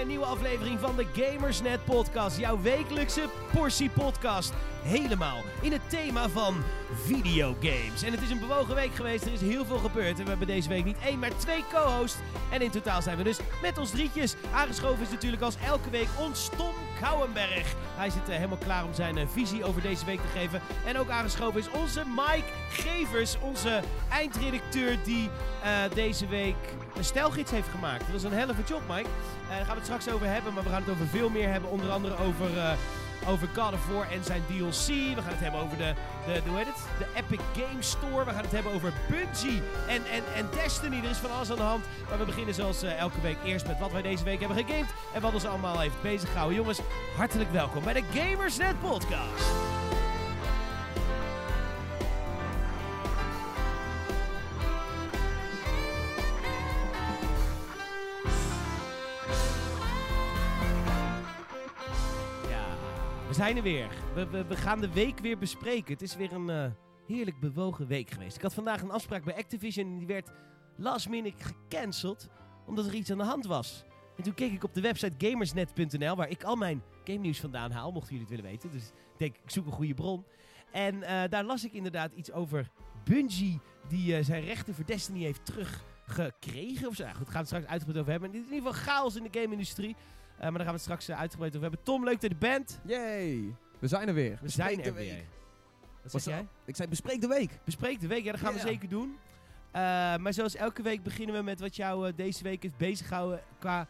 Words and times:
een 0.00 0.06
nieuwe 0.06 0.24
aflevering 0.24 0.80
van 0.80 0.96
de 0.96 1.06
Gamersnet 1.12 1.84
Podcast. 1.84 2.38
Jouw 2.38 2.60
wekelijkse 2.60 3.28
portie 3.52 3.90
podcast. 3.90 4.52
Helemaal 4.82 5.42
in 5.60 5.72
het 5.72 5.90
thema 5.90 6.28
van 6.28 6.54
videogames. 7.04 8.02
En 8.02 8.12
het 8.12 8.22
is 8.22 8.30
een 8.30 8.40
bewogen 8.40 8.74
week 8.74 8.94
geweest. 8.94 9.24
Er 9.24 9.32
is 9.32 9.40
heel 9.40 9.64
veel 9.64 9.78
gebeurd. 9.78 10.18
En 10.18 10.22
we 10.22 10.28
hebben 10.28 10.46
deze 10.46 10.68
week 10.68 10.84
niet 10.84 10.98
één, 11.04 11.18
maar 11.18 11.36
twee 11.36 11.64
co-hosts. 11.72 12.18
En 12.50 12.62
in 12.62 12.70
totaal 12.70 13.02
zijn 13.02 13.16
we 13.16 13.22
dus 13.22 13.38
met 13.62 13.78
ons 13.78 13.90
drietjes. 13.90 14.34
Aangeschoven 14.52 15.02
is 15.02 15.10
natuurlijk 15.10 15.42
als 15.42 15.56
elke 15.66 15.90
week 15.90 16.08
ons 16.18 16.50
Tom 16.56 16.74
Kouwenberg. 17.00 17.74
Hij 17.96 18.10
zit 18.10 18.28
eh, 18.28 18.34
helemaal 18.34 18.58
klaar 18.58 18.84
om 18.84 18.94
zijn 18.94 19.18
eh, 19.18 19.26
visie 19.32 19.64
over 19.64 19.82
deze 19.82 20.04
week 20.04 20.20
te 20.20 20.38
geven. 20.38 20.60
En 20.86 20.98
ook 20.98 21.08
aangeschoven 21.08 21.60
is 21.60 21.70
onze 21.70 22.02
Mike 22.06 22.48
Gevers. 22.70 23.36
Onze 23.40 23.80
eindredacteur 24.10 24.98
die 25.04 25.30
eh, 25.62 25.70
deze 25.94 26.26
week 26.26 26.56
een 27.00 27.06
stijlgids 27.06 27.50
heeft 27.50 27.68
gemaakt. 27.68 28.06
Dat 28.06 28.14
is 28.14 28.22
een 28.22 28.32
helft 28.32 28.68
job, 28.68 28.82
Mike. 28.88 29.08
Eh, 29.08 29.48
daar 29.48 29.56
gaan 29.56 29.66
we 29.66 29.74
het 29.74 29.84
straks 29.84 30.08
over 30.10 30.26
hebben. 30.26 30.54
Maar 30.54 30.62
we 30.62 30.68
gaan 30.70 30.82
het 30.82 30.90
over 30.90 31.06
veel 31.06 31.28
meer 31.28 31.48
hebben. 31.48 31.70
Onder 31.70 31.90
andere 31.90 32.16
over... 32.16 32.58
eh, 32.58 32.72
over 33.26 33.48
God 33.54 33.72
of 33.72 33.86
War 33.86 34.10
en 34.10 34.24
zijn 34.24 34.42
DLC. 34.46 34.86
We 34.86 35.22
gaan 35.22 35.32
het 35.32 35.40
hebben 35.40 35.60
over 35.60 35.76
de, 35.76 35.94
de, 36.26 36.32
de, 36.32 36.48
hoe 36.48 36.58
heet 36.58 36.66
het? 36.66 36.84
de 36.98 37.06
Epic 37.14 37.40
Game 37.52 37.82
Store. 37.82 38.24
We 38.24 38.30
gaan 38.30 38.42
het 38.42 38.52
hebben 38.52 38.72
over 38.72 38.92
Bungie 39.08 39.62
en, 39.88 40.02
en, 40.04 40.22
en 40.34 40.48
Destiny. 40.54 40.96
Er 40.96 41.10
is 41.10 41.16
van 41.16 41.32
alles 41.32 41.50
aan 41.50 41.56
de 41.56 41.62
hand. 41.62 41.84
Maar 42.08 42.18
we 42.18 42.24
beginnen 42.24 42.54
zoals 42.54 42.82
eh, 42.82 42.98
elke 42.98 43.20
week 43.20 43.36
eerst 43.44 43.66
met 43.66 43.78
wat 43.78 43.92
wij 43.92 44.02
deze 44.02 44.24
week 44.24 44.40
hebben 44.40 44.64
gegamed. 44.64 44.90
En 45.14 45.20
wat 45.20 45.34
ons 45.34 45.46
allemaal 45.46 45.80
heeft 45.80 46.02
bezig 46.02 46.30
gehouden. 46.30 46.56
Jongens, 46.56 46.80
hartelijk 47.16 47.52
welkom 47.52 47.84
bij 47.84 47.92
de 47.92 48.02
Gamersnet 48.12 48.80
Podcast. 48.80 49.79
Zijn 63.40 63.56
er 63.56 63.62
weer. 63.62 63.88
We, 64.14 64.44
we, 64.44 64.56
gaan 64.56 64.80
de 64.80 64.92
week 64.92 65.18
weer 65.18 65.38
bespreken. 65.38 65.92
Het 65.92 66.02
is 66.02 66.16
weer 66.16 66.32
een 66.32 66.50
eh, 66.50 66.70
heerlijk 67.06 67.40
bewogen 67.40 67.86
week 67.86 68.10
geweest. 68.10 68.36
Ik 68.36 68.42
had 68.42 68.54
vandaag 68.54 68.82
een 68.82 68.90
afspraak 68.90 69.24
bij 69.24 69.36
Activision 69.36 69.86
en 69.86 69.98
die 69.98 70.06
werd 70.06 70.30
last 70.76 71.08
minute 71.08 71.44
gecanceld 71.44 72.28
omdat 72.66 72.86
er 72.86 72.94
iets 72.94 73.10
aan 73.10 73.18
de 73.18 73.24
hand 73.24 73.46
was. 73.46 73.84
En 74.16 74.22
toen 74.22 74.34
keek 74.34 74.52
ik 74.52 74.64
op 74.64 74.74
de 74.74 74.80
website 74.80 75.28
gamersnet.nl 75.28 76.16
waar 76.16 76.28
ik 76.28 76.42
al 76.44 76.56
mijn 76.56 76.82
game 77.04 77.18
nieuws 77.18 77.40
vandaan 77.40 77.70
haal, 77.70 77.92
mochten 77.92 78.16
jullie 78.16 78.26
het 78.26 78.36
willen 78.36 78.50
weten. 78.50 78.70
Dus 78.70 78.86
ik 78.88 79.18
denk, 79.18 79.36
ik 79.36 79.50
zoek 79.50 79.66
een 79.66 79.72
goede 79.72 79.94
bron. 79.94 80.24
En 80.72 81.02
eh, 81.02 81.28
daar 81.28 81.44
las 81.44 81.64
ik 81.64 81.72
inderdaad 81.72 82.12
iets 82.12 82.32
over 82.32 82.70
Bungie 83.04 83.60
die 83.88 84.16
eh, 84.16 84.24
zijn 84.24 84.44
rechten 84.44 84.74
voor 84.74 84.86
Destiny 84.86 85.22
heeft 85.22 85.46
teruggekregen. 85.46 86.88
Of 86.88 86.94
zo. 86.94 87.04
Goed, 87.16 87.28
gaan 87.28 87.40
we 87.40 87.46
straks 87.46 87.66
uitgebreid 87.66 88.00
over 88.00 88.12
hebben. 88.12 88.34
In 88.34 88.44
ieder 88.44 88.56
geval 88.56 88.72
chaos 88.72 89.16
in 89.16 89.28
de 89.30 89.40
game-industrie. 89.40 89.96
Eh, 90.40 90.48
maar 90.48 90.56
daar 90.56 90.64
gaan 90.64 90.74
we 90.74 90.80
straks 90.80 91.08
eh, 91.08 91.18
uitgebreid 91.18 91.50
over 91.56 91.68
hebben. 91.68 91.84
Tom, 91.84 92.04
leuk 92.04 92.12
dat 92.20 92.22
je 92.22 92.28
er 92.28 92.36
bent. 92.38 92.80
Yay! 92.84 93.54
We 93.78 93.86
zijn 93.88 94.08
er 94.08 94.14
weer. 94.14 94.30
We 94.30 94.38
Bespreek 94.42 94.74
zijn 94.74 94.84
er 94.84 94.94
weer. 94.94 95.24
Wat 96.02 96.22
zeg 96.22 96.34
jij? 96.34 96.46
Ik 96.64 96.76
zei 96.76 96.88
bespreek 96.88 97.20
de 97.20 97.26
week. 97.26 97.58
Bespreek 97.64 98.00
de 98.00 98.06
week, 98.06 98.24
ja, 98.24 98.30
dat 98.32 98.40
gaan 98.40 98.52
we 98.52 98.60
zeker 98.60 98.88
doen. 98.88 99.16
Eh, 99.70 99.80
maar 100.16 100.32
zoals 100.32 100.54
elke 100.54 100.82
week 100.82 101.02
beginnen 101.02 101.36
we 101.36 101.42
met 101.42 101.60
wat 101.60 101.76
jou 101.76 102.14
deze 102.14 102.42
week 102.42 102.62
heeft 102.62 102.76
bezighouden 102.76 103.40
qua... 103.58 103.86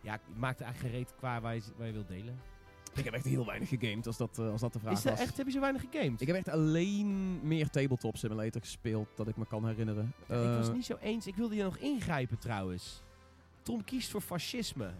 Ja, 0.00 0.18
maakt 0.36 0.60
eigenlijk 0.60 0.94
geen 0.94 1.04
reet 1.04 1.14
qua 1.18 1.40
waar 1.40 1.54
je, 1.54 1.62
waar 1.76 1.86
je 1.86 1.92
wilt 1.92 2.08
delen. 2.08 2.40
Ik 2.94 3.04
heb 3.04 3.14
echt 3.14 3.24
heel 3.24 3.46
weinig 3.46 3.68
gegamed 3.68 4.06
als 4.06 4.16
dat, 4.16 4.38
als 4.38 4.60
dat 4.60 4.72
de 4.72 4.78
vraag 4.78 4.92
Is 4.92 5.02
dat 5.02 5.12
was. 5.12 5.22
echt, 5.22 5.36
heb 5.36 5.46
je 5.46 5.52
zo 5.52 5.60
weinig 5.60 5.82
gegamed? 5.90 6.20
Ik 6.20 6.26
heb 6.26 6.36
echt 6.36 6.48
alleen 6.48 7.40
meer 7.42 7.70
Tabletop 7.70 8.16
Simulator 8.16 8.60
gespeeld 8.60 9.08
dat 9.14 9.28
ik 9.28 9.36
me 9.36 9.46
kan 9.46 9.66
herinneren. 9.66 10.12
Ja, 10.28 10.50
ik 10.52 10.58
was 10.58 10.72
niet 10.72 10.84
zo 10.84 10.96
eens. 11.00 11.26
Ik 11.26 11.34
wilde 11.34 11.54
je 11.54 11.62
nog 11.62 11.76
ingrijpen 11.76 12.38
trouwens. 12.38 13.02
Tom 13.62 13.84
kiest 13.84 14.10
voor 14.10 14.20
fascisme. 14.20 14.90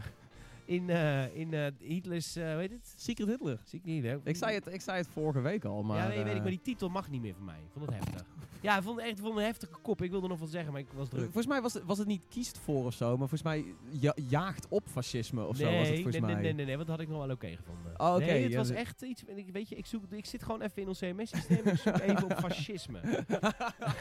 In, 0.65 0.91
eh 0.91 1.37
in 1.37 1.55
eh, 1.55 1.67
Hitlers, 1.79 2.37
eh 2.37 2.57
weet 2.57 2.71
het? 2.71 2.95
Secret 2.97 3.29
Hitler. 3.29 3.61
Zie 3.65 3.79
ik 3.79 3.85
niet, 3.85 4.05
hè? 4.05 4.17
Ik 4.25 4.37
zei, 4.37 4.55
het, 4.55 4.67
ik 4.67 4.81
zei 4.81 4.97
het 4.99 5.09
vorige 5.13 5.41
week 5.41 5.65
al, 5.65 5.83
maar... 5.83 5.97
ja, 5.97 6.09
nee, 6.09 6.25
weet 6.25 6.35
ik, 6.35 6.41
maar 6.41 6.51
die 6.51 6.61
titel 6.63 6.89
mag 6.89 7.11
niet 7.11 7.21
meer 7.21 7.35
van 7.35 7.45
mij. 7.45 7.59
Ik 7.59 7.71
vond 7.73 7.87
het 7.87 7.95
heftig. 7.95 8.27
ja, 8.61 8.77
ik 8.77 8.83
vond 8.83 8.97
het 9.01 9.07
echt 9.07 9.19
vond 9.21 9.29
het 9.29 9.39
een 9.39 9.45
heftige 9.45 9.79
kop. 9.83 10.03
Ik 10.03 10.11
wilde 10.11 10.29
nog 10.29 10.39
wat 10.39 10.51
zeggen, 10.51 10.73
maar 10.73 10.81
ik 10.81 10.87
was 10.95 11.09
druk. 11.09 11.23
Volgens 11.23 11.47
mij 11.47 11.61
was 11.63 11.75
het, 11.75 11.85
was 11.85 11.99
het 11.99 12.07
niet 12.07 12.23
kiest 12.29 12.59
voor 12.59 12.85
of 12.85 12.95
zo, 12.95 13.09
maar 13.09 13.29
volgens 13.29 13.43
mij 13.43 13.65
ja- 14.01 14.17
jaagt 14.29 14.67
op 14.69 14.83
fascisme 14.89 15.45
of 15.45 15.57
zo 15.57 15.65
was 15.65 15.73
het 15.73 15.83
nee, 15.83 15.95
volgens 15.95 16.13
nee, 16.17 16.25
mij. 16.25 16.35
nee, 16.35 16.43
nee, 16.43 16.53
nee, 16.53 16.65
nee, 16.67 16.77
want 16.77 16.89
dat 16.89 16.97
had 16.97 17.07
ik 17.07 17.13
nog 17.13 17.27
wel 17.27 17.35
oké 17.35 17.49
gevonden. 17.49 18.01
Oh, 18.01 18.15
oké, 18.15 18.25
nee, 18.25 18.43
het 18.43 18.53
ja, 18.53 18.59
was 18.59 18.71
echt 18.71 19.03
iets, 19.03 19.25
ik, 19.25 19.49
weet 19.53 19.69
je, 19.69 19.75
ik, 19.75 19.87
zoek, 19.87 20.03
ik 20.11 20.27
zit 20.27 20.43
gewoon 20.43 20.63
even 20.63 20.83
in 20.83 20.89
ons 20.89 20.99
CMS-systeem 20.99 21.65
en 21.65 21.73
ik 21.73 21.79
zoek 21.79 21.99
even 21.99 22.25
op 22.25 22.33
fascisme. 22.39 23.01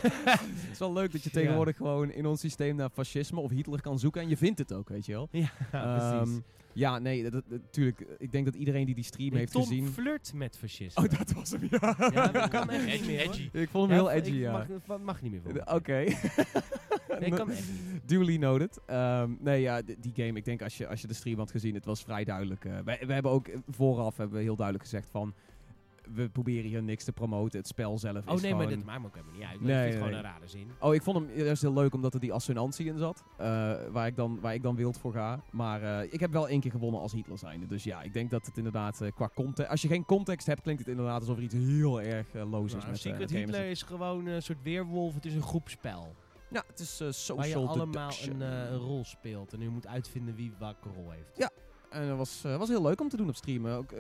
Het 0.02 0.72
is 0.72 0.80
wel 0.80 0.94
leuk 0.94 1.12
dat 1.12 1.24
je 1.24 1.30
tegenwoordig 1.30 1.78
gewoon 1.78 2.12
in 2.12 2.26
ons 2.26 2.40
systeem 2.40 2.76
naar 2.76 2.90
fascisme 2.90 3.40
of 3.40 3.52
Hitler 3.52 3.82
kan 3.82 4.00
zoeken 4.00 4.22
en 4.22 4.30
je 4.30 4.38
vindt 4.38 4.60
het 4.60 4.74
ook, 4.74 4.90
weet 4.90 5.06
je 5.06 5.12
wel. 5.12 5.28
Ja, 5.32 5.52
precies. 5.72 6.36
Ehm, 6.36 6.40
ja, 6.74 7.00
nee, 7.00 7.30
dat, 7.30 7.44
natuurlijk. 7.50 8.06
Ik 8.18 8.32
denk 8.32 8.46
dat 8.46 8.56
iedereen 8.56 8.86
die 8.86 8.96
die 8.96 9.04
stream 9.04 9.30
Nee, 9.30 9.40
heeft 9.40 9.52
Tom 9.52 9.62
gezien... 9.62 9.88
flirt 9.88 10.32
met 10.34 10.58
fascisme. 10.58 11.04
Oh, 11.04 11.18
dat 11.18 11.32
was 11.32 11.52
hem, 11.52 11.68
ja. 11.72 11.96
Ja, 12.14 12.28
dat 12.28 12.50
kan 12.56 12.70
echt 12.70 12.84
niet 12.86 12.94
Edgy, 12.94 13.06
meer, 13.08 13.20
edgy. 13.20 13.50
Ik 13.52 13.70
vond 13.70 13.90
hem 13.90 14.00
Ja, 14.00 14.04
heel 14.08 14.12
edgy, 14.12 14.36
ja. 14.36 14.52
Mag, 14.52 14.66
mag, 14.86 15.00
mag 15.00 15.22
niet 15.22 15.32
meer 15.32 15.42
voor. 15.42 15.56
Eh, 15.56 15.76
Oké. 15.76 16.04
Nee, 17.20 17.30
ik 17.30 17.36
kan 17.36 17.52
echt 17.52 17.70
niet. 17.72 18.02
Duly 18.06 18.36
noted. 18.38 18.80
Ehm, 18.86 19.32
nee, 19.40 19.62
ja, 19.62 19.82
die 19.82 20.12
game, 20.16 20.34
ik 20.38 20.46
denk 20.46 20.62
als 20.62 20.78
je, 20.78 20.88
als 20.88 21.02
je 21.02 21.08
de 21.08 21.14
stream 21.14 21.38
had 21.38 21.52
gezien, 21.52 21.74
het 21.74 21.86
was 21.86 22.04
vrij 22.04 22.24
duidelijk. 22.24 22.66
eh, 22.66 22.78
we 23.06 23.14
hebben 23.14 23.32
ook 23.32 23.48
eh, 23.48 23.58
vooraf 23.68 24.18
hebben 24.18 24.38
we 24.38 24.44
heel 24.44 24.56
duidelijk 24.56 24.86
gezegd 24.90 25.10
van, 25.10 25.34
we 26.14 26.30
proberen 26.30 26.70
hier 26.70 26.84
niks 26.84 27.04
te 27.04 27.12
promoten. 27.12 27.60
Het 27.60 27.68
spel 27.68 27.98
zelf 27.98 28.28
Oh 28.28 28.34
is 28.34 28.42
nee, 28.42 28.52
maar 28.54 28.62
gewoon... 28.62 28.78
dit 28.78 28.86
maakt 28.86 29.00
me 29.00 29.06
ook 29.06 29.16
helemaal 29.16 29.36
niet 29.36 29.44
uit. 29.46 29.62
Nee, 29.62 29.76
ik 29.76 29.92
vind 29.92 30.04
het 30.04 30.12
nee, 30.12 30.12
gewoon 30.12 30.14
een 30.14 30.40
rare 30.40 30.48
zin. 30.48 30.72
Oh, 30.80 30.94
ik 30.94 31.02
vond 31.02 31.18
hem 31.18 31.38
juist 31.38 31.62
heel 31.62 31.74
leuk 31.74 31.94
omdat 31.94 32.14
er 32.14 32.20
die 32.20 32.34
assonantie 32.34 32.86
in 32.86 32.98
zat. 32.98 33.24
eh, 33.38 33.46
waar, 33.92 34.08
ik 34.08 34.16
dan, 34.16 34.40
waar 34.40 34.54
ik 34.54 34.64
dan 34.64 34.76
wild 34.76 34.98
voor 34.98 35.14
ga. 35.14 35.44
Maar 35.52 35.82
eh, 35.82 36.14
ik 36.14 36.20
heb 36.20 36.32
wel 36.32 36.48
één 36.48 36.60
keer 36.60 36.72
gewonnen 36.72 37.02
als 37.02 37.12
Hitler 37.12 37.38
zijnde. 37.38 37.66
Dus 37.68 37.84
ja, 37.84 38.02
ik 38.02 38.14
denk 38.14 38.30
dat 38.32 38.46
het 38.46 38.58
inderdaad 38.58 39.02
eh, 39.02 39.12
qua 39.16 39.30
context... 39.36 39.72
Als 39.72 39.82
je 39.82 39.88
geen 39.88 40.06
context 40.06 40.48
hebt, 40.48 40.62
klinkt 40.62 40.82
het 40.82 40.90
inderdaad 40.90 41.20
alsof 41.20 41.38
er 41.38 41.44
iets 41.44 41.54
heel 41.54 42.02
erg 42.02 42.28
loos 42.34 42.74
is 42.74 42.86
met 42.86 43.00
Secret. 43.00 43.30
Hitler 43.30 43.70
is 43.70 43.82
gewoon 43.84 44.26
een 44.26 44.42
soort 44.44 44.62
weerwolf. 44.64 45.14
Het 45.14 45.26
is 45.26 45.34
een 45.34 45.42
groepspel. 45.42 46.16
Ja, 46.50 46.64
het 46.68 46.80
is 46.80 46.96
social 46.96 47.38
Waar 47.38 47.48
je 47.48 47.56
allemaal 47.56 47.86
deduction. 47.86 48.42
een, 48.42 48.74
een 48.74 48.78
rol 48.80 49.06
speelt. 49.06 49.54
En 49.54 49.62
u 49.62 49.70
moet 49.70 49.88
uitvinden 49.88 50.36
wie 50.36 50.54
welke 50.60 50.90
rol 50.90 51.12
heeft. 51.12 51.50
En 51.90 52.08
dat 52.08 52.18
was, 52.18 52.42
was 52.42 52.70
heel 52.70 52.82
leuk 52.82 53.02
om 53.02 53.10
te 53.10 53.18
doen 53.18 53.30
op 53.30 53.36
streamen. 53.36 53.76
Ook, 53.76 53.92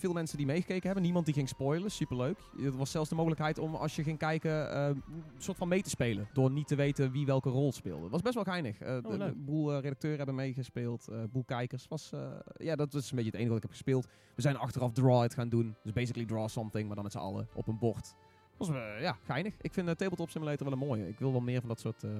veel 0.00 0.12
mensen 0.12 0.36
die 0.36 0.46
meegekeken 0.46 0.84
hebben. 0.84 1.02
Niemand 1.02 1.24
die 1.24 1.34
ging 1.34 1.48
spoilen. 1.48 1.90
Superleuk. 1.90 2.38
Er 2.62 2.76
was 2.76 2.90
zelfs 2.90 3.08
de 3.08 3.14
mogelijkheid 3.14 3.58
om, 3.58 3.74
als 3.74 3.96
je 3.96 4.02
ging 4.02 4.18
kijken, 4.18 4.70
eh, 4.72 4.86
een 4.86 5.02
soort 5.38 5.56
van 5.58 5.68
mee 5.68 5.82
te 5.82 5.90
spelen. 5.90 6.28
Door 6.32 6.50
niet 6.50 6.66
te 6.68 6.74
weten 6.74 7.10
wie 7.12 7.26
welke 7.26 7.48
rol 7.48 7.72
speelde. 7.72 8.08
was 8.08 8.22
best 8.22 8.34
wel 8.34 8.44
geinig. 8.44 8.78
Eh, 8.80 9.02
de- 9.02 9.08
Oh, 9.08 9.14
een 9.18 9.44
boel 9.44 9.72
eh, 9.74 9.80
redacteuren 9.80 10.16
hebben 10.18 10.34
meegespeeld. 10.36 11.08
eh, 11.08 11.18
Een 11.18 11.30
boel 11.30 11.44
kijkers. 11.44 11.88
Was, 11.88 12.12
eh, 12.12 12.30
ja, 12.56 12.76
dat 12.76 12.94
is 12.94 13.10
een 13.10 13.16
beetje 13.16 13.30
het 13.30 13.34
enige 13.34 13.48
wat 13.48 13.56
ik 13.56 13.62
heb 13.62 13.70
gespeeld. 13.72 14.06
We 14.34 14.42
zijn 14.42 14.56
achteraf 14.56 14.92
Draw 14.92 15.24
It 15.24 15.34
gaan 15.34 15.48
doen. 15.48 15.76
Dus 15.82 15.92
basically 15.92 16.26
Draw 16.28 16.48
Something, 16.48 16.86
maar 16.86 16.94
dan 16.94 17.04
met 17.04 17.12
z'n 17.12 17.18
allen 17.18 17.48
op 17.54 17.66
een 17.66 17.78
bord. 17.78 18.14
Was 18.56 18.68
eh, 18.68 19.00
ja, 19.00 19.16
geinig. 19.24 19.54
Ik 19.60 19.72
vind 19.72 19.88
uh, 19.88 19.94
Tabletop 19.94 20.30
Simulator 20.30 20.64
wel 20.64 20.72
een 20.72 20.86
mooie. 20.86 21.08
Ik 21.08 21.18
wil 21.18 21.30
wel 21.32 21.40
meer 21.40 21.60
van 21.60 21.68
dat 21.68 21.80
soort, 21.80 22.04
eh, 22.04 22.10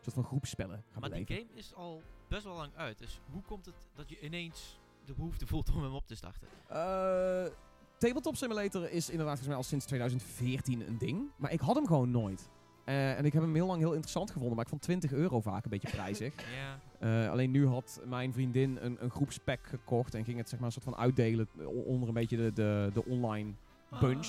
soort 0.00 0.14
van 0.14 0.24
groepspellen 0.24 0.84
gaan 0.90 1.00
Maar 1.00 1.10
die 1.10 1.24
beleven. 1.24 1.46
game 1.48 1.58
is 1.60 1.74
al 1.74 2.02
best 2.28 2.44
wel 2.44 2.54
lang 2.56 2.70
uit. 2.76 2.98
Dus 2.98 3.20
hoe 3.32 3.42
komt 3.42 3.66
het 3.66 3.74
dat 3.94 4.08
je 4.08 4.20
ineens 4.20 4.80
de 5.04 5.14
behoefte 5.14 5.46
voelt 5.46 5.72
om 5.74 5.82
hem 5.82 5.92
op 5.94 6.06
te 6.06 6.14
starten? 6.14 6.48
Eh, 6.68 7.52
Tabletop 7.98 8.36
Simulator 8.36 8.90
is 8.90 9.10
inderdaad 9.10 9.38
volgens 9.38 9.46
mij 9.48 9.56
al 9.56 9.62
sinds 9.62 9.84
2014 9.86 10.88
een 10.88 10.98
ding. 10.98 11.30
Maar 11.36 11.52
ik 11.52 11.60
had 11.60 11.74
hem 11.74 11.86
gewoon 11.86 12.10
nooit. 12.10 12.48
Eh, 12.84 13.18
en 13.18 13.24
ik 13.24 13.32
heb 13.32 13.42
hem 13.42 13.54
heel 13.54 13.66
lang 13.66 13.78
heel 13.78 13.92
interessant 13.92 14.30
gevonden. 14.30 14.54
Maar 14.54 14.64
ik 14.64 14.70
vond 14.70 14.82
20 14.82 15.12
euro 15.12 15.40
vaak 15.40 15.64
een 15.64 15.70
beetje 15.70 15.90
prijzig. 16.00 16.34
Ja. 16.54 16.78
Eh, 17.24 17.30
alleen 17.30 17.50
nu 17.50 17.66
had 17.66 18.00
mijn 18.06 18.32
vriendin 18.32 18.78
een, 18.80 18.96
een 19.02 19.10
groepspack 19.10 19.60
gekocht. 19.66 20.14
En 20.14 20.24
ging 20.24 20.38
het 20.38 20.48
zeg 20.48 20.58
maar 20.58 20.66
een 20.68 20.72
soort 20.74 20.84
van 20.84 20.96
uitdelen 20.96 21.48
onder 21.86 22.08
een 22.08 22.14
beetje 22.14 22.36
de, 22.36 22.52
de, 22.52 22.90
de 22.94 23.04
online 23.04 23.52
bunch. 24.00 24.26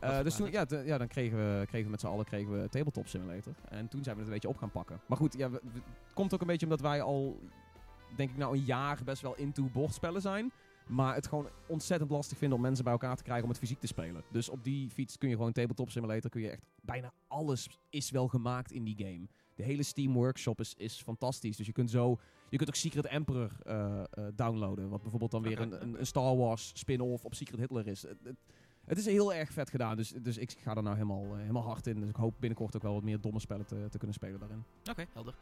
Ah, 0.00 0.10
Dat 0.10 0.24
dus 0.24 0.36
toen, 0.36 0.50
ja, 0.50 0.64
de- 0.64 0.82
ja, 0.86 0.98
dan 0.98 1.06
kregen 1.08 1.38
we, 1.38 1.66
kregen 1.66 1.84
we 1.84 1.90
met 1.90 2.00
z'n 2.00 2.06
allen 2.06 2.24
kregen 2.24 2.52
we 2.62 2.68
Tabletop 2.68 3.06
Simulator. 3.08 3.52
En 3.68 3.88
toen 3.88 4.02
zijn 4.02 4.14
we 4.16 4.20
het 4.22 4.28
een 4.30 4.34
beetje 4.34 4.48
op 4.48 4.56
gaan 4.56 4.70
pakken. 4.70 5.00
Maar 5.06 5.18
goed, 5.18 5.34
ja, 5.36 5.50
we- 5.50 5.60
we- 5.72 5.80
het 6.04 6.12
komt 6.14 6.34
ook 6.34 6.40
een 6.40 6.46
beetje 6.46 6.66
omdat 6.66 6.80
wij 6.80 7.02
al, 7.02 7.40
denk 8.16 8.30
ik 8.30 8.36
nou, 8.36 8.56
een 8.56 8.64
jaar 8.64 8.98
best 9.04 9.22
wel 9.22 9.34
into 9.36 9.68
bordspellen 9.72 10.20
zijn. 10.20 10.50
Maar 10.86 11.14
het 11.14 11.26
gewoon 11.26 11.48
ontzettend 11.66 12.10
lastig 12.10 12.38
vinden 12.38 12.56
om 12.56 12.62
mensen 12.64 12.84
bij 12.84 12.92
elkaar 12.92 13.16
te 13.16 13.22
krijgen 13.22 13.44
om 13.44 13.50
het 13.50 13.58
fysiek 13.58 13.80
te 13.80 13.86
spelen. 13.86 14.22
Dus 14.30 14.48
op 14.48 14.64
die 14.64 14.90
fiets 14.90 15.18
kun 15.18 15.28
je 15.28 15.34
gewoon 15.36 15.52
Tabletop 15.52 15.90
Simulator, 15.90 16.30
kun 16.30 16.40
je 16.40 16.50
echt 16.50 16.62
bijna 16.82 17.12
alles 17.28 17.68
is 17.90 18.10
wel 18.10 18.28
gemaakt 18.28 18.72
in 18.72 18.84
die 18.84 18.94
game. 18.98 19.26
De 19.54 19.62
hele 19.62 19.82
Steam 19.82 20.12
Workshop 20.12 20.60
is, 20.60 20.74
is 20.76 21.02
fantastisch. 21.02 21.56
Dus 21.56 21.66
je 21.66 21.72
kunt 21.72 21.90
zo, 21.90 22.18
je 22.48 22.56
kunt 22.56 22.68
ook 22.68 22.74
Secret 22.74 23.06
Emperor 23.06 23.50
eh, 23.62 24.00
eh, 24.00 24.24
downloaden. 24.34 24.88
Wat 24.88 25.00
bijvoorbeeld 25.02 25.30
dan 25.30 25.42
weer 25.42 25.60
een, 25.60 25.82
een, 25.82 25.98
een 25.98 26.06
Star 26.06 26.36
Wars 26.36 26.70
spin-off 26.74 27.24
op 27.24 27.34
Secret 27.34 27.60
Hitler 27.60 27.86
is. 27.86 28.02
Het, 28.02 28.18
het- 28.24 28.36
het 28.86 28.98
is 28.98 29.06
heel 29.06 29.34
erg 29.34 29.50
vet 29.52 29.70
gedaan, 29.70 29.96
dus, 29.96 30.08
dus 30.22 30.36
ik 30.36 30.50
ga 30.50 30.74
er 30.76 30.82
nou 30.82 30.94
helemaal, 30.96 31.24
eh, 31.24 31.36
helemaal 31.40 31.62
hard 31.62 31.86
in. 31.86 32.00
Dus 32.00 32.08
ik 32.08 32.16
hoop 32.16 32.34
binnenkort 32.38 32.76
ook 32.76 32.82
wel 32.82 32.92
wat 32.94 33.02
meer 33.02 33.20
domme 33.20 33.40
spellen 33.40 33.66
te, 33.66 33.86
te 33.90 33.96
kunnen 33.98 34.14
spelen 34.16 34.38
daarin. 34.40 34.64
Oké, 34.90 35.06
helder. 35.12 35.34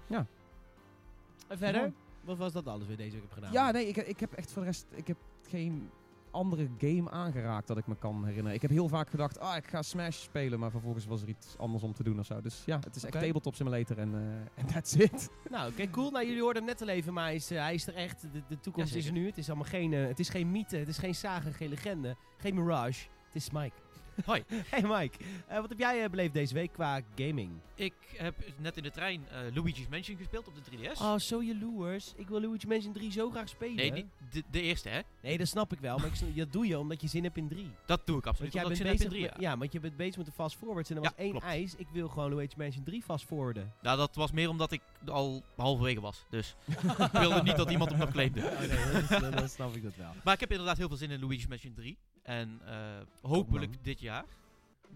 En 1.48 1.58
verder? 1.58 1.92
Wat 2.24 2.38
was 2.38 2.52
dat 2.52 2.66
alles 2.66 2.86
weer 2.86 2.96
deze 2.96 3.12
week 3.12 3.22
heb 3.22 3.32
gedaan? 3.32 3.52
Ja, 3.52 3.70
nee, 3.70 3.86
ik, 3.86 3.96
ik 3.96 4.20
heb 4.20 4.32
echt 4.32 4.52
voor 4.52 4.62
de 4.62 4.68
rest 4.68 4.86
ik 4.90 5.06
heb 5.06 5.16
geen 5.48 5.90
andere 6.30 6.68
game 6.78 7.10
aangeraakt 7.10 7.66
dat 7.66 7.78
ik 7.78 7.86
me 7.86 7.96
kan 7.96 8.24
herinneren. 8.24 8.54
Ik 8.54 8.62
heb 8.62 8.70
heel 8.70 8.88
vaak 8.88 9.10
gedacht, 9.10 9.38
ah, 9.38 9.56
ik 9.56 9.66
ga 9.66 9.82
Smash 9.82 10.16
spelen, 10.22 10.58
maar 10.58 10.70
vervolgens 10.70 11.06
was 11.06 11.22
er 11.22 11.28
iets 11.28 11.58
anders 11.58 11.82
om 11.82 11.94
te 11.94 12.02
doen 12.02 12.18
of 12.18 12.26
zo. 12.26 12.40
Dus 12.40 12.62
ja, 12.66 12.78
het 12.84 12.96
is 12.96 13.04
echt 13.04 13.12
tabletop 13.12 13.54
simulator 13.54 13.98
en 13.98 14.14
en 14.54 14.66
that's 14.66 14.94
it. 14.94 15.30
Nou, 15.50 15.70
oké, 15.70 15.90
cool. 15.90 16.10
Nou, 16.10 16.26
jullie 16.26 16.42
hoorden 16.42 16.62
hem 16.62 16.70
net 16.72 16.82
al 16.82 16.88
even, 16.88 17.12
maar 17.12 17.24
hij 17.24 17.34
is, 17.34 17.50
eh, 17.50 17.58
hij 17.58 17.74
is 17.74 17.86
er 17.86 17.94
echt. 17.94 18.20
De, 18.32 18.42
de 18.48 18.60
toekomst 18.60 18.94
is 18.94 19.06
er 19.06 19.12
nu. 19.12 19.26
Het 19.26 19.38
is 19.38 19.48
allemaal 19.48 19.68
geen, 19.68 19.92
eh, 19.92 20.06
het 20.06 20.18
is 20.18 20.28
geen 20.28 20.50
mythe, 20.50 20.76
het 20.76 20.88
is 20.88 20.98
geen 20.98 21.14
saga, 21.14 21.50
geen 21.50 21.68
legende, 21.68 22.16
geen 22.36 22.54
mirage. 22.54 23.06
Het 23.26 23.42
is 23.42 23.50
Mike. 23.50 23.83
Hoi. 24.26 24.42
Hey 24.48 24.82
Mike, 24.82 25.18
Eh, 25.46 25.60
wat 25.60 25.68
heb 25.68 25.78
jij 25.78 26.02
eh, 26.04 26.10
beleefd 26.10 26.34
deze 26.34 26.54
week 26.54 26.72
qua 26.72 27.00
gaming? 27.16 27.50
Ik 27.74 27.92
heb 28.16 28.34
net 28.58 28.76
in 28.76 28.82
de 28.82 28.90
trein 28.90 29.28
eh, 29.28 29.54
Luigi's 29.54 29.88
Mansion 29.88 30.16
gespeeld 30.16 30.46
op 30.48 30.54
de 30.54 30.60
3DS. 30.70 31.00
Oh, 31.00 31.16
zo 31.18 31.42
jaloers. 31.42 32.12
Ik 32.16 32.28
wil 32.28 32.40
Luigi 32.40 32.66
Mansion 32.66 32.92
3 32.92 33.12
zo 33.12 33.30
graag 33.30 33.48
spelen. 33.48 33.76
nee, 33.92 34.06
de, 34.30 34.42
de 34.50 34.60
eerste 34.60 34.88
hè. 34.88 35.00
Nee, 35.22 35.38
dat 35.38 35.48
snap 35.48 35.72
ik 35.72 35.78
wel, 35.80 35.98
maar 35.98 36.06
ik, 36.06 36.36
dat 36.36 36.52
doe 36.52 36.66
je 36.66 36.78
omdat 36.78 37.00
je 37.00 37.08
zin 37.08 37.22
hebt 37.24 37.36
in 37.36 37.48
3. 37.48 37.70
Dat 37.86 38.00
doe 38.06 38.18
ik 38.18 38.26
absoluut. 38.26 38.52
Want 38.52 38.52
jij 38.52 38.62
omdat 38.62 38.78
bent 38.78 38.90
ik 38.94 38.98
zin 39.00 39.08
bezig 39.08 39.12
heb 39.12 39.12
in 39.12 39.20
met, 39.22 39.30
drie, 39.32 39.48
ja, 39.48 39.58
want 39.58 39.72
je 39.72 39.80
bent 39.80 39.96
bezig 39.96 40.16
met 40.16 40.26
de 40.26 40.32
fast 40.32 40.56
forwards 40.56 40.90
en 40.90 40.96
er 40.96 41.02
Ja, 41.02 41.08
was 41.08 41.18
één 41.18 41.30
klopt. 41.30 41.44
eis. 41.46 41.74
Ik 41.76 41.86
wil 41.92 42.08
gewoon 42.08 42.34
Luigi 42.34 42.54
Mansion 42.56 42.84
3 42.84 43.02
fast 43.02 43.24
forwarden. 43.24 43.72
Nou, 43.82 43.96
dat 43.98 44.14
was 44.14 44.32
meer 44.32 44.48
omdat 44.48 44.72
ik 44.72 44.80
al 45.06 45.42
halverwege 45.56 46.00
was. 46.00 46.24
Dus 46.30 46.54
ik 47.12 47.12
wilde 47.12 47.42
niet 47.42 47.56
dat 47.56 47.70
iemand 47.70 47.90
hem 47.90 47.98
nog 47.98 48.10
claimde. 48.10 48.40
Oh, 48.40 48.58
nee, 48.58 49.20
dat, 49.20 49.32
dan 49.32 49.48
snap 49.48 49.74
ik 49.76 49.82
dat 49.82 49.96
wel. 49.96 50.12
Maar 50.24 50.34
ik 50.34 50.40
heb 50.40 50.50
inderdaad 50.50 50.76
heel 50.76 50.88
veel 50.88 50.96
zin 50.96 51.10
in 51.10 51.20
Luigi's 51.20 51.46
Mansion 51.46 51.74
3. 51.74 51.98
En 52.24 52.60
eh, 52.64 52.76
hopelijk 53.22 53.84
dit 53.84 54.00
jaar. 54.00 54.24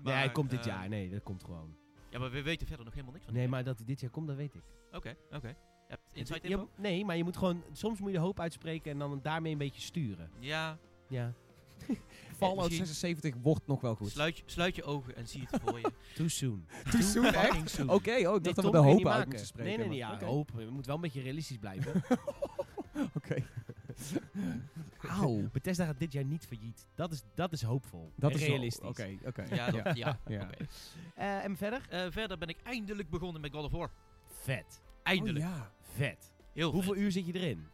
nee, 0.02 0.14
hij 0.14 0.30
komt 0.30 0.50
dit 0.50 0.58
eh, 0.60 0.66
jaar. 0.66 0.88
Nee, 0.88 1.10
dat 1.10 1.22
komt 1.22 1.44
gewoon. 1.44 1.76
Ja, 2.10 2.18
maar 2.18 2.30
we 2.30 2.42
weten 2.42 2.66
verder 2.66 2.84
nog 2.84 2.94
helemaal 2.94 3.14
niks 3.14 3.26
van. 3.26 3.34
Nee, 3.34 3.48
maar 3.48 3.64
dat 3.64 3.76
hij 3.76 3.86
dit 3.86 4.00
jaar 4.00 4.10
komt, 4.10 4.26
dat 4.26 4.36
weet 4.36 4.54
ik. 4.54 4.62
Oké, 4.92 5.14
oké. 5.32 5.48
Je 5.48 5.54
hebt 5.94 6.12
inside 6.14 6.38
Je- 6.42 6.48
info? 6.48 6.68
nee, 6.76 7.04
maar 7.04 7.16
je 7.16 7.24
moet 7.24 7.36
gewoon... 7.36 7.62
Soms 7.72 7.98
moet 8.00 8.10
je 8.10 8.16
de 8.16 8.22
hoop 8.22 8.40
uitspreken 8.40 8.90
en 8.92 8.98
dan 8.98 9.20
daarmee 9.22 9.52
een 9.52 9.58
beetje 9.58 9.80
sturen. 9.80 10.30
Ja, 10.38 10.78
Ja. 11.08 11.32
Fallout 12.36 12.56
misschien- 12.56 12.86
76 12.86 13.34
wordt 13.42 13.66
nog 13.66 13.80
wel 13.80 13.94
goed. 13.94 14.10
sluit, 14.10 14.36
je- 14.36 14.42
sluit 14.46 14.76
je 14.76 14.82
ogen 14.82 15.16
en 15.16 15.28
zie 15.28 15.46
het 15.50 15.60
voor 15.64 15.78
je. 15.80 15.92
Too 16.16 16.28
soon. 16.28 16.66
Too 16.90 17.00
soon, 17.00 17.24
echt? 17.24 17.80
Oké, 17.80 17.90
oh, 17.90 17.96
ik 17.96 18.10
Nee, 18.10 18.40
dacht 18.40 18.44
dat 18.56 18.64
we 18.64 18.70
de 18.70 18.76
hoop 18.78 18.94
uit 18.94 19.02
maken. 19.04 19.28
moeten 19.28 19.46
spreken. 19.46 19.68
Nee, 19.68 19.78
nee, 19.78 19.88
nee. 19.88 19.96
Ja, 19.98 20.12
oké. 20.12 20.24
hoop. 20.24 20.50
Je 20.56 20.66
moet 20.66 20.86
wel 20.86 20.94
een 20.94 21.00
beetje 21.00 21.22
realistisch 21.22 21.56
blijven. 21.58 22.02
Oké. 23.14 23.44
Auw. 25.08 25.48
Bethesda 25.52 25.84
gaat 25.84 25.98
dit 25.98 26.12
jaar 26.12 26.24
niet 26.24 26.46
failliet. 26.46 26.86
Dat 26.94 27.12
is, 27.12 27.22
dat 27.34 27.52
is 27.52 27.62
hoopvol. 27.62 28.12
Dat 28.16 28.30
en 28.30 28.36
is 28.38 28.46
realistisch. 28.46 28.88
Oké, 28.88 29.16
oké. 29.24 29.42
Ja, 29.54 29.70
dat, 29.70 29.96
ja. 29.96 30.18
Ja. 30.26 30.42
oké. 30.42 30.66
Eh, 31.14 31.44
en 31.44 31.56
verder? 31.56 31.86
Eh, 31.88 32.06
verder 32.10 32.38
ben 32.38 32.48
ik 32.48 32.56
eindelijk 32.62 33.10
begonnen 33.10 33.40
met 33.40 33.52
God 33.52 33.64
of 33.64 33.70
War. 33.72 33.90
Vet. 34.26 34.82
Eindelijk. 35.02 35.44
Oh, 35.44 35.50
ja. 35.50 35.72
Vet. 35.80 36.32
Heel 36.52 36.72
Hoeveel 36.72 36.92
vet. 36.92 37.02
uur 37.02 37.12
zit 37.12 37.26
je 37.26 37.32
erin? 37.32 37.66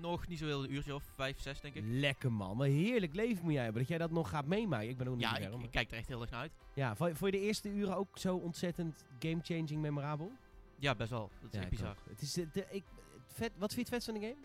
Nog 0.00 0.28
niet 0.28 0.38
zoveel, 0.38 0.64
een 0.64 0.72
uurtje 0.72 0.94
of 0.94 1.02
vijf, 1.14 1.40
zes 1.40 1.60
denk 1.60 1.74
ik. 1.74 1.82
Lekker 1.86 2.32
man. 2.32 2.56
Wat 2.56 2.66
heerlijk 2.66 3.14
leven 3.14 3.44
moet 3.44 3.52
jij 3.52 3.62
hebben. 3.62 3.80
Dat 3.80 3.90
jij 3.90 3.98
dat 3.98 4.10
nog 4.10 4.28
gaat 4.28 4.46
meemaken. 4.46 4.88
Ik 4.88 4.96
ben 4.96 5.08
ook 5.08 5.14
niet 5.14 5.22
Ja, 5.22 5.28
zo 5.28 5.34
ver, 5.36 5.44
ik, 5.46 5.54
maar- 5.56 5.64
ik 5.64 5.70
kijk 5.70 5.90
er 5.90 5.96
echt 5.96 6.08
heel 6.08 6.20
erg 6.20 6.30
naar 6.30 6.40
uit. 6.40 6.52
Ja, 6.74 6.96
vond 6.96 7.18
vond 7.18 7.32
je 7.32 7.38
de 7.40 7.44
eerste 7.46 7.68
uren 7.68 7.96
ook 7.96 8.18
zo 8.18 8.36
ontzettend 8.36 9.04
game-changing 9.18 9.80
memorabel? 9.80 10.32
Ja, 10.78 10.94
best 10.94 11.10
wel. 11.10 11.30
Dat 11.40 11.54
is 11.54 11.60
ja, 11.60 11.68
bizar. 11.68 11.96
Het 12.08 12.22
is, 12.22 12.32
de, 12.32 12.66
ik, 12.70 12.84
het 13.12 13.32
vet, 13.32 13.52
wat 13.58 13.74
vind 13.74 13.88
je 13.88 13.94
het 13.94 14.04
vet 14.04 14.14
van 14.14 14.22
de 14.22 14.26
game? 14.28 14.40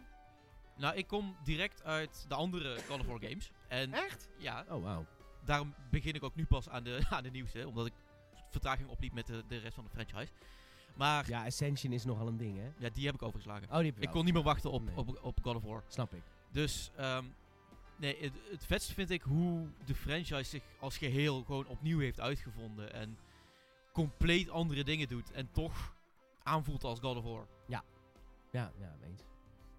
Nou, 0.78 0.96
ik 0.96 1.08
kom 1.08 1.36
direct 1.44 1.84
uit 1.84 2.26
de 2.28 2.36
andere 2.36 2.78
God 2.88 3.00
of 3.00 3.06
War 3.06 3.20
games. 3.20 3.52
En 3.68 3.94
Echt? 3.94 4.30
ja, 4.38 4.66
Oh, 4.70 4.84
wauw. 4.84 5.06
daarom 5.46 5.74
begin 5.92 6.14
ik 6.14 6.24
ook 6.24 6.36
nu 6.36 6.46
pas 6.46 6.70
aan 6.70 6.84
de, 6.84 7.06
aan 7.10 7.24
de 7.24 7.30
nieuwste. 7.32 7.68
Omdat 7.68 7.86
ik 7.86 7.94
vertraging 8.52 8.90
opliep 8.90 9.14
met 9.14 9.28
de, 9.28 9.44
de 9.48 9.58
rest 9.58 9.76
van 9.76 9.84
de 9.84 9.90
franchise. 9.90 10.32
Maar 10.96 11.30
ja. 11.30 11.40
Ja, 11.40 11.46
Ascension 11.46 11.94
is 11.94 12.06
nogal 12.06 12.28
een 12.28 12.38
ding, 12.38 12.58
hè? 12.80 12.92
die 12.92 13.06
heb 13.06 13.16
ik 13.16 13.22
overgeslagen. 13.22 13.68
Oh, 13.72 13.78
die 13.78 13.86
heb 13.86 14.02
ik 14.02 14.10
kon 14.10 14.26
niet 14.26 14.34
meer 14.34 14.44
wachten 14.44 14.72
op, 14.72 14.84
Nee. 14.84 14.96
op, 14.98 15.20
op 15.22 15.40
God 15.42 15.56
of 15.56 15.64
War. 15.64 15.84
Snap 15.88 16.14
ik. 16.14 16.22
Dus, 16.52 16.92
ehm, 16.96 17.26
nee, 17.96 18.18
het, 18.22 18.34
het 18.52 18.66
vetste 18.66 18.94
vind 18.94 19.10
ik 19.10 19.22
hoe 19.22 19.68
de 19.86 19.96
franchise 19.96 20.44
zich 20.44 20.64
als 20.80 20.98
geheel 20.98 21.44
gewoon 21.44 21.66
opnieuw 21.68 22.00
heeft 22.00 22.20
uitgevonden. 22.20 22.94
En 22.94 23.18
compleet 23.94 24.50
andere 24.50 24.84
dingen 24.84 25.08
doet. 25.08 25.32
En 25.32 25.52
toch 25.52 25.96
aanvoelt 26.44 26.84
als 26.84 27.00
God 27.00 27.18
of 27.18 27.24
War. 27.24 27.48
Ja, 28.52 28.72
ja, 28.80 28.96
eens. 29.04 29.22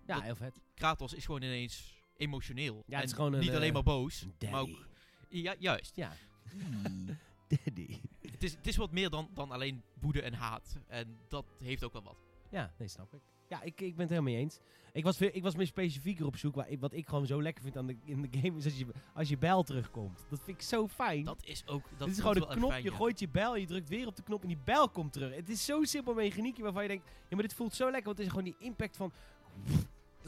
Ja, 0.08 0.14
Dat- 0.14 0.24
heel 0.24 0.36
vet. 0.36 0.60
Kratos 0.74 1.14
is 1.14 1.24
gewoon 1.24 1.42
ineens 1.42 2.02
emotioneel. 2.16 2.82
Ja, 2.86 2.94
het 2.96 3.04
is 3.04 3.10
En 3.10 3.16
gewoon 3.16 3.32
een, 3.32 3.40
niet 3.40 3.48
eh, 3.48 3.56
alleen 3.56 3.72
maar 3.72 3.82
boos, 3.82 4.20
Daddy. 4.20 4.50
maar 4.50 4.60
ook... 4.60 4.86
Ja, 5.28 5.54
juist. 5.58 5.96
Ja. 5.96 6.12
Daddy. 7.64 8.00
Het 8.20 8.42
is, 8.42 8.54
het 8.54 8.66
is 8.66 8.76
wat 8.76 8.92
meer 8.92 9.10
dan, 9.10 9.28
dan 9.34 9.50
alleen 9.50 9.82
woede 10.00 10.22
en 10.22 10.32
haat. 10.32 10.76
En 10.86 11.18
dat 11.28 11.44
heeft 11.62 11.84
ook 11.84 11.92
wel 11.92 12.02
wat. 12.02 12.16
Ja, 12.50 12.72
nee, 12.78 12.88
snap 12.88 13.14
ik. 13.14 13.20
Ja, 13.48 13.62
ik, 13.62 13.80
ik 13.80 13.96
ben 13.96 14.00
het 14.06 14.08
helemaal 14.10 14.32
mee 14.32 14.42
eens. 14.42 14.58
Ik 14.92 15.04
was, 15.04 15.20
ik 15.20 15.42
was 15.42 15.54
meer 15.56 15.66
specifieker 15.66 16.26
op 16.26 16.36
zoek. 16.36 16.54
Waar 16.54 16.68
ik, 16.68 16.80
wat 16.80 16.92
ik 16.92 17.08
gewoon 17.08 17.26
zo 17.26 17.42
lekker 17.42 17.62
vind 17.62 17.76
aan 17.76 17.86
de, 17.86 17.96
in 18.04 18.22
de 18.22 18.38
game 18.40 18.58
is 18.58 18.64
als 18.64 18.78
je, 18.78 18.86
als 19.14 19.28
je 19.28 19.38
bijl 19.38 19.62
terugkomt. 19.62 20.26
Dat 20.30 20.40
vind 20.42 20.56
ik 20.56 20.62
zo 20.62 20.88
fijn. 20.88 21.24
Dat 21.24 21.44
is 21.44 21.66
ook... 21.66 21.82
Dat 21.96 22.08
Het 22.08 22.16
is 22.16 22.22
gewoon 22.22 22.36
een 22.36 22.56
knop, 22.56 22.70
fijn, 22.70 22.82
je 22.82 22.90
ja. 22.90 22.96
gooit 22.96 23.18
je 23.18 23.28
bijl, 23.28 23.56
je 23.56 23.66
drukt 23.66 23.88
weer 23.88 24.06
op 24.06 24.16
de 24.16 24.22
knop 24.22 24.42
en 24.42 24.48
die 24.48 24.58
bijl 24.64 24.88
komt 24.88 25.12
terug. 25.12 25.34
Het 25.34 25.48
is 25.48 25.64
zo 25.64 25.84
simpel 25.84 26.14
mechaniekje 26.14 26.62
waarvan 26.62 26.82
je 26.82 26.88
denkt, 26.88 27.04
ja 27.28 27.36
maar 27.36 27.42
dit 27.42 27.54
voelt 27.54 27.74
zo 27.74 27.84
lekker, 27.84 28.04
want 28.04 28.16
het 28.18 28.26
is 28.26 28.32
gewoon 28.32 28.48
die 28.50 28.56
impact 28.58 28.96
van, 28.96 29.12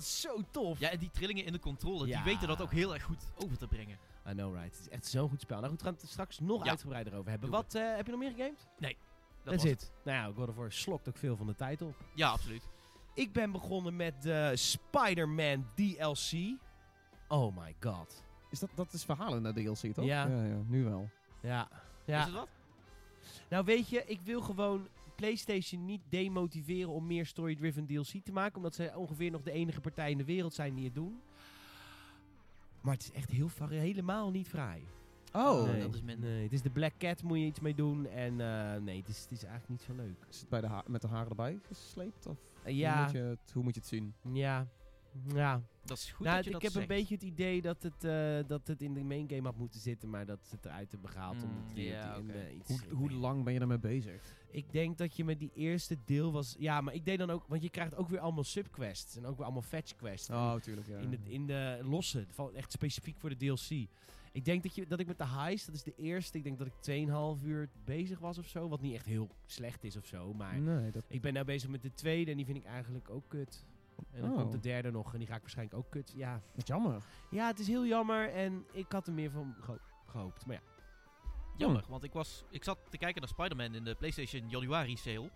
dat 0.00 0.08
is 0.08 0.20
zo 0.20 0.42
tof. 0.50 0.78
Ja, 0.78 0.90
en 0.90 0.98
die 0.98 1.10
trillingen 1.10 1.44
in 1.44 1.52
de 1.52 1.58
controle, 1.58 2.06
Ja. 2.06 2.22
die 2.22 2.32
weten 2.32 2.48
dat 2.48 2.60
ook 2.60 2.72
heel 2.72 2.94
erg 2.94 3.02
goed 3.02 3.24
over 3.36 3.58
te 3.58 3.66
brengen. 3.66 3.98
I 4.28 4.32
know 4.32 4.54
right, 4.54 4.70
het 4.76 4.80
is 4.80 4.88
echt 4.88 5.06
zo'n 5.06 5.28
goed 5.28 5.40
spel. 5.40 5.56
Nou 5.58 5.70
goed, 5.70 5.78
we 5.80 5.84
gaan 5.86 5.96
het 6.00 6.08
straks 6.10 6.38
nog 6.38 6.64
Ja. 6.64 6.70
uitgebreider 6.70 7.14
over 7.14 7.30
hebben. 7.30 7.50
Wat, 7.50 7.74
eh, 7.74 7.96
heb 7.96 8.04
je 8.06 8.10
nog 8.10 8.20
meer 8.20 8.30
gegamed? 8.30 8.68
Dat 8.78 8.94
Dat 9.44 9.54
is 9.54 9.62
het. 9.70 9.92
Nou 10.04 10.16
ja, 10.28 10.34
God 10.36 10.48
of 10.48 10.54
War 10.54 10.72
slokt 10.72 11.08
ook 11.08 11.16
veel 11.16 11.36
van 11.36 11.46
de 11.46 11.54
tijd 11.54 11.82
op. 11.82 11.94
Ja, 12.14 12.28
absoluut. 12.30 12.68
Ik 13.14 13.32
ben 13.32 13.52
begonnen 13.52 13.96
met 13.96 14.22
de 14.22 14.52
Spider-Man 14.54 15.66
DLC. 15.74 16.58
Oh 17.28 17.56
my 17.56 17.76
god. 17.80 18.22
Is 18.50 18.58
dat, 18.58 18.70
dat 18.74 18.92
is 18.92 19.04
verhalen 19.04 19.42
naar 19.42 19.52
DLC, 19.52 19.94
toch? 19.94 20.04
Ja. 20.04 20.26
ja, 20.26 20.42
ja, 20.44 20.56
nu 20.66 20.84
wel. 20.84 21.10
Ja. 21.42 21.68
Is 21.70 21.78
ja. 22.04 22.24
het 22.24 22.32
wat? 22.32 22.48
Nou 23.48 23.64
weet 23.64 23.88
je, 23.88 24.04
ik 24.06 24.20
wil 24.20 24.40
gewoon 24.40 24.88
PlayStation 25.20 25.84
niet 25.84 26.00
demotiveren 26.08 26.90
om 26.90 27.06
meer 27.06 27.26
story-driven 27.26 27.86
DLC 27.86 28.24
te 28.24 28.32
maken. 28.32 28.56
Omdat 28.56 28.74
ze 28.74 28.92
ongeveer 28.96 29.30
nog 29.30 29.42
de 29.42 29.50
enige 29.52 29.80
partij 29.80 30.10
in 30.10 30.18
de 30.18 30.24
wereld 30.24 30.54
zijn 30.54 30.74
die 30.74 30.84
het 30.84 30.94
doen. 30.94 31.20
Maar 32.80 32.94
het 32.94 33.02
is 33.02 33.12
echt 33.12 33.30
heel, 33.30 33.50
helemaal 33.68 34.30
niet 34.30 34.48
fraai. 34.48 34.86
Oh, 35.32 35.64
nee, 35.64 35.80
dat 35.80 35.94
is. 35.94 36.02
Nee, 36.02 36.42
het 36.42 36.52
is 36.52 36.62
de 36.62 36.70
Black 36.70 36.92
Cat, 36.98 37.22
moet 37.22 37.38
je 37.38 37.44
iets 37.44 37.60
mee 37.60 37.74
doen. 37.74 38.06
En 38.06 38.40
eh, 38.40 38.80
nee, 38.80 38.98
het 38.98 39.08
is, 39.08 39.22
het 39.22 39.32
is 39.32 39.44
eigenlijk 39.44 39.68
niet 39.68 39.82
zo 39.82 40.02
leuk. 40.02 40.26
Is 40.30 40.40
het 40.40 40.48
bij 40.48 40.60
de 40.60 40.82
met 40.86 41.00
de 41.00 41.08
haren 41.08 41.28
erbij 41.28 41.58
gesleept? 41.62 42.26
Of 42.26 42.36
Eh, 42.36 42.62
hoe, 42.62 42.74
ja, 42.74 43.02
moet 43.02 43.12
je 43.12 43.18
het, 43.18 43.50
hoe 43.52 43.62
moet 43.62 43.74
je 43.74 43.80
het 43.80 43.88
zien? 43.88 44.14
ja, 44.32 44.66
ja. 45.34 45.62
Dat 45.84 45.98
is 45.98 46.10
goed 46.10 46.26
nou, 46.26 46.36
dat 46.36 46.44
je 46.44 46.50
ik 46.50 46.52
dat 46.52 46.62
heb 46.62 46.72
zegt. 46.72 46.90
een 46.90 46.96
beetje 46.96 47.14
het 47.14 47.24
idee 47.24 47.62
dat 47.62 47.82
het, 47.82 48.04
eh, 48.04 48.48
dat 48.48 48.66
het 48.66 48.82
in 48.82 48.94
de 48.94 49.04
main 49.04 49.28
game 49.28 49.42
had 49.42 49.56
moeten 49.56 49.80
zitten, 49.80 50.10
maar 50.10 50.26
dat 50.26 50.38
ze 50.42 50.54
het 50.54 50.64
eruit 50.64 50.92
hebben 50.92 51.10
gehaald. 51.10 51.36
Mm, 51.36 51.42
omdat 51.42 51.72
oké. 51.72 52.32
en, 52.32 52.46
eh, 52.46 52.54
iets, 52.54 52.84
Hoe, 52.90 53.10
ik 53.10 53.16
lang 53.16 53.44
ben 53.44 53.52
je 53.52 53.58
daarmee 53.58 53.78
bezig? 53.78 54.22
Ik 54.50 54.72
denk 54.72 54.98
dat 54.98 55.16
je 55.16 55.24
met 55.24 55.38
die 55.38 55.50
eerste 55.54 55.96
deel 56.04 56.32
was... 56.32 56.56
Ja, 56.58 56.80
maar 56.80 56.94
ik 56.94 57.04
deed 57.04 57.18
dan 57.18 57.30
ook... 57.30 57.44
Want 57.48 57.62
je 57.62 57.70
krijgt 57.70 57.94
ook 57.94 58.08
weer 58.08 58.20
allemaal 58.20 58.44
subquests. 58.44 59.16
En 59.16 59.26
ook 59.26 59.36
weer 59.36 59.44
allemaal 59.44 59.62
fetch 59.62 59.96
quests. 59.96 60.30
Oh, 60.30 60.54
tuurlijk, 60.54 60.86
ja. 60.86 60.98
in, 60.98 61.10
het, 61.10 61.20
in 61.24 61.46
de 61.46 61.80
losse. 61.82 62.26
Echt 62.54 62.72
specifiek 62.72 63.18
voor 63.18 63.30
de 63.30 63.36
DLC. 63.36 63.88
Ik 64.32 64.44
denk 64.44 64.62
dat, 64.62 64.74
je, 64.74 64.86
dat 64.86 65.00
ik 65.00 65.06
met 65.06 65.18
de 65.18 65.26
heist... 65.26 65.66
Dat 65.66 65.74
is 65.74 65.82
de 65.82 65.94
eerste. 65.96 66.38
Ik 66.38 66.44
denk 66.44 66.58
dat 66.58 66.66
ik 66.66 67.06
2,5 67.40 67.44
uur 67.44 67.68
bezig 67.84 68.18
was 68.18 68.38
of 68.38 68.46
zo. 68.46 68.68
Wat 68.68 68.80
niet 68.80 68.94
echt 68.94 69.06
heel 69.06 69.28
slecht 69.46 69.84
is 69.84 69.96
of 69.96 70.06
zo. 70.06 70.34
Maar 70.34 70.60
nee, 70.60 70.90
dat... 70.90 71.04
ik 71.08 71.20
ben 71.20 71.32
nou 71.32 71.46
bezig 71.46 71.70
met 71.70 71.82
de 71.82 71.94
tweede. 71.94 72.30
En 72.30 72.36
die 72.36 72.46
vind 72.46 72.58
ik 72.58 72.64
eigenlijk 72.64 73.10
ook 73.10 73.24
kut. 73.28 73.64
En 74.12 74.20
dan 74.20 74.30
Oh. 74.30 74.36
komt 74.36 74.52
de 74.52 74.60
derde 74.60 74.90
nog. 74.90 75.12
En 75.12 75.18
die 75.18 75.26
ga 75.28 75.34
ik 75.34 75.40
waarschijnlijk 75.40 75.78
ook 75.78 75.90
kut. 75.90 76.12
Ja, 76.16 76.40
Wat 76.54 76.66
jammer. 76.66 77.02
ja 77.30 77.46
het 77.46 77.58
is 77.58 77.66
heel 77.66 77.86
jammer. 77.86 78.30
En 78.32 78.66
ik 78.72 78.92
had 78.92 79.06
er 79.06 79.12
meer 79.12 79.30
van 79.30 79.54
geho- 79.60 79.78
gehoopt. 80.06 80.46
Maar 80.46 80.54
ja. 80.56 80.62
Jammer, 81.56 81.84
want 81.88 82.04
ik, 82.04 82.12
was, 82.12 82.44
ik 82.50 82.64
zat 82.64 82.78
te 82.90 82.98
kijken 82.98 83.20
naar 83.20 83.30
Spider-Man 83.30 83.74
in 83.74 83.84
de 83.84 83.94
PlayStation 83.94 84.48
januari 84.48 84.96
sale. 84.96 85.30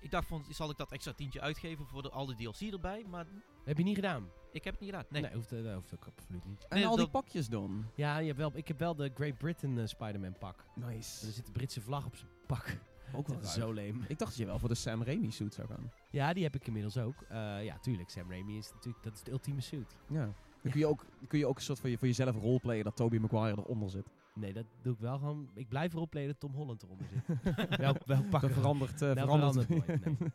Ik 0.00 0.10
dacht 0.10 0.26
van, 0.28 0.44
zal 0.50 0.70
ik 0.70 0.76
dat 0.76 0.92
extra 0.92 1.12
tientje 1.12 1.40
uitgeven 1.40 1.86
voor 1.86 2.02
de, 2.02 2.10
al 2.10 2.26
de 2.26 2.34
DLC 2.34 2.60
erbij? 2.72 3.04
Maar 3.08 3.26
Heb 3.64 3.78
je 3.78 3.84
niet 3.84 3.94
gedaan? 3.94 4.28
ik 4.52 4.64
heb 4.64 4.72
het 4.72 4.82
niet 4.82 4.90
gedaan. 4.90 5.06
Nee. 5.22 5.32
hoeft, 5.34 5.52
eh, 5.52 5.62
dat 5.62 5.74
hoeft 5.74 5.94
ook 5.94 6.06
absoluut 6.16 6.44
niet. 6.44 6.66
En 6.68 6.76
Nee, 6.76 6.86
al 6.86 6.96
die 6.96 7.08
pakjes 7.10 7.48
dan? 7.48 7.86
Ja, 7.94 8.18
je 8.18 8.26
hebt 8.26 8.38
wel, 8.38 8.50
ik 8.54 8.68
heb 8.68 8.78
wel 8.78 8.94
de 8.94 9.10
Great 9.14 9.38
Britain 9.38 9.78
eh, 9.78 9.86
Spider-Man 9.86 10.38
pak. 10.38 10.64
Nice. 10.74 11.26
Er 11.26 11.32
zit 11.32 11.46
de 11.46 11.52
Britse 11.52 11.80
vlag 11.80 12.06
op 12.06 12.16
zijn 12.16 12.30
pak. 12.46 12.78
Ook 13.14 13.26
wel 13.28 13.36
ruim. 13.40 13.48
zo 13.52 13.72
leem. 13.72 13.96
Ik 14.08 14.18
dacht 14.18 14.30
dat 14.30 14.36
je 14.36 14.46
wel 14.46 14.58
voor 14.58 14.68
de 14.68 14.74
Sam 14.74 15.02
Raimi 15.02 15.30
suit 15.30 15.54
zou 15.54 15.68
gaan. 15.68 15.90
Ja, 16.10 16.32
die 16.32 16.42
heb 16.42 16.54
ik 16.54 16.66
inmiddels 16.66 16.98
ook. 16.98 17.22
Eh, 17.28 17.64
ja, 17.64 17.78
tuurlijk. 17.78 18.10
Sam 18.10 18.30
Raimi 18.30 18.56
is 18.58 18.72
natuurlijk 18.72 19.04
dat 19.04 19.12
is 19.14 19.22
de 19.22 19.30
ultieme 19.30 19.60
suit. 19.60 19.96
Ja. 20.08 20.24
Dan 20.62 20.70
kun 20.72 20.80
je 20.80 20.86
ook, 20.86 21.04
kun 21.28 21.38
je 21.38 21.46
ook 21.46 21.56
een 21.56 21.62
soort 21.62 21.80
van 21.80 21.90
je, 21.90 21.98
voor 21.98 22.06
jezelf 22.06 22.36
roleplayen 22.36 22.84
dat 22.84 22.96
Tobey 22.96 23.18
Maguire 23.18 23.60
eronder 23.60 23.90
zit. 23.90 24.06
Nee, 24.34 24.52
dat 24.52 24.64
doe 24.82 24.92
ik 24.92 24.98
wel 25.00 25.18
gewoon. 25.18 25.48
Ik 25.54 25.68
blijf 25.68 25.92
roleplayen 25.92 26.28
dat 26.28 26.40
Tom 26.40 26.52
Holland 26.54 26.82
eronder 26.82 27.06
zit. 27.08 27.22
welk, 27.78 28.04
welk 28.04 28.28
pak 28.30 28.40
Dat 28.40 28.50
er- 28.50 28.56
verandert, 28.56 28.98
dat 28.98 29.18
verandert. 29.18 29.52
verandert 29.64 29.68
nooit, 29.68 30.18
nee. 30.18 30.30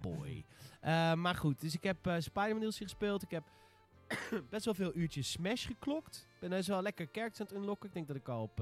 Boy. 0.16 0.44
Eh, 0.80 1.14
maar 1.14 1.34
goed, 1.34 1.60
dus 1.60 1.74
ik 1.74 1.82
heb 1.82 2.06
eh 2.06 2.14
Spider-Man 2.18 2.60
DLC 2.60 2.74
gespeeld. 2.74 3.22
Ik 3.22 3.30
heb 3.30 3.44
best 4.50 4.64
wel 4.64 4.74
veel 4.74 4.94
uurtjes 4.96 5.30
Smash 5.30 5.66
geklokt. 5.66 6.26
Ik 6.34 6.40
ben 6.40 6.50
best 6.50 6.68
wel 6.68 6.82
lekker 6.82 7.08
characters 7.12 7.40
aan 7.40 7.46
het 7.46 7.56
unlocken. 7.64 7.88
Ik 7.88 7.94
denk 7.94 8.06
dat 8.06 8.16
ik 8.16 8.28
al 8.28 8.42
op, 8.42 8.60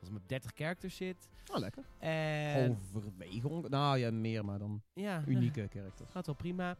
mij 0.00 0.20
op 0.20 0.28
30 0.28 0.50
characters 0.54 0.96
zit. 0.96 1.28
Oh, 1.52 1.58
lekker. 1.58 1.84
En 1.98 2.70
Overweging. 2.94 3.68
Nou 3.68 3.98
ja, 3.98 4.10
meer, 4.10 4.44
maar 4.44 4.58
dan 4.58 4.82
ja, 4.92 5.22
unieke 5.26 5.68
characters. 5.70 6.10
gaat 6.10 6.26
wel 6.26 6.34
prima. 6.34 6.76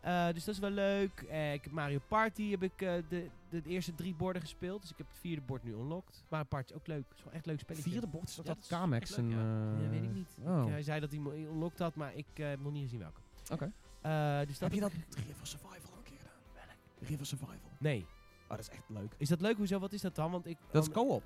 Eh, 0.00 0.26
dus 0.32 0.44
dat 0.44 0.54
is 0.54 0.60
wel 0.60 0.70
leuk. 0.70 1.24
Eh, 1.28 1.52
ik 1.52 1.64
heb 1.64 1.72
Mario 1.72 1.98
Party 2.08 2.50
heb 2.50 2.62
ik 2.62 2.82
eh, 2.82 2.92
de, 3.08 3.28
de, 3.48 3.62
de 3.62 3.68
eerste 3.68 3.94
drie 3.94 4.14
borden 4.14 4.42
gespeeld. 4.42 4.80
Dus 4.80 4.90
ik 4.90 4.98
heb 4.98 5.06
het 5.08 5.18
vierde 5.18 5.42
bord 5.42 5.62
nu 5.62 5.72
unlocked. 5.72 6.24
Mario 6.28 6.46
Party 6.46 6.72
is 6.72 6.78
ook 6.78 6.86
leuk. 6.86 7.04
is 7.14 7.24
wel 7.24 7.32
echt 7.32 7.46
leuk 7.46 7.60
spelletje. 7.60 7.90
Vierde 7.90 8.06
bord 8.06 8.28
is 8.28 8.34
toch 8.34 8.46
Ja, 8.46 8.54
dat 8.54 8.60
dat 8.68 8.78
Kamex 8.78 9.16
ja. 9.16 9.22
Ja, 9.22 9.88
weet 9.90 10.02
ik 10.02 10.12
niet. 10.12 10.36
Oh. 10.44 10.62
Ik, 10.62 10.68
hij 10.68 10.82
zei 10.82 11.00
dat 11.00 11.10
hij 11.10 11.20
unlocked 11.20 11.78
had, 11.78 11.94
maar 11.94 12.14
ik 12.14 12.26
heb 12.34 12.60
nog 12.60 12.72
niet 12.72 12.82
gezien 12.82 12.98
welke. 12.98 13.20
Oké. 13.52 13.72
Dus 14.46 14.58
dat 14.58 14.70
Heb 14.70 14.72
je 14.72 14.80
dat 14.80 14.92
River 15.26 15.46
Survival 15.46 15.90
al 15.90 15.98
een 15.98 16.02
keer 16.02 16.18
gedaan? 16.18 16.76
River 16.98 17.26
Survival. 17.26 17.70
Nee. 17.78 18.06
Oh, 18.42 18.48
dat 18.48 18.58
is 18.58 18.68
echt 18.68 18.88
leuk. 18.88 19.14
Is 19.16 19.28
dat 19.28 19.40
leuk? 19.40 19.56
Hoezo? 19.56 19.78
Wat 19.78 19.92
is 19.92 20.00
dat 20.00 20.14
dan? 20.14 20.30
Want 20.30 20.46
ik... 20.46 20.58
Dat 20.70 20.82
is 20.82 20.92
co-op. 20.92 21.22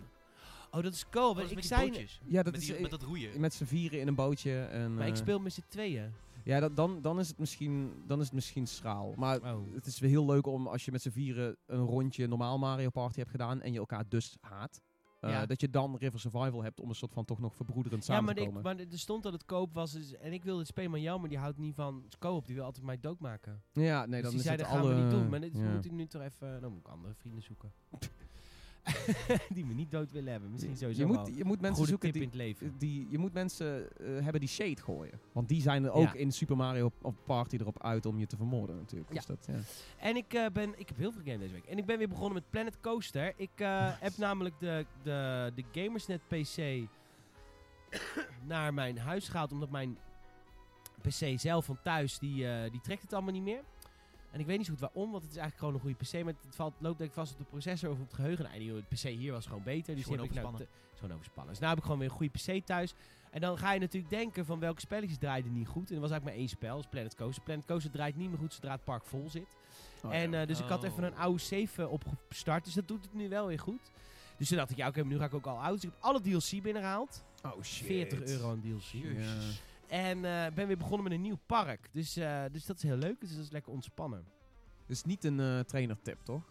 Oh, 0.74 0.82
dat 0.82 0.92
is 0.92 1.08
co 1.08 1.34
dat 1.34 1.44
is 1.44 1.50
ik 1.50 1.62
zei... 1.64 1.86
bootjes. 1.90 2.20
Ja, 2.24 2.42
dat 2.42 2.52
met, 2.52 2.62
is 2.62 2.68
die- 2.68 2.80
met 2.80 2.90
dat 2.90 3.02
roeien. 3.02 3.40
met 3.40 3.54
z'n 3.54 3.64
vieren 3.64 4.00
in 4.00 4.08
een 4.08 4.14
bootje. 4.14 4.60
En, 4.60 4.94
Maar 4.94 5.06
ik 5.06 5.12
eh, 5.12 5.18
speel 5.18 5.38
met 5.40 5.52
z'n 5.52 5.62
tweeën. 5.68 6.12
Ja, 6.44 6.60
dat, 6.60 6.76
dan, 6.76 7.02
dan, 7.02 7.18
is 7.18 7.28
het 7.28 7.38
misschien, 7.38 8.02
dan 8.06 8.18
is 8.18 8.24
het 8.24 8.34
misschien 8.34 8.66
schraal. 8.66 9.12
Maar 9.16 9.40
Oh. 9.54 9.74
het 9.74 9.86
is 9.86 10.00
heel 10.00 10.26
leuk 10.26 10.46
om 10.46 10.66
als 10.66 10.84
je 10.84 10.90
met 10.92 11.02
z'n 11.02 11.10
vieren 11.10 11.56
een 11.66 11.84
rondje 11.84 12.26
normaal 12.26 12.58
Mario 12.58 12.90
Party 12.90 13.18
hebt 13.18 13.30
gedaan 13.30 13.60
en 13.60 13.72
je 13.72 13.78
elkaar 13.78 14.04
dus 14.08 14.36
haat. 14.40 14.80
eh, 15.20 15.30
Ja. 15.30 15.46
Dat 15.46 15.60
je 15.60 15.70
dan 15.70 15.96
River 15.96 16.20
Survival 16.20 16.62
hebt 16.62 16.80
om 16.80 16.88
een 16.88 16.94
soort 16.94 17.12
van 17.12 17.24
toch 17.24 17.38
nog 17.38 17.54
verbroederend 17.54 18.06
Ja, 18.06 18.12
samen 18.12 18.24
maar, 18.24 18.34
te 18.34 18.44
komen. 18.44 18.62
maar 18.62 18.76
er 18.78 18.98
stond 18.98 19.22
dat 19.22 19.32
het 19.32 19.44
koop 19.44 19.74
was. 19.74 19.92
dus- 19.92 20.14
en 20.16 20.32
ik 20.32 20.44
wilde 20.44 20.58
het 20.58 20.68
spelen, 20.68 20.90
maar 20.90 21.00
jou, 21.00 21.20
maar 21.20 21.28
die 21.28 21.38
houdt 21.38 21.58
niet 21.58 21.74
van 21.74 22.04
co-op. 22.18 22.46
Die 22.46 22.54
wil 22.54 22.64
altijd 22.64 22.84
mij 22.86 23.00
doodmaken. 23.00 23.62
ja, 23.72 24.06
nee, 24.06 24.10
dus 24.10 24.20
dan 24.22 24.30
die 24.30 24.38
is 24.38 24.44
zei, 24.46 24.56
het 24.56 24.64
dat 24.64 24.74
gaan 24.74 24.80
alle... 24.86 24.94
we 24.94 25.00
niet 25.02 25.10
doen. 25.10 25.28
Maar 25.28 25.40
dit 25.40 25.56
ja. 25.56 25.72
moet 25.72 25.84
ik 25.84 25.92
nu 25.92 26.06
toch 26.06 26.22
even... 26.22 26.60
Dan 26.60 26.70
moet 26.70 26.80
ik 26.80 26.88
andere 26.88 27.14
vrienden 27.14 27.42
zoeken. 27.42 27.72
die 29.54 29.64
me 29.66 29.74
niet 29.74 29.90
dood 29.90 30.12
willen 30.12 30.32
hebben. 30.32 30.50
Misschien 30.50 30.76
sowieso 30.76 31.00
je, 31.00 31.06
moet, 31.06 31.36
je 31.36 31.44
moet 31.44 31.60
mensen 31.60 31.86
zoeken 31.86 32.12
die, 32.12 32.22
in 32.22 32.28
het 32.28 32.36
leven. 32.36 32.74
die... 32.78 33.06
Je 33.10 33.18
moet 33.18 33.32
mensen 33.32 33.96
eh, 33.96 34.06
hebben 34.06 34.40
die 34.40 34.48
shade 34.48 34.80
gooien. 34.80 35.20
Want 35.32 35.48
die 35.48 35.60
zijn 35.60 35.84
er 35.84 35.92
ook 35.92 36.14
in 36.14 36.32
Super 36.32 36.56
Mario 36.56 36.92
op 37.02 37.16
Party 37.24 37.56
erop 37.56 37.82
uit 37.82 38.06
om 38.06 38.18
je 38.18 38.26
te 38.26 38.36
vermoorden 38.36 38.76
natuurlijk. 38.76 39.12
Ja. 39.12 39.16
Dus 39.16 39.26
dat, 39.26 39.46
ja. 39.46 39.60
En 39.98 40.16
ik 40.16 40.34
eh, 40.34 40.46
ben... 40.52 40.74
Ik 40.76 40.88
heb 40.88 40.96
heel 40.96 41.12
veel 41.12 41.20
gegamed 41.20 41.40
deze 41.40 41.52
week. 41.52 41.64
En 41.64 41.78
ik 41.78 41.86
ben 41.86 41.98
weer 41.98 42.08
begonnen 42.08 42.32
met 42.32 42.50
Planet 42.50 42.80
Coaster. 42.80 43.32
Ik 43.36 43.50
eh, 43.54 43.92
heb 44.06 44.16
namelijk 44.16 44.54
de, 44.60 44.86
de, 45.02 45.52
de 45.54 45.64
Gamersnet 45.72 46.20
PC 46.28 46.88
naar 48.52 48.74
mijn 48.74 48.98
huis 48.98 49.28
gehaald. 49.28 49.52
Omdat 49.52 49.70
mijn 49.70 49.98
PC 51.00 51.40
zelf 51.40 51.64
van 51.64 51.78
thuis, 51.82 52.18
die, 52.18 52.70
die 52.70 52.80
trekt 52.80 53.02
het 53.02 53.12
allemaal 53.12 53.32
niet 53.32 53.42
meer. 53.42 53.62
En 54.32 54.40
ik 54.40 54.46
weet 54.46 54.56
niet 54.56 54.66
zo 54.66 54.72
goed 54.72 54.80
waarom, 54.80 55.10
want 55.10 55.22
het 55.22 55.32
is 55.32 55.38
eigenlijk 55.38 55.58
gewoon 55.58 55.74
een 55.74 55.80
goede 55.80 56.18
PC. 56.20 56.24
Maar 56.24 56.34
het 56.46 56.54
valt, 56.56 56.74
loopt 56.78 56.98
denk 56.98 57.10
ik 57.10 57.16
vast 57.16 57.32
op 57.32 57.38
de 57.38 57.44
processor 57.44 57.90
of 57.90 57.96
op 57.98 58.04
het 58.06 58.14
geheugen. 58.14 58.44
Nou, 58.44 58.58
die- 58.58 58.72
het 58.74 58.88
PC 58.88 59.02
hier 59.02 59.32
was 59.32 59.46
gewoon 59.46 59.62
beter. 59.62 59.94
Dus 59.94 60.04
Gewoon 60.04 60.18
die 60.18 60.28
heb 60.28 60.36
ik 60.44 60.50
nou 60.50 60.56
te- 60.56 60.68
Gewoon 60.94 61.12
overspannen. 61.14 61.52
Dus 61.52 61.62
nu 61.62 61.68
heb 61.68 61.76
ik 61.76 61.82
gewoon 61.82 61.98
weer 61.98 62.08
een 62.10 62.14
goede 62.16 62.32
PC 62.58 62.66
thuis. 62.66 62.94
En 63.30 63.40
dan 63.40 63.58
ga 63.58 63.72
je 63.72 63.80
natuurlijk 63.80 64.12
denken 64.12 64.44
van 64.44 64.58
welke 64.58 64.80
spelletjes 64.80 65.18
draaiden 65.18 65.52
niet 65.52 65.66
goed. 65.68 65.88
En 65.88 65.94
er 65.94 66.00
was 66.00 66.10
eigenlijk 66.10 66.24
maar 66.24 66.34
één 66.34 66.48
spel, 66.48 66.74
dat 66.74 66.84
is 66.84 66.90
Planet 66.90 67.14
Coaster. 67.14 67.42
Planet 67.42 67.64
Coaster 67.64 67.90
draait 67.90 68.16
niet 68.16 68.28
meer 68.28 68.38
goed 68.38 68.52
zodra 68.54 68.72
het 68.72 68.84
park 68.84 69.04
vol 69.04 69.28
zit. 69.30 69.46
Oh, 70.04 70.14
en 70.14 70.30
ja. 70.30 70.40
eh, 70.40 70.46
dus 70.46 70.60
ik 70.60 70.66
had 70.68 70.84
Oh. 70.84 70.90
even 70.90 71.02
een 71.04 71.16
oude 71.16 71.38
save 71.38 71.82
eh, 71.82 71.92
opgestart. 71.92 72.64
Dus 72.64 72.74
dat 72.74 72.88
doet 72.88 73.04
het 73.04 73.14
nu 73.14 73.28
wel 73.28 73.46
weer 73.46 73.58
goed. 73.60 73.90
Dus 74.36 74.48
toen 74.48 74.56
dacht 74.56 74.70
ik, 74.70 74.76
ja 74.76 74.88
oké, 74.88 75.04
nu 75.04 75.18
ga 75.18 75.24
ik 75.24 75.34
ook 75.34 75.46
al 75.46 75.58
oud. 75.62 75.74
Dus 75.74 75.84
ik 75.84 75.90
heb 75.90 76.02
alle 76.02 76.20
DLC 76.20 76.62
binnengehaald. 76.62 77.24
oh 77.44 77.62
shit. 77.62 77.86
40 77.86 78.22
euro 78.22 78.50
aan 78.50 78.60
DLC. 78.60 78.92
Ja. 78.92 79.34
En 79.92 80.24
eh, 80.24 80.52
ben 80.54 80.66
weer 80.66 80.76
begonnen 80.76 81.02
met 81.02 81.12
een 81.12 81.20
nieuw 81.20 81.38
park. 81.46 81.88
Dus, 81.92 82.16
eh, 82.16 82.42
dus 82.52 82.66
dat 82.66 82.76
is 82.76 82.82
heel 82.82 82.96
leuk. 82.96 83.20
Dus 83.20 83.34
dat 83.34 83.44
is 83.44 83.50
lekker 83.50 83.72
ontspannen. 83.72 84.24
Dus 84.86 85.04
niet 85.04 85.24
een 85.24 85.40
eh 85.40 85.60
trainer 85.60 86.00
tip, 86.02 86.20
toch? 86.22 86.42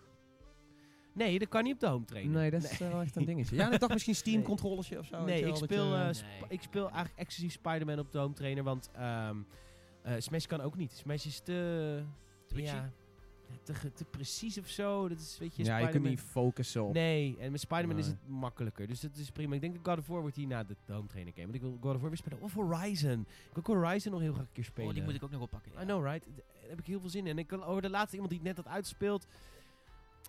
Nee, 1.13 1.39
dat 1.39 1.47
kan 1.47 1.63
niet 1.63 1.73
op 1.73 1.79
de 1.79 1.87
home 1.87 2.05
trainer. 2.05 2.33
Nee, 2.39 2.51
dat 2.51 2.63
is 2.63 2.77
wel 2.77 3.01
echt 3.01 3.15
een 3.15 3.25
dingetje. 3.25 3.55
Ja, 3.55 3.71
ik 3.71 3.79
dacht 3.79 3.93
misschien 3.93 4.15
Steam 4.15 4.37
Nee. 4.39 4.45
controllertje 4.45 4.99
of 4.99 5.05
zo. 5.05 5.23
Nee, 5.23 5.39
ik 5.39 5.45
dat 5.45 5.57
speel, 5.57 5.95
je- 5.97 6.03
Nee. 6.03 6.13
sp- 6.13 6.25
ik 6.47 6.61
speel 6.61 6.83
eigenlijk 6.89 7.17
exclusief 7.19 7.53
Spider-Man 7.53 7.99
op 7.99 8.11
de 8.11 8.17
home 8.19 8.33
trainer. 8.33 8.63
Want 8.63 8.89
ehm, 8.93 9.37
eh, 10.03 10.13
Smash 10.17 10.45
kan 10.45 10.61
ook 10.61 10.75
niet. 10.75 10.91
Smash 10.91 11.25
is 11.25 11.39
te... 11.39 12.03
Twitchy? 12.47 12.75
ja, 12.75 12.91
te, 13.63 13.91
te 13.93 14.05
precies 14.05 14.57
of 14.57 14.67
zo. 14.67 15.07
Dat 15.09 15.19
is, 15.19 15.37
weet 15.39 15.55
je, 15.55 15.63
ja, 15.63 15.77
je 15.77 15.89
kunt 15.89 16.03
niet 16.03 16.21
focussen 16.21 16.83
op. 16.83 16.93
Nee, 16.93 17.37
en 17.39 17.51
met 17.51 17.59
Spider-Man 17.59 17.97
is 17.97 18.07
het 18.07 18.27
makkelijker. 18.27 18.87
Dus 18.87 18.99
dat 18.99 19.15
is 19.15 19.31
prima. 19.31 19.55
Ik 19.55 19.61
denk 19.61 19.73
dat 19.75 19.87
God 19.87 19.97
of 19.97 20.07
War 20.07 20.21
wordt 20.21 20.35
hierna 20.35 20.63
de, 20.63 20.75
de 20.85 20.93
home 20.93 21.07
trainer 21.07 21.33
game. 21.33 21.45
Want 21.45 21.55
ik 21.55 21.61
wil 21.61 21.77
God 21.81 21.95
of 21.95 22.01
War 22.01 22.09
weer 22.09 22.17
spelen. 22.17 22.41
Of 22.41 22.53
Horizon. 22.53 23.19
Ik 23.21 23.27
wil 23.53 23.63
ook 23.63 23.67
Horizon 23.67 24.11
nog 24.11 24.21
heel 24.21 24.33
graag 24.33 24.45
een 24.45 24.51
keer 24.53 24.63
spelen. 24.63 24.89
Oh, 24.89 24.95
die 24.95 25.03
moet 25.03 25.13
ik 25.15 25.23
ook 25.23 25.31
nog 25.31 25.41
oppakken. 25.41 25.71
ja. 25.71 25.81
I 25.81 25.85
know, 25.85 26.05
right? 26.05 26.25
Daar 26.35 26.69
heb 26.69 26.79
ik 26.79 26.85
heel 26.85 26.99
veel 26.99 27.09
zin 27.09 27.25
in. 27.25 27.31
En 27.31 27.37
ik 27.37 27.51
hoorde 27.51 27.89
laatst 27.89 28.13
iemand 28.13 28.29
die 28.31 28.39
het 28.39 28.47
net 28.47 28.57
had 28.65 28.73
uitgespeeld. 28.73 29.27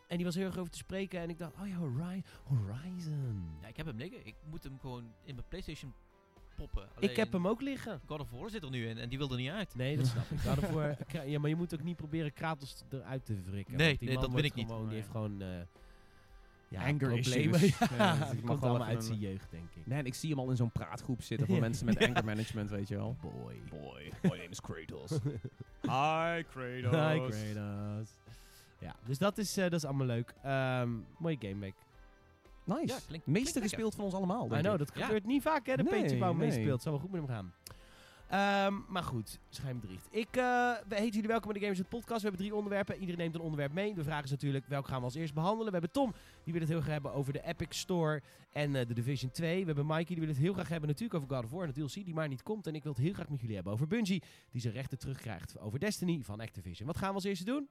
En 0.06 0.16
die 0.16 0.26
was 0.26 0.34
heel 0.34 0.46
erg 0.46 0.58
over 0.58 0.72
te 0.72 0.78
spreken. 0.78 1.20
En 1.20 1.30
ik 1.30 1.38
dacht, 1.38 1.52
oh 1.60 1.68
ja, 1.68 1.74
Hori- 1.76 2.22
Horizon. 2.44 3.44
Ja, 3.60 3.68
ik 3.68 3.76
heb 3.76 3.86
hem 3.86 3.96
liggen. 3.96 4.26
Ik 4.26 4.34
moet 4.50 4.62
hem 4.62 4.78
gewoon 4.78 5.02
in 5.24 5.34
mijn 5.34 5.46
PlayStation 5.48 5.92
poppen. 6.56 6.88
ik 6.98 7.16
heb 7.16 7.32
hem 7.32 7.48
ook 7.48 7.60
liggen. 7.60 8.00
God 8.06 8.20
of 8.20 8.30
War 8.30 8.50
zit 8.50 8.62
er 8.62 8.70
nu 8.70 8.86
in 8.88 8.98
en 8.98 9.08
die 9.08 9.18
wil 9.18 9.30
er 9.30 9.36
niet 9.36 9.50
uit. 9.50 9.74
Nee, 9.74 9.96
dat 9.96 10.06
snap 10.06 10.30
ik. 10.30 10.38
God 10.40 10.58
of 10.58 10.70
War- 10.70 10.96
ja, 11.26 11.38
maar 11.38 11.48
je 11.50 11.56
moet 11.56 11.74
ook 11.74 11.82
niet 11.82 11.96
proberen 11.96 12.32
Kratos 12.32 12.82
eruit 12.90 13.24
te 13.26 13.36
wrikken. 13.50 13.76
Nee, 13.76 13.96
die 13.98 14.06
nee, 14.08 14.14
man 14.16 14.24
dat 14.24 14.34
wil 14.34 14.44
ik 14.44 14.54
niet. 14.54 14.66
gewoon- 14.66 14.80
Die 14.80 14.88
Nee. 14.88 14.96
heeft 14.96 15.10
gewoon... 15.10 15.42
eh 15.42 15.48
ja, 16.68 16.80
Anger 16.82 16.96
problemen. 16.98 17.60
issues. 17.62 17.78
Ja, 17.78 17.96
Ja, 17.96 18.30
die 18.30 18.38
ik 18.38 18.44
mag 18.44 18.62
allemaal 18.62 18.86
uit 18.86 18.96
een- 18.96 19.02
zijn 19.02 19.18
jeugd, 19.18 19.50
denk 19.50 19.68
ik. 19.74 19.86
Nee, 19.86 19.98
en 19.98 20.06
ik 20.06 20.14
zie 20.14 20.30
hem 20.30 20.38
al 20.38 20.50
in 20.50 20.56
zo'n 20.56 20.70
praatgroep 20.70 21.22
zitten 21.22 21.46
voor 21.46 21.58
mensen 21.58 21.86
met 21.86 21.98
Ja. 22.00 22.06
anger 22.06 22.24
management, 22.24 22.70
weet 22.70 22.88
je 22.88 22.94
wel. 22.96 23.16
Boy. 23.20 23.54
Boy, 23.70 24.12
my 24.22 24.28
name 24.28 24.48
is 24.48 24.60
Kratos. 24.60 25.10
Hi 25.80 26.42
Kratos. 26.42 27.12
Hi 27.12 27.20
Kratos. 27.52 28.08
Ja, 28.78 28.94
dus 29.06 29.18
dat 29.18 29.38
is, 29.38 29.56
eh, 29.56 29.62
dat 29.64 29.72
is 29.72 29.84
allemaal 29.84 30.06
leuk. 30.06 30.34
Ehm 30.42 30.90
mooie 31.18 31.36
gameweek. 31.40 31.74
Nice. 32.64 32.80
Ja, 32.86 32.98
klinkt- 33.06 33.06
Meeste 33.08 33.26
klinkt 33.26 33.44
lekker. 33.54 33.60
gespeeld 33.62 33.94
van 33.94 34.04
ons 34.04 34.14
allemaal, 34.14 34.46
I 34.46 34.48
denk 34.48 34.60
know, 34.62 34.72
ik. 34.72 34.78
dat 34.86 34.96
Ja. 34.96 35.04
gebeurt 35.04 35.26
niet 35.26 35.42
vaak 35.42 35.66
hè, 35.66 35.76
de 35.76 35.82
Nee, 35.82 36.00
Peetje 36.00 36.16
Pauw 36.16 36.32
nee. 36.34 36.48
meespeelt. 36.48 36.82
Zou 36.82 36.94
wel 36.94 37.04
goed 37.04 37.12
met 37.12 37.20
hem 37.20 37.30
gaan. 37.30 37.52
Ehm, 38.28 38.74
maar 38.88 39.02
goed, 39.02 39.38
schijnbedriegt. 39.48 40.06
Ik 40.10 40.26
eh 40.36 40.72
we 40.88 40.94
heten 40.94 41.10
jullie 41.14 41.28
welkom 41.28 41.44
bij 41.44 41.54
de 41.54 41.60
Gamers 41.60 41.78
Net 41.78 41.88
Podcast. 41.88 42.22
We 42.22 42.28
hebben 42.28 42.40
drie 42.40 42.54
onderwerpen. 42.54 42.94
Iedereen 42.94 43.18
neemt 43.20 43.34
een 43.34 43.40
onderwerp 43.40 43.72
mee. 43.72 43.94
De 43.94 44.04
vraag 44.04 44.24
is 44.24 44.30
natuurlijk, 44.30 44.66
welke 44.66 44.88
gaan 44.88 44.98
we 44.98 45.04
als 45.04 45.14
eerst 45.14 45.34
behandelen? 45.34 45.66
We 45.66 45.72
hebben 45.72 45.90
Tom, 45.90 46.12
die 46.44 46.52
wil 46.52 46.62
het 46.62 46.70
heel 46.70 46.80
graag 46.80 46.92
hebben 46.92 47.12
over 47.12 47.32
de 47.32 47.42
Epic 47.46 47.66
Store 47.78 48.22
en 48.52 48.76
eh, 48.76 48.86
de 48.86 48.94
Division 48.94 49.30
2. 49.30 49.60
We 49.60 49.66
hebben 49.66 49.86
Mikey, 49.86 50.04
die 50.04 50.18
wil 50.18 50.28
het 50.28 50.36
heel 50.36 50.52
graag 50.52 50.68
hebben 50.68 50.88
natuurlijk 50.88 51.14
over 51.22 51.34
God 51.36 51.44
of 51.44 51.50
War 51.50 51.62
en 51.66 51.72
de 51.72 51.80
DLC 51.80 51.94
die 51.94 52.14
maar 52.14 52.28
niet 52.28 52.42
komt. 52.42 52.66
En 52.66 52.74
ik 52.74 52.82
wil 52.82 52.92
het 52.92 53.00
heel 53.00 53.12
graag 53.12 53.28
met 53.28 53.40
jullie 53.40 53.54
hebben 53.54 53.72
over 53.72 53.86
Bungie, 53.86 54.22
die 54.50 54.60
zijn 54.60 54.74
rechten 54.74 54.98
terugkrijgt 54.98 55.58
over 55.58 55.78
Destiny 55.78 56.20
van 56.22 56.40
Activision. 56.40 56.86
Wat 56.86 56.96
gaan 56.96 57.08
we 57.08 57.14
als 57.14 57.24
eerste 57.24 57.44
doen? 57.44 57.68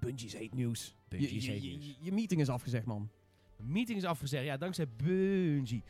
Bungie's 0.00 0.32
hate 0.32 0.54
news. 0.54 0.94
Bungie 1.08 1.42
je, 1.42 1.78
je, 1.80 1.94
je 2.00 2.12
meeting 2.12 2.40
is 2.40 2.48
afgezegd, 2.48 2.84
man. 2.86 3.08
Meeting 3.56 3.98
is 3.98 4.04
afgezegd. 4.04 4.44
Ja, 4.44 4.56
dankzij 4.56 4.86
Bungie. 4.96 5.82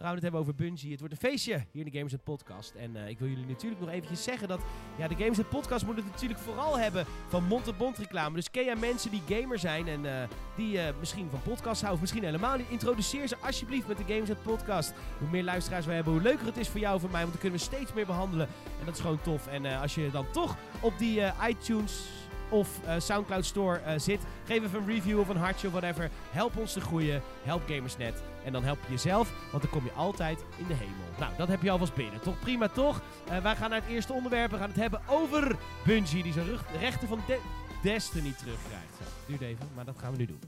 Dan 0.00 0.08
gaan 0.08 0.18
we 0.18 0.24
het 0.24 0.34
hebben 0.34 0.40
over 0.40 0.54
Bungie. 0.54 0.90
Het 0.90 1.00
wordt 1.00 1.14
een 1.14 1.30
feestje 1.30 1.52
hier 1.52 1.84
in 1.84 1.90
de 1.90 1.96
Gamers 1.96 2.12
Net 2.12 2.24
Podcast. 2.24 2.74
En 2.74 2.96
eh, 2.96 3.08
ik 3.08 3.18
wil 3.18 3.28
jullie 3.28 3.46
natuurlijk 3.46 3.80
nog 3.80 3.90
eventjes 3.90 4.22
zeggen 4.22 4.48
dat... 4.48 4.60
Ja, 4.98 5.08
de 5.08 5.14
Gamers 5.14 5.36
Net 5.36 5.48
Podcast 5.48 5.86
moet 5.86 5.96
het 5.96 6.04
natuurlijk 6.04 6.40
vooral 6.40 6.78
hebben 6.78 7.06
van 7.28 7.44
mond-tot-mond 7.44 7.98
reclame. 7.98 8.34
Dus 8.34 8.50
ken 8.50 8.64
jij 8.64 8.76
mensen 8.76 9.10
die 9.10 9.22
gamer 9.28 9.58
zijn 9.58 9.88
en 9.88 10.06
eh, 10.06 10.28
die 10.56 10.80
eh, 10.80 10.94
misschien 10.98 11.30
van 11.30 11.42
podcasts 11.42 11.82
houden 11.82 11.92
of 11.94 12.00
misschien 12.00 12.24
helemaal 12.24 12.56
niet. 12.56 12.68
Introduceer 12.68 13.28
ze 13.28 13.36
alsjeblieft 13.36 13.88
met 13.88 13.96
de 13.96 14.04
Gamers 14.04 14.28
Net 14.28 14.42
Podcast. 14.42 14.92
Hoe 15.18 15.28
meer 15.28 15.44
luisteraars 15.44 15.86
we 15.86 15.92
hebben, 15.92 16.12
hoe 16.12 16.22
leuker 16.22 16.46
het 16.46 16.56
is 16.56 16.68
voor 16.68 16.80
jou 16.80 16.94
en 16.94 17.00
voor 17.00 17.10
mij. 17.10 17.20
Want 17.20 17.32
dan 17.32 17.40
kunnen 17.40 17.58
we 17.58 17.64
steeds 17.64 17.92
meer 17.92 18.06
behandelen. 18.06 18.46
En 18.78 18.84
dat 18.84 18.94
is 18.94 19.00
gewoon 19.00 19.22
tof. 19.22 19.46
En 19.46 19.64
als 19.80 19.94
je 19.94 20.10
dan 20.10 20.30
toch 20.30 20.56
op 20.80 20.98
die 20.98 21.22
iTunes 21.48 22.19
of 22.50 22.68
eh, 22.86 22.94
Soundcloud 22.98 23.44
Store 23.44 23.78
eh, 23.78 23.98
zit. 23.98 24.20
Geef 24.44 24.62
even 24.64 24.80
een 24.80 24.86
review 24.86 25.18
of 25.18 25.28
een 25.28 25.36
hartje 25.36 25.66
of 25.66 25.72
whatever. 25.72 26.10
Help 26.30 26.56
ons 26.56 26.72
te 26.72 26.80
groeien. 26.80 27.22
Help 27.42 27.62
Gamersnet. 27.68 28.22
En 28.44 28.52
dan 28.52 28.64
help 28.64 28.78
je 28.86 28.90
jezelf, 28.90 29.32
want 29.50 29.62
dan 29.62 29.72
kom 29.72 29.84
je 29.84 29.92
altijd 29.92 30.44
in 30.56 30.66
de 30.66 30.74
hemel. 30.74 31.04
Nou, 31.18 31.32
dat 31.36 31.48
heb 31.48 31.62
je 31.62 31.70
alvast 31.70 31.94
binnen. 31.94 32.20
Toch 32.20 32.38
prima, 32.40 32.68
toch? 32.68 33.00
Eh, 33.28 33.38
wij 33.38 33.56
gaan 33.56 33.70
naar 33.70 33.80
het 33.80 33.90
eerste 33.90 34.12
onderwerp. 34.12 34.50
We 34.50 34.56
gaan 34.56 34.68
het 34.68 34.76
hebben 34.78 35.00
over 35.08 35.56
Bungie, 35.84 36.22
die 36.22 36.32
zijn 36.32 36.46
rechten 36.80 37.08
van 37.08 37.20
De- 37.26 37.40
Destiny 37.82 38.32
terugkrijgt. 38.38 38.94
Zo, 38.98 39.04
duurt 39.26 39.40
even, 39.40 39.68
maar 39.74 39.84
dat 39.84 39.94
gaan 39.98 40.12
we 40.12 40.16
nu 40.18 40.26
doen. 40.26 40.40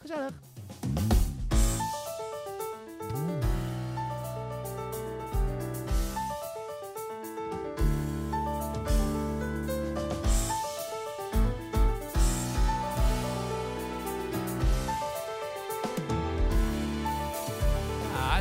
Gezellig. 0.00 0.32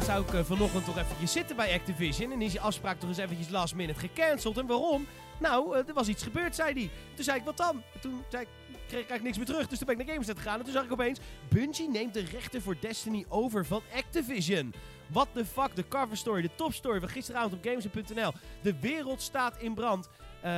Zou 0.04 0.24
ik 0.24 0.34
eh, 0.34 0.44
vanochtend 0.44 0.86
toch 0.86 0.98
eventjes 0.98 1.32
zitten 1.32 1.56
bij 1.56 1.74
Activision. 1.74 2.32
En 2.32 2.42
is 2.42 2.52
die 2.52 2.62
afspraak 2.62 3.00
toch 3.00 3.10
eens 3.10 3.18
eventjes 3.18 3.50
last 3.50 3.76
minute 3.76 4.00
gecanceld. 4.00 4.58
En 4.58 4.66
waarom? 4.66 5.08
Nou, 5.40 5.76
eh, 5.76 5.88
er 5.88 5.94
was 5.94 6.08
iets 6.08 6.24
gebeurd, 6.24 6.56
zei 6.56 6.74
hij. 6.74 6.90
Toen 7.14 7.24
zei 7.24 7.38
ik, 7.38 7.46
wat 7.46 7.58
dan? 7.58 7.82
En 7.94 8.00
toen 8.00 8.24
zei 8.30 8.44
ik, 8.44 8.50
kreeg 8.88 9.18
ik 9.18 9.24
niks 9.24 9.38
meer 9.38 9.46
terug. 9.46 9.68
Dus 9.68 9.78
toen 9.78 9.88
ben 9.88 9.96
ik 9.96 10.02
naar 10.02 10.12
Gamersnet 10.12 10.38
gegaan. 10.38 10.58
En 10.58 10.64
toen 10.64 10.74
zag 10.74 10.84
ik 10.84 10.92
opeens, 10.92 11.20
Bungie 11.50 11.90
neemt 11.90 12.14
de 12.14 12.26
rechten 12.32 12.62
voor 12.62 12.76
Destiny 12.80 13.26
over 13.30 13.66
van 13.66 13.82
Activision. 13.96 14.74
What 15.08 15.28
the 15.34 15.46
fuck, 15.46 15.76
de 15.76 15.88
cover 15.88 16.18
story, 16.18 16.42
de 16.42 16.56
top 16.56 16.74
story 16.74 17.00
van 17.00 17.10
gisteravond 17.10 17.54
op 17.54 17.64
Games.nl. 17.64 18.32
De 18.62 18.80
wereld 18.80 19.22
staat 19.22 19.58
in 19.58 19.74
brand. 19.74 20.10
Eh, 20.42 20.52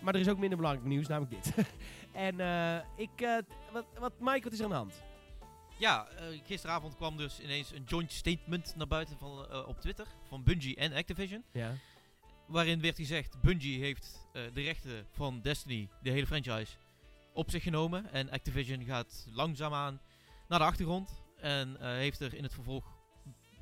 maar 0.00 0.14
er 0.14 0.20
is 0.20 0.28
ook 0.28 0.38
minder 0.38 0.58
belangrijk 0.58 0.88
nieuws, 0.88 1.06
namelijk 1.06 1.44
dit. 1.44 1.66
en 2.12 2.34
ik, 2.96 3.20
eh, 3.20 3.36
wat, 3.72 3.84
wat, 3.98 4.12
Mike, 4.18 4.42
wat 4.42 4.52
is 4.52 4.58
er 4.58 4.64
aan 4.64 4.70
de 4.70 4.76
hand? 4.76 5.07
Ja, 5.78 6.06
eh, 6.08 6.40
gisteravond 6.44 6.96
kwam 6.96 7.16
dus 7.16 7.40
ineens 7.40 7.72
een 7.72 7.84
joint 7.86 8.12
statement 8.12 8.74
naar 8.76 8.86
buiten 8.86 9.18
van, 9.18 9.50
eh, 9.50 9.68
op 9.68 9.80
Twitter 9.80 10.06
van 10.28 10.42
Bungie 10.42 10.76
en 10.76 10.92
Activision. 10.92 11.44
Ja. 11.52 11.74
Waarin 12.46 12.80
werd 12.80 12.96
gezegd, 12.96 13.40
Bungie 13.40 13.80
heeft 13.80 14.26
eh, 14.32 14.42
de 14.54 14.60
rechten 14.60 15.06
van 15.10 15.40
Destiny, 15.40 15.88
de 16.02 16.10
hele 16.10 16.26
franchise, 16.26 16.76
op 17.32 17.50
zich 17.50 17.62
genomen. 17.62 18.12
En 18.12 18.30
Activision 18.30 18.84
gaat 18.84 19.26
langzaamaan 19.30 20.00
naar 20.48 20.58
de 20.58 20.64
achtergrond. 20.64 21.22
En 21.36 21.76
heeft 21.80 22.20
er 22.20 22.34
in 22.34 22.42
het 22.42 22.54
vervolg 22.54 22.84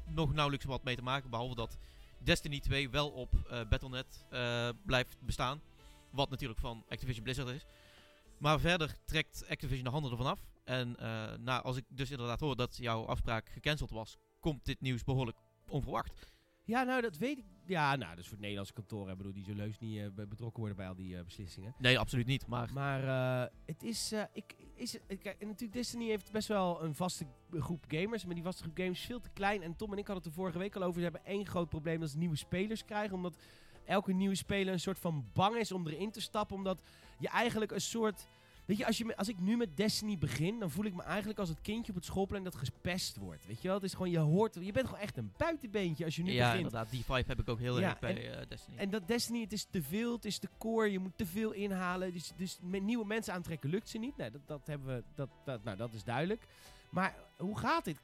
nog 0.06 0.32
nauwelijks 0.32 0.66
wat 0.66 0.84
mee 0.84 0.96
te 0.96 1.02
maken. 1.02 1.30
Behalve 1.30 1.54
dat 1.54 1.78
Destiny 2.18 2.60
2 2.60 2.90
wel 2.90 3.10
op 3.10 3.30
Battle.net 3.68 4.24
blijft 4.86 5.16
bestaan. 5.20 5.60
Wat 6.10 6.30
natuurlijk 6.30 6.60
van 6.60 6.84
Activision 6.88 7.22
Blizzard 7.24 7.48
is. 7.48 7.66
Maar 8.38 8.60
verder 8.60 8.96
trekt 9.04 9.48
Activision 9.48 9.84
de 9.84 9.90
handen 9.90 10.10
ervan 10.10 10.26
af. 10.26 10.38
En 10.66 10.96
eh, 10.96 11.36
nou, 11.38 11.62
als 11.64 11.76
ik 11.76 11.84
dus 11.88 12.10
inderdaad 12.10 12.40
hoor 12.40 12.56
dat 12.56 12.76
jouw 12.76 13.04
afspraak 13.06 13.48
gecanceld 13.48 13.90
was, 13.90 14.16
komt 14.40 14.64
dit 14.64 14.80
nieuws 14.80 15.04
behoorlijk 15.04 15.36
onverwacht. 15.68 16.34
Ja, 16.64 16.82
nou, 16.82 17.00
dat 17.02 17.16
weet 17.16 17.38
ik. 17.38 17.44
Ja, 17.66 17.96
nou, 17.96 18.16
is 18.18 18.22
voor 18.22 18.30
het 18.32 18.40
Nederlandse 18.40 18.72
kantoor. 18.72 19.10
Ik 19.10 19.16
bedoel, 19.16 19.32
die 19.32 19.44
zullen 19.44 19.62
heus 19.64 19.78
niet 19.78 19.98
eh, 19.98 20.06
be- 20.14 20.26
betrokken 20.26 20.58
worden 20.58 20.76
bij 20.76 20.88
al 20.88 20.94
die 20.94 21.16
eh, 21.18 21.24
beslissingen. 21.24 21.74
Nee, 21.78 21.98
absoluut 21.98 22.26
niet. 22.26 22.46
Maar 22.46 22.70
Maar 22.72 23.02
het 23.66 23.82
is, 23.82 24.12
ik, 24.32 24.54
is 24.74 24.98
kijk, 25.06 25.36
en 25.40 25.46
natuurlijk 25.46 25.72
Destiny 25.72 26.06
heeft 26.08 26.32
best 26.32 26.48
wel 26.48 26.82
een 26.82 26.94
vaste 26.94 27.26
groep 27.52 27.84
gamers, 27.88 28.24
maar 28.24 28.34
die 28.34 28.44
vaste 28.44 28.62
groep 28.62 28.76
gamers 28.76 28.98
is 29.00 29.06
veel 29.06 29.20
te 29.20 29.30
klein. 29.32 29.62
En 29.62 29.76
Tom 29.76 29.92
en 29.92 29.98
ik 29.98 30.06
hadden 30.06 30.24
het 30.24 30.32
er 30.32 30.38
vorige 30.40 30.58
week 30.58 30.76
al 30.76 30.82
over. 30.82 30.94
Ze 31.00 31.08
hebben 31.10 31.24
één 31.24 31.46
groot 31.46 31.68
probleem 31.68 32.00
dat 32.00 32.10
ze 32.10 32.18
nieuwe 32.18 32.36
spelers 32.36 32.84
krijgen, 32.84 33.14
omdat 33.16 33.36
elke 33.84 34.12
nieuwe 34.12 34.34
speler 34.34 34.72
een 34.72 34.80
soort 34.80 34.98
van 34.98 35.30
bang 35.32 35.56
is 35.56 35.72
om 35.72 35.86
erin 35.86 36.10
te 36.10 36.20
stappen, 36.20 36.56
omdat 36.56 36.82
je 37.18 37.28
eigenlijk 37.28 37.70
een 37.70 37.80
soort 37.80 38.26
Weet 38.66 38.76
je, 38.76 38.86
als, 38.86 38.98
je, 38.98 39.16
als 39.16 39.28
ik 39.28 39.40
nu 39.40 39.56
met 39.56 39.76
Destiny 39.76 40.18
begin, 40.18 40.58
dan 40.58 40.70
voel 40.70 40.84
ik 40.84 40.94
me 40.94 41.02
eigenlijk 41.02 41.38
als 41.38 41.48
het 41.48 41.60
kindje 41.60 41.90
op 41.92 41.96
het 41.96 42.04
schoolplein 42.04 42.44
dat 42.44 42.54
gespest 42.54 43.16
wordt. 43.16 43.46
Weet 43.46 43.62
je 43.62 43.68
wel? 43.68 43.76
Het 43.76 43.84
is 43.84 43.92
gewoon, 43.92 44.10
je 44.10 44.18
hoort, 44.18 44.54
je 44.60 44.72
bent 44.72 44.86
gewoon 44.86 45.00
echt 45.00 45.16
een 45.16 45.32
buitenbeentje 45.36 46.04
als 46.04 46.16
je 46.16 46.22
nu 46.22 46.32
ja, 46.32 46.38
begint. 46.38 46.64
inderdaad, 46.64 46.90
die 46.90 47.04
vibe 47.04 47.24
heb 47.26 47.40
ik 47.40 47.48
ook 47.48 47.58
heel 47.58 47.80
Ja, 47.80 47.88
erg 47.88 47.98
bij 47.98 48.30
eh, 48.30 48.46
Destiny. 48.48 48.78
En 48.78 48.90
dat 48.90 49.08
Destiny, 49.08 49.40
het 49.40 49.52
is 49.52 49.66
te 49.70 49.82
veel, 49.82 50.12
het 50.12 50.24
is 50.24 50.38
te 50.38 50.48
core, 50.58 50.90
je 50.90 50.98
moet 50.98 51.12
te 51.16 51.26
veel 51.26 51.52
inhalen. 51.52 52.12
Dus, 52.12 52.32
dus 52.36 52.58
met 52.62 52.82
nieuwe 52.82 53.06
mensen 53.06 53.34
aantrekken 53.34 53.70
lukt 53.70 53.88
ze 53.88 53.98
niet. 53.98 54.16
Nee, 54.16 54.30
dat, 54.30 54.40
dat, 54.46 54.60
hebben 54.64 54.96
we, 54.96 55.02
dat, 55.14 55.28
dat, 55.44 55.64
nou, 55.64 55.76
dat 55.76 55.92
is 55.92 56.04
duidelijk. 56.04 56.46
Maar 56.90 57.14
hoe 57.36 57.58
gaat 57.58 57.84
dit? 57.84 57.98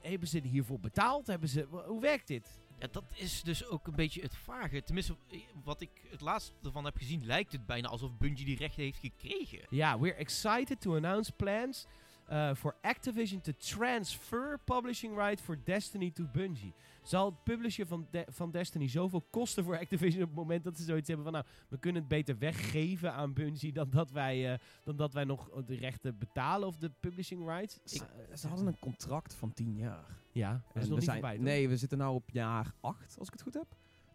Hebben 0.00 0.28
ze 0.28 0.40
hiervoor 0.40 0.80
betaald? 0.80 1.26
Hebben 1.26 1.48
ze, 1.48 1.66
hoe 1.86 2.00
werkt 2.00 2.26
dit? 2.26 2.58
Ja, 2.78 2.88
dat 2.90 3.04
is 3.14 3.42
dus 3.42 3.66
ook 3.66 3.86
een 3.86 3.94
beetje 3.94 4.22
het 4.22 4.36
vage. 4.36 4.82
Tenminste, 4.82 5.16
eh, 5.30 5.40
wat 5.64 5.80
ik 5.80 5.90
het 6.10 6.20
laatst 6.20 6.52
ervan 6.62 6.84
heb 6.84 6.96
gezien, 6.96 7.26
lijkt 7.26 7.52
het 7.52 7.66
bijna 7.66 7.88
alsof 7.88 8.16
Bungie 8.18 8.44
die 8.44 8.56
rechten 8.56 8.82
heeft 8.82 8.98
gekregen. 8.98 9.66
Ja, 9.70 9.98
we're 9.98 10.14
excited 10.14 10.80
to 10.80 10.96
announce 10.96 11.32
plans 11.32 11.86
uh, 12.30 12.54
for 12.54 12.76
Activision 12.82 13.40
to 13.40 13.52
transfer 13.56 14.58
publishing 14.64 15.16
right 15.16 15.40
for 15.40 15.58
Destiny 15.64 16.10
to 16.10 16.24
Bungie. 16.32 16.74
Zal 17.02 17.26
het 17.26 17.42
publishen 17.44 17.86
van, 17.86 18.06
De- 18.10 18.26
van 18.30 18.50
Destiny 18.50 18.88
zoveel 18.88 19.20
kosten 19.30 19.64
voor 19.64 19.78
Activision 19.78 20.22
op 20.22 20.28
het 20.28 20.38
moment 20.38 20.64
dat 20.64 20.76
ze 20.76 20.82
zoiets 20.82 21.08
hebben 21.08 21.24
van 21.26 21.34
nou, 21.34 21.44
we 21.68 21.78
kunnen 21.78 22.00
het 22.00 22.10
beter 22.10 22.38
weggeven 22.38 23.12
aan 23.12 23.32
Bungie 23.32 23.72
dan 23.72 23.90
dat 23.90 24.10
wij, 24.10 24.52
eh, 24.52 24.58
dan 24.84 24.96
dat 24.96 25.12
wij 25.12 25.24
nog 25.24 25.50
de 25.66 25.74
rechten 25.76 26.18
betalen 26.18 26.68
of 26.68 26.76
de 26.76 26.90
publishing 27.00 27.46
rights? 27.46 27.78
Ze, 27.84 28.04
ze 28.34 28.48
hadden 28.48 28.66
een 28.66 28.78
contract 28.78 29.34
van 29.34 29.52
10 29.52 29.76
jaar. 29.76 30.16
ja, 30.32 30.62
dat 30.72 30.82
is 30.82 30.88
nog 30.88 30.98
niet 30.98 31.04
zijn- 31.08 31.18
voorbij. 31.18 31.36
toch? 31.36 31.44
Nee, 31.44 31.68
we 31.68 31.76
zitten 31.76 31.98
nu 31.98 32.04
op 32.04 32.30
jaar 32.30 32.74
8, 32.80 33.18
als 33.18 33.26
ik 33.26 33.32
het 33.32 33.42
goed 33.42 33.54
heb. 33.54 33.66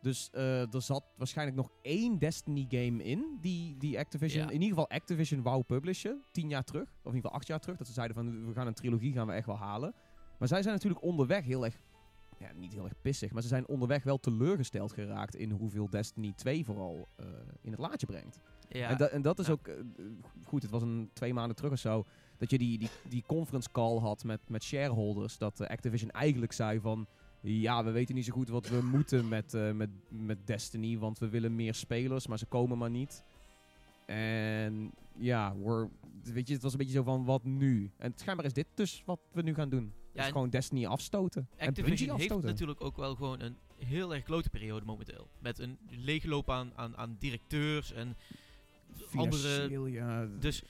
Dus 0.03 0.29
eh, 0.31 0.73
er 0.73 0.81
zat 0.81 1.03
waarschijnlijk 1.17 1.57
nog 1.57 1.69
één 1.81 2.17
Destiny 2.19 2.65
game 2.69 3.03
in 3.03 3.37
die, 3.41 3.77
die 3.77 3.99
Activision, 3.99 4.43
Ja. 4.43 4.47
in 4.49 4.61
ieder 4.61 4.77
geval 4.77 4.89
Activision 4.89 5.41
wou 5.41 5.63
publishen, 5.63 6.23
10 6.31 6.49
jaar 6.49 6.63
terug. 6.63 6.83
Of 6.83 6.89
in 7.11 7.15
ieder 7.15 7.21
geval 7.21 7.31
8 7.35 7.47
jaar 7.47 7.59
terug. 7.59 7.77
Dat 7.77 7.87
ze 7.87 7.93
zeiden 7.93 8.15
van, 8.15 8.45
we 8.47 8.53
gaan 8.53 8.67
een 8.67 8.73
trilogie 8.73 9.13
gaan 9.13 9.27
we 9.27 9.33
echt 9.33 9.45
wel 9.45 9.57
halen. 9.57 9.93
Maar 10.39 10.47
zij 10.47 10.61
zijn 10.61 10.73
natuurlijk 10.73 11.03
onderweg 11.03 11.45
heel 11.45 11.65
erg, 11.65 11.77
ja, 12.39 12.51
niet 12.55 12.73
heel 12.73 12.83
erg 12.83 13.01
pissig, 13.01 13.31
maar 13.31 13.41
ze 13.41 13.47
zijn 13.47 13.67
onderweg 13.67 14.03
wel 14.03 14.17
teleurgesteld 14.19 14.93
geraakt 14.93 15.35
in 15.35 15.51
hoeveel 15.51 15.89
Destiny 15.89 16.33
2 16.35 16.65
vooral 16.65 17.07
eh, 17.15 17.25
in 17.61 17.71
het 17.71 17.79
laadje 17.79 18.05
brengt. 18.07 18.39
Ja, 18.69 18.89
En, 18.89 18.97
da- 18.97 19.07
en 19.07 19.21
dat 19.21 19.39
is 19.39 19.47
Ja. 19.47 19.51
ook, 19.53 19.67
eh, 19.67 19.75
goed, 20.43 20.61
het 20.61 20.71
was 20.71 20.81
een 20.81 21.09
twee 21.13 21.33
maanden 21.33 21.55
terug 21.55 21.71
of 21.71 21.79
zo, 21.79 22.05
dat 22.37 22.49
je 22.49 22.57
die, 22.57 22.77
die, 22.77 22.89
die 23.09 23.23
conference 23.27 23.69
call 23.71 23.97
had 23.99 24.23
met, 24.23 24.39
met 24.49 24.63
shareholders. 24.63 25.37
Dat 25.37 25.67
Activision 25.67 26.11
eigenlijk 26.11 26.51
zei 26.51 26.79
van, 26.79 27.07
ja, 27.43 27.83
we 27.83 27.91
weten 27.91 28.15
niet 28.15 28.25
zo 28.25 28.33
goed 28.33 28.49
wat 28.49 28.69
we 28.69 28.83
moeten 28.95 29.27
met, 29.27 29.53
eh, 29.53 29.71
met, 29.71 29.89
met 30.09 30.47
Destiny, 30.47 30.97
want 30.97 31.19
we 31.19 31.29
willen 31.29 31.55
meer 31.55 31.73
spelers, 31.73 32.27
maar 32.27 32.37
ze 32.37 32.45
komen 32.45 32.77
maar 32.77 32.89
niet. 32.89 33.23
En 34.05 34.91
ja, 35.17 35.55
we're, 35.57 35.89
weet 36.23 36.47
je, 36.47 36.53
het 36.53 36.63
was 36.63 36.71
een 36.71 36.77
beetje 36.77 36.93
zo 36.93 37.03
van, 37.03 37.25
wat 37.25 37.43
nu? 37.43 37.91
En 37.97 38.13
schijnbaar 38.15 38.45
is 38.45 38.53
dit 38.53 38.67
dus 38.73 39.03
wat 39.05 39.19
we 39.31 39.41
nu 39.41 39.53
gaan 39.53 39.69
doen. 39.69 39.93
Ja, 40.13 40.25
en 40.25 40.31
gewoon 40.31 40.49
Destiny 40.49 40.85
afstoten. 40.85 41.47
en 41.55 41.67
Activision 41.67 42.09
heeft 42.09 42.21
afstoten. 42.21 42.49
natuurlijk 42.49 42.81
ook 42.81 42.97
wel 42.97 43.15
gewoon 43.15 43.41
een 43.41 43.57
heel 43.77 44.13
erg 44.13 44.23
grote 44.23 44.49
periode 44.49 44.85
momenteel. 44.85 45.27
Met 45.39 45.59
een 45.59 45.77
leegloop 45.89 46.49
aan, 46.49 46.71
aan, 46.75 46.97
aan 46.97 47.15
directeurs 47.19 47.91
en 47.91 48.17
andere... 49.15 49.91
Ja. 49.91 50.25
Dus 50.39 50.63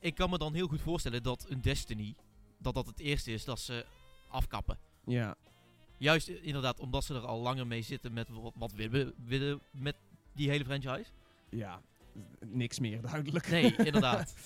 ik 0.00 0.14
kan 0.14 0.30
me 0.30 0.38
dan 0.38 0.54
heel 0.54 0.66
goed 0.68 0.80
voorstellen 0.80 1.22
dat 1.22 1.46
een 1.48 1.60
Destiny, 1.60 2.14
dat 2.58 2.74
dat 2.74 2.86
het 2.86 2.98
eerste 2.98 3.32
is 3.32 3.44
dat 3.44 3.60
ze 3.60 3.86
afkappen. 4.28 4.78
ja. 5.04 5.36
Juist 6.00 6.28
inderdaad 6.28 6.80
omdat 6.80 7.04
ze 7.04 7.14
er 7.14 7.26
al 7.26 7.40
langer 7.40 7.66
mee 7.66 7.82
zitten 7.82 8.12
met 8.12 8.28
wat, 8.28 8.52
wat 8.56 8.72
willen 8.72 8.92
we 8.92 9.14
willen 9.24 9.60
met 9.70 9.96
die 10.32 10.48
hele 10.48 10.64
franchise. 10.64 11.10
ja, 11.50 11.80
niks 12.46 12.78
meer 12.78 13.00
duidelijk. 13.00 13.50
Nee, 13.50 13.76
inderdaad. 13.76 14.34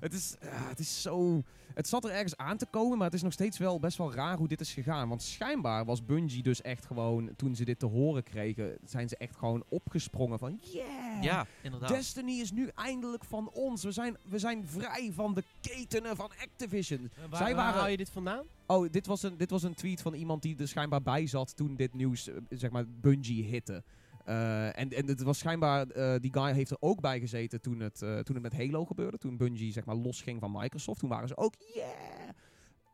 Het 0.00 0.12
is, 0.12 0.36
ja, 0.40 0.68
het 0.68 0.78
is 0.78 1.02
zo... 1.02 1.42
Het 1.74 1.88
zat 1.88 2.04
er 2.04 2.10
ergens 2.10 2.36
aan 2.36 2.56
te 2.56 2.66
komen, 2.70 2.96
maar 2.96 3.06
het 3.06 3.14
is 3.14 3.22
nog 3.22 3.32
steeds 3.32 3.58
wel 3.58 3.80
best 3.80 3.98
wel 3.98 4.14
raar 4.14 4.36
hoe 4.36 4.48
dit 4.48 4.60
is 4.60 4.72
gegaan. 4.72 5.08
Want 5.08 5.22
schijnbaar 5.22 5.84
was 5.84 6.04
Bungie 6.04 6.42
dus 6.42 6.62
echt 6.62 6.86
gewoon, 6.86 7.30
toen 7.36 7.54
ze 7.54 7.64
dit 7.64 7.78
te 7.78 7.86
horen 7.86 8.22
kregen, 8.22 8.78
zijn 8.84 9.08
ze 9.08 9.16
echt 9.16 9.36
gewoon 9.36 9.64
opgesprongen 9.68 10.38
van... 10.38 10.58
Yeah! 10.60 11.22
Ja, 11.22 11.46
inderdaad. 11.62 11.88
Destiny 11.88 12.40
is 12.40 12.52
nu 12.52 12.70
eindelijk 12.74 13.24
van 13.24 13.50
ons. 13.52 13.82
We 13.84 13.92
zijn, 13.92 14.16
we 14.28 14.38
zijn 14.38 14.66
vrij 14.66 15.10
van 15.12 15.34
de 15.34 15.44
ketenen 15.60 16.16
van 16.16 16.30
Activision. 16.42 17.10
Waar, 17.30 17.38
zij 17.38 17.54
waar 17.54 17.64
waren- 17.64 17.80
haal 17.80 17.88
je 17.88 17.96
dit 17.96 18.10
vandaan? 18.10 18.44
Oh, 18.66 18.90
dit 18.90 19.06
was, 19.06 19.22
een, 19.22 19.36
dit 19.36 19.50
was 19.50 19.62
een 19.62 19.74
tweet 19.74 20.02
van 20.02 20.14
iemand 20.14 20.42
die 20.42 20.56
er 20.58 20.68
schijnbaar 20.68 21.02
bij 21.02 21.26
zat 21.26 21.56
toen 21.56 21.76
dit 21.76 21.94
nieuws, 21.94 22.28
eh, 22.28 22.34
zeg 22.50 22.70
maar, 22.70 22.84
Bungie 22.88 23.44
hitte. 23.44 23.82
Eh, 24.24 24.78
en, 24.78 24.90
en 24.90 25.06
het 25.06 25.22
was 25.22 25.38
schijnbaar, 25.38 25.86
eh, 25.86 26.20
die 26.20 26.32
guy 26.32 26.52
heeft 26.52 26.70
er 26.70 26.76
ook 26.80 27.00
bij 27.00 27.20
gezeten 27.20 27.60
toen 27.60 27.80
het, 27.80 28.02
eh, 28.02 28.18
toen 28.18 28.34
het 28.34 28.42
met 28.42 28.56
Halo 28.56 28.84
gebeurde. 28.84 29.18
Toen 29.18 29.36
Bungie, 29.36 29.72
zeg 29.72 29.84
maar, 29.84 29.96
losging 29.96 30.40
van 30.40 30.52
Microsoft. 30.52 31.00
Toen 31.00 31.08
waren 31.08 31.28
ze 31.28 31.36
ook, 31.36 31.54
yeah! 31.74 32.28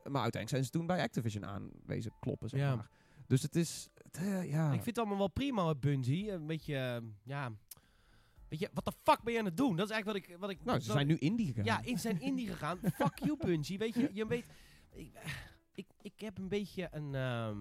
Maar 0.03 0.23
uiteindelijk 0.23 0.49
zijn 0.49 0.65
ze 0.65 0.71
toen 0.71 0.87
bij 0.87 1.03
Activision 1.03 1.45
aanwezen 1.47 2.13
kloppen, 2.21 2.49
zeg 2.49 2.61
Ja. 2.61 2.77
maar. 2.77 2.91
Dus 3.27 3.43
het 3.43 3.57
is, 3.57 3.89
het, 3.95 4.21
ja... 4.49 4.67
Ik 4.67 4.73
vind 4.73 4.87
het 4.87 4.99
allemaal 4.99 5.19
wel 5.19 5.29
prima 5.29 5.67
met 5.67 5.81
Bungie. 5.81 6.31
Een 6.33 6.47
beetje, 6.47 7.03
ja... 7.25 7.53
Weet 8.49 8.59
je, 8.59 8.71
wat 8.73 8.85
de 8.85 8.93
fuck 9.03 9.23
ben 9.23 9.33
je 9.33 9.39
aan 9.39 9.45
het 9.45 9.57
doen? 9.57 9.77
Dat 9.77 9.87
is 9.89 9.93
eigenlijk 9.93 10.27
wat 10.27 10.35
ik... 10.35 10.41
Wat 10.41 10.51
ik 10.51 10.65
nou, 10.65 10.81
ze 10.81 10.93
zijn 10.93 11.07
nu 11.07 11.17
indie 11.17 11.47
gegaan. 11.47 11.65
Ja, 11.65 11.81
in 11.83 11.99
zijn 11.99 12.21
indie 12.21 12.49
gegaan. 12.53 12.79
Fuck 12.95 13.19
you, 13.19 13.37
Bungie. 13.37 13.79
Weet 13.79 13.95
je, 13.95 14.11
je 14.13 14.27
weet... 14.27 14.45
Ik, 14.93 15.13
ik, 15.75 15.87
ik 16.03 16.21
heb 16.21 16.39
een 16.39 16.49
beetje 16.49 16.89
een 16.91 17.15
ehm, 17.15 17.57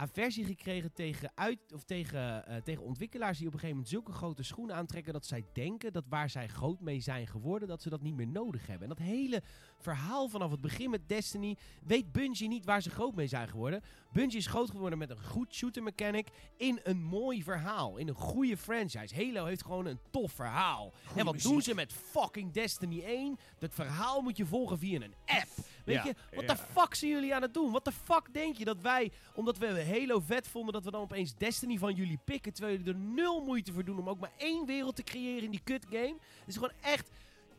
aversie 0.00 0.44
gekregen 0.44 0.92
tegen, 0.92 1.32
uit, 1.34 1.72
of 1.74 1.84
tegen, 1.84 2.46
eh, 2.46 2.56
tegen 2.56 2.82
ontwikkelaars 2.82 3.38
die 3.38 3.46
op 3.46 3.52
een 3.52 3.58
gegeven 3.58 3.80
moment 3.80 3.94
zulke 3.94 4.12
grote 4.12 4.42
schoenen 4.42 4.76
aantrekken 4.76 5.12
dat 5.12 5.26
zij 5.26 5.44
denken 5.52 5.92
dat 5.92 6.04
waar 6.08 6.30
zij 6.30 6.48
groot 6.48 6.80
mee 6.80 7.00
zijn 7.00 7.26
geworden, 7.26 7.68
dat 7.68 7.82
ze 7.82 7.90
dat 7.90 8.02
niet 8.02 8.14
meer 8.14 8.28
nodig 8.28 8.66
hebben. 8.66 8.88
En 8.88 8.96
dat 8.96 9.06
hele 9.06 9.42
verhaal 9.82 10.28
vanaf 10.28 10.50
het 10.50 10.60
begin 10.60 10.90
met 10.90 11.08
Destiny 11.08 11.56
weet 11.86 12.12
Bungie 12.12 12.48
niet 12.48 12.64
waar 12.64 12.82
ze 12.82 12.90
groot 12.90 13.14
mee 13.14 13.26
zijn 13.26 13.48
geworden. 13.48 13.82
Bungie 14.12 14.38
is 14.38 14.46
groot 14.46 14.70
geworden 14.70 14.98
met 14.98 15.10
een 15.10 15.24
goed 15.24 15.54
shooter 15.54 15.82
mechanic 15.82 16.28
in 16.56 16.80
een 16.82 17.02
mooi 17.02 17.42
verhaal, 17.42 17.96
in 17.96 18.08
een 18.08 18.14
goede 18.14 18.56
franchise. 18.56 19.14
Halo 19.14 19.44
heeft 19.44 19.62
gewoon 19.62 19.86
een 19.86 20.00
tof 20.10 20.32
verhaal. 20.32 20.92
en 21.16 21.24
wat 21.24 21.40
doen 21.40 21.62
ze 21.62 21.74
met 21.74 21.92
fucking 21.92 22.52
Destiny 22.52 23.02
1? 23.02 23.38
Dat 23.58 23.74
verhaal 23.74 24.20
moet 24.20 24.36
je 24.36 24.46
volgen 24.46 24.78
via 24.78 25.00
een 25.00 25.14
app. 25.26 25.48
Weet 25.84 25.96
Ja, 25.96 26.04
je, 26.04 26.14
wat 26.36 26.44
ja. 26.44 26.54
de 26.54 26.60
fuck 26.72 26.94
zijn 26.94 27.10
jullie 27.10 27.34
aan 27.34 27.42
het 27.42 27.54
doen? 27.54 27.70
Wat 27.70 27.84
de 27.84 27.92
fuck 27.92 28.32
denk 28.32 28.56
je 28.56 28.64
dat 28.64 28.80
wij, 28.80 29.12
omdat 29.34 29.58
we 29.58 29.84
Halo 29.84 30.20
vet 30.20 30.48
vonden, 30.48 30.72
dat 30.72 30.84
we 30.84 30.90
dan 30.90 31.00
opeens 31.00 31.34
Destiny 31.34 31.78
van 31.78 31.94
jullie 31.94 32.18
pikken, 32.24 32.52
terwijl 32.52 32.76
jullie 32.76 32.92
er 32.92 32.98
nul 32.98 33.44
moeite 33.44 33.72
voor 33.72 33.84
doen 33.84 33.98
om 33.98 34.08
ook 34.08 34.20
maar 34.20 34.32
één 34.36 34.66
wereld 34.66 34.96
te 34.96 35.02
creëren 35.02 35.44
in 35.44 35.50
die 35.50 35.60
kut 35.64 35.86
game? 35.90 36.16
Het 36.38 36.48
is 36.48 36.54
gewoon 36.54 36.72
echt... 36.80 37.10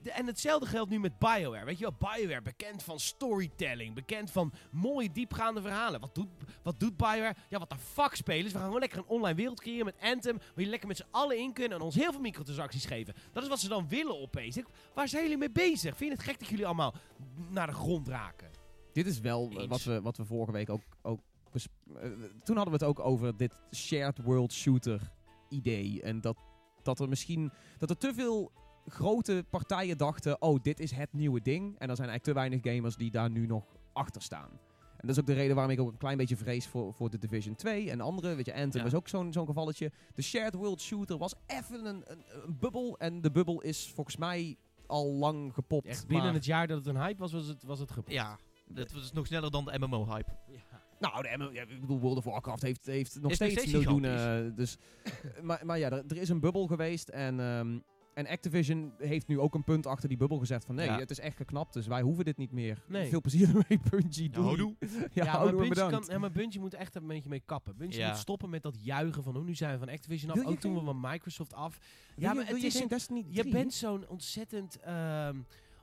de- 0.01 0.11
en 0.11 0.25
hetzelfde 0.25 0.65
geldt 0.65 0.89
nu 0.89 0.99
met 0.99 1.19
BioWare. 1.19 1.65
Weet 1.65 1.77
je 1.77 1.91
wel, 1.99 2.11
BioWare, 2.11 2.41
bekend 2.41 2.83
van 2.83 2.99
storytelling, 2.99 3.95
bekend 3.95 4.31
van 4.31 4.53
mooie 4.71 5.11
diepgaande 5.11 5.61
verhalen. 5.61 5.99
Wat 5.99 6.15
doet, 6.15 6.27
wat 6.63 6.79
doet 6.79 6.97
BioWare? 6.97 7.35
Ja, 7.49 7.59
wat 7.59 7.69
de 7.69 7.77
fuck 7.77 8.15
spelers? 8.15 8.51
We 8.51 8.57
gaan 8.57 8.65
gewoon 8.65 8.79
lekker 8.79 8.97
een 8.99 9.05
online 9.07 9.35
wereld 9.35 9.59
creëren 9.61 9.85
met 9.85 9.95
Anthem, 10.01 10.37
waar 10.37 10.63
je 10.63 10.65
lekker 10.65 10.87
met 10.87 10.97
z'n 10.97 11.05
allen 11.11 11.37
in 11.37 11.53
kunnen 11.53 11.77
en 11.77 11.83
ons 11.83 11.95
heel 11.95 12.11
veel 12.11 12.21
microtransacties 12.21 12.85
geven. 12.85 13.13
Dat 13.31 13.43
is 13.43 13.49
wat 13.49 13.59
ze 13.59 13.67
dan 13.67 13.87
willen 13.87 14.19
opeens. 14.19 14.57
Waar 14.93 15.07
zijn 15.07 15.23
jullie 15.23 15.37
mee 15.37 15.51
bezig? 15.51 15.97
Vind 15.97 16.11
je 16.11 16.15
het 16.17 16.25
gek 16.25 16.39
dat 16.39 16.47
jullie 16.47 16.65
allemaal 16.65 16.93
naar 17.49 17.67
de 17.67 17.73
grond 17.73 18.07
raken? 18.07 18.49
Dit 18.93 19.05
is 19.05 19.19
wel 19.19 19.49
eh, 19.49 19.57
Eens. 19.57 19.67
wat 19.67 19.83
we, 19.83 20.01
wat 20.01 20.17
we 20.17 20.25
vorige 20.25 20.51
week 20.51 20.69
ook... 20.69 20.81
ook 21.01 21.19
eh, 21.53 22.09
toen 22.43 22.55
hadden 22.55 22.73
we 22.79 22.79
het 22.79 22.83
ook 22.83 22.99
over 22.99 23.37
dit 23.37 23.53
shared 23.75 24.21
world 24.23 24.53
shooter 24.53 25.11
idee. 25.49 26.01
En 26.01 26.21
dat, 26.21 26.37
dat 26.83 26.99
er 26.99 27.09
misschien... 27.09 27.51
Dat 27.77 27.89
er 27.89 27.97
te 27.97 28.13
veel 28.13 28.51
grote 28.87 29.45
partijen 29.49 29.97
dachten... 29.97 30.41
Oh, 30.41 30.59
dit 30.61 30.79
is 30.79 30.91
het 30.91 31.13
nieuwe 31.13 31.41
ding. 31.41 31.63
En 31.79 31.89
er 31.89 31.95
zijn 31.95 32.09
eigenlijk 32.09 32.23
te 32.23 32.33
weinig 32.33 32.59
gamers 32.75 32.95
die 32.95 33.11
daar 33.11 33.29
nu 33.29 33.45
nog 33.45 33.65
achter 33.93 34.21
staan. 34.21 34.49
En 34.97 35.07
dat 35.07 35.09
is 35.15 35.19
ook 35.21 35.27
de 35.27 35.33
reden 35.33 35.55
waarom 35.55 35.73
ik 35.73 35.79
ook 35.79 35.91
een 35.91 35.97
klein 35.97 36.17
beetje 36.17 36.37
vrees 36.37 36.67
voor, 36.67 36.93
voor 36.93 37.09
de 37.09 37.17
Division 37.17 37.55
2 37.55 37.89
en 37.91 38.01
andere. 38.01 38.35
Weet 38.35 38.45
je, 38.45 38.53
Anthem 38.53 38.77
Ja. 38.79 38.83
was 38.89 38.93
ook 38.99 39.07
zo'n 39.07 39.33
zo'n 39.33 39.45
gevalletje. 39.45 39.91
De 40.13 40.21
shared 40.21 40.53
world 40.53 40.81
shooter 40.81 41.17
was 41.17 41.33
even 41.47 41.85
een, 41.85 42.03
een, 42.05 42.23
een 42.45 42.57
bubbel. 42.59 42.97
En 42.99 43.21
de 43.21 43.31
bubbel 43.31 43.61
is 43.61 43.91
volgens 43.95 44.17
mij 44.17 44.57
al 44.87 45.05
lang 45.11 45.53
gepopt. 45.53 45.87
Echt 45.87 46.07
binnen 46.07 46.25
maar- 46.25 46.33
het 46.35 46.45
jaar 46.45 46.67
dat 46.67 46.77
het 46.77 46.87
een 46.87 47.01
hype 47.01 47.19
was, 47.19 47.31
was 47.31 47.47
het, 47.47 47.63
was 47.63 47.79
het 47.79 47.91
gepopt. 47.91 48.11
Ja, 48.13 48.37
dat 48.67 48.91
was 48.91 49.11
nog 49.13 49.27
sneller 49.27 49.51
dan 49.51 49.65
de 49.65 49.79
MMO-hype. 49.79 50.31
Nou, 50.99 51.21
de 51.23 51.33
MMO 51.37 51.49
ja, 51.51 51.61
ik 51.61 51.81
bedoel, 51.81 51.99
World 51.99 52.17
of 52.17 52.23
Warcraft 52.23 52.61
heeft, 52.61 52.85
heeft 52.85 53.21
nog 53.21 53.29
Is 53.31 53.35
steeds, 53.35 53.53
steeds 53.53 53.71
miljoenen. 53.71 54.45
eh, 54.45 54.55
dus, 54.55 54.77
maar, 55.41 55.61
maar 55.65 55.77
ja, 55.79 55.89
er, 55.91 56.03
er 56.07 56.17
is 56.17 56.29
een 56.29 56.39
bubbel 56.39 56.67
geweest. 56.67 57.09
En 57.09 57.39
ehm, 57.39 57.79
En 58.13 58.27
Activision 58.27 58.93
heeft 58.97 59.27
nu 59.27 59.39
ook 59.39 59.55
een 59.55 59.63
punt 59.63 59.85
achter 59.85 60.09
die 60.09 60.17
bubbel 60.17 60.37
gezet 60.37 60.65
van 60.65 60.75
nee, 60.75 60.85
Ja. 60.85 60.97
het 60.99 61.09
is 61.11 61.19
echt 61.19 61.37
geknapt, 61.37 61.73
dus 61.73 61.87
wij 61.87 62.01
hoeven 62.01 62.25
dit 62.25 62.37
niet 62.37 62.51
meer. 62.51 62.83
Nee. 62.87 63.09
Veel 63.09 63.21
plezier 63.21 63.47
ermee, 63.55 63.79
Bungie. 63.89 64.23
Ja, 64.23 64.29
Doei. 64.31 64.45
houdoe. 64.47 64.75
Ja, 65.13 65.23
Ja, 65.23 65.37
maar, 65.43 65.51
Bungie 65.51 65.69
bedankt. 65.69 65.93
kan, 66.05 66.13
ja, 66.15 66.19
maar 66.19 66.31
Bungie 66.31 66.59
moet 66.59 66.73
echt 66.73 66.95
een 66.95 67.07
beetje 67.07 67.29
mee 67.29 67.41
kappen. 67.45 67.77
Bungie 67.77 67.99
Ja. 67.99 68.07
moet 68.09 68.17
stoppen 68.17 68.49
met 68.49 68.63
dat 68.63 68.77
juichen 68.83 69.23
van, 69.23 69.37
oh, 69.37 69.43
nu 69.43 69.55
zijn 69.55 69.71
we 69.73 69.79
van 69.85 69.89
Activision 69.89 70.31
af, 70.31 70.45
ook 70.45 70.59
toen 70.59 70.73
we 70.73 70.81
van 70.83 70.99
Microsoft 71.01 71.53
af. 71.53 71.77
Ja, 72.15 72.29
je- 72.29 72.35
maar 72.35 72.47
het 72.47 72.61
je 72.61 72.67
is 72.67 72.73
geen 72.73 72.81
een- 72.81 72.87
Destiny 72.87 73.25
Je 73.29 73.39
3? 73.41 73.51
bent 73.53 73.73
zo'n 73.73 74.07
ontzettend 74.07 74.79
ehm, 74.79 75.37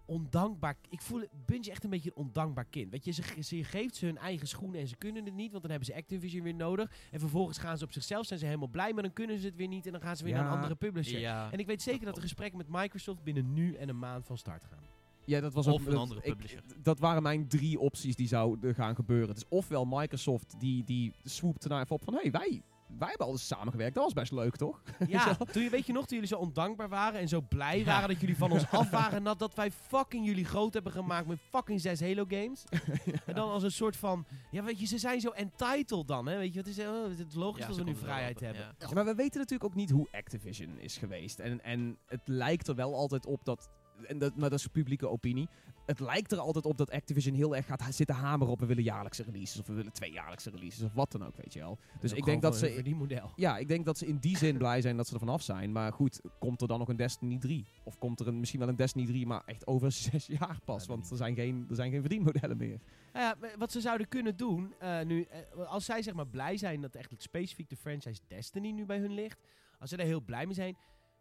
ondankbaar... 0.09 0.77
Ik 0.89 1.01
voel 1.01 1.21
het- 1.21 1.31
Bungie 1.47 1.71
echt 1.71 1.85
een 1.85 1.91
beetje 1.91 2.11
een 2.15 2.17
ondankbaar 2.25 2.65
kind. 2.65 2.91
Weet 2.91 3.05
je, 3.05 3.11
ze, 3.13 3.23
ze 3.43 3.65
geeft 3.65 3.97
ze 3.97 4.07
hun 4.07 4.19
eigen 4.19 4.49
schoenen 4.49 4.81
en 4.81 4.89
ze 4.89 4.97
kunnen 4.97 5.25
het 5.25 5.35
niet, 5.35 5.51
want 5.51 5.63
dan 5.63 5.71
hebben 5.71 5.89
ze 5.89 5.95
Activision 6.01 6.43
weer 6.43 6.55
nodig. 6.55 6.91
En 7.11 7.21
vervolgens 7.21 7.59
gaan 7.59 7.79
ze 7.79 7.85
op 7.85 7.93
zichzelf, 7.93 8.27
zijn 8.27 8.39
ze 8.39 8.45
helemaal 8.47 8.69
blij, 8.69 8.93
maar 8.93 9.03
dan 9.03 9.13
kunnen 9.13 9.39
ze 9.39 9.47
het 9.47 9.57
weer 9.57 9.69
niet 9.69 9.87
en 9.87 9.93
dan 9.93 10.01
gaan 10.01 10.17
ze 10.17 10.25
weer 10.25 10.33
Ja. 10.33 10.39
naar 10.39 10.49
een 10.49 10.55
andere 10.57 10.75
publisher. 10.75 11.21
Ja. 11.21 11.53
En 11.53 11.59
ik 11.59 11.67
weet 11.67 11.83
zeker 11.83 12.05
dat 12.05 12.15
de 12.15 12.21
gesprekken 12.21 12.59
met 12.59 12.67
Microsoft 12.69 13.23
binnen 13.23 13.53
nu 13.55 13.75
en 13.75 13.89
een 13.89 13.99
maand 13.99 14.27
van 14.27 14.39
start 14.39 14.65
gaan. 14.65 14.83
Ja, 15.25 15.41
dat 15.41 15.53
was 15.53 15.67
Of 15.67 15.79
een 15.85 15.91
dat- 15.91 16.01
andere 16.01 16.21
ik- 16.23 16.31
publisher. 16.33 16.63
dat 16.83 16.99
waren 16.99 17.23
mijn 17.23 17.49
drie 17.49 17.79
opties 17.81 18.17
die 18.17 18.29
zouden 18.29 18.75
gaan 18.75 18.95
gebeuren. 18.95 19.29
Het 19.29 19.37
is 19.37 19.45
ofwel 19.49 19.85
Microsoft 19.85 20.55
die, 20.61 20.85
die 20.85 21.13
swoopt 21.25 21.65
ernaar 21.65 21.83
even 21.83 21.95
op 21.95 22.05
van... 22.05 22.15
Hé, 22.15 22.21
hey, 22.21 22.31
wij, 22.31 22.63
wij 22.99 23.09
hebben 23.09 23.27
al 23.27 23.33
eens 23.33 23.47
samengewerkt. 23.47 23.95
Dat 23.95 24.05
was 24.05 24.13
best 24.13 24.33
leuk, 24.33 24.57
toch? 24.57 24.83
Ja, 25.09 25.35
toen 25.35 25.63
je, 25.63 25.71
weet 25.71 25.87
je 25.87 25.93
nog, 25.93 26.07
toen 26.07 26.15
jullie 26.15 26.35
zo 26.35 26.39
ondankbaar 26.39 26.89
waren 26.89 27.21
en 27.21 27.29
zo 27.29 27.41
blij 27.41 27.79
Ja. 27.79 27.85
waren 27.85 28.09
dat 28.09 28.21
jullie 28.21 28.37
van 28.37 28.51
ons 28.51 28.71
af 28.81 28.91
waren 28.91 29.23
nadat 29.23 29.55
wij 29.55 29.71
fucking 29.71 30.27
jullie 30.27 30.45
groot 30.45 30.73
hebben 30.75 30.93
gemaakt 30.93 31.27
met 31.27 31.39
fucking 31.51 31.81
zes 31.81 32.01
Halo 32.01 32.25
games. 32.29 32.65
En 33.27 33.35
dan 33.35 33.49
als 33.51 33.63
een 33.63 33.73
soort 33.73 33.97
van, 33.97 34.27
ja 34.51 34.63
weet 34.63 34.81
je, 34.81 34.87
ze 34.87 34.99
zijn 34.99 35.21
zo 35.21 35.31
entitled 35.31 36.09
dan, 36.09 36.27
hè, 36.27 36.37
weet 36.37 36.53
je, 36.53 36.59
het 36.59 36.69
is, 36.69 36.79
oh, 36.79 37.09
het 37.19 37.27
is 37.29 37.35
logisch 37.35 37.63
Ja, 37.63 37.69
dat 37.69 37.77
we 37.77 37.83
nu 37.83 37.95
vrijheid 37.97 38.41
hebben. 38.41 38.63
ja. 38.63 38.75
Ja, 38.89 38.95
maar 38.95 39.05
we 39.05 39.15
weten 39.15 39.39
natuurlijk 39.39 39.71
ook 39.71 39.77
niet 39.77 39.91
hoe 39.91 40.09
Activision 40.13 40.79
is 40.79 40.97
geweest. 40.97 41.39
En, 41.39 41.65
en 41.65 41.99
het 42.07 42.21
lijkt 42.25 42.69
er 42.69 42.75
wel 42.75 42.95
altijd 42.95 43.27
op 43.27 43.45
dat... 43.45 43.69
En 44.07 44.19
dat, 44.19 44.37
maar 44.37 44.51
dat 44.51 44.59
is 44.59 44.67
publieke 44.67 45.09
opinie. 45.09 45.49
Het 45.87 46.01
lijkt 46.01 46.33
er 46.33 46.39
altijd 46.39 46.65
op 46.67 46.77
dat 46.79 46.91
Activision 46.91 47.35
heel 47.35 47.57
erg 47.57 47.67
gaat 47.67 47.95
zitten 47.95 48.17
hameren 48.17 48.53
op... 48.53 48.61
we 48.61 48.67
willen 48.67 48.83
jaarlijkse 48.83 49.23
releases 49.23 49.61
of 49.61 49.67
we 49.67 49.73
willen 49.73 49.93
tweejaarlijkse 49.93 50.51
releases 50.51 50.83
of 50.83 50.93
wat 50.93 51.13
dan 51.13 51.25
ook, 51.27 51.37
weet 51.37 51.53
je 51.53 51.59
wel. 51.59 51.79
Dus 52.01 52.13
ik 52.13 52.25
denk 52.25 52.43
dat 52.43 52.57
ze... 52.57 52.81
die 52.83 52.95
model. 52.95 53.33
Ja, 53.37 53.57
ik 53.59 53.69
denk 53.69 53.85
dat 53.85 53.99
ze 53.99 54.07
in 54.07 54.17
die 54.17 54.37
zin 54.37 54.57
blij 54.65 54.81
zijn 54.81 54.97
dat 54.97 55.07
ze 55.07 55.13
er 55.13 55.19
vanaf 55.19 55.43
zijn. 55.43 55.73
Maar 55.73 55.93
goed, 55.93 56.21
komt 56.39 56.61
er 56.61 56.69
dan 56.69 56.79
nog 56.79 56.89
een 56.89 56.97
Destiny 56.97 57.39
3? 57.39 57.67
Of 57.83 57.99
komt 57.99 58.21
er 58.21 58.29
een, 58.29 58.39
misschien 58.39 58.61
wel 58.61 58.69
een 58.69 58.77
Destiny 58.77 59.07
3, 59.07 59.27
maar 59.27 59.43
echt 59.47 59.67
over 59.67 59.93
zes 60.11 60.27
jaar 60.27 60.59
pas? 60.65 60.83
Ja, 60.83 60.89
want 60.89 61.11
er 61.11 61.17
zijn, 61.17 61.35
geen, 61.35 61.67
er 61.69 61.75
zijn 61.75 61.91
geen 61.91 62.01
verdienmodellen 62.01 62.57
meer. 62.57 62.79
Nou 63.13 63.25
ja, 63.41 63.57
wat 63.59 63.73
ze 63.73 63.81
zouden 63.81 64.09
kunnen 64.09 64.37
doen, 64.37 64.75
eh, 64.79 65.01
nu, 65.03 65.23
eh, 65.23 65.67
als 65.67 65.85
zij 65.85 66.03
zeg 66.03 66.15
maar 66.15 66.27
blij 66.27 66.57
zijn 66.57 66.81
dat 66.81 66.95
echt 66.95 67.15
specifiek 67.17 67.69
de 67.69 67.77
franchise 67.77 68.21
Destiny 68.29 68.71
nu 68.71 68.87
bij 68.87 68.99
hun 68.99 69.13
ligt, 69.15 69.39
als 69.79 69.91
ze 69.91 69.97
daar 69.97 70.07
heel 70.07 70.21
blij 70.21 70.47
mee 70.47 70.55
zijn, 70.55 70.77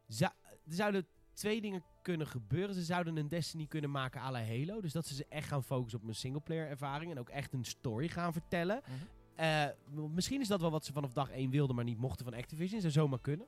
zou- 0.08 0.32
zouden 0.68 1.06
twee 1.38 1.62
dingen 1.62 1.84
kunnen 2.02 2.28
gebeuren. 2.28 2.76
Ze 2.76 2.82
zouden 2.82 3.18
een 3.18 3.28
Destiny 3.28 3.66
kunnen 3.66 3.92
maken 3.92 4.22
à 4.22 4.32
la 4.32 4.44
Halo, 4.46 4.82
dus 4.82 4.92
dat 4.92 5.06
ze 5.06 5.16
ze 5.16 5.26
echt 5.30 5.48
gaan 5.48 5.64
focussen 5.64 6.02
op 6.02 6.08
een 6.08 6.16
singleplayer 6.16 6.68
ervaring 6.68 7.12
en 7.12 7.20
ook 7.20 7.30
echt 7.30 7.54
een 7.54 7.66
story 7.66 8.08
gaan 8.08 8.34
vertellen. 8.34 8.82
Mhm. 8.84 8.94
Eh, 9.36 9.66
misschien 10.14 10.42
is 10.42 10.48
dat 10.48 10.62
wel 10.62 10.72
wat 10.72 10.86
ze 10.86 10.94
vanaf 10.94 11.14
dag 11.14 11.32
1 11.32 11.50
wilden, 11.50 11.76
maar 11.76 11.86
niet 11.86 11.98
mochten 11.98 12.26
van 12.26 12.34
Activision. 12.34 12.82
Zou 12.82 12.94
zomaar 12.94 13.22
kunnen. 13.22 13.48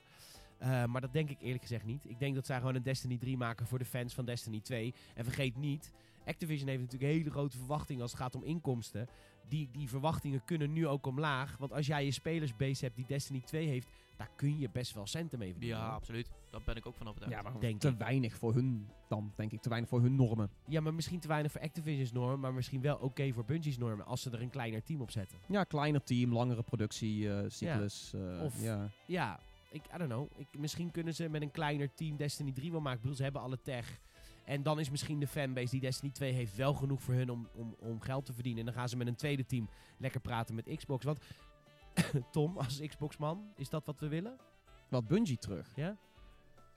Eh, 0.57 0.85
maar 0.85 1.01
dat 1.01 1.13
denk 1.13 1.29
ik 1.29 1.41
eerlijk 1.41 1.61
gezegd 1.61 1.85
niet. 1.85 2.09
Ik 2.09 2.19
denk 2.19 2.35
dat 2.35 2.45
zij 2.45 2.57
gewoon 2.57 2.75
een 2.75 2.83
Destiny 2.83 3.17
3 3.17 3.37
maken 3.37 3.67
voor 3.67 3.79
de 3.79 3.85
fans 3.85 4.13
van 4.13 4.25
Destiny 4.25 4.59
2. 4.59 4.93
En 5.15 5.23
vergeet 5.23 5.55
niet, 5.55 5.91
Activision 6.25 6.67
heeft 6.67 6.81
natuurlijk 6.81 7.11
hele 7.11 7.29
grote 7.31 7.57
verwachtingen 7.57 8.01
als 8.01 8.11
het 8.11 8.21
gaat 8.21 8.35
om 8.35 8.43
inkomsten. 8.43 9.07
Die, 9.47 9.69
die 9.71 9.89
verwachtingen 9.89 10.45
kunnen 10.45 10.73
nu 10.73 10.87
ook 10.87 11.05
omlaag. 11.05 11.57
Want 11.57 11.73
als 11.73 11.87
jij 11.87 12.05
je 12.05 12.11
spelersbase 12.11 12.83
hebt 12.83 12.95
die 12.95 13.05
Destiny 13.05 13.41
2 13.41 13.67
heeft, 13.67 13.87
daar 14.19 14.29
kun 14.35 14.59
je 14.59 14.69
best 14.69 14.93
wel 14.93 15.07
centen 15.07 15.39
mee 15.39 15.51
verdienen. 15.51 15.77
Ja, 15.79 15.87
absoluut. 15.87 16.31
Daar 16.49 16.61
ben 16.65 16.75
ik 16.75 16.85
ook 16.85 16.95
van 16.95 17.07
overtuigd. 17.07 17.35
Ja, 17.35 17.41
maar 17.41 17.59
Denk 17.59 17.79
te 17.79 17.87
ik. 17.87 17.97
weinig 17.97 18.37
voor 18.37 18.53
hun 18.53 18.87
dan, 19.07 19.33
denk 19.35 19.51
ik. 19.51 19.61
Te 19.61 19.69
weinig 19.69 19.89
voor 19.89 20.01
hun 20.01 20.15
normen. 20.15 20.49
ja, 20.67 20.81
maar 20.81 20.93
misschien 20.93 21.19
te 21.19 21.27
weinig 21.27 21.51
voor 21.51 21.61
Activision's 21.61 22.11
normen, 22.11 22.39
maar 22.39 22.53
misschien 22.53 22.81
wel 22.81 22.97
oké 22.97 23.33
voor 23.33 23.45
Bungie's 23.45 23.77
normen. 23.77 24.05
Als 24.05 24.21
ze 24.21 24.29
er 24.29 24.41
een 24.41 24.49
kleiner 24.49 24.83
team 24.83 25.01
op 25.01 25.11
zetten. 25.11 25.37
Ja, 25.47 25.63
kleiner 25.63 26.03
team, 26.03 26.33
langere 26.33 26.63
productiecyclus. 26.63 28.11
Ja. 28.11 28.43
Of- 28.43 28.61
ja. 28.61 28.89
Ja, 29.05 29.39
ik, 29.71 29.81
I 29.95 29.97
don't 29.97 30.09
know. 30.09 30.27
Ik, 30.37 30.47
misschien 30.57 30.91
kunnen 30.91 31.15
ze 31.15 31.29
met 31.29 31.41
een 31.41 31.51
kleiner 31.51 31.93
team 31.93 32.17
Destiny 32.17 32.51
3 32.51 32.71
wel 32.71 32.79
maken. 32.81 32.95
Ik 32.95 33.01
bedoel, 33.01 33.17
ze 33.17 33.23
hebben 33.23 33.41
alle 33.41 33.61
tech. 33.61 33.99
En 34.45 34.63
dan 34.63 34.79
is 34.79 34.89
misschien 34.89 35.19
de 35.19 35.27
fanbase 35.27 35.69
die 35.71 35.79
Destiny 35.79 36.11
2 36.11 36.31
heeft 36.33 36.55
wel 36.55 36.73
genoeg 36.73 37.01
voor 37.01 37.13
hun 37.13 37.29
om, 37.29 37.47
om, 37.53 37.75
om 37.79 38.01
geld 38.01 38.25
te 38.25 38.33
verdienen. 38.33 38.59
En 38.59 38.65
dan 38.65 38.75
gaan 38.75 38.89
ze 38.89 38.97
met 38.97 39.07
een 39.07 39.15
tweede 39.15 39.45
team 39.45 39.69
lekker 39.97 40.19
praten 40.21 40.55
met 40.55 40.75
Xbox. 40.75 41.05
Want 41.05 41.19
Tom, 42.31 42.57
als 42.57 42.79
Xbox-man, 42.79 43.53
is 43.55 43.69
dat 43.69 43.85
wat 43.85 43.99
we 43.99 44.07
willen? 44.07 44.37
Wat 44.89 45.07
Bungie 45.07 45.37
terug. 45.37 45.71
Ja? 45.75 45.97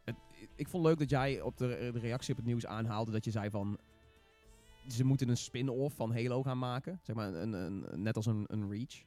Het, 0.05 0.17
ik 0.55 0.69
vond 0.69 0.85
leuk 0.85 0.99
dat 0.99 1.11
jij 1.11 1.41
op 1.41 1.57
de, 1.57 1.91
de 1.93 1.99
reactie 1.99 2.31
op 2.31 2.37
het 2.37 2.47
nieuws 2.47 2.67
aanhaalde 2.67 3.11
dat 3.11 3.25
je 3.25 3.31
zei 3.31 3.51
van... 3.51 3.79
Ze 4.89 5.05
moeten 5.05 5.29
een 5.29 5.37
spin-off 5.37 5.97
van 5.97 6.13
Halo 6.15 6.43
gaan 6.43 6.59
maken. 6.59 7.01
Zeg 7.03 7.17
maar, 7.17 7.35
een, 7.35 7.53
een, 7.53 8.03
net 8.03 8.17
als 8.17 8.27
een, 8.27 8.45
een 8.47 8.71
Reach. 8.71 9.05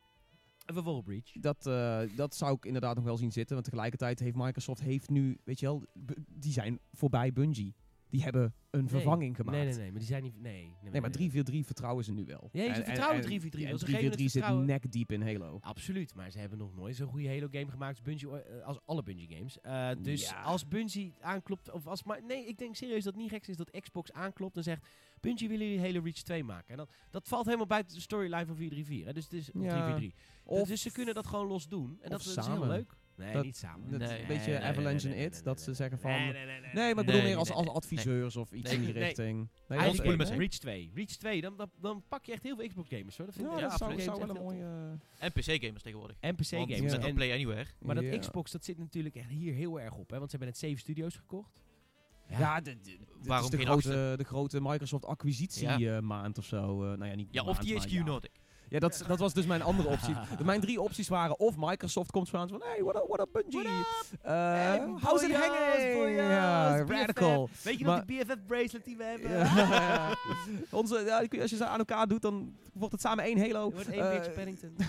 En 0.65 0.83
we 0.83 1.03
Breach. 1.03 1.31
Dat, 1.31 1.65
eh, 1.67 2.01
dat 2.15 2.35
zou 2.35 2.55
ik 2.55 2.65
inderdaad 2.65 2.95
nog 2.95 3.03
wel 3.03 3.17
zien 3.17 3.31
zitten. 3.31 3.53
Want 3.53 3.67
tegelijkertijd 3.67 4.19
heeft 4.19 4.35
Microsoft 4.35 4.81
heeft 4.81 5.09
nu, 5.09 5.39
weet 5.43 5.59
je 5.59 5.65
wel, 5.65 5.83
die 6.27 6.51
zijn 6.51 6.79
voorbij 6.93 7.33
Bungie. 7.33 7.75
Die 8.09 8.23
hebben 8.23 8.53
een 8.69 8.89
vervanging 8.89 9.35
gemaakt. 9.35 9.57
Nee, 9.57 9.65
nee, 9.67 9.75
nee. 9.77 9.89
Maar 9.89 9.99
die 9.99 10.07
zijn 10.07 10.23
niet... 10.23 10.41
Nee, 10.41 10.53
nee, 10.81 10.91
Nee, 10.91 11.01
maar 11.01 11.11
343 11.11 11.65
vertrouwen 11.65 12.03
ze 12.03 12.11
nu 12.11 12.25
wel. 12.25 12.49
Ja, 12.51 12.61
ze 12.61 12.67
En- 12.69 12.75
en- 12.75 12.85
vertrouwen 12.85 13.15
en- 13.17 13.25
343, 13.25 13.61
En 13.61 13.67
want 13.67 13.79
ze 13.79 13.85
geven 13.85 14.03
het 14.05 14.13
343 14.17 14.57
zit 14.57 14.65
nek 14.83 14.91
diep 14.91 15.11
in 15.11 15.21
Halo. 15.21 15.57
Absoluut, 15.61 16.15
maar 16.15 16.31
ze 16.31 16.39
hebben 16.39 16.57
nog 16.57 16.75
nooit 16.75 16.95
zo'n 16.95 17.07
goede 17.09 17.27
Halo 17.27 17.47
game 17.51 17.71
gemaakt 17.71 17.91
als, 17.97 18.01
Bungie, 18.01 18.41
eh, 18.41 18.65
als 18.65 18.79
alle 18.85 19.03
Bungie 19.03 19.27
games. 19.35 19.61
Eh, 19.61 19.89
dus 20.01 20.33
als 20.43 20.67
Bungie 20.67 21.13
aanklopt, 21.21 21.71
of 21.71 21.87
als 21.87 22.03
maar 22.03 22.23
nee, 22.23 22.47
ik 22.47 22.57
denk 22.57 22.75
serieus 22.75 23.03
dat 23.03 23.13
het 23.13 23.21
niet 23.21 23.31
gek 23.31 23.47
is 23.47 23.57
dat 23.57 23.71
Xbox 23.79 24.11
aanklopt 24.11 24.57
en 24.57 24.63
zegt 24.63 24.87
Bungie 25.19 25.49
willen 25.49 25.65
jullie 25.67 25.81
Halo 25.85 26.01
Reach 26.03 26.21
2 26.21 26.43
maken. 26.43 26.67
En 26.69 26.77
dan, 26.77 26.87
dat 27.09 27.27
valt 27.27 27.45
helemaal 27.45 27.65
buiten 27.67 27.95
de 27.95 28.01
storyline 28.01 28.45
van 28.45 28.55
434. 28.55 29.05
Hè? 29.07 29.13
Dus 29.13 29.23
het 29.23 29.33
is 29.33 29.45
Ja. 29.45 29.51
343. 29.69 30.13
Of 30.43 30.67
dus 30.67 30.81
ze 30.81 30.91
kunnen 30.91 31.13
dat 31.13 31.27
gewoon 31.27 31.47
los 31.47 31.67
doen 31.67 31.89
en 32.01 32.09
dat, 32.09 32.23
dat 32.23 32.37
is 32.37 32.47
heel 32.47 32.67
leuk. 32.67 32.95
Nee, 33.17 33.33
Dat- 33.33 33.43
niet 33.43 33.57
samen. 33.57 33.89
dat 33.89 33.99
Nee. 33.99 34.21
een 34.21 34.27
beetje 34.27 34.51
Nee, 34.51 34.59
Avalanche 34.61 35.07
nee, 35.07 35.15
in 35.15 35.19
nee, 35.21 35.25
It. 35.27 35.33
nee, 35.33 35.41
dat 35.43 35.53
nee, 35.55 35.63
ze 35.63 35.69
nee. 35.69 35.75
zeggen 35.79 35.99
van... 35.99 36.11
Nee, 36.11 36.19
Nee, 36.19 36.45
nee, 36.45 36.45
nee, 36.45 36.59
nee. 36.61 36.73
maar 36.73 36.89
ik 36.89 36.95
bedoel 36.95 37.13
Nee, 37.13 37.23
meer 37.23 37.37
als, 37.37 37.51
als 37.51 37.65
nee. 37.65 37.75
adviseurs 37.75 38.35
of 38.35 38.51
iets 38.51 38.69
Nee, 38.69 38.79
in 38.79 38.85
die 38.85 38.93
nee. 38.93 39.03
richting. 39.03 39.49
Nee, 39.67 39.79
Eigenlijk 39.79 40.17
met. 40.17 40.29
Reach 40.29 40.49
2. 40.49 40.91
Reach 40.93 41.07
2, 41.09 41.41
dan, 41.41 41.57
dan, 41.57 41.69
dan 41.81 42.03
pak 42.07 42.25
je 42.25 42.31
echt 42.31 42.43
heel 42.43 42.55
veel 42.55 42.67
Xbox 42.67 42.89
gamers 42.89 43.17
hoor. 43.17 43.25
Dat 43.25 43.35
vind 43.35 43.47
Ja, 43.47 43.53
ik 43.53 43.59
Ja, 43.61 43.67
dat 43.67 43.77
zou, 43.77 43.91
absoluut. 43.91 44.15
zou 44.15 44.27
wel 44.27 44.35
een 44.35 44.41
mooie... 44.43 44.97
En 45.17 45.31
PC-gamers 45.31 45.83
tegenwoordig. 45.83 46.17
En 46.19 46.35
PC. 46.35 46.49
Ja. 46.49 46.65
met 46.81 46.93
En- 46.93 47.13
Play 47.15 47.31
Anywhere. 47.33 47.65
maar 47.79 47.95
dat. 47.95 48.19
Xbox, 48.19 48.51
dat 48.51 48.65
zit 48.65 48.77
natuurlijk 48.77 49.15
echt 49.15 49.29
hier 49.29 49.53
heel 49.53 49.79
erg 49.79 49.93
op. 49.95 50.09
Hè? 50.09 50.17
Want 50.17 50.29
ze 50.31 50.37
hebben 50.37 50.47
net 50.47 50.57
7 50.57 50.79
studio's 50.79 51.15
gekocht. 51.15 51.63
Ja, 52.29 52.61
de, 52.61 52.81
de, 52.81 52.97
Waarom 53.23 53.45
is 53.45 53.51
de 53.51 53.57
geen 53.57 53.65
grote, 53.65 54.13
de 54.17 54.23
grote 54.23 54.61
Microsoft 54.61 55.05
acquisitie 55.05 55.67
Ja. 55.77 55.95
eh, 55.95 56.01
maand 56.01 56.37
of 56.37 56.45
zo. 56.45 56.83
eh, 56.83 56.97
nou 56.97 57.05
ja, 57.09 57.15
niet 57.15 57.27
Ja, 57.31 57.43
maand, 57.43 57.57
of 57.59 57.73
maar 57.73 57.89
ja. 57.89 58.03
Nordic. 58.03 58.31
Ja, 58.69 58.79
dat, 58.79 59.03
dat 59.07 59.19
was 59.19 59.33
dus 59.33 59.45
mijn 59.45 59.61
andere 59.61 59.89
optie. 59.89 60.13
De- 60.37 60.43
mijn 60.43 60.61
drie 60.61 60.81
opties 60.81 61.07
waren 61.07 61.39
of 61.39 61.55
Microsoft 61.57 62.11
komt 62.11 62.29
van 62.29 62.49
van 62.49 62.61
hey, 62.63 62.83
what 62.83 62.95
up, 62.95 63.05
what 63.07 63.19
up 63.19 63.29
Bungie? 63.33 63.67
Hey, 64.21 64.79
how's 65.01 65.21
it 65.23 65.35
hanging? 65.35 66.15
Ja, 66.17 66.83
BFF. 66.83 66.89
radical. 66.89 67.49
Weet 67.61 67.79
je 67.79 67.85
Maar- 67.85 67.95
nog 67.95 68.05
die 68.05 68.25
BFF 68.25 68.37
bracelet 68.47 68.85
die 68.85 68.97
we 68.97 69.03
hebben? 69.13 69.29
Ja. 69.31 70.13
Onze, 70.71 71.03
ja, 71.05 71.41
als 71.41 71.49
je 71.49 71.55
ze 71.55 71.65
aan 71.65 71.77
elkaar 71.79 72.07
doet, 72.07 72.21
dan 72.21 72.53
wordt 72.73 72.91
het 72.91 73.01
samen 73.01 73.23
één 73.23 73.39
Halo. 73.39 73.71
Wordt 73.71 73.89
één 73.89 74.11
Eh, 74.23 74.33
Paddington. 74.35 74.75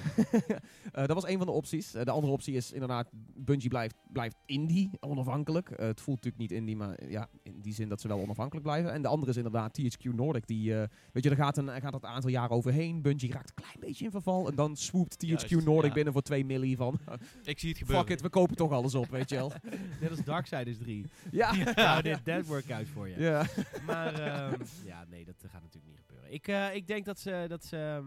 Eh, 0.93 1.07
dat 1.07 1.15
was 1.15 1.27
een 1.27 1.37
van 1.39 1.47
de 1.47 1.53
opties. 1.53 1.95
Eh, 1.95 2.05
de 2.05 2.11
andere 2.11 2.33
optie 2.33 2.55
is 2.55 2.73
inderdaad, 2.73 3.09
Bungie 3.35 3.69
blijft, 3.69 3.95
blijft 4.13 4.37
indie, 4.47 4.91
onafhankelijk. 5.01 5.69
Het 5.77 6.01
voelt 6.01 6.17
natuurlijk 6.25 6.51
niet 6.51 6.59
indie, 6.61 6.77
maar 6.77 7.09
ja, 7.09 7.29
in 7.43 7.61
die 7.61 7.73
zin 7.75 7.89
dat 7.89 8.01
ze 8.01 8.09
wel 8.09 8.21
onafhankelijk 8.21 8.67
blijven. 8.67 8.93
En 8.93 9.03
de 9.03 9.09
andere 9.09 9.31
is 9.31 9.37
inderdaad 9.37 9.79
THQ 9.81 10.15
Nordic. 10.15 10.47
Die, 10.47 10.75
eh, 10.81 10.89
weet 11.13 11.25
je, 11.25 11.31
er 11.31 11.37
gaat, 11.37 11.57
een, 11.57 11.81
gaat 11.81 11.93
het 11.95 12.05
aantal 12.05 12.31
jaren 12.31 12.57
overheen. 12.57 13.03
Bungie 13.03 13.33
raakt 13.33 13.55
klein 13.67 13.81
beetje 13.81 14.05
in 14.05 14.11
verval. 14.11 14.49
En 14.49 14.55
dan 14.55 14.77
swoopt 14.77 15.15
THQ 15.15 15.29
Juist, 15.29 15.51
Nordic 15.51 15.89
ja. 15.89 15.95
binnen 15.95 16.13
voor 16.13 16.23
2 16.23 16.45
milli 16.45 16.77
van... 16.77 16.99
Ik 17.43 17.59
zie 17.59 17.69
het 17.69 17.79
gebeuren. 17.79 18.05
Fuck 18.05 18.15
it, 18.15 18.23
we 18.23 18.29
kopen 18.29 18.57
toch 18.57 18.73
alles 18.73 18.95
op, 18.95 19.09
weet 19.09 19.29
je 19.29 19.37
wel. 19.37 19.53
Net 20.01 20.11
als 20.11 20.25
Darksiders 20.25 20.79
3. 20.79 21.07
ja. 21.31 21.55
Nou, 21.75 22.03
dit 22.03 22.47
work 22.47 22.71
out 22.71 22.89
voor 22.89 23.09
je. 23.09 23.21
Ja. 23.21 23.47
Maar 23.87 24.15
ehm, 24.15 24.63
ja, 24.85 25.05
nee, 25.09 25.25
dat 25.25 25.35
gaat 25.41 25.63
natuurlijk 25.63 25.87
niet 25.87 25.99
gebeuren. 26.07 26.33
Ik, 26.33 26.49
eh, 26.49 26.75
ik 26.75 26.87
denk 26.87 27.05
dat 27.05 27.19
ze... 27.19 27.45
Dat 27.49 27.65
ze 27.65 27.77
ehm, 27.77 28.07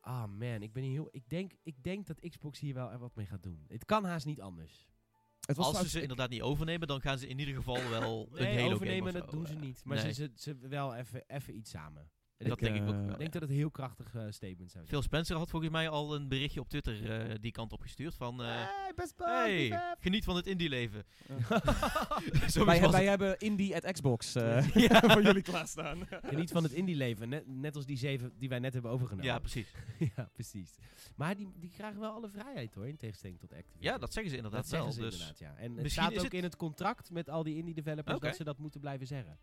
Ah 0.00 0.28
man, 0.38 0.62
ik 0.62 0.72
ben 0.72 0.82
hier 0.82 0.92
heel... 0.92 1.08
Ik 1.10 1.28
denk, 1.28 1.52
ik 1.62 1.82
denk 1.82 2.06
dat 2.06 2.28
Xbox 2.28 2.60
hier 2.60 2.74
wel 2.74 2.90
er 2.90 2.98
wat 2.98 3.14
mee 3.14 3.26
gaat 3.26 3.42
doen. 3.42 3.64
Het 3.68 3.84
kan 3.84 4.04
haast 4.04 4.26
niet 4.26 4.40
anders. 4.40 4.88
Het 5.46 5.56
was 5.56 5.66
Als 5.66 5.78
ze 5.78 5.88
ze 5.88 6.00
inderdaad 6.00 6.30
niet 6.30 6.42
overnemen, 6.42 6.88
dan 6.88 7.00
gaan 7.00 7.18
ze 7.18 7.28
in 7.28 7.38
ieder 7.38 7.54
geval 7.54 7.88
wel 7.88 8.28
een 8.32 8.42
Nee, 8.42 8.58
Halo 8.58 8.74
overnemen, 8.74 9.12
game 9.12 9.12
dat 9.12 9.22
of 9.22 9.30
zo, 9.30 9.36
doen 9.36 9.46
ze 9.46 9.54
niet. 9.54 9.84
Maar 9.84 9.96
nee. 10.02 10.12
ze, 10.12 10.30
ze, 10.34 10.54
ze 10.58 10.68
wel 10.68 10.94
even 10.94 11.22
even 11.26 11.56
iets 11.56 11.70
samen. 11.70 12.10
Dat 12.38 12.58
denk 12.58 12.76
ik 12.76 12.82
ook 12.82 12.88
eh, 12.88 13.00
wel. 13.04 13.10
Ik 13.12 13.18
denk 13.18 13.32
dat 13.32 13.42
het 13.42 13.50
een 13.50 13.56
heel 13.56 13.70
krachtig 13.70 14.14
eh, 14.14 14.22
statement 14.28 14.56
zou 14.58 14.70
zijn. 14.70 14.86
Phil 14.86 15.02
Spencer 15.02 15.36
had 15.36 15.50
volgens 15.50 15.72
mij 15.72 15.88
al 15.88 16.14
een 16.14 16.28
berichtje 16.28 16.60
op 16.60 16.68
Twitter 16.68 17.10
eh, 17.28 17.34
die 17.40 17.50
kant 17.52 17.72
op 17.72 17.80
gestuurd 17.80 18.14
van... 18.14 18.42
eh, 18.42 18.46
Hey, 18.48 18.92
best 18.94 19.14
hey, 19.16 19.94
geniet 20.00 20.24
van 20.24 20.36
het 20.36 20.46
indie 20.46 20.68
leven. 20.68 21.04
Wij, 22.64 22.90
wij 22.90 23.04
hebben 23.06 23.38
Indie 23.38 23.76
at 23.76 23.92
Xbox 23.92 24.34
eh, 24.34 24.74
Ja. 24.74 25.00
voor 25.12 25.22
jullie 25.22 25.42
klaarstaan. 25.42 25.98
Geniet 26.24 26.50
van 26.50 26.62
het 26.62 26.72
indie 26.72 26.96
leven, 26.96 27.28
net, 27.28 27.46
net 27.46 27.76
als 27.76 27.86
die 27.86 27.96
zeven 27.96 28.32
die 28.38 28.48
wij 28.48 28.58
net 28.58 28.72
hebben 28.72 28.90
overgenomen. 28.90 29.30
Ja, 29.30 29.38
precies. 29.38 29.72
ja, 30.16 30.28
precies. 30.32 30.74
Maar 31.16 31.36
die, 31.36 31.48
die 31.56 31.70
krijgen 31.70 32.00
wel 32.00 32.10
alle 32.12 32.28
vrijheid 32.28 32.74
hoor, 32.74 32.86
in 32.88 32.96
tegenstelling 32.96 33.38
tot 33.40 33.52
Activision. 33.52 33.92
Ja, 33.92 33.98
dat 33.98 34.12
zeggen 34.12 34.30
ze 34.30 34.36
inderdaad 34.36 34.60
dat 34.60 34.70
zeggen 34.70 34.86
wel. 34.88 34.96
ze 34.96 35.00
dus 35.02 35.12
inderdaad, 35.12 35.38
ja. 35.38 35.62
En 35.62 35.72
het 35.72 35.82
misschien 35.82 36.04
staat 36.04 36.16
ook 36.18 36.24
het- 36.24 36.34
in 36.34 36.42
het 36.42 36.56
contract 36.56 37.10
met 37.10 37.30
al 37.30 37.42
die 37.42 37.56
indie 37.56 37.74
developers 37.74 38.16
Oké. 38.16 38.26
dat 38.26 38.36
ze 38.36 38.44
dat 38.44 38.58
moeten 38.58 38.80
blijven 38.80 39.06
zeggen. 39.06 39.38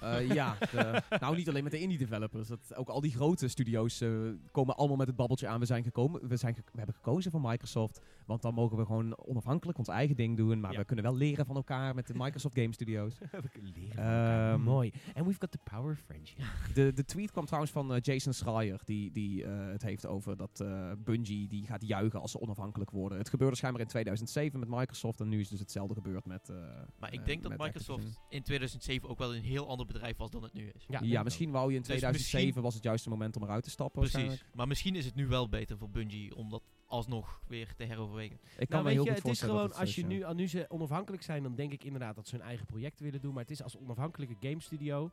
Eh, 0.00 0.32
ja, 0.32 0.56
de- 0.70 1.02
nou 1.20 1.36
niet 1.36 1.48
alleen 1.48 1.62
met 1.62 1.72
de 1.72 1.80
indie 1.80 1.98
developers. 1.98 2.48
Dat, 2.48 2.74
ook 2.76 2.88
al 2.88 3.00
die 3.00 3.10
grote 3.12 3.48
studio's 3.48 4.00
eh, 4.00 4.10
komen 4.50 4.76
allemaal 4.76 4.96
met 4.96 5.06
het 5.06 5.16
babbeltje 5.16 5.48
aan. 5.48 5.60
We 5.60 5.66
zijn 5.66 5.82
gekomen, 5.82 6.28
we, 6.28 6.36
zijn 6.36 6.54
ge- 6.54 6.62
we 6.72 6.76
hebben 6.76 6.94
gekozen 6.94 7.30
voor 7.30 7.40
Microsoft. 7.40 8.00
Want 8.26 8.42
dan 8.42 8.54
mogen 8.54 8.76
we 8.76 8.84
gewoon 8.84 9.16
onafhankelijk 9.18 9.78
ons 9.78 9.88
eigen 9.88 10.16
ding 10.16 10.36
doen. 10.36 10.60
Maar 10.60 10.72
Ja. 10.72 10.78
we 10.78 10.84
kunnen 10.84 11.04
wel 11.04 11.14
leren 11.16 11.46
van 11.46 11.56
elkaar 11.56 11.94
met 11.94 12.06
de 12.06 12.14
Microsoft 12.16 12.54
Game 12.58 12.72
Studios. 12.72 13.14
Heb 13.30 13.44
ik 13.44 13.60
leren 13.74 13.94
van 13.94 14.04
elkaar. 14.04 14.52
Ehm, 14.52 14.60
Mooi. 14.62 14.92
And 15.14 15.26
we've 15.26 15.40
got 15.40 15.50
the 15.50 15.58
power 15.70 15.90
of 15.92 15.98
friendship. 16.06 16.38
De, 16.74 16.92
de 16.92 17.04
tweet 17.04 17.30
kwam 17.30 17.44
trouwens 17.44 17.72
van 17.72 17.94
eh, 17.94 18.00
Jason 18.00 18.32
Schreier. 18.32 18.80
Die, 18.84 19.10
die 19.12 19.44
eh, 19.44 19.66
het 19.72 19.82
heeft 19.82 20.06
over 20.06 20.36
dat 20.36 20.60
eh, 20.60 20.90
Bungie 20.98 21.48
die 21.48 21.66
gaat 21.66 21.86
juichen 21.86 22.20
als 22.20 22.30
ze 22.30 22.40
onafhankelijk 22.40 22.90
worden. 22.90 23.18
Het 23.18 23.28
gebeurde 23.28 23.56
schijnbaar 23.56 23.82
in 23.82 23.88
2007 23.88 24.60
met 24.60 24.68
Microsoft. 24.68 25.20
En 25.20 25.28
nu 25.28 25.40
is 25.40 25.48
dus 25.48 25.58
hetzelfde 25.60 25.94
gebeurd 25.94 26.24
met 26.26 26.48
eh, 26.48 26.56
Maar 26.98 27.12
ik 27.12 27.24
denk 27.26 27.42
dat 27.42 27.50
Microsoft 27.50 27.88
Activision. 27.90 28.24
in 28.28 28.42
2007 28.42 29.08
ook 29.08 29.18
wel 29.18 29.34
een 29.34 29.42
heel 29.44 29.68
ander 29.68 29.86
bedrijf 29.86 30.16
was 30.16 30.30
dan 30.30 30.42
het 30.42 30.52
nu 30.52 30.70
is. 30.74 30.84
Ja, 30.88 31.00
Ja, 31.02 31.22
misschien 31.22 31.50
wou 31.50 31.68
je 31.68 31.74
in 31.74 31.78
Dus 31.78 31.86
2007 31.88 32.38
misschien- 32.44 32.62
was 32.62 32.74
het 32.74 32.82
juiste 32.82 33.08
moment 33.08 33.36
om 33.36 33.42
eruit 33.42 33.64
te 33.64 33.70
stappen. 33.70 34.00
Precies. 34.10 34.44
Maar 34.54 34.66
misschien 34.68 34.94
is 34.96 35.04
het 35.04 35.14
nu 35.14 35.26
wel 35.26 35.48
beter 35.48 35.78
voor 35.78 35.90
Bungie 35.90 36.36
om 36.36 36.50
dat 36.50 36.62
alsnog 36.86 37.40
weer 37.48 37.74
te 37.76 37.84
heroverwegen. 37.84 38.38
Ik 38.58 38.68
kan 38.68 38.68
Nou, 38.68 38.82
me 38.84 38.90
heel 38.90 38.92
je, 38.92 38.98
goed 38.98 39.08
het 39.08 39.16
is 39.18 39.22
voorstellen 39.22 39.54
gewoon, 39.54 39.68
dat 39.68 39.78
het 39.78 39.86
als 39.86 39.94
je 39.96 40.06
nu, 40.06 40.22
al 40.22 40.34
nu 40.34 40.48
ze 40.48 40.64
onafhankelijk 40.68 41.22
zijn, 41.22 41.42
dan 41.42 41.54
denk 41.54 41.72
ik 41.72 41.84
inderdaad 41.84 42.14
dat 42.14 42.28
ze 42.28 42.36
hun 42.36 42.44
eigen 42.44 42.66
projecten 42.66 43.04
willen 43.04 43.20
doen. 43.20 43.32
Maar 43.32 43.42
het 43.42 43.50
is 43.50 43.62
als 43.62 43.76
onafhankelijke 43.78 44.36
game 44.40 44.60
studio. 44.60 45.10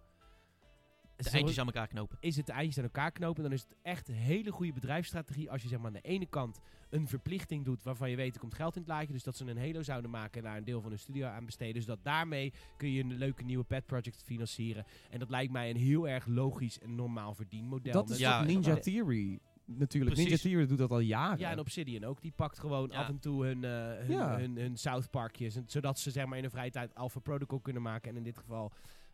De 1.24 1.30
zo- 1.30 1.36
eindjes 1.36 1.60
aan 1.60 1.66
elkaar 1.66 1.88
knopen. 1.88 2.18
is 2.20 2.36
het 2.36 2.46
de 2.46 2.52
eindjes 2.52 2.78
aan 2.78 2.84
elkaar 2.84 3.12
knopen. 3.12 3.44
Dan 3.44 3.52
is 3.52 3.62
het 3.62 3.76
echt 3.82 4.08
een 4.10 4.16
hele 4.16 4.52
goede 4.52 4.74
bedrijfsstrategie. 4.74 5.52
Als 5.52 5.62
je 5.62 5.68
zeg 5.68 5.78
maar 5.78 5.88
aan 5.88 5.94
de 5.94 6.02
ene 6.02 6.26
kant 6.26 6.60
een 6.90 7.08
verplichting 7.08 7.66
doet 7.66 7.84
waarvan 7.84 8.10
je 8.10 8.16
weet 8.16 8.34
er 8.34 8.40
komt 8.40 8.54
geld 8.54 8.76
in 8.76 8.82
het 8.82 8.90
laadje. 8.90 9.14
Dus 9.14 9.24
dat 9.24 9.38
ze 9.38 9.46
een 9.46 9.58
Halo 9.58 9.84
zouden 9.84 10.12
maken 10.12 10.38
en 10.38 10.44
daar 10.48 10.58
een 10.58 10.64
deel 10.64 10.82
van 10.82 10.90
hun 10.90 11.00
studio 11.00 11.28
aan 11.28 11.46
besteden. 11.46 11.82
Zodat 11.82 12.04
daarmee 12.04 12.54
kun 12.78 12.92
je 12.92 13.04
een 13.04 13.14
leuke 13.18 13.44
nieuwe 13.44 13.64
pet 13.64 13.86
project 13.86 14.24
financieren. 14.24 14.86
En 15.10 15.20
dat 15.20 15.30
lijkt 15.30 15.52
mij 15.52 15.70
een 15.70 15.78
heel 15.78 16.08
erg 16.08 16.26
logisch 16.26 16.80
en 16.80 16.96
normaal 16.96 17.34
verdienmodel. 17.34 17.94
Dat 17.94 18.10
is 18.10 18.18
Ja, 18.18 18.44
Ninja. 18.44 18.76
Theory. 18.76 19.40
Natuurlijk, 19.66 20.14
Precies. 20.14 20.32
Ninja 20.44 20.50
Theory 20.50 20.68
doet 20.68 20.78
dat 20.78 20.92
al 20.92 21.00
jaren. 21.00 21.40
Ja, 21.40 21.52
en 21.52 21.60
Obsidian 21.60 22.04
ook. 22.04 22.22
Die 22.22 22.32
pakt 22.36 22.60
gewoon 22.60 22.90
Ja. 22.92 22.98
af 23.00 23.08
en 23.08 23.20
toe 23.20 23.46
hun, 23.46 23.64
eh, 23.64 23.72
hun, 24.06 24.12
Ja. 24.16 24.38
hun, 24.38 24.56
hun 24.58 24.78
South 24.78 25.10
Parkjes. 25.10 25.56
En, 25.56 25.64
zodat 25.68 26.00
ze 26.00 26.12
zeg 26.12 26.26
maar 26.26 26.38
in 26.38 26.44
de 26.44 26.50
vrije 26.50 26.72
tijd 26.72 26.96
Alpha 26.96 27.20
Protocol 27.20 27.60
kunnen 27.60 27.82
maken. 27.82 28.10
En 28.12 28.18
in 28.18 28.24
dit 28.24 28.38
geval... 28.38 28.72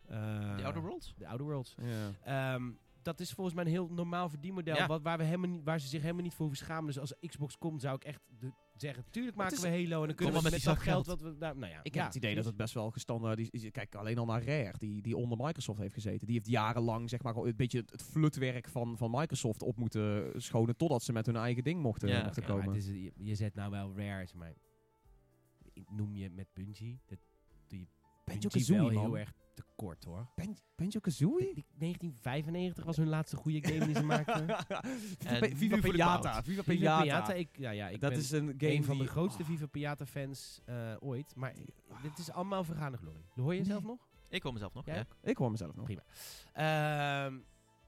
eh, 0.08 0.56
The 0.56 0.64
Outer 0.64 0.82
Worlds? 0.82 1.14
De 1.18 1.26
Outer 1.26 1.46
Worlds. 1.46 1.74
Ja. 1.82 2.54
Ehm, 2.54 2.70
dat 3.02 3.20
is 3.20 3.32
volgens 3.32 3.56
mij 3.56 3.64
een 3.64 3.70
heel 3.70 3.88
normaal 3.88 4.28
verdienmodel. 4.28 4.76
Ja. 4.76 4.86
Wat, 4.86 5.02
waar, 5.02 5.18
we 5.18 5.24
helemaal 5.24 5.48
niet, 5.50 5.64
waar 5.64 5.80
ze 5.80 5.86
zich 5.88 6.00
helemaal 6.02 6.22
niet 6.22 6.34
voor 6.34 6.46
hoeven 6.46 6.64
schamen. 6.64 6.86
Dus 6.86 6.98
als 6.98 7.14
Xbox 7.26 7.58
komt, 7.58 7.80
zou 7.80 7.94
ik 7.94 8.04
echt 8.04 8.20
de, 8.38 8.52
zeggen: 8.76 9.04
Tuurlijk 9.10 9.36
maken 9.36 9.56
is- 9.56 9.62
we 9.62 9.68
Halo. 9.68 10.00
En 10.00 10.06
dan 10.06 10.16
kunnen 10.16 10.34
we 10.34 10.42
met 10.42 10.52
dat 10.52 10.62
geld 10.62 10.78
geld. 10.78 11.06
wat 11.06 11.20
we. 11.20 11.36
Nou, 11.38 11.58
nou 11.58 11.72
ja, 11.72 11.80
Ik 11.82 11.94
ja, 11.94 11.98
heb 12.02 12.06
het 12.06 12.16
idee 12.16 12.34
dat 12.34 12.44
precies. 12.44 12.44
het 12.46 12.56
best 12.56 12.74
wel 12.74 12.90
gestandaard 12.90 13.38
is. 13.38 13.70
Kijk, 13.70 13.94
alleen 13.94 14.18
al 14.18 14.24
naar 14.24 14.44
Rare, 14.44 14.74
die, 14.78 15.02
die 15.02 15.16
onder 15.16 15.38
Microsoft 15.38 15.78
heeft 15.78 15.94
gezeten. 15.94 16.26
Die 16.26 16.34
heeft 16.36 16.48
jarenlang 16.48 17.08
zeg 17.10 17.22
maar, 17.22 17.36
een 17.36 17.56
beetje 17.56 17.84
het, 17.90 18.02
flutwerk 18.02 18.68
van, 18.68 18.96
van 18.96 19.10
Microsoft 19.10 19.62
op 19.62 19.76
moeten 19.76 20.32
schonen. 20.42 20.76
Totdat 20.76 21.02
ze 21.02 21.12
met 21.12 21.26
hun 21.26 21.36
eigen 21.36 21.64
ding 21.64 21.82
mochten, 21.82 22.08
Ja, 22.08 22.22
mochten 22.24 22.42
Ja, 22.42 22.48
maar 22.48 22.58
komen. 22.58 22.74
het 22.74 22.84
is, 22.84 22.90
je, 23.02 23.12
je 23.16 23.34
zet 23.34 23.54
nou 23.54 23.70
wel 23.70 23.92
rare, 23.96 24.26
zeg 24.26 24.34
maar. 24.36 24.54
Noem 25.90 26.16
je 26.16 26.30
met 26.30 26.46
Bungie. 26.54 27.00
Dat 27.06 27.18
doe 27.66 27.78
je 27.78 27.86
Bungie 28.24 28.48
Banjo-Kazooie, 28.50 28.80
wel 28.80 28.92
man. 28.92 29.04
heel 29.04 29.18
erg 29.18 29.32
tekort 29.78 30.04
hoor. 30.04 30.26
Ben- 30.34 30.56
Banjo-Kazooie? 30.76 31.54
Die- 31.54 31.66
1995 31.78 32.84
was 32.84 32.96
hun 32.96 33.08
laatste 33.08 33.36
goede 33.36 33.60
game 33.68 33.86
die 33.86 33.94
ze 33.94 34.02
maakten. 34.04 34.46
Viva, 34.46 34.82
En 35.48 35.56
Viva 35.56 35.74
nu 35.74 35.80
voor 35.80 35.90
de 35.90 35.96
Pinata. 35.96 36.20
cloud. 36.30 36.44
Viva 36.44 36.62
Viva 36.62 36.62
Pinata. 36.62 37.02
Pinata, 37.02 37.32
ik, 37.32 37.48
ja, 37.52 37.70
ja, 37.70 37.88
ik 37.88 38.00
dat 38.00 38.10
ben 38.10 38.18
is 38.18 38.30
een 38.30 38.54
game 38.58 38.72
een 38.72 38.84
van 38.84 38.98
de 38.98 39.06
grootste 39.06 39.42
oh. 39.42 39.48
Viva 39.48 39.66
Pinata 39.66 40.06
fans 40.06 40.60
eh, 40.64 40.94
ooit. 40.98 41.32
Maar 41.36 41.54
dit 42.02 42.18
is 42.18 42.30
allemaal 42.30 42.64
vergane 42.64 42.96
glorie. 42.96 43.24
Hoor 43.34 43.52
je 43.54 43.60
Nee. 43.60 43.68
zelf 43.68 43.82
nog? 43.84 44.08
Ik 44.28 44.42
hoor 44.42 44.52
mezelf 44.52 44.74
nog. 44.74 44.86
Ja. 44.86 45.04
Ik 45.22 45.36
hoor 45.36 45.50
mezelf 45.50 45.74
nog. 45.74 45.84
Prima. 45.84 46.02
Ehm, 46.52 47.38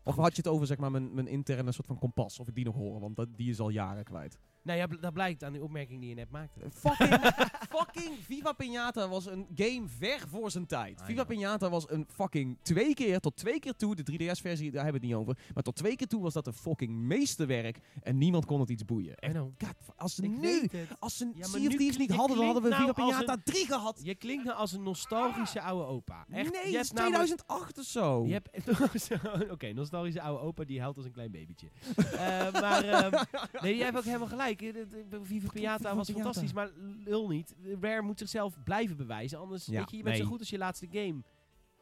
Of 0.03 0.16
had 0.16 0.37
je 0.37 0.42
het 0.42 0.50
over 0.50 0.66
zeg 0.66 0.79
maar, 0.79 0.90
mijn, 0.90 1.14
mijn 1.14 1.26
interne 1.29 1.72
soort 1.72 1.87
van 1.87 1.98
kompas? 1.98 2.38
Of 2.38 2.48
ik 2.48 2.55
die 2.55 2.64
nog 2.64 2.74
horen? 2.74 3.00
Want 3.00 3.16
dat, 3.16 3.29
die 3.37 3.50
is 3.50 3.61
al 3.61 3.68
jaren 3.68 4.05
kwijt. 4.05 4.38
Nou 4.62 4.79
ja, 4.79 4.87
dat 4.87 5.12
blijkt 5.12 5.44
aan 5.44 5.53
die 5.53 5.62
opmerking 5.62 6.01
die 6.01 6.09
je 6.09 6.14
net 6.14 6.31
maakte. 6.31 6.61
Fucking, 6.88 7.20
fucking 7.68 8.14
Viva 8.25 8.53
Pinata 8.53 9.09
was 9.09 9.27
een 9.27 9.46
game 9.55 9.88
ver 9.88 10.20
voor 10.29 10.51
zijn 10.51 10.66
tijd. 10.66 11.03
Viva. 11.05 11.25
Pinata 11.25 11.68
was 11.70 11.90
een 11.90 12.07
fucking 12.14 12.59
twee 12.62 12.94
keer, 12.94 13.20
tot 13.20 13.37
twee 13.37 13.59
keer 13.59 13.75
toe, 13.77 13.94
de 13.96 14.03
3DS-versie, 14.12 14.70
daar 14.70 14.85
hebben 14.85 15.01
we 15.01 15.07
het 15.07 15.16
niet 15.16 15.27
over. 15.27 15.38
Maar 15.55 15.62
tot 15.62 15.77
twee 15.77 15.96
keer 15.96 16.07
toe 16.07 16.23
was 16.23 16.33
dat 16.33 16.46
een 16.46 16.53
fucking 16.53 16.92
meesterwerk 16.92 17.79
en 18.03 18.18
niemand 18.18 18.44
kon 18.44 18.61
het 18.61 18.68
iets 18.70 18.85
boeien. 18.85 19.14
Echt. 19.16 19.37
God, 19.37 19.75
als 19.96 20.14
ze 20.14 20.23
Ik 20.23 20.31
nu, 20.31 20.68
als 20.99 21.16
ze 21.16 21.31
Ja, 21.35 21.46
nu 21.59 21.68
niet 21.68 22.12
hadden, 22.12 22.37
dan 22.37 22.44
hadden 22.44 22.62
we 22.62 22.68
Viva 22.68 22.81
nou 22.81 22.92
Pinata 22.92 23.37
3 23.44 23.66
gehad. 23.66 24.01
Je 24.03 24.14
klinkt 24.14 24.44
nou 24.44 24.57
als 24.57 24.73
een 24.73 24.83
nostalgische 24.83 25.61
oude 25.61 25.85
opa. 25.85 26.27
Echt, 26.31 26.53
nee, 26.53 26.53
je 26.53 26.59
het 26.59 26.66
is 26.66 26.75
hebt 26.75 26.92
namelijk- 26.92 27.25
2008 27.25 27.79
of 27.79 27.85
zo. 27.85 28.27
Je 28.27 28.33
hebt 28.33 28.49
Oké, 29.53 29.73
nostalgische 29.73 30.20
oude 30.20 30.42
opa 30.44 30.64
die 30.64 30.81
huilt 30.81 30.96
als 30.96 31.07
een 31.07 31.12
klein 31.12 31.31
babytje. 31.31 31.68
Eh, 31.96 32.53
maar 32.53 32.85
ehm, 32.85 33.25
nee, 33.62 33.77
jij 33.77 33.85
hebt 33.85 33.96
ook 33.99 34.05
helemaal 34.05 34.29
gelijk. 34.29 34.49
Eh, 34.58 34.74
dat- 34.74 34.92
eh, 35.10 35.18
Viva 35.22 35.48
Pinata 35.52 35.76
Viva 35.78 35.94
was 35.94 36.10
fantastisch, 36.10 36.52
maar 36.52 36.70
lul 37.04 37.28
niet. 37.28 37.54
Rare 37.80 38.02
moet 38.02 38.18
zichzelf 38.18 38.62
blijven 38.64 38.96
bewijzen. 38.96 39.38
Anders, 39.38 39.66
Ja, 39.66 39.78
weet 39.78 39.90
je, 39.90 39.96
je 39.96 40.02
bent 40.02 40.14
nee. 40.14 40.24
zo 40.24 40.30
goed 40.30 40.38
als 40.38 40.50
je 40.50 40.58
laatste 40.58 40.86
game. 40.90 41.22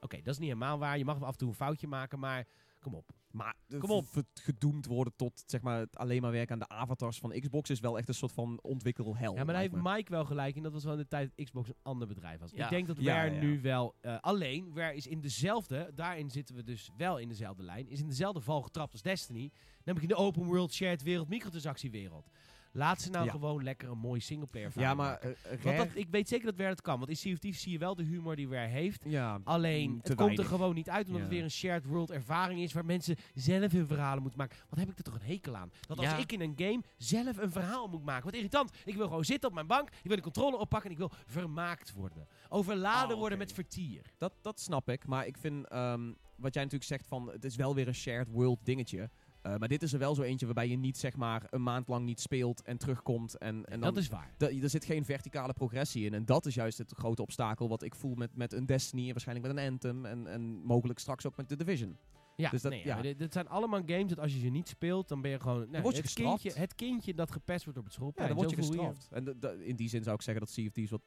Oké, 0.00 0.16
dat 0.16 0.26
is 0.35 0.38
niet 0.38 0.48
helemaal 0.48 0.78
waar. 0.78 0.98
Je 0.98 1.04
mag 1.04 1.22
af 1.22 1.33
en 1.33 1.38
toe 1.38 1.48
een 1.48 1.54
foutje 1.54 1.87
maken, 1.87 2.18
maar 2.18 2.46
kom 2.81 2.94
op. 2.94 3.11
Maar 3.31 3.54
eh, 3.68 3.78
Kom 3.78 3.90
op. 3.90 4.07
gedoemd 4.35 4.87
worden 4.87 5.12
tot 5.16 5.42
zeg 5.46 5.61
maar, 5.61 5.78
het 5.78 5.96
alleen 5.96 6.22
maar 6.22 6.31
werken 6.31 6.52
aan 6.52 6.59
de 6.59 6.68
avatars 6.68 7.18
van 7.18 7.31
Xbox 7.40 7.70
is 7.70 7.81
wel 7.81 7.98
echt 7.98 8.09
een 8.09 8.14
soort 8.14 8.33
van 8.33 8.59
ontwikkelhel. 8.62 9.14
Ja, 9.14 9.22
maar 9.35 9.44
daar 9.44 9.46
lijkt 9.54 9.72
heeft. 9.74 9.85
Mike 9.96 10.11
wel 10.11 10.24
gelijk 10.24 10.57
in. 10.57 10.62
Dat 10.62 10.72
was 10.72 10.85
wel 10.85 10.92
in 10.92 10.98
de 10.98 11.07
tijd 11.09 11.31
dat 11.37 11.44
Xbox 11.46 11.68
een 11.68 11.74
ander 11.83 12.07
bedrijf 12.09 12.40
was. 12.40 12.50
Ja. 12.50 12.64
Ik 12.64 12.70
denk 12.70 12.87
dat 12.87 12.96
Ja, 13.00 13.14
Rare 13.14 13.35
ja. 13.35 13.40
nu 13.40 13.61
wel... 13.61 13.94
eh, 14.00 14.18
alleen, 14.20 14.70
Rare 14.74 14.94
is 14.96 15.07
in 15.07 15.20
dezelfde... 15.20 15.90
Daarin 15.94 16.31
zitten 16.31 16.54
we 16.54 16.62
dus 16.62 16.90
wel 16.96 17.18
in 17.18 17.28
dezelfde 17.28 17.62
lijn. 17.62 17.88
Is 17.88 18.00
in 18.00 18.09
dezelfde 18.09 18.40
val 18.40 18.62
getrapt 18.62 18.92
als 18.92 19.02
Destiny. 19.02 19.50
Namelijk 19.85 20.02
in 20.11 20.16
de 20.16 20.22
open 20.24 20.44
world 20.44 20.72
shared 20.72 21.02
wereld, 21.02 21.28
microtransactiewereld. 21.28 22.31
Laat 22.72 23.00
ze 23.00 23.11
nou 23.11 23.24
Ja. 23.24 23.31
gewoon 23.31 23.62
lekker 23.62 23.88
een 23.90 23.98
mooi 23.98 24.20
singleplayer 24.20 24.70
Ja, 24.74 24.94
maar 24.94 25.11
maken. 25.11 25.37
eh, 25.44 25.62
Want 25.62 25.76
dat, 25.76 25.88
ik 25.94 26.09
weet 26.11 26.28
zeker 26.28 26.46
dat 26.46 26.57
Rare 26.59 26.70
het 26.70 26.81
kan. 26.81 26.98
Want 26.98 27.11
in 27.11 27.16
Sea 27.16 27.33
of 27.33 27.38
Thieves 27.38 27.61
zie 27.62 27.72
je 27.72 27.78
wel 27.78 27.94
de 27.94 28.02
humor 28.02 28.37
die 28.37 28.48
Rare 28.48 28.68
heeft. 28.68 29.02
ja, 29.07 29.40
Alleen, 29.44 29.98
het 30.02 30.14
komt 30.14 30.38
er 30.38 30.44
gewoon 30.44 30.74
niet 30.74 30.90
uit. 30.90 31.07
Omdat 31.07 31.20
het 31.22 31.31
weer 31.31 31.42
een 31.42 31.50
shared 31.50 31.85
world 31.85 32.11
ervaring 32.11 32.61
is. 32.61 32.72
Waar 32.72 32.85
mensen 32.85 33.16
zelf 33.35 33.72
hun 33.72 33.87
verhalen 33.87 34.22
moeten 34.22 34.40
maken. 34.40 34.57
Wat 34.68 34.78
heb 34.78 34.90
ik 34.90 34.98
er 34.98 35.04
toch 35.04 35.14
een 35.14 35.26
hekel 35.26 35.57
aan? 35.57 35.70
Dat 35.87 35.98
als 35.98 36.12
ik 36.18 36.33
in 36.33 36.40
een 36.40 36.54
game 36.57 36.83
zelf 36.96 37.37
een 37.37 37.50
verhaal 37.50 37.88
moet 37.88 38.04
maken. 38.04 38.24
Wat 38.24 38.35
irritant. 38.35 38.70
Ik 38.85 38.94
wil 38.96 39.07
gewoon 39.07 39.24
zitten 39.24 39.48
op 39.48 39.54
mijn 39.54 39.66
bank. 39.66 39.88
Ik 39.88 39.96
wil 40.02 40.16
de 40.16 40.22
controle 40.22 40.57
oppakken. 40.57 40.87
En 40.90 40.92
ik 40.96 40.98
wil 41.09 41.12
vermaakt 41.26 41.92
worden. 41.92 42.26
Overladen 42.48 43.12
Oh, 43.14 43.20
worden 43.20 43.38
met 43.38 43.52
vertier. 43.52 44.02
Dat, 44.18 44.33
dat 44.42 44.61
snap 44.61 44.88
ik. 44.88 45.07
Maar 45.07 45.26
ik 45.26 45.37
vind 45.38 45.68
ehm, 45.68 46.12
wat 46.37 46.54
jij 46.54 46.62
natuurlijk 46.62 46.90
zegt 46.90 47.07
van 47.07 47.31
het 47.31 47.44
is 47.44 47.57
wel 47.57 47.74
weer 47.74 47.88
een 47.88 47.94
shared 47.94 48.28
world 48.31 48.59
dingetje. 48.64 49.11
Eh, 49.42 49.57
maar 49.57 49.68
dit 49.68 49.83
is 49.83 49.92
er 49.92 49.98
wel 49.98 50.14
zo 50.14 50.22
eentje 50.22 50.46
waarbij 50.46 50.68
je 50.68 50.77
niet 50.77 50.98
zeg 50.98 51.16
maar 51.16 51.46
een 51.51 51.62
maand 51.62 51.88
lang 51.88 52.05
niet 52.05 52.20
speelt 52.20 52.62
en 52.62 52.79
terugkomt. 52.79 53.38
En, 53.38 53.64
en 53.64 53.81
dan, 53.81 53.94
dat 53.94 54.03
is 54.03 54.09
waar. 54.09 54.35
er 54.38 54.70
zit 54.70 54.85
geen 54.85 55.05
verticale 55.05 55.53
progressie 55.53 56.05
in. 56.05 56.14
En 56.14 56.24
dat 56.24 56.46
is 56.46 56.55
juist 56.55 56.79
het 56.79 56.92
grote 56.96 57.22
obstakel 57.22 57.68
wat 57.68 57.83
ik 57.83 57.94
voel 57.94 58.14
met, 58.14 58.37
met 58.37 58.53
een 58.53 58.66
Destiny 58.66 59.07
en 59.07 59.11
waarschijnlijk 59.12 59.46
met 59.55 59.57
een 59.64 59.70
Anthem. 59.72 60.05
En, 60.07 60.27
en 60.27 60.42
mogelijk 60.64 60.98
straks 60.98 61.27
ook 61.27 61.37
met 61.37 61.48
de 61.48 61.57
Division. 61.57 61.98
Ja, 62.37 62.51
Dus 62.51 62.62
dat- 62.62 62.72
nee, 62.72 62.85
ja. 62.85 63.01
dit, 63.01 63.18
dit 63.18 63.33
zijn 63.33 63.48
allemaal 63.48 63.83
games 63.87 64.09
dat 64.09 64.18
als 64.18 64.33
je 64.33 64.38
ze 64.38 64.46
niet 64.46 64.68
speelt, 64.68 65.09
dan 65.09 65.20
ben 65.20 65.31
je 65.31 65.40
gewoon 65.40 65.70
nou, 65.70 65.83
word 65.83 65.94
je 65.96 66.01
het, 66.03 66.11
gestraft. 66.11 66.42
kindje, 66.42 66.61
het 66.61 66.74
kindje 66.74 67.14
dat 67.14 67.33
gepest 67.33 67.64
wordt 67.64 67.79
op 67.79 67.85
het 67.85 67.92
Ja, 67.94 67.98
schoolplein. 68.01 68.29
dan 68.29 68.38
word 68.38 68.51
je 68.51 68.57
gestraft. 68.57 69.09
En 69.11 69.38
in 69.64 69.77
die 69.77 69.88
zin 69.88 70.03
zou 70.03 70.14
ik 70.16 70.22
zeggen 70.22 70.44
dat 70.44 70.55
Sea 70.55 70.66
of 70.66 70.72
Thieves 70.72 70.90
wat 70.92 71.03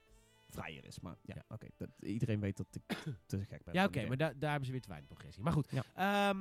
vrijer 0.49 0.85
is. 0.85 0.99
Maar 0.99 1.15
ja, 1.21 1.35
Ja. 1.35 1.43
oké. 1.55 1.67
iedereen 1.99 2.39
weet 2.39 2.57
dat 2.57 2.67
ik 2.71 2.97
te 3.25 3.45
gek 3.45 3.63
ben. 3.63 3.73
Ja, 3.73 3.85
oké, 3.85 4.07
maar 4.07 4.17
da- 4.17 4.33
daar 4.37 4.49
hebben 4.49 4.65
ze 4.65 4.71
weer 4.71 4.81
te 4.81 4.87
weinig 4.89 5.09
progressie. 5.09 5.43
Maar 5.43 5.53
goed. 5.53 5.67
Ja. 5.71 5.83
Ehm, 6.29 6.37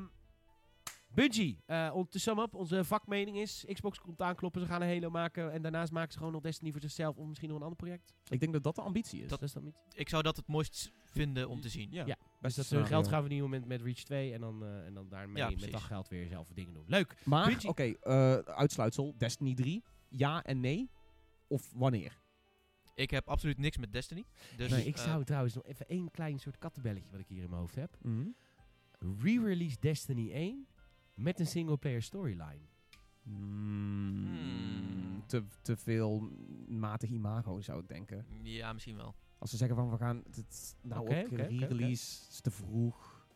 Bungie, 1.15 1.63
eh, 1.67 1.91
om 1.95 2.09
te 2.09 2.19
sum 2.19 2.39
up, 2.39 2.55
onze 2.55 2.85
vakmening 2.85 3.39
is, 3.39 3.65
Xbox 3.73 3.99
komt 3.99 4.21
aankloppen, 4.23 4.61
ze 4.61 4.67
gaan 4.67 4.83
een 4.83 4.89
Halo 4.89 5.11
maken 5.11 5.53
en 5.53 5.63
daarnaast 5.63 5.93
maken 5.93 6.13
ze 6.13 6.19
gewoon 6.19 6.33
nog 6.33 6.43
Destiny 6.43 6.71
voor 6.71 6.81
zichzelf 6.81 7.17
of 7.17 7.27
misschien 7.27 7.49
nog 7.49 7.57
een 7.59 7.63
ander 7.63 7.79
project. 7.79 8.15
Ik 8.29 8.41
denk 8.41 8.53
dat 8.53 8.63
dat 8.63 8.75
de 8.75 8.83
ambitie 8.83 9.23
is. 9.23 9.29
Dat 9.29 9.43
is 9.43 9.53
dan 9.53 9.65
niet. 9.65 9.75
Ik 9.95 10.09
zou 10.09 10.23
dat 10.23 10.37
het 10.37 10.47
mooist 10.47 10.93
vinden 11.05 11.49
om 11.49 11.61
te 11.61 11.69
zien. 11.69 11.91
ja, 11.91 12.07
Ja, 12.07 12.17
best 12.41 12.57
Dus 12.57 12.69
dat 12.69 12.79
hun 12.79 12.87
geld 12.87 13.09
gaan 13.09 13.21
verdienen 13.21 13.51
met, 13.51 13.65
met 13.65 13.83
Reach 13.83 14.03
2 14.03 14.33
en 14.33 14.41
dan, 14.41 14.65
eh, 14.65 14.87
en 14.87 14.95
dan 14.95 15.09
daarmee 15.09 15.43
Ja, 15.43 15.51
met 15.51 15.73
dat 15.73 15.81
geld 15.81 16.09
weer 16.09 16.29
zelf 16.29 16.49
dingen 16.49 16.75
doen. 16.75 16.85
Leuk. 16.87 17.17
Maar, 17.25 17.61
oké, 17.67 17.83
eh, 17.83 18.35
uitsluitsel, 18.35 19.15
Destiny 19.17 19.55
3, 19.55 19.83
ja 20.09 20.43
en 20.43 20.61
nee? 20.61 20.91
Of 21.47 21.73
wanneer? 21.75 22.21
Ik 22.95 23.11
heb 23.11 23.29
absoluut 23.29 23.59
niks 23.59 23.77
met 23.77 23.93
Destiny. 23.93 24.25
Dus, 24.57 24.71
nee, 24.71 24.85
ik 24.85 24.97
eh, 24.97 25.05
zou 25.05 25.25
trouwens 25.25 25.55
nog 25.55 25.67
even 25.67 25.87
één 25.89 26.11
klein 26.11 26.39
soort 26.39 26.59
kattenbelletje 26.59 27.11
wat 27.11 27.21
ik 27.21 27.29
hier 27.29 27.43
in 27.43 27.49
mijn 27.49 27.61
hoofd 27.61 27.75
heb. 27.75 27.97
re-release 29.23 29.77
Destiny 29.81 30.33
1 30.33 30.67
met 31.15 31.41
een 31.41 31.47
single-player 31.47 32.03
storyline. 32.03 32.69
Mm, 33.23 34.27
Hmm. 34.27 35.23
te, 35.27 35.45
te 35.63 35.77
veel 35.77 36.31
matig 36.69 37.11
imago 37.11 37.61
zou 37.61 37.81
ik 37.81 37.89
denken. 37.89 38.27
Ja, 38.43 38.73
misschien 38.73 38.97
wel. 38.97 39.15
Als 39.39 39.51
ze 39.51 39.57
zeggen 39.57 39.77
van 39.77 39.91
we 39.91 39.97
gaan 39.97 40.23
het 40.31 40.77
nou 40.83 41.01
Oké, 41.01 41.11
ook 41.19 41.25
oké, 41.25 41.33
oké, 41.43 41.43
re-release, 41.43 42.29
is 42.31 42.41
te 42.41 42.51
vroeg. 42.51 43.27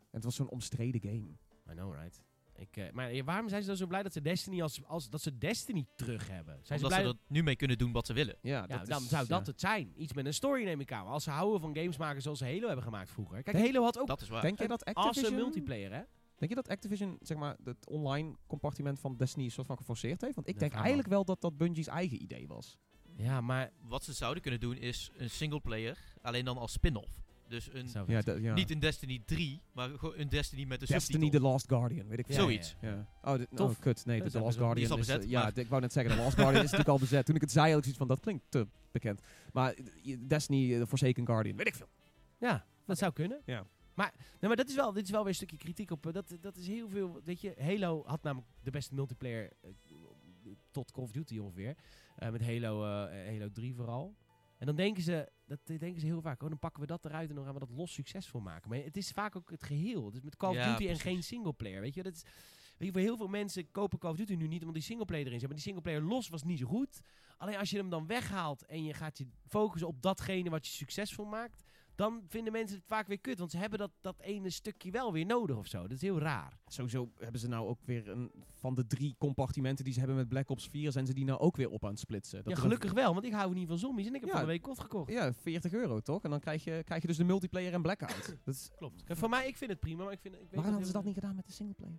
En 0.00 0.18
het 0.18 0.24
was 0.24 0.34
zo'n 0.34 0.48
omstreden 0.48 1.00
game. 1.00 1.28
I 1.70 1.74
know, 1.74 1.94
right? 1.94 2.22
Ik, 2.56 2.76
eh, 2.76 2.90
maar 2.92 3.24
waarom 3.24 3.48
zijn 3.48 3.60
ze 3.62 3.68
dan 3.68 3.76
zo 3.76 3.86
blij 3.86 4.02
dat 4.02 4.12
ze 4.12 4.20
Destiny 4.20 4.62
als, 4.62 4.84
als 4.84 5.10
dat 5.10 5.20
ze 5.20 5.38
Destiny 5.38 5.86
terug 5.96 6.28
hebben? 6.28 6.58
Zijn 6.62 6.78
ze 6.78 6.86
blij 6.86 7.02
ze 7.02 7.08
er 7.08 7.14
nu 7.26 7.42
mee 7.42 7.56
kunnen 7.56 7.78
doen 7.78 7.92
wat 7.92 8.06
ze 8.06 8.12
willen. 8.12 8.36
Ja, 8.42 8.64
Ja, 8.68 8.76
dat 8.76 8.86
dan 8.86 9.02
is- 9.02 9.08
zou 9.08 9.26
dat 9.26 9.46
het 9.46 9.60
zijn. 9.60 9.92
Iets 10.02 10.12
met 10.12 10.26
een 10.26 10.34
story 10.34 10.64
neem 10.64 10.80
ik 10.80 10.92
aan. 10.92 11.04
Maar 11.04 11.12
als 11.12 11.24
ze 11.24 11.30
houden 11.30 11.60
van 11.60 11.76
games 11.76 11.96
maken 11.96 12.22
zoals 12.22 12.38
ze 12.38 12.44
Halo 12.44 12.66
hebben 12.66 12.82
gemaakt 12.84 13.10
vroeger. 13.10 13.42
Kijk, 13.42 13.56
Denk- 13.56 13.68
Halo 13.68 13.84
had 13.84 13.98
ook 13.98 14.06
Dat 14.06 14.20
is 14.20 14.28
waar. 14.28 14.42
Denk 14.42 14.58
jij 14.58 14.66
dat 14.66 14.84
Activision... 14.84 15.14
awesome 15.24 15.42
multiplayer, 15.42 15.92
hè? 15.92 16.02
Denk 16.42 16.54
je 16.54 16.62
dat 16.62 16.72
Activision, 16.72 17.16
zeg 17.20 17.36
maar, 17.36 17.56
het 17.64 17.88
online 17.88 18.34
compartiment 18.46 18.98
van 18.98 19.16
Destiny 19.16 19.44
een 19.44 19.50
soort 19.50 19.66
van 19.66 19.76
geforceerd 19.76 20.20
heeft? 20.20 20.34
Want 20.34 20.48
ik 20.48 20.58
denk 20.58 20.72
eigenlijk 20.72 21.08
wel 21.08 21.24
dat 21.24 21.40
dat 21.40 21.56
Bungie's 21.56 21.86
eigen 21.86 22.22
idee 22.22 22.46
was. 22.46 22.78
Ja, 23.16 23.40
maar... 23.40 23.70
Wat 23.80 24.04
ze 24.04 24.12
zouden 24.12 24.42
kunnen 24.42 24.60
doen 24.60 24.76
is 24.76 25.10
een 25.16 25.30
singleplayer, 25.30 25.98
alleen 26.22 26.44
dan 26.44 26.58
als 26.58 26.72
spin-off. 26.72 27.22
Dus 27.48 27.68
een, 27.72 27.88
Ja, 28.06 28.22
ja. 28.40 28.54
niet 28.54 28.70
een 28.70 28.78
Destiny 28.78 29.22
3, 29.24 29.60
maar 29.72 29.90
gewoon 29.98 30.18
een 30.18 30.28
Destiny 30.28 30.64
met 30.64 30.80
een 30.80 30.86
Destiny 30.86 31.00
subtitel. 31.00 31.40
The 31.40 31.46
Last 31.46 31.68
Guardian, 31.68 32.08
weet 32.08 32.18
ik 32.18 32.28
Ja, 32.28 32.34
veel. 32.34 32.42
Zoiets. 32.42 32.76
Ja. 32.80 33.08
Oh, 33.22 33.36
dit, 33.36 33.48
Tof. 33.54 33.70
oh, 33.70 33.80
kut. 33.80 34.06
Nee, 34.06 34.18
de 34.18 34.24
is 34.24 34.32
Last 34.32 34.58
Guardian 34.58 34.90
is 34.90 34.96
bezet, 34.96 35.22
eh, 35.24 35.30
ja, 35.30 35.50
ik 35.54 35.68
wou 35.68 35.80
net 35.80 35.92
zeggen, 35.92 36.16
de 36.16 36.22
Last 36.22 36.34
Guardian 36.34 36.64
is 36.64 36.70
natuurlijk 36.70 36.88
al 36.88 36.98
bezet. 36.98 37.26
Toen 37.26 37.34
ik 37.34 37.40
het 37.40 37.52
zei, 37.52 37.68
had 37.68 37.76
ik 37.76 37.82
zoiets 37.82 37.98
van, 37.98 38.08
dat 38.08 38.20
klinkt 38.20 38.44
te 38.48 38.66
bekend. 38.90 39.20
Maar 39.52 39.74
eh, 39.74 40.16
Destiny, 40.20 40.78
The 40.78 40.86
Forsaken 40.86 41.26
Guardian, 41.26 41.56
weet 41.56 41.66
ik 41.66 41.74
veel. 41.74 41.88
Ja, 42.38 42.66
dat 42.86 42.98
zou 42.98 43.12
kunnen. 43.12 43.40
Ja. 43.44 43.66
Maar, 43.94 44.12
nee, 44.16 44.48
maar 44.48 44.56
dat 44.56 44.68
is 44.68 44.74
wel, 44.74 44.92
dit 44.92 45.04
is 45.04 45.10
wel 45.10 45.20
weer 45.20 45.28
een 45.28 45.34
stukje 45.34 45.56
kritiek 45.56 45.90
op. 45.90 46.06
eh, 46.06 46.12
Dat, 46.12 46.36
dat 46.40 46.56
is 46.56 46.66
heel 46.66 46.88
veel. 46.88 47.20
Weet 47.24 47.40
je, 47.40 47.54
Halo 47.58 48.02
had 48.06 48.22
namelijk 48.22 48.50
de 48.62 48.70
beste 48.70 48.94
multiplayer 48.94 49.52
eh, 49.60 49.70
tot 50.70 50.90
Call 50.92 51.04
of 51.04 51.12
Duty 51.12 51.38
ongeveer. 51.38 51.76
Eh, 52.16 52.30
met 52.30 52.42
Halo, 52.44 52.82
Halo 53.10 53.50
3 53.50 53.74
vooral. 53.74 54.16
En 54.58 54.66
dan 54.66 54.76
denken 54.76 55.02
ze, 55.02 55.28
dat 55.46 55.58
denken 55.66 56.00
ze 56.00 56.06
heel 56.06 56.20
vaak, 56.20 56.42
oh, 56.42 56.48
dan 56.48 56.58
pakken 56.58 56.80
we 56.80 56.86
dat 56.86 57.04
eruit 57.04 57.28
en 57.28 57.34
dan 57.34 57.44
gaan 57.44 57.54
we 57.54 57.60
dat 57.60 57.70
los 57.70 57.92
succesvol 57.92 58.40
maken. 58.40 58.70
Maar 58.70 58.78
het 58.78 58.96
is 58.96 59.10
vaak 59.10 59.36
ook 59.36 59.50
het 59.50 59.62
geheel. 59.62 60.10
Is 60.12 60.20
met 60.20 60.36
Call 60.36 60.50
of 60.50 60.56
Ja, 60.56 60.70
Duty 60.76 60.88
en 60.90 60.98
geen 60.98 61.22
singleplayer. 61.22 61.80
Weet 61.80 61.94
je, 61.94 62.02
dat 62.02 62.14
is, 62.14 62.22
weet 62.76 62.86
je, 62.88 62.92
voor 62.92 63.00
heel 63.00 63.16
veel 63.16 63.28
mensen 63.28 63.70
kopen 63.70 63.98
Call 63.98 64.10
of 64.10 64.16
Duty 64.16 64.34
nu 64.34 64.46
niet 64.46 64.60
omdat 64.60 64.74
die 64.74 64.82
singleplayer 64.82 65.26
erin 65.26 65.38
zit. 65.38 65.48
Maar 65.48 65.56
die 65.56 65.66
singleplayer 65.66 66.02
los 66.02 66.28
was 66.28 66.42
niet 66.42 66.58
zo 66.58 66.66
goed. 66.66 67.00
Alleen 67.36 67.56
als 67.56 67.70
je 67.70 67.76
hem 67.76 67.90
dan 67.90 68.06
weghaalt 68.06 68.64
en 68.66 68.84
je 68.84 68.94
gaat 68.94 69.18
je 69.18 69.26
focussen 69.46 69.88
op 69.88 70.02
datgene 70.02 70.50
wat 70.50 70.66
je 70.66 70.72
succesvol 70.72 71.24
maakt, 71.24 71.62
dan 71.94 72.22
vinden 72.28 72.52
mensen 72.52 72.76
het 72.76 72.86
vaak 72.86 73.06
weer 73.06 73.20
kut. 73.20 73.38
Want 73.38 73.50
ze 73.50 73.56
hebben 73.58 73.78
dat, 73.78 73.90
dat 74.00 74.20
ene 74.20 74.50
stukje 74.50 74.90
wel 74.90 75.12
weer 75.12 75.26
nodig 75.26 75.56
of 75.56 75.66
zo. 75.66 75.82
Dat 75.82 75.90
is 75.90 76.00
heel 76.00 76.18
raar. 76.18 76.58
Sowieso 76.66 77.12
hebben 77.18 77.40
ze 77.40 77.48
nou 77.48 77.66
ook 77.68 77.78
weer 77.84 78.08
een, 78.08 78.30
van 78.60 78.74
de 78.74 78.86
drie 78.86 79.14
compartimenten 79.18 79.84
die 79.84 79.92
ze 79.92 79.98
hebben 79.98 80.16
met 80.16 80.28
Black 80.28 80.48
Ops 80.50 80.68
4, 80.68 80.92
zijn 80.92 81.06
ze 81.06 81.14
die 81.14 81.24
nou 81.24 81.38
ook 81.40 81.56
weer 81.56 81.70
op 81.70 81.84
aan 81.84 81.90
het 81.90 81.98
splitsen. 81.98 82.36
Dat 82.38 82.46
ja, 82.46 82.52
een- 82.52 82.60
gelukkig 82.62 82.92
wel, 82.92 83.12
want 83.12 83.24
ik 83.26 83.32
hou 83.32 83.54
niet 83.54 83.68
van 83.68 83.78
zombies 83.78 84.06
en 84.06 84.14
ik 84.14 84.20
heb 84.20 84.28
Ja. 84.30 84.36
van 84.36 84.44
de 84.44 84.50
week 84.52 84.62
kot 84.62 84.80
gekocht. 84.80 85.10
Ja, 85.12 85.32
40 85.32 85.72
euro 85.72 86.00
toch? 86.00 86.22
En 86.22 86.30
dan 86.30 86.40
krijg 86.40 86.64
je, 86.64 86.82
krijg 86.84 87.00
je 87.02 87.08
dus 87.08 87.16
de 87.16 87.24
multiplayer 87.24 87.72
en 87.72 87.82
blackout. 87.82 88.36
dat 88.44 88.54
is, 88.54 88.70
Klopt. 88.76 89.02
Voor 89.06 89.28
mij, 89.28 89.46
ik 89.48 89.56
vind 89.56 89.70
het 89.70 89.80
prima, 89.80 90.04
maar 90.04 90.12
ik 90.12 90.20
vind... 90.20 90.34
Ik 90.34 90.40
weet 90.40 90.50
waarom 90.50 90.70
hadden 90.70 90.86
ze 90.86 90.92
dat 90.92 91.04
niet 91.04 91.14
gedaan 91.14 91.34
met 91.34 91.46
de 91.46 91.52
singleplayer? 91.52 91.98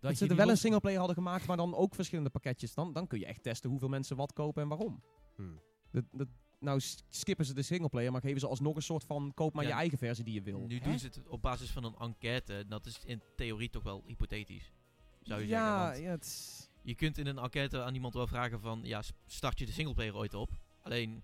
Dat, 0.00 0.10
Dat, 0.10 0.16
ze 0.20 0.26
er 0.28 0.36
wel 0.36 0.48
een 0.50 0.56
singleplayer 0.56 0.98
hadden 0.98 1.16
gemaakt, 1.16 1.46
maar 1.46 1.56
dan 1.56 1.74
ook 1.74 1.94
verschillende 1.94 2.30
pakketjes. 2.30 2.74
Dan, 2.74 2.92
dan 2.92 3.06
kun 3.06 3.18
je 3.18 3.26
echt 3.26 3.42
testen 3.42 3.70
hoeveel 3.70 3.88
mensen 3.88 4.16
wat 4.16 4.32
kopen 4.32 4.62
en 4.62 4.68
waarom. 4.68 5.02
Hmm. 5.36 5.60
Dat, 5.90 6.04
dat, 6.12 6.28
nou 6.62 6.80
skippen 7.08 7.44
ze 7.44 7.54
de 7.54 7.62
singleplayer, 7.62 8.12
maar 8.12 8.20
geven 8.20 8.40
ze 8.40 8.46
alsnog 8.48 8.76
een 8.76 8.82
soort 8.82 9.04
van 9.04 9.32
koop 9.34 9.54
maar 9.54 9.64
Ja. 9.64 9.70
je 9.70 9.76
eigen 9.76 9.98
versie 9.98 10.24
die 10.24 10.34
je 10.34 10.42
wil. 10.42 10.64
Nu 10.66 10.78
Hè? 10.78 10.84
doen 10.84 10.98
ze 10.98 11.06
het 11.06 11.20
op 11.28 11.42
basis 11.42 11.70
van 11.70 11.84
een 11.84 11.94
enquête. 11.98 12.64
Dat 12.68 12.86
is 12.86 12.98
in 13.04 13.22
theorie 13.36 13.70
toch 13.70 13.82
wel 13.82 14.02
hypothetisch. 14.06 14.72
Zou 15.22 15.40
je 15.40 15.46
ja, 15.46 15.86
zeggen. 15.86 16.02
Ja, 16.04 16.10
het 16.10 16.70
je 16.82 16.94
kunt 16.94 17.18
in 17.18 17.26
een 17.26 17.38
enquête 17.38 17.82
aan 17.82 17.94
iemand 17.94 18.14
wel 18.14 18.26
vragen 18.26 18.60
van... 18.60 18.80
Ja, 18.84 19.02
start 19.26 19.58
je 19.58 19.66
de 19.66 19.72
singleplayer 19.72 20.16
ooit 20.16 20.34
op? 20.34 20.50
Alleen, 20.82 21.22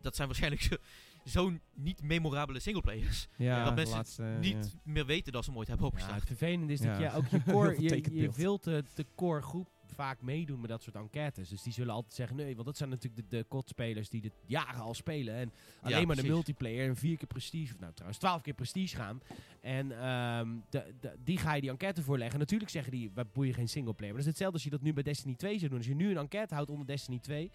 dat 0.00 0.14
zijn 0.16 0.26
waarschijnlijk 0.28 0.62
zo- 0.62 0.76
zo'n 1.24 1.60
niet 1.74 2.02
memorabele 2.02 2.58
singleplayers. 2.60 3.26
ja, 3.36 3.64
dat 3.64 3.74
mensen 3.74 3.96
laatste, 3.96 4.22
ja. 4.22 4.38
niet 4.38 4.74
meer 4.84 5.06
weten 5.06 5.32
dat 5.32 5.44
ze 5.44 5.50
hem 5.50 5.58
ooit 5.58 5.68
hebben 5.68 5.86
Ja, 5.86 5.92
opgestart. 5.92 6.18
het 6.28 6.28
vervelende 6.38 6.72
is 6.72 6.80
dat 6.80 6.98
Ja. 6.98 7.02
je 7.10 7.12
ook 7.16 7.26
je 7.26 7.42
core, 7.42 7.82
je, 7.82 8.14
je 8.14 8.30
wilt 8.30 8.64
de, 8.64 8.84
de 8.94 9.06
core 9.16 9.42
groep 9.42 9.68
vaak 10.00 10.22
meedoen 10.22 10.60
met 10.60 10.70
dat 10.70 10.82
soort 10.82 10.96
enquêtes. 10.96 11.48
Dus 11.48 11.62
die 11.62 11.72
zullen 11.72 11.94
altijd 11.94 12.14
zeggen, 12.14 12.36
nee, 12.36 12.54
want 12.54 12.66
dat 12.66 12.76
zijn 12.76 12.88
natuurlijk 12.88 13.30
de, 13.30 13.36
de 13.36 13.44
kotspelers 13.44 14.08
die 14.08 14.20
dit 14.20 14.32
jaren 14.46 14.80
al 14.80 14.94
spelen. 14.94 15.34
En 15.34 15.52
alleen 15.82 16.06
maar 16.06 16.16
de 16.16 16.22
multiplayer 16.22 16.88
en 16.88 16.96
vier 16.96 17.16
keer 17.16 17.26
prestige, 17.26 17.74
of 17.74 17.80
nou 17.80 17.92
trouwens 17.92 18.18
twaalf 18.18 18.42
keer 18.42 18.54
prestige 18.54 18.96
gaan. 18.96 19.20
En 19.60 20.02
ehm, 20.02 20.48
de, 20.70 20.94
de, 21.00 21.16
die 21.24 21.38
ga 21.38 21.54
je 21.54 21.60
die 21.60 21.70
enquête 21.70 22.02
voorleggen. 22.02 22.38
Natuurlijk 22.38 22.70
zeggen 22.70 22.92
die, 22.92 23.10
wij 23.14 23.26
boeien 23.32 23.54
geen 23.54 23.68
singleplayer. 23.68 24.14
Maar 24.14 24.22
dat 24.24 24.32
is 24.32 24.38
hetzelfde 24.38 24.54
als 24.54 24.64
je 24.64 24.70
dat 24.70 24.82
nu 24.82 24.92
bij 24.92 25.02
Destiny 25.02 25.34
2 25.34 25.58
zou 25.58 25.68
doen. 25.68 25.78
Als 25.78 25.86
je 25.86 25.94
nu 25.94 26.10
een 26.10 26.16
enquête 26.16 26.54
houdt 26.54 26.70
onder 26.70 26.86
Destiny 26.86 27.18
2, 27.18 27.50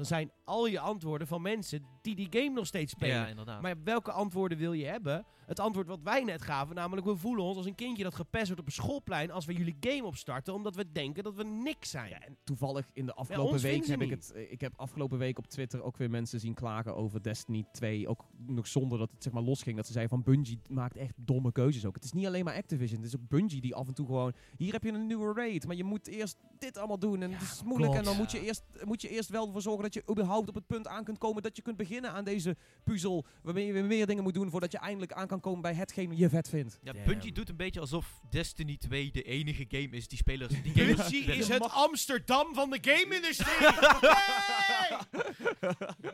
dan 0.00 0.08
zijn 0.08 0.30
al 0.44 0.66
je 0.66 0.80
antwoorden 0.80 1.26
van 1.26 1.42
mensen 1.42 1.82
die 2.02 2.14
die 2.14 2.26
game 2.30 2.48
nog 2.50 2.66
steeds 2.66 2.92
spelen. 2.92 3.14
Ja, 3.16 3.26
inderdaad. 3.26 3.62
Maar 3.62 3.74
welke 3.84 4.12
antwoorden 4.12 4.58
wil 4.58 4.72
je 4.72 4.84
hebben? 4.86 5.24
Het 5.46 5.60
antwoord 5.60 5.86
wat 5.86 6.00
wij 6.02 6.24
net 6.24 6.42
gaven, 6.42 6.74
namelijk 6.74 7.06
we 7.06 7.16
voelen 7.16 7.44
ons 7.44 7.56
als 7.56 7.66
een 7.66 7.74
kindje 7.74 8.02
dat 8.02 8.14
gepest 8.14 8.46
wordt 8.46 8.60
op 8.60 8.66
een 8.66 8.72
schoolplein 8.72 9.30
als 9.30 9.44
we 9.44 9.52
jullie 9.52 9.76
game 9.80 10.04
opstarten, 10.04 10.54
omdat 10.54 10.74
we 10.74 10.92
denken 10.92 11.22
dat 11.24 11.34
we 11.34 11.44
niks 11.44 11.90
zijn. 11.90 12.12
En 12.12 12.36
toevallig 12.44 12.90
in 12.92 13.06
de 13.06 13.14
afgelopen 13.14 13.58
week 13.60 13.86
heb 13.86 14.00
ik 14.02 14.10
het. 14.10 14.32
eh, 14.32 14.52
Ik 14.52 14.60
heb 14.60 14.72
afgelopen 14.76 15.18
week 15.18 15.38
op 15.38 15.46
Twitter 15.46 15.82
ook 15.82 15.96
weer 15.96 16.10
mensen 16.10 16.40
zien 16.40 16.54
klagen 16.54 16.96
over 16.96 17.22
Destiny 17.22 17.64
2. 17.72 18.08
Ook 18.08 18.24
nog 18.46 18.66
zonder 18.66 18.98
dat 18.98 19.10
het 19.10 19.22
zeg 19.22 19.32
maar 19.32 19.42
losging. 19.42 19.76
Dat 19.76 19.86
ze 19.86 19.92
zeiden 19.92 20.22
van 20.22 20.32
Bungie 20.34 20.60
maakt 20.68 20.96
echt 20.96 21.14
domme 21.16 21.52
keuzes 21.52 21.84
ook. 21.86 21.94
Het 21.94 22.04
is 22.04 22.12
niet 22.12 22.26
alleen 22.26 22.44
maar 22.44 22.54
Activision. 22.56 22.98
Het 23.00 23.08
is 23.08 23.16
ook 23.16 23.28
Bungie 23.28 23.60
die 23.60 23.74
af 23.74 23.86
en 23.88 23.94
toe 23.94 24.06
gewoon. 24.06 24.32
Hier 24.56 24.72
heb 24.72 24.82
je 24.82 24.92
een 24.92 25.06
nieuwe 25.06 25.32
raid. 25.34 25.66
Maar 25.66 25.76
je 25.76 25.84
moet 25.84 26.06
eerst 26.06 26.36
dit 26.58 26.76
allemaal 26.78 26.98
doen. 26.98 27.22
En 27.22 27.30
Ja, 27.30 27.36
het 27.38 27.42
is 27.52 27.62
moeilijk. 27.62 27.90
God. 27.90 27.98
En 28.00 28.04
dan 28.04 28.16
moet 28.16 28.30
je, 28.30 28.38
Ja. 28.38 28.44
eerst, 28.44 28.62
moet 28.84 29.02
je 29.02 29.08
eerst 29.08 29.28
wel 29.28 29.46
ervoor 29.46 29.62
zorgen 29.62 29.82
dat 29.82 29.89
je 29.94 30.02
überhaupt 30.10 30.48
op 30.48 30.54
het 30.54 30.66
punt 30.66 30.86
aan 30.86 31.04
kunt 31.04 31.18
komen. 31.18 31.42
Dat 31.42 31.56
je 31.56 31.62
kunt 31.62 31.76
beginnen 31.76 32.10
aan 32.12 32.24
deze 32.24 32.56
puzzel. 32.84 33.24
Waarmee 33.42 33.66
je 33.66 33.72
weer 33.72 33.84
meer 33.84 34.06
dingen 34.06 34.22
moet 34.22 34.34
doen 34.34 34.50
voordat 34.50 34.72
je 34.72 34.78
eindelijk 34.78 35.12
aan 35.12 35.26
kan 35.26 35.40
komen 35.40 35.60
bij 35.62 35.74
hetgeen 35.74 36.16
je 36.16 36.28
vet 36.28 36.48
vindt. 36.48 36.78
Ja, 36.82 36.92
Damn. 36.92 37.04
Bungie 37.04 37.32
doet 37.32 37.48
een 37.48 37.56
beetje 37.56 37.80
alsof 37.80 38.20
Destiny 38.30 38.76
2 38.76 39.10
de 39.12 39.22
enige 39.22 39.64
game 39.68 39.88
is 39.90 40.08
die 40.08 40.18
spelers... 40.18 40.62
Die 40.62 40.72
gamers 40.72 40.96
Bungie 40.96 41.20
willen. 41.26 41.40
is 41.40 41.48
het 41.48 41.62
Amsterdam 41.70 42.54
van 42.54 42.70
de 42.70 42.78
game-industrie! 42.80 43.68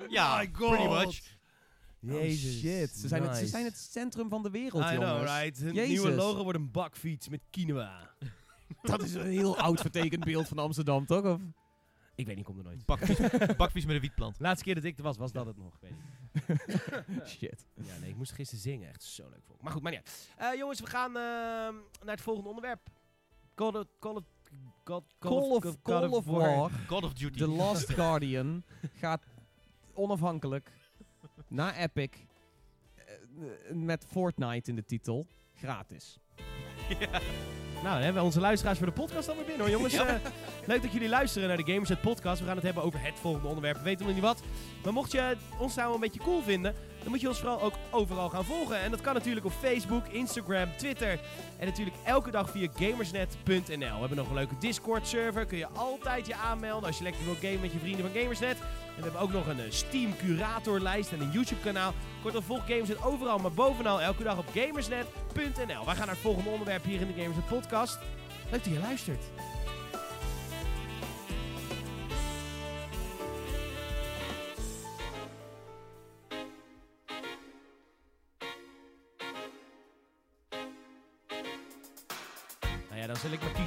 Ja, 0.08 0.36
My 0.38 0.48
God. 0.52 0.68
pretty 0.76 0.88
much. 0.88 1.20
Jezus. 2.00 2.54
Oh, 2.54 2.60
shit. 2.60 2.90
Ze 2.96 3.08
zijn, 3.08 3.22
het, 3.22 3.36
ze 3.36 3.46
zijn 3.46 3.64
het 3.64 3.76
centrum 3.92 4.28
van 4.28 4.42
de 4.42 4.50
wereld, 4.50 4.84
I 4.84 4.92
jongens. 4.94 5.10
know, 5.12 5.22
right? 5.22 5.58
Hun 5.58 5.74
Jezus. 5.74 5.88
nieuwe 5.90 6.10
logo 6.10 6.42
wordt 6.42 6.58
een 6.58 6.70
bakfiets 6.70 7.28
met 7.28 7.40
quinoa. 7.50 8.10
Dat 8.82 9.02
is 9.02 9.14
een 9.14 9.26
heel 9.26 9.56
oud 9.58 9.80
vertekend 9.80 10.24
beeld 10.24 10.48
van 10.48 10.58
Amsterdam, 10.58 11.06
toch? 11.06 11.24
Of? 11.24 11.40
Ik 12.16 12.26
weet 12.26 12.36
niet, 12.36 12.48
ik 12.48 12.54
kom 12.54 12.58
er 12.58 12.64
nooit. 12.64 12.86
Bakfiets 13.56 13.86
met 13.86 13.94
een 13.94 14.00
wietplant. 14.00 14.40
Laatste 14.40 14.64
keer 14.64 14.74
dat 14.74 14.84
ik 14.84 14.96
er 14.96 15.02
was, 15.02 15.16
was 15.16 15.32
dat 15.32 15.46
het 15.46 15.56
nog. 15.56 15.78
Weet 15.80 15.90
ik. 15.90 17.26
Shit. 17.28 17.66
Ja, 17.74 17.98
nee, 18.00 18.10
ik 18.10 18.16
moest 18.16 18.32
gisteren 18.32 18.62
zingen. 18.62 18.88
Echt 18.88 19.02
zo 19.02 19.22
leuk 19.22 19.42
vond 19.44 19.58
ik. 19.58 19.64
Maar 19.64 19.72
goed, 19.72 19.82
maar 19.82 19.92
niet 19.92 20.00
uit. 20.00 20.30
Eh, 20.36 20.58
jongens, 20.58 20.80
we 20.80 20.86
gaan 20.86 21.16
ehm, 21.16 21.74
naar 22.04 22.14
het 22.14 22.20
volgende 22.20 22.48
onderwerp. 22.48 22.80
Call 23.54 23.72
of... 23.72 23.86
Call 23.98 24.14
of... 24.14 24.24
God, 24.84 25.04
Call 25.18 25.32
of, 25.32 25.62
God 25.62 25.82
Call 25.82 26.08
of 26.08 26.24
War, 26.24 26.70
God 26.70 27.04
of 27.04 27.12
Duty. 27.12 27.38
The 27.38 27.48
Last 27.48 27.90
Guardian, 27.98 28.64
gaat 28.94 29.22
onafhankelijk 29.94 30.72
naar 31.48 31.76
Epic 31.76 32.10
eh, 32.94 33.74
met 33.74 34.04
Fortnite 34.04 34.70
in 34.70 34.76
de 34.76 34.84
titel, 34.84 35.26
gratis. 35.54 36.18
Ja. 36.98 37.20
Nou, 37.82 37.94
dan 37.94 38.02
hebben 38.02 38.22
we 38.22 38.28
onze 38.28 38.40
luisteraars 38.40 38.78
voor 38.78 38.86
de 38.86 38.92
podcast 38.92 39.28
alweer 39.28 39.44
binnen 39.44 39.66
hoor, 39.66 39.74
jongens. 39.74 39.94
Ja. 39.94 40.06
Eh, 40.06 40.14
leuk 40.66 40.82
dat 40.82 40.92
jullie 40.92 41.08
luisteren 41.08 41.48
naar 41.48 41.56
de 41.56 41.72
Gamerset 41.72 42.00
podcast. 42.00 42.40
We 42.40 42.46
gaan 42.46 42.56
het 42.56 42.64
hebben 42.64 42.82
over 42.82 43.00
het 43.02 43.14
volgende 43.20 43.48
onderwerp. 43.48 43.76
We 43.76 43.82
weten 43.82 44.04
nog 44.04 44.14
niet 44.14 44.24
wat. 44.24 44.42
Maar 44.84 44.92
mocht 44.92 45.12
je 45.12 45.36
ons 45.58 45.74
nou 45.74 45.94
een 45.94 46.00
beetje 46.00 46.20
cool 46.20 46.42
vinden, 46.42 46.74
dan 47.06 47.14
moet 47.14 47.24
je 47.24 47.30
ons 47.30 47.40
vooral 47.40 47.62
ook 47.62 47.74
overal 47.90 48.28
gaan 48.28 48.44
volgen. 48.44 48.80
En 48.80 48.90
dat 48.90 49.00
kan 49.00 49.14
natuurlijk 49.14 49.46
op 49.46 49.52
Facebook, 49.52 50.06
Instagram, 50.06 50.68
Twitter. 50.76 51.18
En 51.58 51.66
natuurlijk 51.66 51.96
elke 52.04 52.30
dag 52.30 52.50
via 52.50 52.68
gamersnet.nl. 52.74 53.94
We 53.94 54.00
hebben 54.00 54.16
nog 54.16 54.28
een 54.28 54.34
leuke 54.34 54.58
Discord 54.58 55.06
server. 55.06 55.46
Kun 55.46 55.58
je 55.58 55.68
altijd 55.68 56.26
je 56.26 56.34
aanmelden 56.34 56.86
als 56.86 56.98
je 56.98 57.02
lekker 57.02 57.24
wil 57.24 57.34
gamen 57.34 57.60
met 57.60 57.72
je 57.72 57.78
vrienden 57.78 58.10
van 58.10 58.20
Gamersnet. 58.20 58.56
En 58.58 58.96
we 58.96 59.02
hebben 59.02 59.20
ook 59.20 59.32
nog 59.32 59.46
een 59.46 59.60
eh, 59.60 59.70
Steam 59.70 60.16
curatorlijst 60.16 61.12
en 61.12 61.20
een 61.20 61.30
YouTube 61.30 61.60
kanaal. 61.60 61.92
Kortom, 62.22 62.42
volg 62.42 62.66
Gamersnet 62.66 63.04
overal, 63.04 63.38
maar 63.38 63.52
bovenal 63.52 64.00
elke 64.00 64.22
dag 64.22 64.38
op 64.38 64.46
gamersnet.nl. 64.54 65.84
Wij 65.84 65.94
gaan 65.94 66.06
naar 66.06 66.14
het 66.14 66.18
volgende 66.18 66.50
onderwerp 66.50 66.84
hier 66.84 67.00
in 67.00 67.06
de 67.06 67.20
Gamersnet 67.20 67.46
podcast. 67.46 67.98
Leuk 68.50 68.64
dat 68.64 68.72
je 68.72 68.80
luistert. 68.80 69.22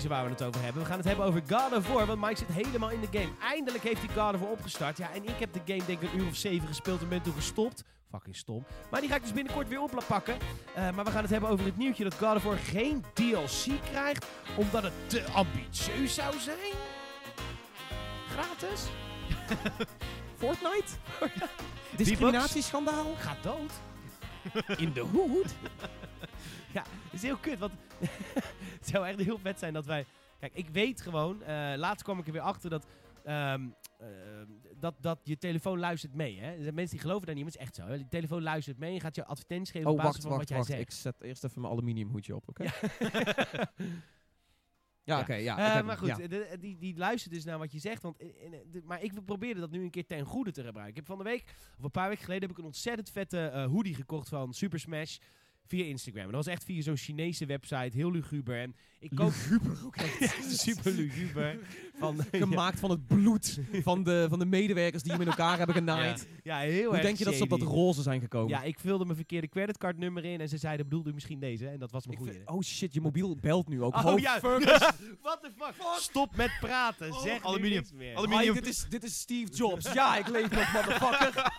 Waar 0.09 0.23
we 0.23 0.29
het 0.29 0.43
over 0.43 0.61
hebben. 0.61 0.81
We 0.81 0.87
gaan 0.87 0.97
het 0.97 1.07
hebben 1.07 1.25
over 1.25 1.41
God 1.49 1.77
of 1.77 1.87
War, 1.87 2.05
want 2.05 2.21
Mike 2.21 2.35
zit 2.35 2.47
helemaal 2.47 2.89
in 2.89 3.01
de 3.01 3.19
game. 3.19 3.31
Eindelijk 3.41 3.83
heeft 3.83 4.01
hij 4.05 4.23
God 4.23 4.33
of 4.33 4.39
War 4.39 4.49
opgestart. 4.49 4.97
Ja, 4.97 5.13
en 5.13 5.23
ik 5.23 5.39
heb 5.39 5.53
de 5.53 5.61
game 5.65 5.85
denk 5.85 6.01
ik 6.01 6.13
een 6.13 6.19
uur 6.19 6.27
of 6.27 6.35
zeven 6.35 6.67
gespeeld 6.67 7.01
en 7.01 7.09
ben 7.09 7.21
toen 7.21 7.33
gestopt. 7.33 7.83
Fucking 8.11 8.35
stom. 8.35 8.65
Maar 8.91 9.01
die 9.01 9.09
ga 9.09 9.15
ik 9.15 9.21
dus 9.21 9.33
binnenkort 9.33 9.67
weer 9.67 9.81
oppakken. 9.81 10.37
Eh 10.73 10.91
maar 10.91 11.05
we 11.05 11.11
gaan 11.11 11.21
het 11.21 11.31
hebben 11.31 11.49
over 11.49 11.65
het 11.65 11.77
nieuwtje 11.77 12.03
dat 12.03 12.13
God 12.13 12.35
of 12.35 12.43
War 12.43 12.57
geen 12.57 13.05
DLC 13.13 13.83
krijgt. 13.91 14.25
Omdat 14.57 14.83
het 14.83 14.93
te 15.07 15.23
ambitieus 15.23 16.13
zou 16.13 16.39
zijn. 16.39 16.73
Gratis? 18.29 18.87
Fortnite? 20.39 20.91
Discriminatieschandaal? 21.97 23.15
Ga 23.17 23.35
dood. 23.41 23.71
In 24.77 24.93
de 24.93 24.99
hoed. 24.99 25.55
ja, 26.77 26.83
het 27.03 27.13
is 27.13 27.21
heel 27.21 27.37
kut. 27.37 27.59
Want 27.59 27.73
het 27.99 28.87
zou 28.91 29.07
echt 29.07 29.19
heel 29.19 29.37
vet 29.37 29.59
zijn 29.59 29.73
dat 29.73 29.85
wij... 29.85 30.05
Kijk, 30.39 30.53
ik 30.55 30.69
weet 30.69 31.01
gewoon... 31.01 31.43
eh, 31.43 31.73
laatst 31.75 32.03
kwam 32.03 32.19
ik 32.19 32.25
er 32.27 32.31
weer 32.33 32.41
achter 32.41 32.69
dat... 32.69 32.85
ehm, 33.23 33.67
ehm, 33.99 34.45
dat, 34.79 34.95
dat 34.99 35.19
je 35.23 35.37
telefoon 35.37 35.79
luistert 35.79 36.13
mee. 36.15 36.39
Hè? 36.39 36.51
Er 36.55 36.61
zijn 36.63 36.73
mensen 36.75 36.95
die 36.97 37.05
geloven 37.05 37.25
daar 37.25 37.35
niet, 37.35 37.43
maar 37.43 37.53
het 37.53 37.61
is 37.61 37.67
echt 37.67 37.75
zo. 37.75 37.85
Hè? 37.85 37.93
Je 37.93 38.07
telefoon 38.07 38.41
luistert 38.43 38.77
mee 38.77 38.93
en 38.93 39.01
gaat 39.01 39.15
je 39.15 39.25
advertenties 39.25 39.71
geven 39.71 39.87
Oh, 39.87 39.93
op 39.93 39.97
basis 40.01 40.13
wacht, 40.13 40.27
van 40.27 40.29
wacht, 40.37 40.39
wat 40.41 40.49
jij 40.49 40.57
wacht. 40.57 40.69
zegt. 40.69 40.81
Ik 40.81 40.91
zet 41.19 41.29
eerst 41.29 41.43
even 41.43 41.61
mijn 41.61 41.73
aluminiumhoedje 41.73 42.35
op, 42.35 42.47
oké? 42.49 42.63
Ja. 42.63 42.71
Ja, 45.03 45.15
Ja. 45.15 45.21
oké, 45.21 45.33
ja. 45.33 45.77
Eh, 45.79 45.85
maar 45.85 45.97
goed, 45.97 46.07
ja. 46.07 46.27
de- 46.27 46.57
die, 46.59 46.77
die 46.77 46.97
luistert 46.97 47.33
dus 47.33 47.43
naar 47.45 47.57
wat 47.57 47.71
je 47.71 47.79
zegt. 47.79 48.01
Want, 48.01 48.17
eh, 48.17 48.27
eh, 48.27 48.51
de- 48.71 48.81
maar 48.85 49.03
ik 49.03 49.25
probeerde 49.25 49.59
dat 49.59 49.71
nu 49.71 49.83
een 49.83 49.89
keer 49.89 50.05
ten 50.05 50.25
goede 50.25 50.51
te 50.51 50.63
gebruiken. 50.63 50.89
Ik 50.89 50.95
heb 50.95 51.05
van 51.05 51.17
de 51.17 51.23
week, 51.23 51.43
of 51.77 51.83
een 51.83 51.91
paar 51.91 52.07
weken 52.07 52.23
geleden, 52.23 52.41
heb 52.47 52.51
ik 52.51 52.57
een 52.57 52.69
ontzettend 52.69 53.09
vette 53.11 53.45
eh, 53.47 53.65
hoodie 53.65 53.95
gekocht 53.95 54.29
van 54.29 54.53
Super 54.53 54.79
Smash. 54.79 55.17
Via 55.69 55.85
Instagram. 55.85 56.25
En 56.25 56.31
dat 56.31 56.45
was 56.45 56.53
echt 56.53 56.63
via 56.63 56.81
zo'n 56.81 56.97
Chinese 56.97 57.45
website. 57.45 57.97
Heel 57.97 58.11
luguber. 58.11 58.59
En 58.59 58.75
ik 58.99 59.11
koop... 59.15 59.31
Luguber 59.49 59.77
ook 59.85 59.95
super 60.49 60.91
luguber. 60.91 61.59
Van, 61.97 62.17
Gemaakt 62.31 62.79
van 62.79 62.89
het 62.89 63.07
bloed 63.07 63.59
van 63.83 64.03
de, 64.03 64.25
van 64.29 64.39
de 64.39 64.45
medewerkers 64.45 65.03
die 65.03 65.11
hem 65.11 65.21
in 65.21 65.27
elkaar 65.27 65.57
hebben 65.57 65.75
genaaid. 65.75 66.27
ja, 66.43 66.57
heel 66.59 66.83
Hoe 66.83 66.93
erg 66.93 67.01
denk 67.01 67.17
je 67.17 67.23
dat 67.23 67.33
ze 67.33 67.43
op 67.43 67.49
dat 67.49 67.61
roze 67.61 68.01
zijn 68.01 68.21
gekomen? 68.21 68.49
Ja, 68.49 68.63
ik 68.63 68.79
vulde 68.79 69.03
mijn 69.03 69.15
verkeerde 69.15 69.47
creditcardnummer 69.47 70.25
in. 70.25 70.41
En 70.41 70.49
ze 70.49 70.57
zeiden, 70.57 70.87
bedoelde 70.87 71.09
u 71.09 71.13
misschien 71.13 71.39
deze? 71.39 71.67
En 71.67 71.79
dat 71.79 71.91
was 71.91 72.05
mijn 72.07 72.17
goede. 72.17 72.41
oh 72.45 72.61
shit, 72.61 72.93
je 72.93 73.01
mobiel 73.01 73.37
belt 73.41 73.67
nu 73.67 73.83
ook. 73.83 73.95
Oh, 73.95 74.19
ja. 74.19 74.39
fuck. 74.39 74.63
What 75.21 75.41
the 75.41 75.51
fuck? 75.57 75.73
Stop 75.97 76.35
met 76.35 76.51
praten. 76.59 77.11
Oh, 77.11 77.21
zeg 77.21 77.43
aluminium. 77.43 77.83
Aluminium. 78.15 78.53
Hi, 78.53 78.59
dit, 78.59 78.67
is, 78.67 78.85
dit 78.89 79.03
is 79.03 79.19
Steve 79.19 79.51
Jobs. 79.51 79.93
Ja, 79.93 80.17
ik 80.17 80.27
leef 80.27 80.51
nog, 80.51 80.73
motherfucker. 80.73 81.51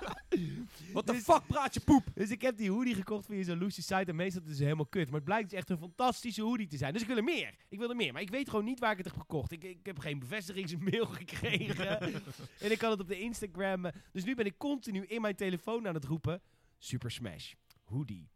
What 0.92 1.06
the 1.06 1.12
Dit 1.12 1.20
is- 1.20 1.26
fuck 1.26 1.46
praat 1.46 1.74
je 1.74 1.80
poep? 1.80 2.04
Dus 2.14 2.30
ik 2.30 2.42
heb 2.42 2.56
die 2.56 2.70
hoodie 2.70 2.94
gekocht 2.94 3.26
via 3.26 3.42
zo'n 3.42 3.58
Lucy 3.58 3.80
site. 3.82 3.94
En 3.94 4.16
meestal 4.16 4.40
is 4.42 4.46
het 4.48 4.56
dus 4.56 4.58
helemaal 4.58 4.86
kut. 4.86 5.04
Maar 5.06 5.14
het 5.14 5.24
blijkt 5.24 5.50
dus 5.50 5.58
echt 5.58 5.70
een 5.70 5.78
fantastische 5.78 6.42
hoodie 6.42 6.66
te 6.66 6.76
zijn. 6.76 6.92
Dus 6.92 7.02
ik 7.02 7.08
wil 7.08 7.16
er 7.16 7.24
meer. 7.24 7.54
Ik 7.68 7.78
wil 7.78 7.90
er 7.90 7.96
meer. 7.96 8.12
Maar 8.12 8.22
ik 8.22 8.30
weet 8.30 8.48
gewoon 8.50 8.64
niet 8.64 8.78
waar 8.80 8.90
ik 8.90 8.96
het 8.96 9.06
heb 9.06 9.16
gekocht. 9.16 9.52
Ik, 9.52 9.64
ik 9.64 9.86
heb 9.86 9.98
geen 9.98 10.18
bevestigingsmail 10.18 11.06
gekregen. 11.22 12.00
en 12.64 12.70
ik 12.70 12.78
kan 12.78 12.90
het 12.90 13.00
op 13.00 13.08
de 13.08 13.20
Instagram. 13.20 13.84
eh, 13.86 13.92
Dus 14.12 14.24
nu 14.24 14.34
ben 14.34 14.46
ik 14.46 14.58
continu 14.58 15.04
in 15.06 15.20
mijn 15.20 15.36
telefoon 15.36 15.88
aan 15.88 15.94
het 15.94 16.04
roepen. 16.04 16.42
Super 16.78 17.10
Smash. 17.10 17.52
Hoodie. 17.84 18.28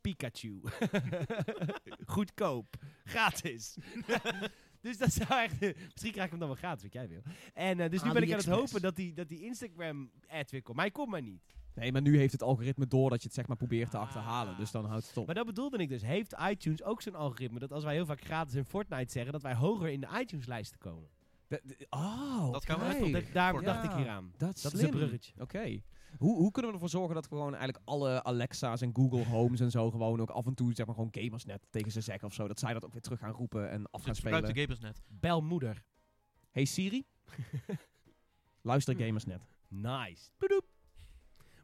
Pikachu. 0.00 0.60
Goedkoop. 2.06 2.76
Gratis. 3.04 3.76
dus 4.80 4.98
dat 4.98 5.12
zou 5.12 5.42
echt... 5.42 5.60
Misschien 5.60 6.12
krijg 6.12 6.24
ik 6.24 6.30
hem 6.30 6.38
dan 6.38 6.48
wel 6.48 6.56
gratis, 6.56 6.82
wat 6.82 6.92
jij 6.92 7.08
wil. 7.08 7.22
En 7.54 7.80
eh, 7.80 7.90
dus 7.90 8.02
nu 8.02 8.12
ben 8.12 8.22
ik 8.22 8.30
aan 8.30 8.36
het 8.36 8.46
hopen 8.46 8.80
dat 8.82 8.96
die, 8.96 9.12
dat 9.12 9.28
die 9.28 9.40
Instagram-ad 9.42 10.50
weer 10.50 10.62
komt. 10.62 10.76
Maar 10.76 10.84
hij 10.86 10.94
komt 10.94 11.08
maar 11.10 11.22
niet. 11.22 11.42
Nee, 11.74 11.92
maar 11.92 12.02
nu 12.02 12.16
heeft 12.18 12.32
het 12.32 12.42
algoritme 12.42 12.86
door 12.86 13.10
dat 13.10 13.18
je 13.20 13.26
het 13.26 13.34
zeg 13.36 13.46
maar 13.46 13.56
probeert 13.56 13.90
te 13.90 13.98
achterhalen. 13.98 14.56
Dus 14.56 14.70
dan 14.70 14.84
houdt 14.84 15.06
het 15.08 15.16
op. 15.16 15.26
Maar 15.26 15.34
dat 15.34 15.46
bedoelde 15.46 15.76
ik 15.78 15.88
dus. 15.88 16.02
Heeft 16.02 16.34
iTunes 16.50 16.82
ook 16.82 17.02
zo'n 17.02 17.14
algoritme 17.14 17.58
dat 17.58 17.72
als 17.72 17.84
wij 17.84 17.94
heel 17.94 18.06
vaak 18.06 18.20
gratis 18.24 18.54
in 18.54 18.64
Fortnite 18.64 19.12
zeggen, 19.12 19.32
dat 19.32 19.42
wij 19.42 19.54
hoger 19.54 19.88
in 19.88 20.00
de 20.00 20.08
iTunes-lijsten 20.20 20.78
komen? 20.78 21.08
De- 21.46 21.60
de- 21.64 21.86
oh, 21.90 22.52
Dat 22.52 22.64
gaan 22.64 22.78
we 22.78 22.84
oké. 22.84 22.94
even 22.94 23.12
Dat, 23.12 23.32
daar 23.32 23.62
dacht 23.62 23.84
ik 23.84 23.90
hier 23.92 24.08
aan. 24.08 24.32
Dat 24.36 24.54
is 24.56 24.62
Dat 24.62 24.72
is 24.72 24.78
slim. 24.78 24.90
een 24.92 24.98
bruggetje. 24.98 25.32
Oké. 25.40 25.80
Hoe, 26.18 26.36
hoe 26.36 26.50
kunnen 26.50 26.70
we 26.70 26.76
ervoor 26.76 26.90
zorgen 26.92 27.14
dat 27.14 27.28
we 27.28 27.34
gewoon 27.36 27.54
eigenlijk 27.54 27.84
alle 27.84 28.22
Alexa's 28.24 28.80
en 28.80 28.90
Google 28.94 29.24
Homes 29.24 29.60
en 29.60 29.70
zo 29.70 29.90
gewoon 29.90 30.20
ook 30.20 30.30
af 30.30 30.46
en 30.46 30.54
toe 30.54 30.74
zeg 30.74 30.86
maar 30.86 30.94
gewoon 30.94 31.10
gamersnet 31.14 31.66
tegen 31.70 31.92
ze 31.92 32.00
zeggen 32.00 32.28
of 32.28 32.34
zo. 32.34 32.48
Dat 32.48 32.58
zij 32.58 32.72
dat 32.72 32.84
ook 32.84 32.92
weer 32.92 33.00
terug 33.00 33.18
gaan 33.18 33.30
roepen 33.32 33.70
en 33.70 33.86
af 33.90 34.02
gaan 34.02 34.10
Dus 34.12 34.18
gebruik 34.22 34.44
de 34.44 34.50
spelen. 34.50 34.66
Gamersnet. 34.68 35.02
Bel 35.08 35.42
moeder. 35.42 35.82
Hey 36.50 36.64
Siri. 36.64 37.04
Luister 38.62 38.96
gamersnet. 38.96 39.40
Nice. 39.68 40.30
Bedoep. 40.38 40.64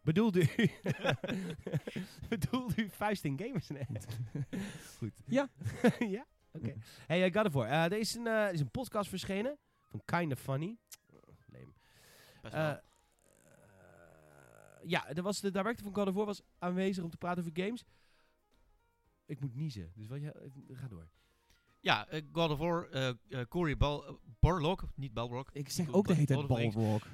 Bedoelt 0.09 0.37
u... 0.37 0.49
Bedoelt 2.29 2.79
u 2.79 2.89
vuist 2.91 3.25
in 3.25 3.39
Gamersnet? 3.39 4.07
Goed. 4.99 5.13
Ja. 5.27 5.49
ja? 6.17 6.27
Oké. 6.53 6.75
Hey, 7.07 7.27
I 7.27 7.33
got 7.33 7.47
it 7.47 7.53
voor. 7.53 7.65
Eh, 7.65 7.85
er 7.85 7.99
is 7.99 8.15
een, 8.15 8.27
eh, 8.27 8.33
er 8.47 8.53
is 8.53 8.61
een 8.61 8.71
podcast 8.71 9.09
verschenen 9.09 9.59
van 9.83 10.03
Kinda 10.05 10.37
Funny. 10.37 10.79
Oh, 11.13 11.19
Leem. 11.47 11.75
Best 12.43 12.55
Eh, 12.55 12.61
wel. 12.63 12.81
ja, 14.83 15.09
er 15.09 15.23
was 15.23 15.41
de 15.41 15.51
director 15.51 15.85
van 15.85 15.95
God 15.95 16.09
of 16.09 16.15
War 16.15 16.27
was 16.27 16.43
aanwezig 16.59 17.05
om 17.05 17.11
te 17.11 17.17
praten 17.17 17.43
over 17.45 17.63
games. 17.65 17.85
Ik 19.27 19.41
moet 19.41 19.55
niezen, 19.55 19.93
dus 19.95 20.07
wat 20.07 20.21
je, 20.21 20.51
ga 20.73 20.89
door. 20.89 21.09
ja, 21.81 22.09
eh, 22.09 22.23
God 22.33 22.51
of 22.51 22.59
War, 22.59 22.89
eh, 22.91 23.09
eh, 23.09 23.47
Cory 23.49 23.77
Bal 23.77 24.21
Barlog, 24.41 24.85
niet 24.95 25.13
Balrog. 25.15 25.51
Ik 25.53 25.69
zeg 25.71 25.93
ook 25.93 26.07
de 26.07 26.15
hele 26.15 26.27
tijd 26.27 26.39
of. 26.39 26.47
Balrog. 26.47 27.07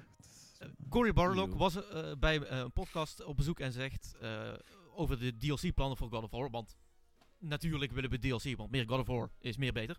Eh, 0.65 0.71
Cory 0.89 1.13
Barlog 1.13 1.55
was 1.55 1.89
eh, 1.89 2.13
bij 2.19 2.41
eh, 2.43 2.59
een 2.59 2.73
podcast 2.73 3.25
op 3.25 3.37
bezoek 3.37 3.61
en 3.61 3.73
zegt 3.73 4.17
eh, 4.21 4.53
over 4.95 5.19
de 5.19 5.37
DLC-plannen 5.37 5.97
voor 5.97 6.09
God 6.09 6.23
of 6.23 6.31
War. 6.31 6.51
Want 6.51 6.77
natuurlijk 7.39 7.93
willen 7.93 8.11
we 8.11 8.19
DLC, 8.19 8.57
want 8.57 8.71
meer 8.71 8.89
God 8.89 9.01
of 9.01 9.07
War 9.07 9.31
is 9.39 9.57
meer 9.57 9.73
beter. 9.73 9.97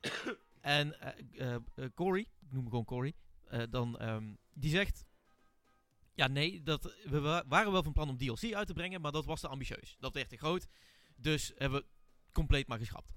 en 0.60 1.00
eh 1.00 1.54
eh, 1.54 1.54
eh, 1.74 1.84
Cory, 1.94 2.20
ik 2.20 2.52
noem 2.52 2.60
hem 2.60 2.68
gewoon 2.68 2.84
Cory, 2.84 3.14
eh, 3.44 3.62
dan, 3.70 3.98
ehm, 3.98 4.34
die 4.52 4.70
zegt... 4.70 5.06
Ja, 6.14 6.26
nee, 6.26 6.62
dat, 6.62 6.94
we 7.04 7.20
wa- 7.20 7.44
waren 7.48 7.72
wel 7.72 7.82
van 7.82 7.92
plan 7.92 8.08
om 8.08 8.16
DLC 8.16 8.52
uit 8.54 8.66
te 8.66 8.72
brengen, 8.72 9.00
maar 9.00 9.12
dat 9.12 9.24
was 9.24 9.40
te 9.40 9.48
ambitieus. 9.48 9.96
Dat 9.98 10.14
werd 10.14 10.28
te 10.28 10.36
groot, 10.36 10.66
dus 11.16 11.52
hebben 11.56 11.80
we 11.80 11.86
compleet 12.32 12.66
maar 12.66 12.78
geschrapt. 12.78 13.12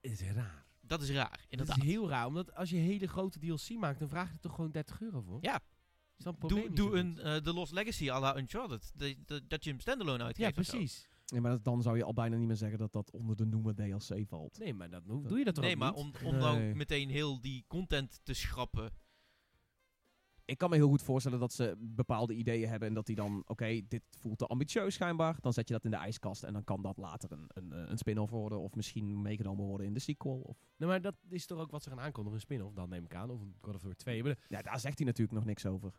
Het 0.00 0.10
is 0.10 0.20
raar. 0.20 0.66
Dat 0.86 1.02
is 1.02 1.10
raar, 1.10 1.30
Het 1.32 1.46
inderdaad. 1.48 1.76
is 1.76 1.82
heel 1.82 2.08
raar, 2.08 2.26
omdat 2.26 2.54
als 2.54 2.70
je 2.70 2.76
hele 2.76 3.06
grote 3.06 3.38
DLC 3.38 3.70
maakt, 3.78 3.98
dan 3.98 4.08
vraag 4.08 4.28
je 4.28 4.34
er 4.34 4.40
toch 4.40 4.54
gewoon 4.54 4.70
30 4.70 5.00
euro 5.00 5.20
voor? 5.20 5.38
Ja. 5.40 5.60
Is 6.16 6.24
dat 6.24 6.34
een 6.50 6.74
Doe, 6.74 6.96
een 6.98 7.18
eh 7.18 7.36
The 7.36 7.52
Lost 7.52 7.72
Legacy 7.72 8.10
à 8.10 8.20
la 8.20 8.36
Uncharted. 8.36 8.92
Dat- 8.94 9.14
dat- 9.26 9.42
Dat 9.48 9.64
je 9.64 9.70
hem 9.70 9.80
standalone 9.80 10.18
Ja, 10.18 10.24
uitgeeft. 10.24 10.54
zo. 10.54 10.60
precies. 10.76 11.08
Nee, 11.26 11.40
maar 11.40 11.50
dat- 11.50 11.64
dan 11.64 11.82
zou 11.82 11.96
je 11.96 12.04
al 12.04 12.12
bijna 12.12 12.36
niet 12.36 12.46
meer 12.46 12.56
zeggen 12.56 12.78
dat 12.78 12.92
dat 12.92 13.10
onder 13.10 13.36
de 13.36 13.44
noemer 13.46 13.74
DLC 13.74 14.24
valt. 14.28 14.58
Nee, 14.58 14.74
maar 14.74 14.90
dat, 14.90 15.02
hoe 15.06 15.26
doe 15.26 15.38
je 15.38 15.44
dat 15.44 15.54
toch 15.54 15.64
Nee, 15.64 15.72
ook 15.72 15.78
maar 15.78 15.92
om, 15.92 16.12
om 16.24 16.30
Nee. 16.32 16.40
dan 16.40 16.76
meteen 16.76 17.08
heel 17.08 17.40
die 17.40 17.64
content 17.68 18.20
te 18.22 18.34
schrappen. 18.34 18.90
Ik 20.46 20.58
kan 20.58 20.70
me 20.70 20.76
heel 20.76 20.88
goed 20.88 21.02
voorstellen 21.02 21.38
dat 21.38 21.52
ze 21.52 21.74
bepaalde 21.78 22.34
ideeën 22.34 22.68
hebben 22.68 22.88
en 22.88 22.94
dat 22.94 23.06
die 23.06 23.16
dan, 23.16 23.42
oké, 23.46 23.80
dit 23.88 24.02
voelt 24.18 24.38
te 24.38 24.46
ambitieus 24.46 24.94
schijnbaar. 24.94 25.36
Dan 25.40 25.52
zet 25.52 25.68
je 25.68 25.74
dat 25.74 25.84
in 25.84 25.90
de 25.90 25.96
ijskast 25.96 26.42
en 26.42 26.52
dan 26.52 26.64
kan 26.64 26.82
dat 26.82 26.96
later 26.96 27.32
een, 27.32 27.44
een, 27.48 27.72
eh, 27.72 27.90
een 27.90 27.98
spin-off 27.98 28.30
worden 28.30 28.60
of 28.60 28.74
misschien 28.74 29.22
meegenomen 29.22 29.64
worden 29.64 29.86
in 29.86 29.94
de 29.94 30.00
sequel. 30.00 30.40
Of... 30.40 30.58
Nee, 30.76 30.88
maar 30.88 31.00
dat 31.00 31.14
is 31.28 31.46
toch 31.46 31.58
ook 31.58 31.70
wat 31.70 31.82
ze 31.82 31.88
gaan 31.88 32.00
aankondigen, 32.00 32.34
een 32.34 32.44
spin-off, 32.44 32.74
dan 32.74 32.88
neem 32.88 33.04
ik 33.04 33.14
aan, 33.14 33.30
of 33.30 33.40
een 33.40 33.54
God 33.60 33.74
of 33.74 33.82
War 33.82 33.94
2. 33.94 34.22
Maar 34.22 34.38
Ja, 34.48 34.62
daar 34.62 34.80
zegt 34.80 34.98
hij 34.98 35.06
natuurlijk 35.06 35.36
nog 35.36 35.44
niks 35.44 35.66
over. 35.66 35.92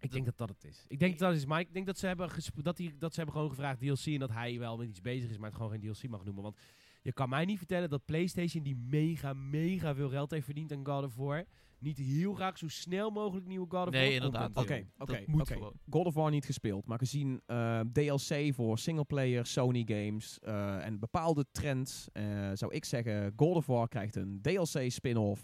Ik 0.00 0.10
denk 0.10 0.24
dat 0.24 0.38
dat 0.38 0.48
het 0.48 0.64
is. 0.64 0.84
Ik 0.88 0.98
denk 0.98 1.18
dat 1.18 1.28
dat 1.28 1.38
is 1.38 1.46
Mike. 1.46 1.60
Ik 1.60 1.72
denk 1.72 1.86
dat 1.86 1.98
ze 1.98 2.06
hebben, 2.06 2.30
dat 2.54 2.76
die, 2.76 2.96
dat 2.98 3.10
ze 3.10 3.16
hebben 3.16 3.34
gewoon 3.34 3.50
gevraagd 3.50 3.80
DLC 3.80 4.06
en 4.06 4.18
dat 4.18 4.30
hij 4.30 4.58
wel 4.58 4.76
met 4.76 4.88
iets 4.88 5.00
bezig 5.00 5.30
is, 5.30 5.36
maar 5.38 5.48
het 5.48 5.56
gewoon 5.56 5.70
geen 5.70 5.80
DLC 5.80 6.08
mag 6.08 6.24
noemen. 6.24 6.42
Want 6.42 6.56
je 7.02 7.12
kan 7.12 7.28
mij 7.28 7.44
niet 7.44 7.58
vertellen 7.58 7.90
dat 7.90 8.04
PlayStation, 8.04 8.62
die 8.62 8.76
mega, 8.76 9.32
mega 9.32 9.94
veel 9.94 10.08
geld 10.08 10.30
heeft 10.30 10.44
verdiend 10.44 10.72
aan 10.72 10.86
God 10.86 11.04
of 11.04 11.16
War, 11.16 11.44
niet 11.80 11.98
heel 11.98 12.34
graag 12.34 12.58
zo 12.58 12.68
snel 12.68 13.10
mogelijk 13.10 13.46
nieuwe 13.46 13.66
God 13.68 13.86
of 13.86 13.92
Nee, 13.92 14.04
War 14.04 14.12
inderdaad. 14.12 14.52
content 14.52 14.86
Oké, 14.96 15.02
oké, 15.02 15.18
dat 15.18 15.26
moet 15.26 15.40
oké. 15.40 15.52
gewoon. 15.52 15.72
God 15.90 16.06
of 16.06 16.14
War 16.14 16.30
niet 16.30 16.44
gespeeld, 16.44 16.86
maar 16.86 16.98
gezien 16.98 17.40
eh, 17.46 17.80
DLC 17.92 18.54
voor 18.54 18.78
singleplayer 18.78 19.46
Sony 19.46 19.84
games 19.86 20.38
eh, 20.38 20.86
en 20.86 20.98
bepaalde 20.98 21.44
trends, 21.52 22.08
eh, 22.12 22.24
zou 22.54 22.74
ik 22.74 22.84
zeggen 22.84 23.32
God 23.36 23.56
of 23.56 23.66
War 23.66 23.88
krijgt 23.88 24.16
een 24.16 24.38
DLC 24.42 24.90
spin-off 24.90 25.42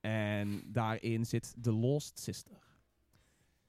en 0.00 0.62
daarin 0.66 1.24
zit 1.26 1.54
The 1.62 1.72
Lost 1.72 2.18
Sister. 2.18 2.64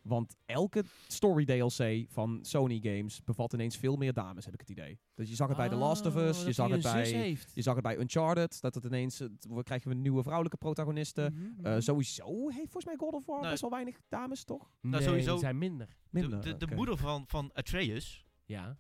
Want 0.08 0.36
elke 0.46 0.84
story 1.08 1.46
DLC 1.46 2.06
van 2.10 2.40
Sony 2.42 2.80
games 2.84 3.24
bevat 3.24 3.54
ineens 3.54 3.78
veel 3.78 3.96
meer 3.96 4.14
dames, 4.14 4.46
heb 4.46 4.54
ik 4.54 4.60
het 4.60 4.70
idee. 4.70 5.00
Dus 5.16 5.30
je 5.30 5.36
zag 5.36 5.48
het 5.48 5.58
bij 5.58 5.70
The 5.70 5.76
Last 5.76 6.06
of 6.06 6.16
Oh, 6.16 6.22
Us, 6.22 6.44
je 6.44 6.52
zag 6.52 6.70
het 6.70 6.82
bij, 6.82 7.08
heeft. 7.12 7.52
je 7.56 7.62
zag 7.62 7.74
het 7.74 7.84
bij 7.84 7.98
Uncharted, 7.98 8.62
dat 8.62 8.76
het 8.76 8.84
ineens, 8.84 9.20
het- 9.20 9.46
we 9.50 9.64
krijgen 9.64 9.90
we 9.90 9.96
nieuwe 9.96 10.22
vrouwelijke 10.22 10.58
protagonisten. 10.58 11.34
Mhm, 11.34 11.66
Eh, 11.66 11.72
mhm. 11.72 11.82
sowieso 11.82 12.50
heeft 12.50 12.72
volgens 12.72 12.86
mij 12.86 12.96
God 12.98 13.14
of 13.14 13.26
War 13.26 13.42
Nee. 13.42 13.50
best 13.50 13.62
wel 13.62 13.70
weinig 13.72 13.98
dames, 14.10 14.44
toch? 14.44 14.72
nee, 14.82 15.02
sowieso- 15.02 15.38
zijn 15.38 15.58
minder. 15.58 15.88
Minder, 16.10 16.42
de 16.42 16.58
de, 16.58 16.76
moeder 16.76 16.98
van, 16.98 17.24
van 17.28 17.52
Atreus, 17.54 18.26
Ja. 18.46 18.78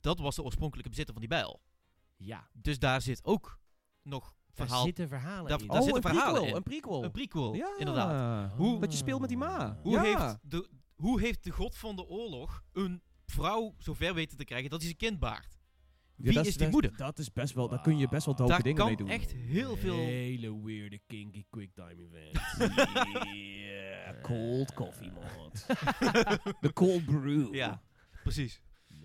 dat 0.00 0.18
was 0.18 0.36
de 0.36 0.42
oorspronkelijke 0.42 0.88
bezitter 0.90 1.14
van 1.14 1.22
die 1.26 1.32
bijl. 1.36 1.60
Ja. 2.16 2.48
Dus 2.52 2.78
daar 2.78 3.00
zit 3.00 3.24
ook 3.24 3.58
nog 4.02 4.34
Daar 4.56 4.66
verhaal. 4.66 4.84
zitten 4.84 5.08
verhalen 5.08 5.48
Daar- 5.50 5.60
in. 5.60 5.66
daar 5.66 5.82
zitten 5.82 5.96
een 6.04 6.10
verhalen 6.10 6.32
prequel, 6.32 6.48
in. 6.50 6.56
een 6.56 6.62
prequel. 6.62 7.04
Een 7.04 7.10
prequel, 7.10 7.54
ja, 7.54 7.68
inderdaad. 7.78 8.52
Hoe, 8.52 8.80
dat 8.80 8.92
je 8.92 8.98
speelt 8.98 9.20
met 9.20 9.28
die 9.28 9.38
ma. 9.38 9.78
Hoe, 9.82 9.92
ja. 9.92 10.02
heeft 10.02 10.36
de, 10.42 10.68
hoe 10.94 11.20
heeft 11.20 11.44
de 11.44 11.50
god 11.50 11.76
van 11.76 11.96
de 11.96 12.06
oorlog 12.06 12.62
een 12.72 13.02
vrouw 13.26 13.74
zover 13.78 14.14
weten 14.14 14.36
te 14.36 14.44
krijgen 14.44 14.70
dat 14.70 14.78
hij 14.78 14.88
zijn 14.88 15.00
kind 15.10 15.18
baart? 15.20 15.54
Wie 16.16 16.40
is 16.40 16.56
die 16.56 16.68
moeder? 16.68 16.96
Dat 16.96 17.18
is 17.18 17.32
best 17.32 17.54
wel, 17.54 17.68
daar 17.68 17.80
kun 17.80 17.98
je 17.98 18.08
best 18.08 18.26
wel 18.26 18.34
dope 18.34 18.50
Daar 18.50 18.62
dingen 18.62 18.78
kan 18.78 18.86
mee 18.86 18.96
doen. 18.96 19.08
echt 19.08 19.32
heel 19.32 19.76
veel... 19.76 19.94
Hele 19.94 20.62
weirde, 20.62 21.00
kinky, 21.06 21.44
quicktime 21.50 21.94
event. 21.96 22.38
Yeah, 23.34 24.22
cold 24.22 24.74
coffee 24.74 25.10
mod. 25.10 25.66
De 26.60 26.72
cold 26.80 27.04
brew. 27.04 27.54
Ja. 27.54 27.82
Precies. 28.22 28.60
Nice. 28.88 29.04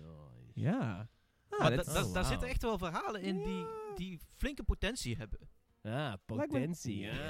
Ja. 0.54 1.08
Ah, 1.52 1.58
maar 1.60 1.76
dat- 1.76 1.86
da- 1.86 1.92
da- 1.92 2.04
oh, 2.04 2.12
daar 2.14 2.24
zitten 2.24 2.48
echt 2.48 2.62
wel 2.62 2.78
verhalen 2.78 3.20
in 3.22 3.42
die, 3.42 3.64
die 3.94 4.18
flinke 4.36 4.62
potentie 4.62 5.16
hebben. 5.16 5.38
Ah, 5.82 6.12
potentie. 6.26 6.98
Ja. 7.10 7.28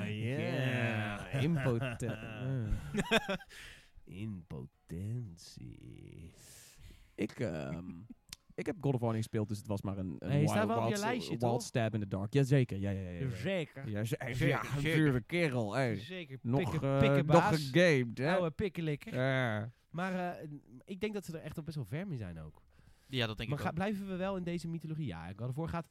Ah, 0.00 0.18
Ja. 0.18 1.28
Impotent. 1.28 2.00
Ja. 2.00 2.56
In 4.04 4.44
potentie. 4.54 6.32
Ik, 7.14 7.30
ehm, 7.40 7.88
ik 8.54 8.66
heb 8.66 8.76
God 8.80 8.94
of 8.94 9.00
War 9.00 9.08
niet 9.12 9.16
gespeeld, 9.22 9.48
dus 9.48 9.58
het 9.58 9.66
was 9.66 9.82
maar 9.82 9.98
een, 9.98 10.16
een 10.18 10.28
Nee, 10.28 10.40
je 10.40 10.48
staat 10.48 10.66
wild, 10.66 10.68
wel 10.68 10.78
op 10.78 10.84
je 10.84 10.88
wild- 10.94 11.04
lijstje, 11.04 11.36
wild 11.38 11.52
toch? 11.52 11.62
stab 11.62 11.94
in 11.94 12.00
the 12.00 12.08
dark. 12.08 12.32
Jazeker, 12.32 12.78
ja, 12.78 12.90
ja, 12.90 13.00
ja. 13.10 13.18
ja. 13.20 13.30
Zeker. 13.30 13.88
Ja, 13.88 14.04
ze- 14.04 14.16
Zeker, 14.20 14.46
ja, 14.46 14.62
zeker. 14.78 14.98
pure 15.02 15.20
kerel, 15.20 15.74
hey. 15.74 15.96
Zeker. 15.96 16.38
Nog, 16.42 16.70
Pikken, 16.70 16.88
eh, 16.94 16.98
pikken 16.98 17.26
nog 17.26 17.48
gegamed, 17.48 18.18
hè? 18.18 18.34
Oude 18.34 18.50
pikkelikker. 18.50 19.14
Ja. 19.14 19.72
Maar 19.94 20.38
eh, 20.38 20.48
ik 20.84 21.00
denk 21.00 21.14
dat 21.14 21.24
ze 21.24 21.32
er 21.38 21.42
echt 21.44 21.56
al 21.56 21.62
best 21.62 21.76
wel 21.76 21.84
ver 21.86 22.06
mee 22.06 22.18
zijn 22.18 22.40
ook. 22.40 22.62
Ja, 23.06 23.26
dat 23.26 23.36
denk 23.36 23.48
Maar 23.48 23.58
ik 23.58 23.64
ga- 23.64 23.70
ook. 23.70 23.76
blijven 23.76 24.06
we 24.08 24.16
wel 24.16 24.36
in 24.36 24.44
deze 24.44 24.68
mythologie? 24.68 25.06
Ja, 25.06 25.32
of 25.36 25.54
War 25.54 25.68
gaat, 25.68 25.86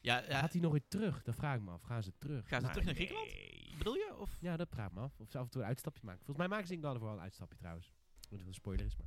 Ja, 0.00 0.18
ja, 0.28 0.38
gaat 0.38 0.52
hij 0.52 0.60
nog 0.60 0.72
weer 0.72 0.88
terug? 0.88 1.22
Dat 1.22 1.34
vraag 1.34 1.56
ik 1.56 1.62
me 1.62 1.70
af. 1.70 1.82
Gaan 1.82 2.02
ze 2.02 2.12
terug? 2.18 2.48
Gaan 2.48 2.60
ze 2.60 2.66
Nou, 2.66 2.78
terug 2.78 2.84
naar 2.84 2.94
nee. 2.94 3.06
Griekenland? 3.06 3.78
bedoel 3.78 3.94
je? 3.94 4.16
Of? 4.18 4.36
Ja, 4.40 4.56
dat 4.56 4.68
praat 4.68 4.92
me 4.92 5.00
af. 5.00 5.20
Of 5.20 5.30
ze 5.30 5.38
af 5.38 5.44
en 5.44 5.50
toe 5.50 5.60
een 5.62 5.68
uitstapje 5.68 6.00
maken. 6.04 6.24
Volgens 6.24 6.38
mij 6.46 6.48
maken 6.56 6.66
ze 6.68 6.74
in 6.74 6.82
God 6.82 6.94
of 6.96 7.00
War 7.02 7.12
een 7.12 7.20
uitstapje 7.20 7.56
trouwens. 7.58 7.92
Wat 8.30 8.40
een 8.40 8.54
spoiler 8.54 8.86
is, 8.86 8.96
maar... 8.96 9.06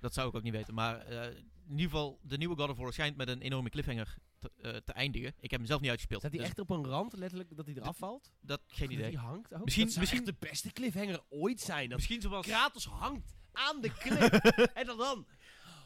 Dat 0.00 0.14
zou 0.14 0.28
ik 0.28 0.34
ook 0.34 0.42
niet 0.42 0.52
weten. 0.52 0.74
Maar 0.74 0.98
eh, 0.98 1.26
in 1.36 1.70
ieder 1.70 1.84
geval, 1.84 2.18
de 2.22 2.36
nieuwe 2.36 2.56
God 2.56 2.68
of 2.70 2.76
War 2.76 2.92
schijnt 2.92 3.16
met 3.16 3.28
een 3.28 3.40
enorme 3.40 3.68
cliffhanger 3.70 4.16
te, 4.38 4.50
eh, 4.62 4.76
te 4.76 4.92
eindigen. 4.92 5.28
Ik 5.40 5.50
heb 5.50 5.58
hem 5.60 5.68
zelf 5.68 5.80
niet 5.80 5.90
uitgespeeld. 5.90 6.20
Staat 6.20 6.32
hij 6.32 6.40
dus 6.40 6.48
echt 6.50 6.58
op 6.58 6.70
een 6.70 6.84
rand, 6.86 7.12
letterlijk, 7.12 7.56
dat 7.56 7.66
hij 7.66 7.74
eraf 7.74 7.96
valt? 7.96 8.32
Dat, 8.40 8.60
geen 8.66 8.88
Dat 8.88 8.96
idee. 8.98 9.10
hij 9.12 9.22
hangt 9.22 9.54
ook? 9.54 9.64
Misschien- 9.64 9.92
misschien- 9.98 10.24
de 10.24 10.34
beste 10.38 10.72
cliffhanger 10.72 11.20
ooit 11.28 11.60
zijn. 11.60 11.88
Dat 11.88 11.96
Misschien 11.98 12.20
zoals... 12.20 12.46
Kratos 12.46 12.86
hangt 12.86 13.36
aan 13.52 13.80
de 13.80 13.92
klif. 13.92 14.28
en 14.80 14.86
dan 14.86 14.98
dan... 14.98 15.26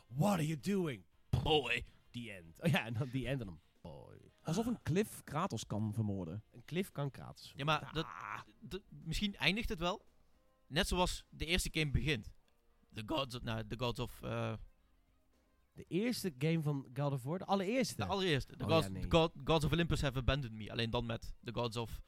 What 0.09 0.33
are 0.33 0.47
you 0.47 0.61
doing? 0.61 1.03
Boy. 1.43 1.85
The 2.11 2.33
end. 2.33 2.61
Oh 2.61 2.71
ja, 2.71 2.85
en 2.87 2.93
dan 2.95 3.09
die 3.09 3.27
end 3.29 3.41
en 3.41 3.47
dan... 3.47 3.61
Boy. 3.81 4.17
Alsof 4.43 4.67
een 4.67 4.83
cliff 4.83 5.25
Kratos 5.25 5.67
kan 5.67 5.93
vermoorden. 5.95 6.43
Een 6.51 6.65
cliff 6.65 6.93
kan 6.93 7.11
Kratos. 7.11 7.53
Ja, 7.57 7.65
maar 7.65 7.91
dat, 7.93 8.07
dat- 8.61 8.83
misschien 8.89 9.37
eindigt 9.37 9.69
het 9.69 9.79
wel. 9.79 10.05
Net 10.67 10.89
zoals 10.89 11.25
de 11.29 11.47
eerste 11.47 11.69
game 11.73 11.91
begint. 11.91 12.33
The 12.95 13.03
Gods 13.07 13.35
of... 13.35 13.43
Nou, 13.43 13.67
the 13.67 13.79
gods 13.79 13.99
of 14.01 14.23
eh, 14.23 14.53
De 15.73 15.85
eerste 15.89 16.35
game 16.39 16.63
van 16.63 16.87
God 16.95 17.13
of 17.13 17.23
War, 17.23 17.39
de 17.39 17.45
allereerste. 17.45 17.95
de 17.97 18.05
allereerste. 18.05 18.57
The, 18.57 18.65
Oh, 18.65 18.71
gods, 18.71 18.87
ja, 18.87 18.93
nee. 18.93 19.03
the 19.07 19.17
God, 19.17 19.33
gods 19.45 19.65
of 19.65 19.73
Olympus 19.73 20.01
have 20.01 20.19
abandoned 20.19 20.53
me. 20.59 20.71
Alleen 20.71 20.91
dan 20.91 21.07
met 21.07 21.35
The 21.45 21.53
Gods 21.53 21.77
of 21.77 22.01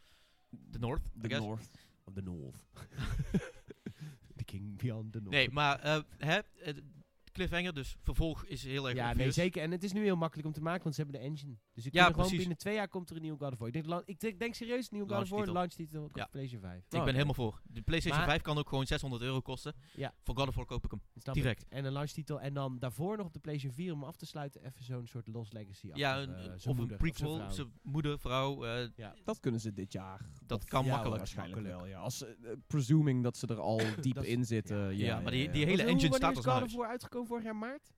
the 0.70 0.78
North, 0.78 1.02
I 1.06 1.20
The 1.20 1.28
guess. 1.28 1.40
North. 1.40 1.70
Of 2.04 2.14
the 2.14 2.22
North. 2.22 2.64
the 4.54 4.58
King 4.58 4.74
Beyond 4.76 5.12
the 5.12 5.20
North. 5.20 5.30
Nee, 5.30 5.50
maar 5.50 5.80
eh, 5.80 5.98
hè, 6.18 6.38
cliffhanger, 7.34 7.74
dus 7.74 7.96
vervolg 8.02 8.44
is 8.44 8.64
heel 8.64 8.88
erg 8.88 8.96
Ja, 8.96 9.12
nee, 9.14 9.30
zeker. 9.30 9.62
En 9.62 9.70
het 9.70 9.82
is 9.84 9.92
nu 9.92 10.02
heel 10.02 10.16
makkelijk 10.16 10.46
om 10.48 10.52
te 10.54 10.60
maken, 10.60 10.82
want 10.82 10.94
ze 10.94 11.00
hebben 11.02 11.20
de 11.20 11.26
engine. 11.26 11.56
Dus 11.74 11.86
ik 11.86 11.92
Ja, 11.92 12.00
ja, 12.00 12.06
gewoon 12.06 12.20
precies. 12.20 12.38
binnen 12.38 12.56
twee 12.56 12.74
jaar 12.74 12.88
komt 12.88 13.10
er 13.10 13.16
een 13.16 13.22
nieuwe 13.22 13.38
God 13.38 13.52
of 13.52 13.58
War. 13.58 13.68
Ik 13.68 13.74
denk, 13.84 14.02
ik 14.04 14.20
denk, 14.20 14.38
denk 14.38 14.54
serieus, 14.54 14.82
een 14.90 14.96
nieuwe 14.96 15.08
God 15.14 15.22
of 15.22 15.28
War, 15.28 15.46
Launchtitel. 15.52 15.54
launch 15.54 16.10
titel 16.12 16.22
Ja. 16.22 16.28
PlayStation 16.30 16.70
5. 16.70 16.78
Ik 16.84 16.90
ben 16.90 17.00
oké. 17.00 17.10
helemaal 17.10 17.34
voor. 17.34 17.60
De 17.64 17.82
PlayStation 17.82 18.20
Maar- 18.20 18.30
5 18.30 18.42
kan 18.42 18.58
ook 18.58 18.68
gewoon 18.68 18.86
600 18.86 19.22
euro 19.22 19.40
kosten. 19.40 19.74
Ja. 19.96 20.14
Voor 20.22 20.36
God 20.36 20.48
of 20.48 20.54
War 20.54 20.64
koop 20.66 20.84
ik 20.84 20.90
hem. 20.90 21.02
Snap 21.16 21.34
Direct. 21.34 21.62
ik. 21.62 21.68
En 21.68 21.84
een 21.84 21.92
launch 21.92 22.10
titel. 22.10 22.40
En 22.40 22.54
dan 22.54 22.78
daarvoor 22.78 23.16
nog 23.16 23.26
op 23.26 23.32
de 23.32 23.38
PlayStation 23.40 23.76
4 23.84 23.92
om 23.92 24.04
af 24.04 24.16
te 24.16 24.26
sluiten, 24.26 24.64
even 24.64 24.84
zo'n 24.84 25.06
soort 25.06 25.26
Lost 25.28 25.52
Legacy. 25.52 25.90
Ja, 25.94 26.18
een- 26.20 26.34
eh, 26.34 26.54
of 26.54 26.64
een 26.64 26.76
moeder, 26.76 26.98
zijn 26.98 27.12
prequel, 27.12 27.50
zijn 27.50 27.72
moeder, 27.82 28.18
vrouw. 28.18 28.64
eh, 28.64 28.88
Dat 29.24 29.40
kunnen 29.40 29.60
ze 29.60 29.72
dit 29.72 29.92
jaar. 29.92 30.20
Dat 30.46 30.58
Of- 30.62 30.68
kan 30.68 30.84
ja, 30.84 30.90
makkelijk. 30.90 31.18
Waarschijnlijk 31.18 31.62
wel, 31.66 31.86
ja. 31.86 31.98
Als, 31.98 32.22
eh, 32.24 32.30
eh, 32.30 32.56
presuming 32.66 33.22
dat 33.22 33.36
ze 33.36 33.46
er 33.46 33.60
al 33.60 33.78
diep 34.00 34.18
in 34.22 34.44
zitten. 34.44 34.76
ja. 34.78 34.90
Ja, 34.90 34.96
Ja, 35.04 35.20
maar 35.20 35.30
die- 35.32 35.42
ja, 35.44 35.52
die 35.52 35.60
ja. 35.60 35.66
hele 35.66 35.82
engine 35.82 36.14
staat 36.14 36.36
als 36.36 36.44
een 36.44 36.52
God 36.52 36.52
of 36.52 36.58
huis. 36.58 36.74
War 36.74 36.88
uitgekomen 36.88 37.23
vorig 37.26 37.44
jaar 37.44 37.56
maart? 37.56 37.92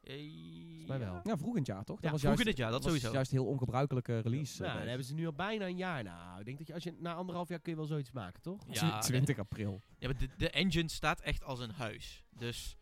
eh, 0.00 0.86
mij 0.86 0.98
wel. 0.98 1.20
ja. 1.24 1.36
Vroeg 1.36 1.52
in 1.52 1.58
het 1.58 1.66
jaar 1.66 1.84
toch? 1.84 1.96
Dat 1.96 2.04
Ja, 2.04 2.10
was 2.10 2.20
vroeg 2.20 2.32
juist, 2.32 2.40
in 2.40 2.46
het 2.48 2.56
jaar, 2.56 2.70
dat 2.70 2.82
was 2.82 2.92
sowieso. 2.92 3.12
juist 3.12 3.30
heel 3.30 3.46
ongebruikelijke 3.46 4.18
release. 4.18 4.60
nou, 4.62 4.72
eh, 4.72 4.78
dan 4.78 4.88
hebben 4.88 5.06
ze 5.06 5.14
nu 5.14 5.26
al 5.26 5.32
bijna 5.32 5.66
een 5.66 5.76
jaar. 5.76 6.02
Nou, 6.02 6.38
ik 6.38 6.44
denk 6.44 6.58
dat 6.58 6.66
je 6.66 6.74
als 6.74 6.82
je 6.82 6.94
na 6.98 7.14
anderhalf 7.14 7.48
jaar 7.48 7.60
kun 7.60 7.72
je 7.72 7.78
wel 7.78 7.86
zoiets 7.86 8.12
maken, 8.12 8.42
toch? 8.42 8.60
Ja, 8.68 8.98
20 8.98 9.38
april. 9.38 9.82
Ja, 9.98 10.08
maar 10.08 10.18
de, 10.18 10.28
de 10.36 10.50
engine 10.50 10.88
staat 10.90 11.20
echt 11.20 11.44
als 11.44 11.58
een 11.60 11.70
huis. 11.70 12.24
Dus 12.30 12.76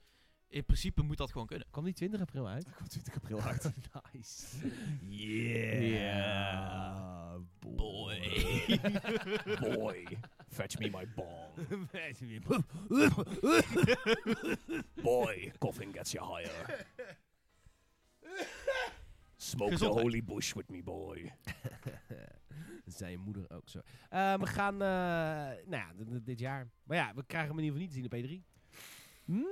in 0.49 0.65
principe 0.65 1.03
moet 1.03 1.17
dat 1.17 1.31
gewoon 1.33 1.47
kunnen. 1.47 1.67
Kwam 1.71 1.85
die 1.85 1.95
20 1.95 2.21
april 2.21 2.49
uit? 2.49 2.67
Komt 2.77 2.91
20 2.91 3.15
april 3.15 3.41
uit. 3.41 3.71
nice. 4.13 4.57
Yeah. 6.03 7.37
Boy. 7.59 8.21
Boy, 9.61 10.19
fetch 10.59 10.79
me 10.79 10.91
my 10.91 11.07
bong. 11.15 11.51
Boy, 15.03 15.53
coughing 15.59 15.93
gets 15.95 16.13
you 16.13 16.35
higher. 16.37 16.87
Smoke 19.37 19.71
Gezondheid. 19.73 20.03
holy 20.03 20.23
bush 20.23 20.53
with 20.55 20.69
me, 20.71 20.83
boy. 20.83 21.33
Zijn 22.87 23.11
je 23.11 23.19
moeder 23.19 23.45
ook 23.51 23.69
zo. 23.69 23.81
Eh, 24.09 24.35
we 24.39 24.47
gaan, 24.47 24.75
eh, 24.75 24.79
nou 25.69 25.83
ja, 25.83 25.93
d- 25.99 26.07
d- 26.11 26.27
dit 26.27 26.39
jaar. 26.39 26.71
Maar 26.85 26.97
ja, 26.97 27.13
we 27.15 27.25
krijgen 27.27 27.51
hem 27.51 27.59
in 27.59 27.65
ieder 27.65 27.81
geval 27.81 28.01
niet 28.03 28.11
te 28.11 28.19
zien 28.19 28.35
op 28.35 28.41
E3. 28.41 28.45
Mm, 29.25 29.47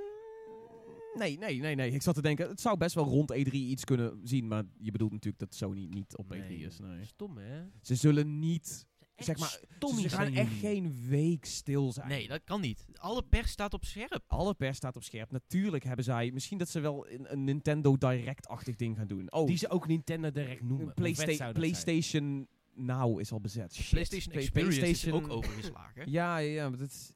Nee, 1.13 1.37
nee, 1.37 1.59
nee, 1.59 1.75
nee. 1.75 1.91
Ik 1.91 2.01
zat 2.01 2.15
te 2.15 2.21
denken, 2.21 2.49
het 2.49 2.61
zou 2.61 2.77
best 2.77 2.95
wel 2.95 3.03
rond 3.05 3.33
E3 3.33 3.51
iets 3.51 3.83
kunnen 3.83 4.19
zien, 4.23 4.47
maar 4.47 4.63
je 4.77 4.91
bedoelt 4.91 5.11
natuurlijk 5.11 5.39
dat 5.39 5.55
Sony 5.55 5.85
niet 5.89 6.17
op 6.17 6.35
E3 6.35 6.47
is. 6.47 6.79
Nee. 6.79 7.05
Stom, 7.05 7.37
hè? 7.37 7.63
Ze 7.81 7.95
zullen 7.95 8.39
niet, 8.39 8.85
zeg 9.23 9.37
maar, 9.37 9.59
ze 10.01 10.09
gaan 10.09 10.33
echt 10.33 10.53
geen 10.59 11.05
week 11.07 11.45
stil 11.45 11.91
zijn. 11.91 12.07
Nee, 12.07 12.27
dat 12.27 12.41
kan 12.43 12.61
niet. 12.61 12.85
Alle 12.93 13.23
pers 13.23 13.51
staat 13.51 13.73
op 13.73 13.85
scherp. 13.85 14.23
Alle 14.27 14.53
pers 14.53 14.77
staat 14.77 14.95
op 14.95 15.03
scherp. 15.03 15.31
Natuurlijk 15.31 15.83
hebben 15.83 16.05
zij, 16.05 16.31
misschien 16.31 16.57
dat 16.57 16.69
ze 16.69 16.79
wel 16.79 17.09
een, 17.09 17.31
een 17.31 17.43
Nintendo 17.43 17.97
Direct-achtig 17.97 18.75
ding 18.75 18.97
gaan 18.97 19.07
doen. 19.07 19.31
Oh, 19.31 19.47
Die 19.47 19.57
ze 19.57 19.69
ook 19.69 19.87
Nintendo 19.87 20.31
direct 20.31 20.63
noemen. 20.63 20.93
Playsta-? 20.93 21.51
PlayStation 21.51 22.47
Now 22.73 23.19
is 23.19 23.31
al 23.31 23.41
bezet. 23.41 23.75
Shit. 23.75 23.89
PlayStation 23.89 24.31
Play- 24.31 24.43
Experience 24.43 24.79
PlayStation- 24.79 25.19
is 25.23 25.29
ook 25.29 25.31
overgeslagen. 25.37 26.11
Ja, 26.11 26.37
ja, 26.37 26.51
ja, 26.53 26.69
maar 26.69 26.77
dat 26.77 26.87
is- 26.87 27.11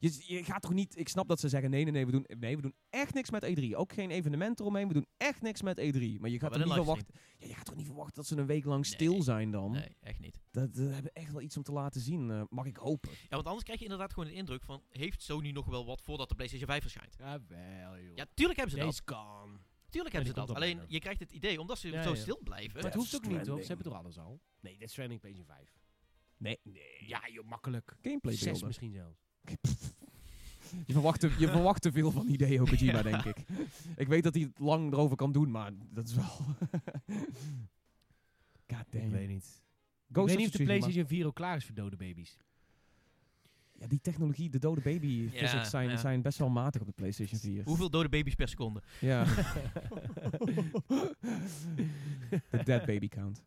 je, 0.00 0.22
je 0.26 0.44
gaat 0.44 0.62
toch 0.62 0.72
niet... 0.72 0.98
Ik 0.98 1.08
snap 1.08 1.28
dat 1.28 1.40
ze 1.40 1.48
zeggen, 1.48 1.70
nee, 1.70 1.82
nee, 1.82 1.92
nee, 1.92 2.06
we 2.06 2.12
doen, 2.12 2.24
nee, 2.38 2.56
we 2.56 2.62
doen 2.62 2.74
echt 2.90 3.14
niks 3.14 3.30
met 3.30 3.44
E3. 3.44 3.70
Ook 3.74 3.92
geen 3.92 4.10
evenement 4.10 4.60
eromheen, 4.60 4.88
we 4.88 4.94
doen 4.94 5.06
echt 5.16 5.42
niks 5.42 5.62
met 5.62 5.80
E3. 5.80 6.20
Maar 6.20 6.30
je 6.30 6.38
gaat, 6.38 6.50
wel 6.50 6.58
toch 6.58 6.64
niet 6.64 6.72
verwachten, 6.74 7.14
ja, 7.38 7.46
je 7.46 7.54
gaat 7.54 7.64
toch 7.64 7.74
niet 7.76 7.86
verwachten 7.86 8.14
dat 8.14 8.26
ze 8.26 8.36
een 8.36 8.46
week 8.46 8.64
lang 8.64 8.82
Nee. 8.82 8.92
stil 8.92 9.22
zijn 9.22 9.50
dan? 9.50 9.70
Nee, 9.70 9.96
echt 10.00 10.20
niet. 10.20 10.40
Dat, 10.50 10.74
dat 10.74 10.92
hebben 10.92 11.12
echt 11.12 11.32
wel 11.32 11.40
iets 11.40 11.56
om 11.56 11.62
te 11.62 11.72
laten 11.72 12.00
zien, 12.00 12.30
eh, 12.30 12.42
mag 12.48 12.66
ik 12.66 12.76
hopen. 12.76 13.10
Ja, 13.10 13.28
want 13.28 13.46
anders 13.46 13.64
krijg 13.64 13.78
je 13.78 13.84
inderdaad 13.84 14.12
gewoon 14.12 14.28
de 14.28 14.34
indruk 14.34 14.62
van... 14.62 14.82
Heeft 14.88 15.22
Sony 15.22 15.50
nog 15.50 15.66
wel 15.66 15.86
wat 15.86 16.02
voordat 16.02 16.28
de 16.28 16.34
PlayStation 16.34 16.68
5 16.68 16.82
verschijnt? 16.82 17.14
Jawel, 17.18 17.98
joh. 18.00 18.16
Ja, 18.16 18.26
tuurlijk 18.34 18.58
hebben 18.58 18.78
ze 18.78 18.84
dat. 18.84 19.02
Days 19.06 19.18
gone. 19.18 19.58
Tuurlijk 19.90 20.14
Ja, 20.14 20.22
hebben 20.22 20.40
ze 20.40 20.46
dat. 20.46 20.56
Alleen, 20.56 20.80
je 20.88 20.98
krijgt 20.98 21.20
het 21.20 21.32
idee, 21.32 21.60
omdat 21.60 21.78
ze 21.78 21.88
Ja, 21.90 22.02
zo 22.02 22.10
ja. 22.10 22.16
stil 22.16 22.40
blijven... 22.44 22.74
Maar 22.74 22.84
het 22.84 22.94
hoeft 22.94 23.14
ook 23.14 23.20
niet? 23.26 23.30
Stranding. 23.30 23.60
Ze 23.60 23.72
hebben 23.72 23.86
toch 23.92 24.02
alles 24.02 24.18
al? 24.18 24.40
Nee, 24.60 24.76
Death 24.78 24.90
Stranding 24.90 25.20
PlayStation 25.20 25.56
5. 25.56 25.74
Nee, 26.36 26.60
nee. 26.62 27.04
Ja, 27.06 27.22
joh, 27.32 27.44
makkelijk. 27.44 27.96
Gameplay 28.02 28.34
Zes 28.34 28.62
misschien 28.62 28.92
zelfs. 28.92 29.25
Je 30.86 30.92
verwacht, 30.92 31.20
te, 31.20 31.34
je 31.38 31.48
verwacht 31.48 31.82
te 31.82 31.92
veel 31.92 32.10
van 32.10 32.26
Hideo 32.26 32.64
Kojima, 32.70 32.92
Ja. 32.96 33.02
denk 33.02 33.24
ik. 33.24 33.36
Ik 33.96 34.08
weet 34.08 34.22
dat 34.22 34.34
hij 34.34 34.42
het 34.42 34.58
lang 34.58 34.92
erover 34.92 35.16
kan 35.16 35.32
doen, 35.32 35.50
maar 35.50 35.72
dat 35.90 36.08
is 36.08 36.14
wel... 36.14 36.24
God 38.74 38.84
damn. 38.90 39.04
Ik 39.04 39.10
weet 39.10 39.28
niet. 39.28 39.62
Ghost 40.12 40.32
ik 40.32 40.36
weet 40.36 40.36
of 40.36 40.36
niet 40.38 40.46
of 40.46 40.56
de. 40.56 40.64
PlayStation 40.64 41.06
4 41.06 41.24
al 41.24 41.32
klaar 41.32 41.56
is 41.56 41.64
voor 41.64 41.74
dode 41.74 41.96
baby's. 41.96 42.36
Ja, 43.78 43.86
die 43.86 44.00
technologie, 44.00 44.50
de 44.50 44.58
dode 44.58 44.80
baby 44.80 45.28
Ja, 45.32 45.64
zijn, 45.64 45.88
ja. 45.88 45.96
zijn 45.96 46.22
best 46.22 46.38
wel 46.38 46.48
matig 46.48 46.80
op 46.80 46.86
de 46.86 46.92
PlayStation 46.92 47.40
4. 47.40 47.64
Hoeveel 47.64 47.90
dode 47.90 48.08
baby's 48.08 48.34
per 48.34 48.48
seconde? 48.48 48.82
Ja. 49.00 49.24
de 52.50 52.62
dead 52.64 52.84
baby 52.86 53.08
count. 53.08 53.44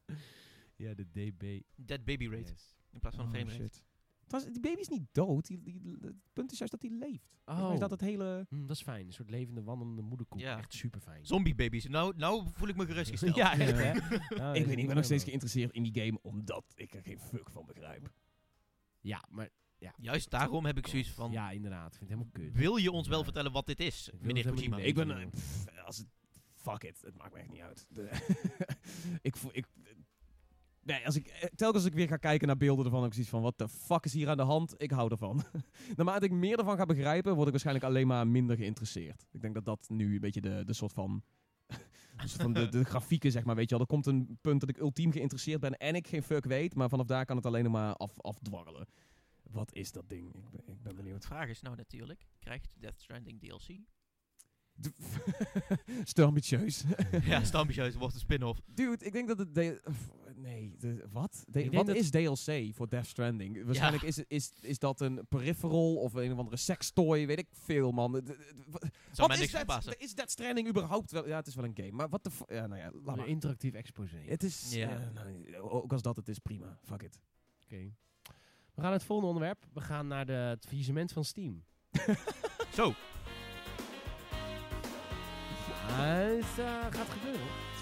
ja, 0.76 0.94
de 0.94 1.06
DB. 1.12 1.62
Dead 1.76 2.06
baby 2.06 2.28
rate. 2.28 2.54
In 2.92 3.00
plaats 3.00 3.16
van 3.16 3.26
Oh, 3.26 3.32
frame 3.32 3.50
rate. 3.52 3.62
shit. 3.64 3.84
Die 4.32 4.60
baby 4.60 4.80
is 4.80 4.88
niet 4.88 5.08
dood. 5.12 5.46
Die, 5.48 5.62
die, 5.62 5.82
het 6.02 6.16
punt 6.34 6.52
is 6.52 6.58
juist 6.58 6.74
dat 6.80 6.82
hij 6.82 6.92
leeft. 7.00 7.38
Oh, 7.46 7.70
is 7.74 7.80
dat 7.80 7.92
het 7.92 8.02
hele... 8.02 8.46
Hm, 8.50 8.66
dat 8.66 8.76
is 8.76 8.82
fijn. 8.82 9.06
Een 9.06 9.14
soort 9.14 9.30
levende, 9.30 9.64
wandelende 9.64 10.02
moederkoek. 10.02 10.40
Ja. 10.40 10.58
Echt 10.58 10.74
super 10.74 11.02
fijn. 11.02 11.26
Zombie 11.26 11.56
babies. 11.56 11.86
Nou, 11.88 12.14
nou 12.18 12.48
voel 12.54 12.68
ik 12.68 12.76
me 12.76 12.86
gerustgesteld. 12.86 13.36
ja, 13.44 13.58
echt, 13.60 13.70
Ja. 13.70 13.76
hè? 13.76 14.54
ik 14.60 14.66
weet 14.66 14.78
ik 14.78 14.86
ben 14.88 14.96
nog 14.96 15.06
steeds 15.06 15.24
geïnteresseerd 15.24 15.72
in 15.72 15.84
die 15.84 16.04
game, 16.04 16.20
omdat 16.22 16.64
ik 16.76 16.94
er 16.94 17.02
geen 17.04 17.20
fuck 17.20 17.50
van 17.50 17.66
begrijp. 17.66 18.12
Ja, 19.00 19.24
maar... 19.30 19.50
Juist 19.98 20.30
daarom 20.30 20.66
heb 20.66 20.78
ik 20.78 20.88
zoiets 20.88 21.10
van... 21.10 21.32
Ja, 21.32 21.52
inderdaad. 21.52 21.92
Ik 21.94 21.98
vind 21.98 22.10
het 22.10 22.20
helemaal 22.20 22.50
kut. 22.52 22.62
Wil 22.62 22.76
je 22.76 22.92
ons 22.92 23.08
wel 23.08 23.18
Ja. 23.18 23.24
vertellen 23.24 23.52
wat 23.52 23.66
dit 23.66 23.80
is, 23.80 24.10
meneer 24.20 24.50
Kojima? 24.50 24.78
Ik 24.78 24.96
ben... 24.96 25.30
pff, 25.30 25.66
als 25.86 25.98
het, 25.98 26.08
fuck 26.56 26.84
it, 26.84 27.02
het 27.02 27.18
maakt 27.18 27.34
me 27.34 27.40
echt 27.40 27.50
niet 27.52 27.62
uit. 27.62 27.86
De- 27.90 28.10
ik, 29.22 29.36
voel- 29.36 29.52
ik, 29.56 29.66
nee, 30.90 31.06
als 31.06 31.16
ik, 31.16 31.28
eh, 31.28 31.50
telkens 31.56 31.84
als 31.84 31.92
ik 31.92 31.94
weer 31.94 32.08
ga 32.08 32.18
kijken 32.18 32.48
naar 32.48 32.58
beelden 32.58 32.86
ervan, 32.86 33.00
heb 33.00 33.08
ik 33.10 33.14
zoiets 33.14 33.32
van, 33.32 33.42
wat 33.42 33.58
de 33.58 33.70
fuck 33.70 34.06
is 34.06 34.14
hier 34.14 34.30
aan 34.30 34.38
de 34.38 34.44
hand? 34.44 34.74
Ik 34.78 34.92
hou 34.92 35.12
ervan. 35.12 35.44
Naarmate 35.96 36.26
ik 36.26 36.32
meer 36.32 36.60
ervan 36.60 36.78
ga 36.78 36.86
begrijpen, 36.86 37.34
word 37.34 37.46
ik 37.46 37.52
waarschijnlijk 37.52 37.86
alleen 37.86 38.08
maar 38.08 38.28
minder 38.28 38.56
geïnteresseerd. 38.58 39.26
Ik 39.32 39.42
denk 39.42 39.54
dat 39.54 39.66
dat 39.66 39.90
nu 39.90 40.14
een 40.14 40.20
beetje 40.20 40.42
de, 40.42 40.64
de 40.66 40.74
soort 40.74 40.94
van... 40.94 41.24
Van 42.38 42.54
de, 42.54 42.70
de 42.70 42.84
grafieken, 42.84 43.32
zeg 43.32 43.44
maar, 43.44 43.56
weet 43.56 43.70
je 43.70 43.76
wel. 43.76 43.80
Er 43.80 43.92
komt 43.94 44.06
een 44.06 44.38
punt 44.42 44.60
dat 44.60 44.70
ik 44.70 44.78
ultiem 44.78 45.12
geïnteresseerd 45.12 45.60
ben 45.60 45.78
en 45.78 45.96
ik 45.96 46.08
geen 46.08 46.24
fuck 46.24 46.46
weet. 46.46 46.76
Maar 46.76 46.90
vanaf 46.90 47.06
daar 47.06 47.26
kan 47.26 47.36
het 47.36 47.46
alleen 47.46 47.64
nog 47.64 47.72
maar 47.72 47.94
af, 47.94 48.22
afdwarrelen. 48.22 48.88
Wat 49.52 49.74
is 49.74 49.92
dat 49.92 50.10
ding? 50.10 50.36
Ik 50.36 50.50
ben, 50.52 50.60
ik 50.60 50.82
ben 50.82 50.96
De 50.96 51.02
benieuwd. 51.02 51.26
vraag 51.26 51.50
is 51.50 51.62
nou 51.62 51.76
natuurlijk, 51.76 52.26
krijgt 52.40 52.70
Death 52.74 53.02
Stranding 53.02 53.40
DLC? 53.40 53.80
Stel 56.04 56.26
ambitieus. 56.28 56.84
ja, 57.24 57.40
is 57.42 57.54
ambitieus, 57.54 57.96
wordt 57.96 58.14
een 58.14 58.20
spin-off. 58.20 58.60
Dude, 58.74 59.06
ik 59.06 59.12
denk 59.14 59.28
dat 59.28 59.38
het... 59.38 59.56
de- 59.56 59.82
nee, 60.36 60.76
de, 60.80 61.06
wat? 61.12 61.44
De- 61.48 61.70
wat 61.70 61.88
is 61.88 62.10
DLC 62.10 62.76
voor 62.76 62.90
Death 62.90 63.06
Stranding? 63.06 63.66
Waarschijnlijk 63.66 64.04
is, 64.04 64.16
het- 64.16 64.26
is, 64.28 64.52
is 64.62 64.80
dat 64.80 65.02
een 65.02 65.26
peripheral 65.30 65.96
of 65.96 66.14
een 66.14 66.32
of 66.32 66.38
andere 66.38 66.58
sextoy, 66.58 67.28
weet 67.28 67.40
ik 67.40 67.48
veel, 67.52 67.92
man. 67.92 68.12
De- 68.12 68.22
Wat 69.16 69.40
is 69.40 69.52
dat? 69.52 69.96
Is 69.98 70.14
Death 70.16 70.32
Stranding 70.32 70.68
überhaupt 70.68 71.12
wel... 71.12 71.28
Ja, 71.28 71.36
het 71.36 71.48
is 71.48 71.56
wel 71.56 71.66
een 71.66 71.76
game, 71.76 71.92
maar 71.92 72.10
wat 72.10 72.24
de... 72.24 72.30
Ja, 72.48 72.68
nou 72.68 72.82
ja, 72.82 72.92
laat 72.94 73.14
Een 73.14 73.16
maar. 73.18 73.28
interactief 73.28 73.74
exposé. 73.74 74.18
Het 74.26 74.44
is... 74.44 74.74
Ja. 74.76 75.12
nou, 75.14 75.46
ook 75.70 75.92
als 75.92 76.02
dat 76.02 76.16
het 76.16 76.28
is, 76.28 76.40
prima. 76.40 76.80
Fuck 76.84 77.02
it. 77.02 77.20
Oké. 77.64 77.78
We 78.74 78.86
gaan 78.86 78.92
naar 78.94 79.00
het 79.00 79.04
volgende 79.04 79.32
onderwerp. 79.34 79.66
We 79.74 79.82
gaan 79.82 80.08
naar 80.08 80.26
de, 80.26 80.32
het 80.34 80.66
faillissement 80.68 81.12
van 81.12 81.26
Steam. 81.26 81.64
Zo, 82.74 82.94
Ja, 85.98 86.84
het 86.84 87.79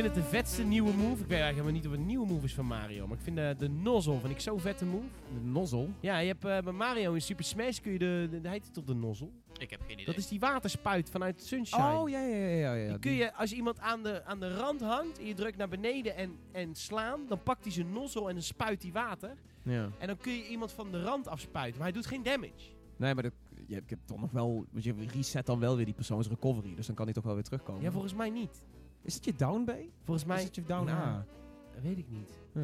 vind 0.00 0.14
het 0.14 0.24
de 0.24 0.30
vetste 0.30 0.62
nieuwe 0.62 0.92
move. 0.92 1.22
Ik 1.22 1.28
weet 1.28 1.40
eigenlijk 1.40 1.50
helemaal 1.50 1.72
niet 1.72 1.84
of 1.84 1.90
het 1.90 2.00
een 2.00 2.06
nieuwe 2.06 2.26
move 2.26 2.44
is 2.44 2.54
van 2.54 2.66
Mario. 2.66 3.06
Maar 3.06 3.16
ik 3.16 3.22
vind 3.22 3.36
de, 3.36 3.54
de 3.58 3.68
nozzle 3.68 4.18
vind 4.20 4.32
ik 4.32 4.40
zo 4.40 4.58
vette 4.58 4.84
move. 4.84 5.04
De 5.34 5.40
nozzle. 5.48 5.88
Ja, 6.00 6.18
je 6.18 6.26
hebt 6.26 6.44
eh, 6.44 6.58
bij 6.58 6.72
Mario 6.72 7.12
in 7.12 7.22
Super 7.22 7.44
Smash 7.44 7.78
kun 7.78 7.92
je 7.92 7.98
de, 7.98 8.28
de, 8.30 8.40
de 8.40 8.48
heet 8.48 8.66
het 8.66 8.76
op 8.76 8.86
de 8.86 8.94
nozzle. 8.94 9.28
ik 9.58 9.70
heb 9.70 9.80
geen 9.80 9.92
idee. 9.92 10.04
Dat 10.04 10.16
is 10.16 10.28
die 10.28 10.40
waterspuit 10.40 11.10
vanuit 11.10 11.42
Sunshine. 11.42 11.98
Oh, 11.98 12.08
ja, 12.08 12.20
ja, 12.20 12.36
ja. 12.36 12.46
ja, 12.46 12.74
ja. 12.74 12.88
Die 12.88 12.98
kun 12.98 13.12
je, 13.12 13.34
als 13.34 13.50
je 13.50 13.56
iemand 13.56 13.80
aan 13.80 14.02
de, 14.02 14.24
aan 14.24 14.40
de 14.40 14.56
rand 14.56 14.80
hangt 14.80 15.18
en 15.18 15.26
je 15.26 15.34
drukt 15.34 15.56
naar 15.56 15.68
beneden 15.68 16.16
en, 16.16 16.36
en 16.52 16.74
slaan, 16.74 17.20
dan 17.28 17.42
pakt 17.42 17.62
hij 17.64 17.72
zijn 17.72 17.92
nozzle 17.92 18.28
en 18.28 18.34
dan 18.34 18.42
spuit 18.42 18.82
hij 18.82 18.92
water. 18.92 19.36
Ja. 19.62 19.88
En 19.98 20.06
dan 20.06 20.16
kun 20.16 20.32
je 20.32 20.48
iemand 20.48 20.72
van 20.72 20.90
de 20.90 21.02
rand 21.02 21.28
afspuiten, 21.28 21.78
maar 21.80 21.88
hij 21.88 21.96
doet 21.96 22.06
geen 22.06 22.22
damage. 22.22 22.70
Nee, 22.96 23.14
maar 23.14 23.22
dat, 23.22 23.32
je, 23.66 23.74
hebt- 23.74 23.88
je 23.88 23.94
hebt 23.94 24.06
toch 24.06 24.20
nog 24.20 24.30
wel... 24.30 24.64
Want 24.70 24.84
je 24.84 24.94
reset 25.14 25.46
dan 25.46 25.58
wel 25.58 25.76
weer 25.76 25.84
die 25.84 25.94
persoons 25.94 26.28
recovery. 26.28 26.74
Dus 26.74 26.86
dan 26.86 26.94
kan 26.94 27.04
hij 27.04 27.14
toch 27.14 27.24
wel 27.24 27.34
weer 27.34 27.42
terugkomen. 27.42 27.82
Ja, 27.82 27.90
volgens 27.90 28.14
mij 28.14 28.30
niet. 28.30 28.64
Is 29.02 29.14
het 29.14 29.24
je 29.24 29.34
down 29.34 29.64
B? 29.64 29.70
Volgens 30.04 30.26
mij... 30.26 30.36
Is 30.38 30.44
het 30.44 30.54
je 30.54 30.62
down 30.64 30.86
Ja. 30.88 30.96
A? 31.02 31.26
Dat 31.74 31.82
weet 31.82 31.98
ik 31.98 32.08
niet. 32.08 32.40
Huh. 32.52 32.62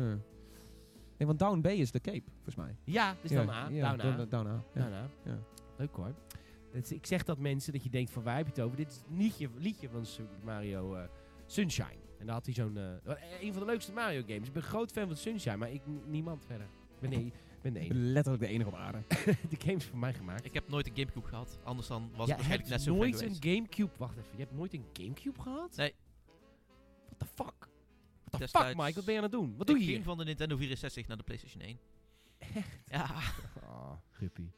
Nee, 1.18 1.26
want 1.26 1.38
down 1.38 1.60
B 1.60 1.66
is 1.66 1.90
de 1.90 2.00
cape, 2.00 2.22
volgens 2.34 2.54
mij. 2.56 2.76
Ja, 2.84 3.16
dus 3.22 3.30
ja, 3.30 3.44
dan 3.44 3.54
A. 3.54 3.68
Ja, 3.68 3.96
down 3.96 4.00
A. 4.08 4.16
down, 4.16 4.28
down 4.28 4.46
A. 4.46 4.64
Ja. 4.74 4.80
Down 4.82 4.94
A. 4.94 5.08
Ja. 5.24 5.38
Leuk 5.76 5.94
hoor. 5.94 6.14
Dat 6.72 6.82
is- 6.84 6.92
ik 6.92 7.06
zeg 7.06 7.24
dat 7.24 7.38
mensen, 7.38 7.72
dat 7.72 7.82
je 7.82 7.90
denkt 7.90 8.10
van 8.10 8.22
waar 8.22 8.36
heb 8.36 8.44
je 8.46 8.52
het 8.52 8.60
over? 8.60 8.76
Dit 8.76 8.90
is 8.90 8.96
het 8.96 9.04
liedje, 9.18 9.48
liedje 9.56 9.88
van 9.88 10.06
Super 10.06 10.36
Mario 10.44 10.94
eh, 10.94 11.02
Sunshine. 11.46 12.04
En 12.18 12.26
daar 12.26 12.34
had 12.34 12.44
hij 12.44 12.54
zo'n... 12.54 12.76
eh, 12.76 13.14
een 13.40 13.52
van 13.52 13.60
de 13.62 13.66
leukste 13.68 13.92
Mario 13.92 14.22
games. 14.26 14.46
Ik 14.48 14.52
ben 14.52 14.62
groot 14.62 14.90
fan 14.92 15.06
van 15.06 15.16
Sunshine, 15.16 15.56
maar 15.56 15.70
ik, 15.70 15.82
niemand 16.06 16.44
verder. 16.46 16.66
Ik 16.66 17.00
ben, 17.00 17.10
nee, 17.10 17.26
ik 17.26 17.32
ben 17.62 17.72
de 17.72 17.78
enige. 17.78 17.94
letterlijk 17.94 18.44
de 18.44 18.48
enige 18.50 18.68
op 18.68 18.74
aarde. 18.76 18.98
de 19.50 19.56
game 19.58 19.76
is 19.76 19.84
voor 19.84 19.98
mij 19.98 20.14
gemaakt. 20.14 20.44
Ik 20.44 20.54
heb 20.54 20.68
nooit 20.68 20.86
een 20.86 20.96
Gamecube 20.96 21.26
gehad. 21.26 21.58
Anders 21.64 21.86
dan 21.88 22.10
was 22.16 22.26
je 22.26 22.32
het 22.34 22.46
waarschijnlijk 22.46 22.68
net 22.70 22.82
zo 22.82 22.94
nooit 22.94 23.20
een 23.20 23.36
Gamecube... 23.40 23.90
Wacht 23.98 24.16
even, 24.16 24.30
je 24.36 24.42
hebt 24.42 24.54
nooit 24.54 24.72
een 24.74 24.84
Gamecube 24.92 25.40
gehad? 25.40 25.76
Nee. 25.76 25.94
What 27.16 27.18
the 27.18 27.26
fuck? 27.44 27.68
What 28.24 28.30
the 28.30 28.38
Destijds- 28.38 28.66
fuck, 28.68 28.76
Mike? 28.76 28.94
Wat 28.94 29.04
ben 29.04 29.12
je 29.14 29.18
aan 29.20 29.26
het 29.26 29.32
doen? 29.32 29.50
Wat 29.56 29.60
ik 29.60 29.66
doe 29.66 29.76
je 29.78 29.82
ging 29.84 29.96
hier? 29.96 30.04
van 30.04 30.18
de 30.18 30.24
Nintendo 30.24 30.56
64 30.56 31.06
naar 31.06 31.16
de 31.16 31.22
PlayStation 31.22 31.62
1. 31.62 31.78
Ja, 32.86 33.04
Oh, 33.68 33.92
guppie. 34.10 34.52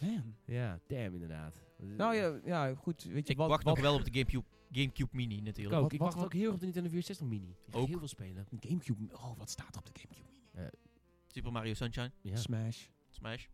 Man. 0.00 0.34
Ja, 0.44 0.80
damn 0.86 1.12
inderdaad. 1.14 1.54
Nou 1.78 2.14
ja, 2.14 2.40
ja, 2.44 2.74
goed. 2.74 3.02
Weet 3.02 3.26
je, 3.26 3.32
ik 3.32 3.38
wat, 3.38 3.48
wacht 3.48 3.62
wat 3.64 3.74
nog 3.74 3.84
wel 3.84 3.94
op 3.94 4.04
de 4.04 4.10
Gamecube, 4.12 4.44
Gamecube 4.72 5.10
Mini 5.16 5.36
Ik 5.36 5.42
natuurlijk. 5.42 5.74
ook. 5.76 5.82
Wat- 5.82 5.92
ik 5.92 5.98
wacht 5.98 6.14
wat- 6.14 6.24
ook 6.24 6.32
heel 6.32 6.44
erg 6.44 6.52
op 6.52 6.58
de 6.58 6.64
Nintendo 6.64 6.88
64 6.90 7.26
Mini. 7.26 7.54
Ik 7.66 7.76
Ook. 7.76 7.86
heel 7.88 7.98
veel 7.98 8.08
spelen. 8.08 8.46
Gamecube... 8.60 9.14
Oh, 9.14 9.38
wat 9.38 9.50
staat 9.50 9.74
er 9.74 9.80
op 9.80 9.86
de 9.94 10.00
Gamecube 10.00 10.30
Mini? 10.54 10.70
Super 11.26 11.52
Mario 11.52 11.74
Sunshine, 11.74 12.10
Ja. 12.22 12.36
Smash. 12.36 12.86
Smash. 13.10 13.46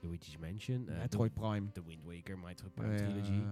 Luigi's 0.00 0.36
Mansion. 0.38 0.88
eh, 0.88 0.98
Metroid 0.98 1.34
Prime. 1.34 1.72
The 1.72 1.84
Wind 1.84 2.02
Waker, 2.04 2.38
Metroid 2.38 2.74
Prime 2.74 2.92
Eh, 2.92 2.96
Trilogy. 2.96 3.42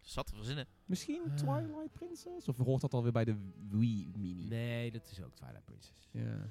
Zat 0.00 0.26
te 0.26 0.34
verzinnen. 0.34 0.66
misschien 0.84 1.22
Ah. 1.28 1.34
Twilight 1.36 1.92
Princess? 1.92 2.48
Of 2.48 2.56
hoort 2.56 2.80
dat 2.80 2.94
alweer 2.94 3.12
bij 3.12 3.24
de 3.24 3.36
Wii 3.70 4.10
Mini? 4.16 4.48
Nee, 4.48 4.90
dat 4.90 5.10
is 5.10 5.22
ook 5.22 5.34
Twilight 5.34 5.64
Princess. 5.64 6.08
Ja. 6.12 6.50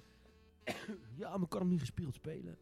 Ja, 1.16 1.30
maar 1.32 1.42
ik 1.42 1.50
kan 1.50 1.60
hem 1.60 1.70
niet 1.70 1.80
gespiegeld 1.80 2.16
spelen. 2.16 2.58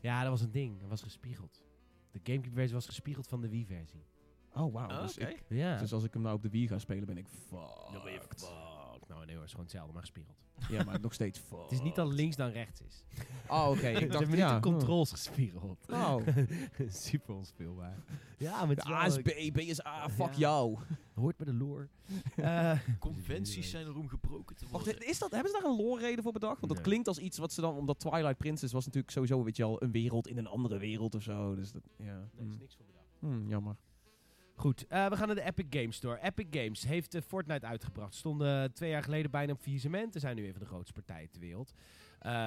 ja, 0.00 0.20
dat 0.22 0.30
was 0.30 0.40
een 0.40 0.50
ding. 0.50 0.80
Dat 0.80 0.88
was 0.88 1.02
gespiegeld. 1.02 1.62
De 2.10 2.20
Gamecube 2.22 2.54
versie 2.54 2.74
was 2.74 2.86
gespiegeld 2.86 3.26
van 3.26 3.40
de 3.40 3.48
Wii 3.48 3.66
versie. 3.66 4.04
Oh, 4.54 4.72
wauw. 4.72 4.88
Ah, 4.88 5.02
dus, 5.02 5.16
ik- 5.18 5.42
Ja. 5.48 5.78
dus 5.78 5.92
als 5.92 6.04
ik 6.04 6.12
hem 6.12 6.22
nou 6.22 6.34
op 6.36 6.42
de 6.42 6.48
Wii 6.50 6.68
ga 6.68 6.78
spelen, 6.78 7.06
ben 7.06 7.16
ik 7.16 7.26
fucked. 7.28 7.92
Dan 7.92 8.02
ben 8.02 8.12
je 8.12 8.20
fucked. 8.20 8.40
Nou 9.12 9.24
nee 9.24 9.34
hoor, 9.34 9.44
het 9.44 9.44
is 9.44 9.50
gewoon 9.50 9.64
hetzelfde, 9.66 9.92
maar 9.92 10.02
gespiegeld. 10.02 10.36
Ja, 10.68 10.84
maar 10.84 11.00
nog 11.00 11.12
steeds 11.14 11.38
fucked. 11.38 11.62
Het 11.70 11.72
is 11.72 11.80
niet 11.80 11.94
dat 11.94 12.12
links 12.12 12.36
dan 12.36 12.50
rechts 12.50 12.80
is. 12.80 13.04
Oh, 13.48 13.68
oké. 13.68 13.78
Ze 13.80 13.88
Ik 13.90 14.12
dacht, 14.12 14.32
ja. 14.36 14.54
de 14.54 14.60
controls 14.60 15.10
gespiegeld. 15.10 15.86
Oh. 15.90 16.16
Super 16.88 17.34
onspeelbaar. 17.34 17.96
Ja, 18.38 18.62
is 18.62 18.68
De 18.76 18.82
wel 18.88 18.94
A 18.96 19.06
is 19.06 19.14
leuk. 19.14 19.50
B, 19.50 19.52
B 19.52 19.58
is 19.58 19.84
A. 19.86 20.08
Fuck 20.08 20.32
Ja. 20.32 20.38
jou. 20.38 20.78
Hoort 21.14 21.36
bij 21.36 21.46
de 21.46 21.52
lore. 21.54 21.88
Eh, 22.36 22.78
Conventies 22.98 23.70
zijn 23.70 23.86
er 23.86 23.96
om 23.96 24.08
gebroken 24.08 24.56
te 24.56 24.64
Wacht, 24.70 24.84
worden. 24.84 25.06
is 25.08 25.18
dat, 25.18 25.30
hebben 25.30 25.50
ze 25.52 25.60
daar 25.60 25.70
een 25.70 25.76
lore-reden 25.76 26.22
voor 26.22 26.32
bedacht? 26.32 26.60
Want 26.60 26.66
dat 26.66 26.76
Nee. 26.76 26.86
klinkt 26.86 27.08
als 27.08 27.18
iets 27.18 27.38
wat 27.38 27.52
ze 27.52 27.60
dan... 27.60 27.76
Omdat 27.76 27.98
Twilight 28.00 28.38
Princess 28.38 28.72
was 28.72 28.84
natuurlijk 28.84 29.12
sowieso, 29.12 29.44
weet 29.44 29.56
je 29.56 29.64
al, 29.64 29.82
een 29.82 29.92
wereld 29.92 30.28
in 30.28 30.38
een 30.38 30.46
andere 30.46 30.78
wereld 30.78 31.14
of 31.14 31.22
zo. 31.22 31.54
Dus 31.54 31.72
dat, 31.72 31.82
ja. 31.96 32.04
nee, 32.04 32.46
is 32.46 32.50
Hmm. 32.52 32.58
niks 32.58 32.74
voor 32.76 32.86
bedacht. 32.86 33.06
Hmm, 33.18 33.48
jammer. 33.48 33.76
Goed, 34.54 34.86
eh, 34.86 35.08
we 35.08 35.16
gaan 35.16 35.26
naar 35.26 35.36
de 35.36 35.42
Epic 35.42 35.66
Games 35.70 35.96
Store. 35.96 36.18
Epic 36.22 36.46
Games 36.50 36.82
heeft 36.84 37.14
eh, 37.14 37.22
Fortnite 37.26 37.66
uitgebracht. 37.66 38.14
Stonden 38.14 38.62
eh, 38.62 38.68
twee 38.68 38.90
jaar 38.90 39.02
geleden 39.02 39.30
bijna 39.30 39.52
op 39.52 39.60
faillissement. 39.60 40.12
Ze 40.12 40.18
zijn 40.18 40.36
nu 40.36 40.46
een 40.46 40.52
van 40.52 40.60
de 40.60 40.66
grootste 40.66 40.92
partijen 40.92 41.30
ter 41.30 41.40
wereld. 41.40 41.74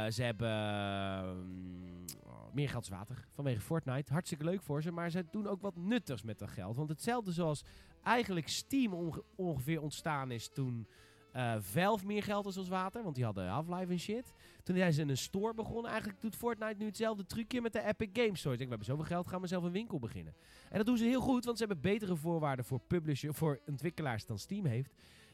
Ze 0.10 0.24
hebben 0.24 0.50
ehm, 0.50 2.28
oh, 2.28 2.54
meer 2.54 2.70
geld 2.70 2.88
water 2.88 3.28
vanwege 3.32 3.62
Fortnite. 3.62 4.12
Hartstikke 4.14 4.44
leuk 4.44 4.62
voor 4.62 4.82
ze, 4.82 4.92
maar 4.92 5.10
ze 5.10 5.26
doen 5.32 5.48
ook 5.48 5.62
wat 5.62 5.76
nuttigs 5.76 6.24
met 6.24 6.40
dat 6.40 6.50
geld. 6.50 6.76
Want 6.76 6.90
hetzelfde 6.90 7.32
zoals 7.32 7.64
eigenlijk 8.04 8.48
Steam 8.48 8.94
onge- 8.94 9.24
ongeveer 9.36 9.82
ontstaan 9.82 10.32
is 10.32 10.50
toen 10.54 10.88
eh 11.36 11.56
Valve 11.60 12.06
meer 12.06 12.24
geld 12.24 12.46
was 12.46 12.58
als 12.58 12.68
water. 12.68 13.04
Want 13.04 13.16
die 13.16 13.24
hadden 13.24 13.48
Half-Life 13.48 13.92
en 13.92 14.00
shit. 14.00 14.34
Toen 14.64 14.76
zijn 14.76 14.94
ze 14.94 15.02
een 15.02 15.18
store 15.18 15.54
begonnen. 15.54 15.92
Eigenlijk 15.92 16.22
doet 16.22 16.36
Fortnite 16.36 16.76
nu 16.78 16.86
hetzelfde 16.86 17.26
trucje 17.26 17.62
met 17.62 17.74
de 17.74 17.84
Epic 17.84 18.10
Games 18.14 18.40
Store. 18.40 18.54
Ik 18.54 18.60
denk, 18.60 18.72
we 18.72 18.76
hebben 18.78 18.86
zoveel 18.86 19.16
geld, 19.16 19.28
gaan 19.28 19.42
we 19.42 19.48
zelf 19.48 19.64
een 19.64 19.72
winkel 19.72 20.00
beginnen. 20.00 20.34
En 20.70 20.78
dat 20.78 20.86
doen 20.86 20.98
ze 20.98 21.04
heel 21.04 21.22
goed, 21.22 21.46
want 21.46 21.58
ze 21.58 21.66
hebben 21.66 21.92
betere 21.92 22.16
voorwaarden 22.16 22.66
voor 22.66 22.80
publisher, 22.80 23.34
voor 23.34 23.60
ontwikkelaars 23.66 24.26
dan 24.26 24.40
Steam 24.40 24.66
heeft. 24.66 24.94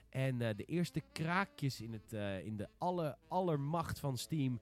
En 0.10 0.42
eh, 0.42 0.56
de 0.56 0.66
eerste 0.66 1.02
kraakjes 1.12 1.82
in, 1.82 1.94
het, 1.94 2.14
eh, 2.14 2.46
in 2.46 2.58
de 2.58 2.68
alle, 2.78 3.18
allermacht 3.28 4.00
van 4.00 4.18
Steam, 4.18 4.60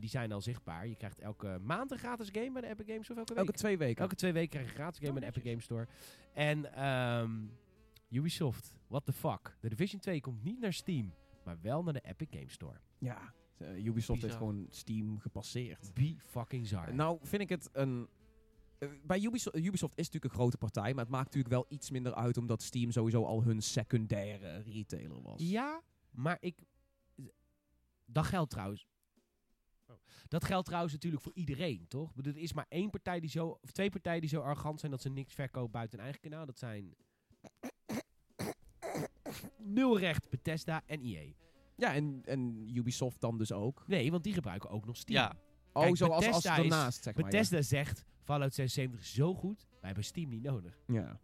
die 0.00 0.08
zijn 0.10 0.32
al 0.32 0.40
zichtbaar. 0.40 0.86
Je 0.86 0.96
krijgt 0.96 1.20
elke 1.20 1.58
maand 1.62 1.90
een 1.90 1.98
gratis 1.98 2.28
game 2.32 2.52
bij 2.52 2.60
de 2.60 2.68
Epic 2.68 2.86
Games 2.86 3.04
Store, 3.04 3.20
of 3.20 3.28
elke 3.28 3.34
week? 3.34 3.46
Elke 3.46 3.58
twee 3.58 3.78
weken. 3.78 4.02
Elke 4.02 4.14
twee 4.14 4.32
weken 4.32 4.48
krijg 4.50 4.64
je 4.64 4.70
een 4.70 4.78
gratis 4.78 4.98
game 4.98 5.12
Oh, 5.12 5.18
bij 5.18 5.30
de 5.30 5.36
Epic. 5.36 5.50
Games 5.50 5.64
Store. 5.64 5.86
En 6.32 6.74
ehm, 6.74 7.30
Ubisoft, 8.08 8.76
what 8.88 9.04
the 9.06 9.12
fuck. 9.12 9.56
De 9.60 9.68
Division 9.68 10.00
2 10.00 10.20
komt 10.20 10.42
niet 10.42 10.60
naar 10.60 10.72
Steam, 10.72 11.14
maar 11.44 11.60
wel 11.60 11.82
naar 11.82 11.92
de 11.92 12.00
Epic 12.00 12.28
Games 12.30 12.52
Store. 12.52 12.80
Ja. 12.98 13.34
eh, 13.58 13.84
Ubisoft 13.84 14.22
heeft 14.22 14.34
gewoon 14.34 14.66
Steam 14.70 15.18
gepasseerd. 15.18 15.94
Be 15.94 16.16
fucking 16.18 16.66
zar. 16.66 16.94
Nou, 16.94 17.18
vind 17.22 17.42
ik 17.42 17.48
het 17.48 17.68
een... 17.72 18.08
eh, 18.78 18.88
Bij 19.04 19.20
Ubisoft, 19.20 19.56
Ubisoft 19.56 19.98
is 19.98 20.04
natuurlijk 20.04 20.24
een 20.34 20.38
grote 20.40 20.56
partij, 20.58 20.94
maar 20.94 21.02
het 21.04 21.12
maakt 21.12 21.24
natuurlijk 21.24 21.54
wel 21.54 21.66
iets 21.68 21.90
minder 21.90 22.14
uit 22.14 22.36
omdat 22.36 22.62
Steam 22.62 22.90
sowieso 22.90 23.24
al 23.24 23.42
hun 23.42 23.62
secundaire 23.62 24.58
retailer 24.62 25.22
was. 25.22 25.40
Ja, 25.42 25.82
maar 26.10 26.36
ik. 26.40 26.62
Dat 28.04 28.24
geldt 28.26 28.50
trouwens. 28.50 28.86
Oh. 29.86 29.96
Dat 30.28 30.44
geldt 30.44 30.66
trouwens 30.66 30.92
natuurlijk 30.92 31.22
voor 31.22 31.32
iedereen, 31.34 31.88
toch? 31.88 32.08
Ik 32.10 32.16
bedoel, 32.16 32.32
Er 32.34 32.38
is 32.40 32.52
maar 32.52 32.66
één 32.68 32.90
partij 32.90 33.20
die 33.20 33.30
zo. 33.30 33.48
Of 33.48 33.70
twee 33.70 33.90
partijen 33.90 34.20
die 34.20 34.30
zo 34.30 34.40
arrogant 34.40 34.80
zijn 34.80 34.92
dat 34.92 35.00
ze 35.00 35.08
niks 35.08 35.34
verkopen 35.34 35.70
buiten 35.70 35.98
hun 35.98 36.06
eigen 36.08 36.30
kanaal. 36.30 36.46
Dat 36.46 36.58
zijn. 36.58 36.94
Nul 39.66 39.98
recht, 39.98 40.28
Bethesda 40.30 40.82
en 40.86 41.00
EA. 41.00 41.32
Ja, 41.76 41.94
en, 41.94 42.20
en 42.24 42.68
Ubisoft 42.76 43.20
dan 43.20 43.38
dus 43.38 43.52
ook. 43.52 43.84
Nee, 43.86 44.10
want 44.10 44.24
die 44.24 44.32
gebruiken 44.32 44.70
ook 44.70 44.86
nog 44.86 44.96
Steam. 44.96 45.18
Ja, 45.18 45.36
Oh, 45.72 45.88
zoals 45.92 46.26
als 46.26 46.42
daarnaast, 46.42 47.02
zeg 47.02 47.14
maar. 47.14 47.24
ja. 47.24 47.30
Bethesda 47.30 47.62
zegt: 47.62 48.04
Fallout 48.22 48.54
76 48.54 49.00
is 49.00 49.14
zo 49.14 49.34
goed, 49.34 49.66
wij 49.70 49.78
hebben 49.80 50.04
Steam 50.04 50.28
niet 50.28 50.42
nodig. 50.42 50.78
Ja. 50.86 51.18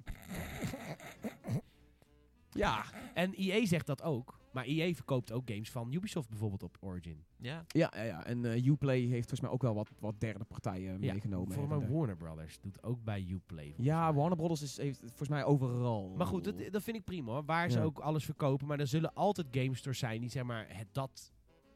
ja. 2.51 2.85
En 3.15 3.35
EA 3.35 3.67
zegt 3.67 3.87
dat 3.87 4.03
ook. 4.03 4.41
Maar 4.53 4.65
EA 4.65 4.93
verkoopt 4.95 5.33
ook 5.33 5.51
games 5.51 5.71
van 5.71 5.93
Ubisoft 5.93 6.29
bijvoorbeeld 6.29 6.63
op 6.63 6.77
Origin. 6.81 7.25
ja. 7.37 7.65
Ja, 7.69 7.93
ja, 7.97 8.03
ja. 8.03 8.27
En 8.27 8.45
eh, 8.45 8.65
Uplay 8.67 9.01
heeft 9.01 9.19
volgens 9.29 9.41
mij 9.41 9.51
ook 9.51 9.63
wel 9.63 9.75
wat, 9.75 9.91
wat 9.99 10.21
derde 10.21 10.45
partijen 10.45 11.03
Ja, 11.03 11.13
meegenomen. 11.13 11.53
Voor 11.53 11.69
mij. 11.69 11.89
Warner 11.89 12.17
Brothers 12.17 12.61
doet 12.61 12.83
ook 12.83 13.05
bij 13.05 13.27
Uplay. 13.29 13.65
volgens 13.65 13.87
Ja, 13.87 14.05
mij. 14.05 14.13
Warner 14.15 14.37
Brothers 14.37 14.63
is, 14.63 14.77
heeft 14.77 14.99
volgens 14.99 15.29
mij 15.29 15.45
overal. 15.45 16.15
Maar 16.17 16.27
goed, 16.27 16.45
dat, 16.45 16.55
dat 16.71 16.83
vind 16.83 16.97
ik 16.97 17.05
prima 17.05 17.33
hoor. 17.33 17.45
Waar 17.45 17.71
ze 17.71 17.81
ook 17.81 17.99
alles 17.99 18.25
verkopen. 18.25 18.67
Maar 18.67 18.81
er 18.81 18.87
zullen 18.87 19.15
altijd 19.15 19.47
game 19.51 19.75
stores 19.77 19.99
zijn 19.99 20.21
die 20.21 20.31
zeg 20.31 20.43
maar 20.45 20.67
het, 20.69 20.89
dat 20.93 21.33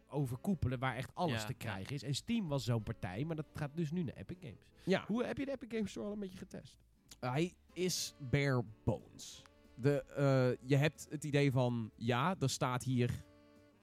overkoepelen 0.09 0.79
waar 0.79 0.97
echt 0.97 1.15
alles 1.15 1.41
Ja, 1.41 1.47
te 1.47 1.55
krijgen 1.55 1.95
is. 1.95 2.03
En 2.03 2.15
Steam 2.15 2.49
was 2.49 2.65
zo'n 2.65 2.83
partij, 2.83 3.25
maar 3.25 3.37
dat 3.37 3.47
gaat 3.55 3.71
dus 3.75 3.91
nu 3.91 4.03
naar 4.03 4.15
Epic 4.15 4.37
Games. 4.41 4.67
Ja, 4.85 5.05
Hoe 5.07 5.25
heb 5.25 5.39
je 5.39 5.45
de 5.45 5.51
Epic 5.53 5.69
Games 5.71 5.91
Store 5.91 6.07
al 6.07 6.13
een 6.13 6.19
beetje 6.19 6.39
getest? 6.39 6.79
hij 7.21 7.55
is 7.73 8.15
bare 8.31 8.65
bones. 8.85 9.43
De, 9.77 10.03
eh, 10.03 10.69
je 10.69 10.77
hebt 10.77 11.07
het 11.11 11.25
idee 11.25 11.53
van, 11.53 11.91
ja, 11.97 12.35
er 12.41 12.51
staat 12.51 12.83
hier... 12.83 13.25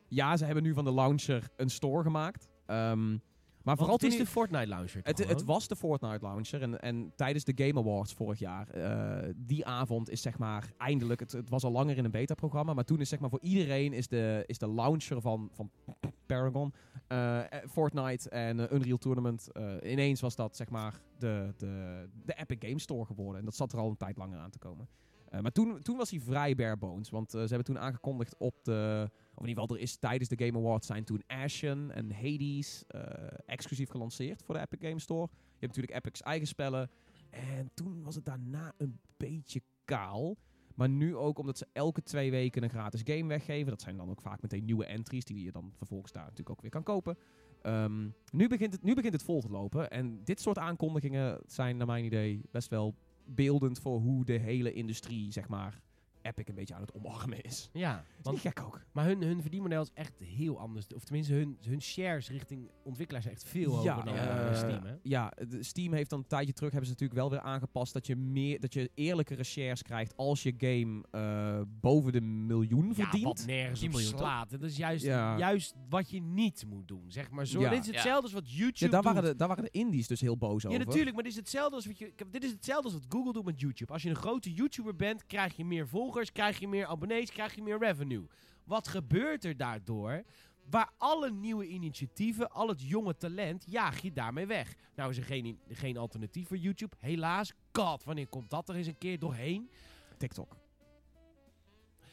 Ja, 0.07 0.37
ze 0.37 0.45
hebben 0.45 0.63
nu 0.63 0.73
van 0.73 0.83
de 0.83 0.93
launcher 0.93 1.49
een 1.55 1.69
store 1.69 2.03
gemaakt. 2.03 2.47
Ehm, 2.65 3.17
maar 3.63 3.77
vooral 3.77 3.95
het 3.95 4.03
is 4.03 4.17
de 4.17 4.25
Fortnite 4.25 4.67
launcher. 4.67 5.01
Het, 5.03 5.27
het 5.27 5.43
was 5.43 5.67
de 5.67 5.75
Fortnite 5.75 6.25
launcher 6.25 6.61
en, 6.61 6.79
en 6.79 7.13
tijdens 7.15 7.43
de 7.43 7.53
Game 7.55 7.79
Awards 7.79 8.13
vorig 8.13 8.39
jaar, 8.39 8.69
eh, 8.69 9.29
die 9.35 9.65
avond 9.65 10.09
is 10.09 10.21
zeg 10.21 10.37
maar 10.37 10.73
eindelijk, 10.77 11.19
het, 11.19 11.31
het 11.31 11.49
was 11.49 11.63
al 11.63 11.71
langer 11.71 11.97
in 11.97 12.05
een 12.05 12.11
beta-programma, 12.11 12.73
maar 12.73 12.83
toen 12.83 12.99
is 12.99 13.09
zeg 13.09 13.19
maar 13.19 13.29
voor 13.29 13.41
iedereen 13.41 13.93
is 13.93 14.07
de, 14.07 14.43
is 14.45 14.57
de 14.57 14.69
launcher 14.69 15.21
van, 15.21 15.49
van 15.53 15.71
Paragon, 16.25 16.73
eh, 17.07 17.39
Fortnite 17.69 18.29
en 18.29 18.75
Unreal 18.75 18.97
Tournament, 18.97 19.47
ineens 19.83 20.21
was 20.21 20.35
dat 20.35 20.55
zeg 20.55 20.69
maar 20.69 21.01
de, 21.17 21.53
de, 21.57 22.05
de 22.25 22.33
Epic 22.33 22.57
Game 22.59 22.79
Store 22.79 23.05
geworden 23.05 23.39
en 23.39 23.45
dat 23.45 23.55
zat 23.55 23.73
er 23.73 23.79
al 23.79 23.89
een 23.89 23.97
tijd 23.97 24.17
langer 24.17 24.39
aan 24.39 24.51
te 24.51 24.59
komen. 24.59 24.87
Eh, 25.33 25.39
maar 25.41 25.51
toen, 25.51 25.81
toen 25.81 25.97
was 25.97 26.09
hij 26.09 26.19
vrij 26.19 26.55
bare 26.55 26.77
bones, 26.77 27.09
want 27.09 27.33
eh, 27.33 27.41
ze 27.41 27.47
hebben 27.47 27.65
toen 27.65 27.79
aangekondigd 27.79 28.37
op 28.37 28.63
de, 28.63 29.09
of 29.33 29.43
in 29.43 29.47
ieder 29.47 29.61
geval 29.61 29.75
er 29.75 29.81
is 29.81 29.97
tijdens 29.97 30.29
de 30.29 30.45
Game 30.45 30.57
Awards 30.57 30.87
zijn 30.87 31.03
toen 31.03 31.23
Ashen 31.27 31.91
en 31.91 32.11
Hades 32.11 32.83
eh, 32.87 33.01
exclusief 33.45 33.89
gelanceerd 33.89 34.43
voor 34.43 34.55
de 34.55 34.61
Epic 34.61 34.87
Game 34.87 34.99
Store. 34.99 35.29
Je 35.31 35.59
hebt 35.59 35.75
natuurlijk 35.75 35.97
Epic's 35.97 36.21
eigen 36.21 36.47
spellen. 36.47 36.89
En 37.29 37.71
toen 37.73 38.03
was 38.03 38.15
het 38.15 38.25
daarna 38.25 38.73
een 38.77 38.99
beetje 39.17 39.61
kaal. 39.85 40.37
Maar 40.75 40.89
nu 40.89 41.15
ook 41.15 41.37
omdat 41.39 41.57
ze 41.57 41.67
elke 41.73 42.03
twee 42.03 42.31
weken 42.31 42.63
een 42.63 42.69
gratis 42.69 43.01
game 43.03 43.27
weggeven. 43.27 43.69
Dat 43.69 43.81
zijn 43.81 43.97
dan 43.97 44.09
ook 44.09 44.21
vaak 44.21 44.41
meteen 44.41 44.65
nieuwe 44.65 44.85
entries 44.85 45.25
die 45.25 45.43
je 45.43 45.51
dan 45.51 45.73
vervolgens 45.75 46.11
daar 46.11 46.23
natuurlijk 46.23 46.49
ook 46.49 46.61
weer 46.61 46.71
kan 46.71 46.83
kopen. 46.83 47.17
Ehm, 47.61 48.09
nu, 48.31 48.47
begint 48.47 48.73
het, 48.73 48.83
nu 48.83 48.93
begint 48.93 49.13
het 49.13 49.23
vol 49.23 49.41
te 49.41 49.49
lopen. 49.49 49.89
En 49.89 50.23
dit 50.23 50.41
soort 50.41 50.57
aankondigingen 50.57 51.39
zijn 51.45 51.77
naar 51.77 51.87
mijn 51.87 52.05
idee 52.05 52.41
best 52.51 52.69
wel 52.69 52.95
beeldend 53.25 53.79
voor 53.79 53.99
hoe 53.99 54.25
de 54.25 54.37
hele 54.37 54.73
industrie, 54.73 55.31
zeg 55.31 55.47
maar, 55.47 55.81
Epic 56.23 56.47
een 56.47 56.55
beetje 56.55 56.73
aan 56.73 56.81
het 56.81 56.93
omarmen 56.93 57.41
is. 57.41 57.69
Ja, 57.73 57.97
Is 58.17 58.23
want, 58.23 58.43
niet 58.43 58.53
gek 58.53 58.63
ook. 58.65 58.81
maar 58.91 59.05
hun, 59.05 59.21
hun 59.23 59.41
verdienmodel 59.41 59.81
is 59.81 59.91
echt 59.93 60.19
heel 60.19 60.59
anders. 60.59 60.85
Of 60.95 61.03
tenminste, 61.03 61.33
hun, 61.33 61.57
hun 61.61 61.81
shares 61.81 62.29
richting 62.29 62.69
ontwikkelaars 62.83 63.25
zijn 63.25 63.35
echt 63.37 63.47
veel 63.47 63.75
hoger 63.75 64.05
dan 64.05 64.15
eh, 64.15 64.25
bij 64.35 64.55
Steam. 64.55 64.83
Hè? 64.85 64.93
Ja, 65.03 65.33
de 65.49 65.63
Steam 65.63 65.93
heeft 65.93 66.09
dan 66.09 66.19
een 66.19 66.27
tijdje 66.27 66.53
terug 66.53 66.71
hebben 66.71 66.89
ze 66.89 66.93
natuurlijk 66.95 67.19
wel 67.19 67.29
weer 67.29 67.39
aangepast 67.41 67.93
dat 67.93 68.07
je 68.07 68.15
meer 68.15 68.59
dat 68.59 68.73
je 68.73 68.91
eerlijkere 68.93 69.43
shares 69.43 69.81
krijgt 69.81 70.17
als 70.17 70.43
je 70.43 70.53
game 70.57 71.03
eh, 71.11 71.61
boven 71.81 72.11
de 72.11 72.21
miljoen 72.21 72.87
Ja, 72.87 72.93
verdient. 72.93 73.23
wat 73.23 73.43
nergens 73.45 73.79
10 73.79 73.93
op 73.93 73.99
slaat. 73.99 74.49
Dat 74.49 74.61
is 74.61 74.77
juist, 74.77 75.05
Ja. 75.05 75.37
juist 75.37 75.75
wat 75.89 76.09
je 76.09 76.21
niet 76.21 76.65
moet 76.67 76.87
doen. 76.87 77.03
Zeg 77.07 77.29
maar 77.31 77.45
zo. 77.47 77.59
Ja. 77.59 77.69
Dit 77.69 77.79
is 77.79 77.87
hetzelfde 77.87 78.21
als 78.23 78.33
wat 78.33 78.51
YouTube 78.51 78.85
ja, 78.85 78.87
daar, 78.91 79.01
doet. 79.01 79.13
waren 79.13 79.29
de, 79.29 79.35
daar 79.35 79.47
waren 79.47 79.63
de 79.63 79.69
indies 79.71 80.07
dus 80.07 80.21
heel 80.21 80.37
boos 80.37 80.61
Ja, 80.63 80.69
over. 80.69 80.85
natuurlijk, 80.85 81.13
maar 81.15 81.23
dit 81.23 81.31
is 81.31 81.37
hetzelfde 81.37 81.75
als 81.75 81.85
wat 81.85 81.97
je. 81.97 82.13
Dit 82.31 82.43
is 82.43 82.51
hetzelfde 82.51 82.83
als 82.83 82.93
wat 82.93 83.05
Google 83.09 83.33
doet 83.33 83.45
met 83.45 83.59
YouTube. 83.59 83.93
Als 83.93 84.01
je 84.03 84.09
een 84.09 84.15
grote 84.15 84.53
YouTuber 84.53 84.95
bent, 84.95 85.25
krijg 85.25 85.55
je 85.55 85.65
meer 85.65 85.87
volgers, 85.87 86.11
krijg 86.31 86.59
je 86.59 86.67
meer 86.67 86.85
abonnees, 86.85 87.31
krijg 87.31 87.55
je 87.55 87.61
meer 87.61 87.79
revenue. 87.79 88.25
Wat 88.63 88.87
gebeurt 88.87 89.45
er 89.45 89.57
daardoor? 89.57 90.23
Waar 90.69 90.91
alle 90.97 91.31
nieuwe 91.31 91.67
initiatieven, 91.67 92.51
al 92.51 92.67
het 92.67 92.81
jonge 92.81 93.17
talent, 93.17 93.63
jaag 93.67 94.01
je 94.01 94.13
daarmee 94.13 94.45
weg. 94.45 94.73
Nou 94.95 95.09
is 95.09 95.17
er 95.17 95.23
geen, 95.23 95.59
geen 95.69 95.97
alternatief 95.97 96.47
voor 96.47 96.57
YouTube. 96.57 96.95
Helaas. 96.99 97.53
God, 97.71 98.03
wanneer 98.03 98.27
komt 98.27 98.49
dat 98.49 98.69
er 98.69 98.75
eens 98.75 98.87
een 98.87 98.97
keer 98.97 99.19
doorheen? 99.19 99.69
TikTok. 100.17 100.55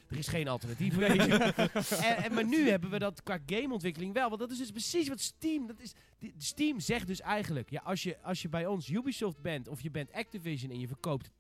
Er 0.09 0.19
is 0.19 0.29
geen 0.29 0.49
alternatief 0.49 0.95
voor 0.95 1.03
en, 1.13 2.17
en, 2.17 2.35
maar 2.35 2.45
nu 2.45 2.69
hebben 2.69 2.91
we 2.91 2.99
dat 2.99 3.23
qua 3.23 3.39
gameontwikkeling 3.47 4.15
wel. 4.15 4.29
Want 4.29 4.41
dat 4.41 4.51
is 4.51 4.59
dus 4.59 4.71
precies 4.71 5.09
wat 5.09 5.21
Steam... 5.21 5.67
Dat 5.67 5.81
is, 5.81 5.93
die- 6.19 6.35
Steam 6.39 6.81
zegt 6.81 7.07
dus 7.07 7.21
eigenlijk... 7.21 7.71
Ja, 7.71 7.81
als, 7.85 8.03
je, 8.03 8.23
als 8.23 8.43
je 8.43 8.49
bij 8.49 8.67
ons 8.67 8.89
Ubisoft 8.89 9.41
bent 9.41 9.69
of 9.69 9.81
je 9.81 9.91
bent 9.91 10.13
Activision 10.13 10.71
en 10.71 10.81
je 10.81 10.87
verkoopt 10.87 11.31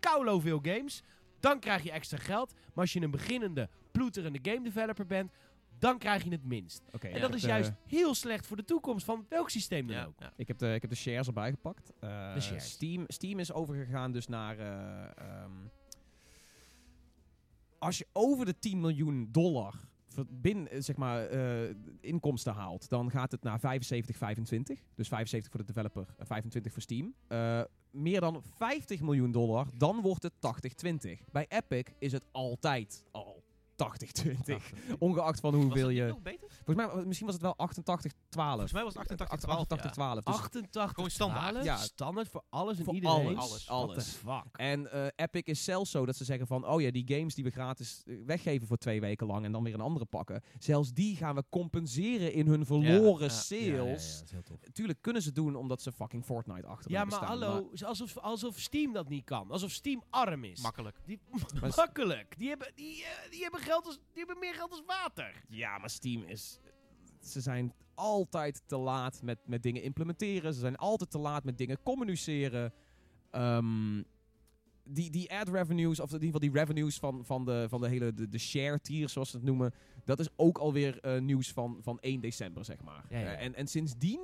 koulo 0.00 0.40
veel 0.40 0.58
games... 0.62 1.02
Dan 1.44 1.58
krijg 1.60 1.82
je 1.82 1.90
extra 1.92 2.18
geld. 2.18 2.52
Maar 2.54 2.84
als 2.84 2.92
je 2.92 3.00
een 3.00 3.10
beginnende, 3.10 3.68
ploeterende 3.90 4.38
game 4.42 4.62
developer 4.62 5.06
bent... 5.06 5.30
Dan 5.78 5.98
krijg 5.98 6.24
je 6.24 6.30
het 6.30 6.44
minst. 6.44 6.82
En 7.00 7.20
dat 7.20 7.34
is 7.34 7.42
juist 7.42 7.72
heel 7.86 8.14
slecht 8.14 8.46
voor 8.46 8.56
de 8.56 8.64
toekomst 8.64 9.04
van 9.04 9.26
welk 9.28 9.50
systeem 9.50 9.86
dan 9.86 9.96
Ja, 9.96 10.04
ook. 10.04 10.14
ja. 10.18 10.32
Ik 10.36 10.48
heb, 10.48 10.58
de, 10.58 10.74
ik 10.74 10.80
heb 10.80 10.90
de 10.90 10.96
shares 10.96 11.26
erbij 11.26 11.50
gepakt. 11.50 11.92
Eh, 12.00 12.34
De 12.34 12.40
shares. 12.40 12.70
Steam, 12.70 13.04
Steam 13.06 13.38
is 13.38 13.52
overgegaan 13.52 14.12
dus 14.12 14.26
naar... 14.26 14.58
eh, 14.58 15.04
ehm, 15.16 15.50
als 17.78 17.98
je 17.98 18.06
over 18.12 18.44
de 18.46 18.58
10 18.58 18.80
miljoen 18.80 19.28
dollar 19.32 19.74
bin, 20.28 20.68
eh, 20.68 20.80
zeg 20.80 20.96
maar, 20.96 21.26
eh, 21.26 21.74
inkomsten 22.00 22.52
haalt, 22.52 22.88
dan 22.88 23.10
gaat 23.10 23.32
het 23.32 23.42
naar 23.42 23.60
75-25. 23.60 24.80
Dus 24.94 25.08
75 25.08 25.50
voor 25.50 25.60
de 25.60 25.72
developer 25.72 26.14
en 26.18 26.26
25 26.26 26.72
voor 26.72 26.82
Steam. 26.82 27.14
Eh, 27.26 27.62
meer 27.90 28.20
dan 28.20 28.42
50 28.56 29.00
miljoen 29.00 29.32
dollar, 29.32 29.66
dan 29.76 30.00
wordt 30.00 30.22
het 30.22 30.32
80-20. 30.38 31.20
Bij 31.32 31.46
Epic 31.48 31.84
is 31.98 32.12
het 32.12 32.24
altijd 32.32 33.04
al 33.10 33.33
80-20. 33.74 34.98
Ongeacht 34.98 35.40
van 35.40 35.52
Was 35.52 35.62
hoeveel 35.62 35.88
je... 35.88 36.06
nog 36.06 36.22
beter? 36.22 36.48
Volgens 36.64 36.86
mij, 36.86 37.04
misschien 37.04 37.26
was 37.26 37.34
het 37.34 37.44
wel 37.44 37.56
88-12. 37.56 37.64
Volgens 38.30 38.72
mij 38.72 38.84
was 38.84 38.94
het 38.94 39.02
88 39.02 39.90
12. 39.90 40.20
88-12. 40.20 40.24
Dus 40.24 40.34
88 40.34 40.94
Gewoon 40.94 41.10
standaard. 41.10 41.50
12, 41.50 41.64
Ja. 41.64 41.76
standaard 41.76 42.28
voor 42.28 42.42
alles 42.48 42.78
en 42.78 42.84
Voor 42.84 42.94
iedereen. 42.94 43.36
alles, 43.36 43.68
alles. 43.68 44.08
fuck? 44.08 44.44
En 44.52 44.92
eh, 44.92 45.06
Epic 45.16 45.42
is 45.44 45.64
zelfs 45.64 45.90
zo 45.90 46.06
dat 46.06 46.16
ze 46.16 46.24
zeggen 46.24 46.46
van... 46.46 46.66
oh 46.66 46.80
ja, 46.80 46.90
die 46.90 47.14
games 47.16 47.34
die 47.34 47.44
we 47.44 47.50
gratis 47.50 48.02
eh, 48.04 48.16
weggeven 48.26 48.66
voor 48.66 48.76
twee 48.76 49.00
weken 49.00 49.26
lang... 49.26 49.44
en 49.44 49.52
dan 49.52 49.62
weer 49.62 49.74
een 49.74 49.80
andere 49.80 50.04
pakken... 50.04 50.42
zelfs 50.58 50.92
die 50.92 51.16
gaan 51.16 51.34
we 51.34 51.44
compenseren 51.50 52.32
in 52.32 52.46
hun 52.46 52.66
verloren 52.66 53.26
ja. 53.26 53.28
sales. 53.28 53.60
Ja, 53.60 53.66
ja, 53.66 53.84
ja, 53.84 53.90
dat 53.90 53.96
is 53.98 54.30
heel 54.30 54.42
tof. 54.42 54.58
Tuurlijk 54.72 55.02
kunnen 55.02 55.22
ze 55.22 55.32
doen 55.32 55.56
omdat 55.56 55.82
ze 55.82 55.92
fucking 55.92 56.24
Fortnite 56.24 56.66
achter 56.66 56.90
Ja, 56.90 57.04
maar 57.04 57.12
staan, 57.12 57.26
hallo, 57.26 57.70
alsof, 57.84 58.18
alsof 58.18 58.58
Steam 58.58 58.92
dat 58.92 59.08
niet 59.08 59.24
kan. 59.24 59.50
Alsof 59.50 59.70
Steam 59.70 60.02
arm 60.10 60.44
is. 60.44 60.60
Makkelijk. 60.60 60.96
Die, 61.04 61.20
Maar 61.60 61.72
makkelijk. 61.76 62.34
Die 62.38 62.48
hebben, 62.48 62.72
die, 62.74 63.04
eh, 63.04 63.30
die, 63.30 63.42
hebben 63.42 63.60
geld 63.64 63.86
als, 63.86 63.94
die 63.94 64.24
hebben 64.24 64.38
meer 64.38 64.54
geld 64.54 64.70
als 64.70 64.82
water. 64.86 65.42
Ja, 65.48 65.78
maar 65.78 65.90
Steam 65.90 66.22
is... 66.22 66.58
Ze 67.20 67.40
zijn 67.40 67.72
altijd 67.94 68.62
te 68.66 68.76
laat 68.76 69.22
met, 69.22 69.38
met 69.46 69.62
dingen 69.62 69.82
implementeren. 69.82 70.54
Ze 70.54 70.60
zijn 70.60 70.76
altijd 70.76 71.10
te 71.10 71.18
laat 71.18 71.44
met 71.44 71.58
dingen 71.58 71.82
communiceren. 71.82 72.72
Ehm, 73.30 74.02
die, 74.84 75.10
die 75.10 75.32
ad 75.32 75.48
revenues, 75.48 76.00
of 76.00 76.08
in 76.08 76.22
ieder 76.22 76.26
geval 76.26 76.40
die 76.40 76.52
revenues 76.52 76.98
van, 76.98 77.24
van, 77.24 77.44
de, 77.44 77.66
van 77.68 77.80
de 77.80 77.88
hele 77.88 78.14
de, 78.14 78.28
de 78.28 78.38
share 78.38 78.80
tier, 78.80 79.08
zoals 79.08 79.30
ze 79.30 79.36
het 79.36 79.44
noemen. 79.44 79.74
Dat 80.04 80.18
is 80.20 80.28
ook 80.36 80.58
alweer 80.58 81.00
eh 81.00 81.20
nieuws 81.20 81.52
van, 81.52 81.78
van 81.82 81.98
1 82.00 82.20
december, 82.20 82.64
zeg 82.64 82.82
maar. 82.82 83.04
Ja, 83.08 83.18
ja. 83.18 83.34
Eh, 83.34 83.44
en, 83.44 83.54
en 83.54 83.66
sindsdien, 83.66 84.20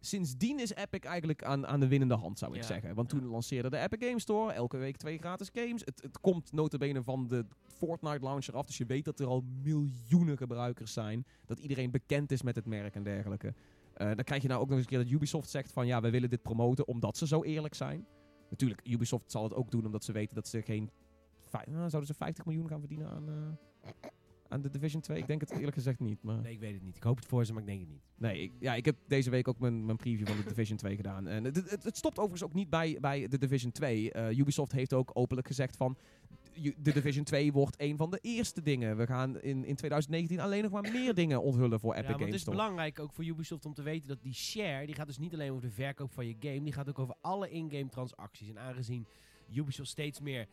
sindsdien 0.00 0.60
is 0.60 0.74
Epic 0.74 1.00
eigenlijk 1.00 1.44
aan, 1.44 1.66
aan 1.66 1.80
de 1.80 1.88
winnende 1.88 2.14
hand, 2.14 2.38
zou 2.38 2.52
ik 2.54 2.60
Ja, 2.60 2.66
zeggen. 2.66 2.94
Want 2.94 3.12
ja. 3.12 3.18
toen 3.18 3.28
lanceerde 3.28 3.70
de 3.70 3.78
Epic 3.78 4.06
Game 4.08 4.20
Store. 4.20 4.52
Elke 4.52 4.76
week 4.76 4.96
twee 4.96 5.18
gratis 5.18 5.50
games. 5.52 5.82
Het, 5.84 6.02
het 6.02 6.20
komt 6.20 6.52
notabene 6.52 7.02
van 7.02 7.26
de 7.26 7.46
Fortnite 7.78 8.24
launcher 8.24 8.56
af. 8.56 8.66
Dus 8.66 8.76
je 8.76 8.86
weet 8.86 9.04
dat 9.04 9.20
er 9.20 9.26
al 9.26 9.44
miljoenen 9.62 10.36
gebruikers 10.36 10.92
zijn. 10.92 11.26
Dat 11.44 11.58
iedereen 11.58 11.90
bekend 11.90 12.32
is 12.32 12.42
met 12.42 12.56
het 12.56 12.66
merk 12.66 12.94
en 12.94 13.02
dergelijke. 13.02 13.54
Eh, 13.94 14.06
dan 14.06 14.24
krijg 14.24 14.42
je 14.42 14.48
nou 14.48 14.60
ook 14.60 14.68
nog 14.68 14.76
eens 14.76 14.86
een 14.86 14.92
keer 14.92 15.04
dat 15.04 15.12
Ubisoft 15.12 15.50
zegt 15.50 15.72
van... 15.72 15.86
Ja, 15.86 16.00
we 16.00 16.10
willen 16.10 16.30
dit 16.30 16.42
promoten 16.42 16.88
omdat 16.88 17.16
ze 17.16 17.26
zo 17.26 17.42
eerlijk 17.42 17.74
zijn. 17.74 18.06
Natuurlijk, 18.50 18.80
Ubisoft 18.84 19.30
zal 19.30 19.42
het 19.42 19.54
ook 19.54 19.70
doen 19.70 19.86
omdat 19.86 20.04
ze 20.04 20.12
weten 20.12 20.34
dat 20.34 20.48
ze 20.48 20.62
geen... 20.62 20.90
nou, 21.52 21.88
zouden 21.88 22.06
ze 22.06 22.14
50 22.14 22.44
miljoen 22.44 22.68
gaan 22.68 22.80
verdienen 22.80 23.08
aan, 23.08 23.28
eh, 23.28 23.90
aan 24.48 24.62
de 24.62 24.70
Division 24.70 25.02
2? 25.02 25.18
Ik 25.18 25.26
denk 25.26 25.40
het 25.40 25.50
eerlijk 25.50 25.74
gezegd 25.74 26.00
niet, 26.00 26.22
maar... 26.22 26.40
Nee, 26.40 26.52
ik 26.52 26.60
weet 26.60 26.74
het 26.74 26.82
niet. 26.82 26.96
Ik 26.96 27.02
hoop 27.02 27.16
het 27.16 27.26
voor 27.26 27.44
ze, 27.44 27.52
maar 27.52 27.62
ik 27.62 27.68
denk 27.68 27.80
het 27.80 27.88
niet. 27.88 28.02
Nee, 28.16 28.42
ik, 28.42 28.52
ja, 28.58 28.74
ik 28.74 28.84
heb 28.84 28.96
deze 29.06 29.30
week 29.30 29.48
ook 29.48 29.58
mijn, 29.58 29.84
mijn 29.84 29.96
preview 29.96 30.26
van 30.26 30.36
de 30.36 30.44
Division 30.44 30.78
2 30.78 30.96
gedaan. 30.96 31.26
En 31.26 31.44
het, 31.44 31.70
het, 31.70 31.84
het 31.84 31.96
stopt 31.96 32.18
overigens 32.18 32.44
ook 32.44 32.54
niet 32.54 32.70
bij, 32.70 32.98
bij 33.00 33.28
de 33.28 33.38
Division 33.38 33.72
2. 33.72 34.12
Eh, 34.12 34.38
Ubisoft 34.38 34.72
heeft 34.72 34.92
ook 34.92 35.10
openlijk 35.14 35.46
gezegd 35.46 35.76
van... 35.76 35.96
De 36.62 36.92
Division 36.92 37.24
2 37.24 37.52
wordt 37.52 37.80
een 37.80 37.96
van 37.96 38.10
de 38.10 38.18
eerste 38.22 38.62
dingen. 38.62 38.96
We 38.96 39.06
gaan 39.06 39.40
in, 39.40 39.64
in 39.64 39.76
2019 39.76 40.40
alleen 40.40 40.62
nog 40.62 40.72
maar 40.72 40.92
meer 40.92 41.14
dingen 41.14 41.42
onthullen 41.42 41.80
voor 41.80 41.94
Epic 41.94 42.06
ja, 42.06 42.12
Games 42.12 42.26
het 42.26 42.34
is 42.34 42.40
Store. 42.40 42.56
belangrijk 42.56 42.98
ook 42.98 43.12
voor 43.12 43.24
Ubisoft 43.24 43.66
om 43.66 43.74
te 43.74 43.82
weten 43.82 44.08
dat 44.08 44.22
die 44.22 44.34
share, 44.34 44.86
die 44.86 44.94
gaat 44.94 45.06
dus 45.06 45.18
niet 45.18 45.32
alleen 45.34 45.50
over 45.50 45.62
de 45.62 45.70
verkoop 45.70 46.12
van 46.12 46.26
je 46.26 46.36
game, 46.40 46.62
die 46.62 46.72
gaat 46.72 46.88
ook 46.88 46.98
over 46.98 47.14
alle 47.20 47.50
in-game 47.50 47.88
transacties. 47.88 48.48
En 48.48 48.58
aangezien 48.58 49.06
Ubisoft 49.54 49.88
steeds 49.88 50.20
meer 50.20 50.46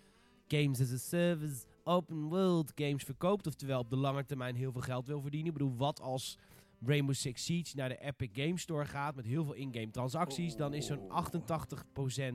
games 0.47 0.81
as 0.81 0.91
a 0.91 0.97
service, 0.97 1.65
open 1.83 2.23
world 2.23 2.71
games 2.75 3.03
verkoopt, 3.03 3.47
oftewel 3.47 3.79
op 3.79 3.89
de 3.89 3.95
lange 3.95 4.25
termijn 4.25 4.55
heel 4.55 4.71
veel 4.71 4.81
geld 4.81 5.07
wil 5.07 5.21
verdienen. 5.21 5.47
Ik 5.51 5.57
bedoel, 5.57 5.75
wat 5.75 6.01
als 6.01 6.37
Rainbow 6.85 7.15
Six 7.15 7.45
Siege 7.45 7.75
naar 7.75 7.89
de 7.89 7.97
Epic 7.97 8.29
Game 8.33 8.59
Store 8.59 8.85
gaat 8.85 9.15
met 9.15 9.25
heel 9.25 9.43
veel 9.43 9.53
in-game 9.53 9.89
transacties, 9.89 10.55
dan 10.55 10.73
is 10.73 10.85
zo'n 10.85 11.11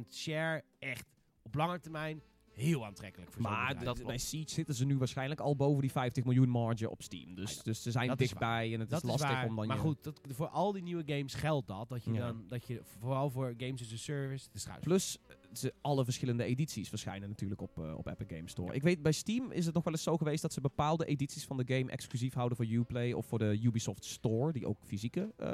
88% 0.07 0.11
share 0.11 0.65
echt 0.79 1.07
op 1.43 1.55
lange 1.55 1.81
termijn 1.81 2.23
heel 2.61 2.87
aantrekkelijk 2.87 3.33
voor 3.33 3.43
Maar 3.43 3.85
dat 3.85 4.05
bij 4.05 4.19
Siege 4.19 4.51
zitten 4.55 4.75
ze 4.75 4.85
nu 4.85 4.99
waarschijnlijk 4.99 5.41
al 5.41 5.57
boven 5.57 5.81
die 5.81 5.91
50 5.91 6.25
miljoen 6.25 6.49
marge 6.49 6.91
op 6.91 7.03
Steam. 7.03 7.35
Dus, 7.35 7.55
ja. 7.55 7.63
dus 7.63 7.83
ze 7.83 7.91
zijn 7.91 8.17
dichtbij 8.17 8.75
en 8.75 8.81
het 8.81 8.91
dat 8.91 9.03
is 9.03 9.11
lastig 9.11 9.45
om 9.45 9.57
dan 9.57 9.67
maar 9.67 9.77
je... 9.77 9.83
goed, 9.83 10.03
dat, 10.05 10.21
voor 10.29 10.49
al 10.49 10.73
die 10.73 10.83
nieuwe 10.83 11.03
games 11.07 11.35
geldt 11.35 11.67
dat. 11.67 11.89
Dat 11.89 12.05
je 12.05 12.13
Ja. 12.13 12.27
dan, 12.27 12.45
dat 12.49 12.67
je 12.67 12.81
vooral 12.99 13.31
voor 13.31 13.55
games 13.57 13.83
as 13.83 13.93
a 13.93 13.97
service, 13.97 14.49
Plus, 14.81 15.19
ze, 15.53 15.75
alle 15.81 16.05
verschillende 16.05 16.45
edities 16.45 16.89
verschijnen 16.89 17.29
natuurlijk 17.29 17.61
op, 17.61 17.79
eh, 17.79 17.97
op 17.97 18.07
Epic 18.07 18.37
Games 18.37 18.51
Store. 18.51 18.69
Ja. 18.69 18.75
Ik 18.75 18.83
weet, 18.83 19.03
bij 19.03 19.13
Steam 19.13 19.51
is 19.51 19.65
het 19.65 19.75
nog 19.75 19.85
wel 19.85 19.93
eens 19.93 20.03
zo 20.03 20.17
geweest 20.17 20.43
dat 20.43 20.53
ze 20.53 20.61
bepaalde 20.61 21.05
edities 21.05 21.45
van 21.45 21.57
de 21.57 21.77
game 21.77 21.91
exclusief 21.91 22.35
houden 22.35 22.57
voor 22.57 22.67
Uplay 22.67 23.13
of 23.13 23.27
voor 23.27 23.39
de 23.39 23.59
Ubisoft 23.63 24.05
Store, 24.05 24.53
die 24.53 24.67
ook 24.67 24.79
fysieke 24.85 25.33
eh, 25.37 25.49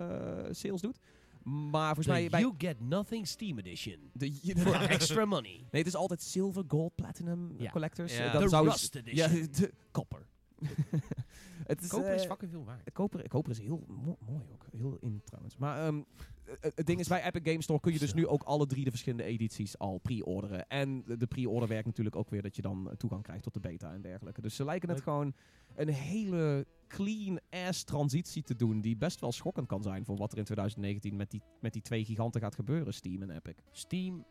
sales 0.51 0.81
doet. 0.81 0.99
Maar 1.47 1.95
volgens 1.95 2.07
mij 2.07 2.29
bij 2.29 2.41
You 2.41 2.55
Get 2.59 2.81
Nothing 2.81 3.27
Steam 3.27 3.59
Edition. 3.59 4.11
de, 4.13 4.53
Voor 4.57 4.75
extra 4.75 5.25
money. 5.25 5.51
Nee, 5.53 5.67
het 5.71 5.87
is 5.87 5.95
altijd 5.95 6.23
silver, 6.23 6.65
gold, 6.69 6.95
platinum 6.95 7.55
Ja. 7.59 7.71
collectors. 7.71 8.17
Ja. 8.17 8.33
Dat 8.33 8.43
De 8.43 8.49
zou 8.49 8.67
Rust 8.69 8.95
Ja, 8.95 9.01
Edition. 9.01 9.49
de 9.59 9.73
kopper. 9.91 10.27
het 11.67 11.83
is, 11.83 11.89
Koper 11.89 12.15
is 12.15 12.23
eh, 12.23 12.29
fucking 12.29 12.51
veel 12.51 12.65
waard. 12.65 12.93
Koper, 12.93 13.29
koper 13.29 13.51
is 13.51 13.59
heel 13.59 13.85
mo- 13.87 14.19
mooi 14.27 14.45
ook. 14.53 14.67
Heel 14.77 14.97
in 15.01 15.21
trouwens. 15.25 15.57
Maar 15.57 15.87
ehm, 15.87 16.03
het, 16.45 16.73
het 16.77 16.87
ding 16.87 17.01
is, 17.01 17.09
bij 17.09 17.25
Epic 17.25 17.43
Games 17.45 17.65
Store 17.65 17.81
kun 17.81 17.93
je 17.93 17.99
dus 17.99 18.15
nu 18.15 18.27
ook 18.27 18.43
alle 18.43 18.67
drie 18.67 18.85
de 18.85 18.91
verschillende 18.91 19.25
edities 19.25 19.79
al 19.79 19.99
pre-orderen. 19.99 20.69
En 20.69 21.03
de, 21.07 21.17
de 21.17 21.27
pre-order 21.27 21.69
werkt 21.69 21.87
natuurlijk 21.87 22.17
ook 22.17 22.31
weer 22.31 22.43
dat 22.43 22.57
je 22.57 22.63
dan 22.63 22.91
eh, 22.91 22.97
toegang 22.97 23.23
krijgt 23.23 23.43
tot 23.43 23.55
de 23.55 23.61
beta 23.61 23.93
en 23.93 24.01
dergelijke. 24.01 24.41
Dus 24.41 24.57
ze 24.57 24.65
lijken 24.65 24.89
het 24.89 25.01
gewoon 25.01 25.35
een 25.75 25.89
hele 25.89 26.67
clean-ass 26.89 27.85
transitie 27.85 28.43
te 28.43 28.57
doen. 28.57 28.81
Die 28.81 28.97
best 28.97 29.21
wel 29.21 29.33
schokkend 29.33 29.67
kan 29.67 29.83
zijn 29.83 30.05
voor 30.05 30.17
wat 30.17 30.33
er 30.33 30.39
in 30.39 30.45
2019 30.45 31.17
met 31.17 31.31
die, 31.31 31.43
met 31.61 31.73
die 31.73 31.83
twee 31.83 32.05
giganten 32.05 32.41
gaat 32.41 32.55
gebeuren, 32.55 32.95
Steam 32.95 33.23
en 33.23 33.31
Epic. 33.31 33.55
Steam, 33.71 34.25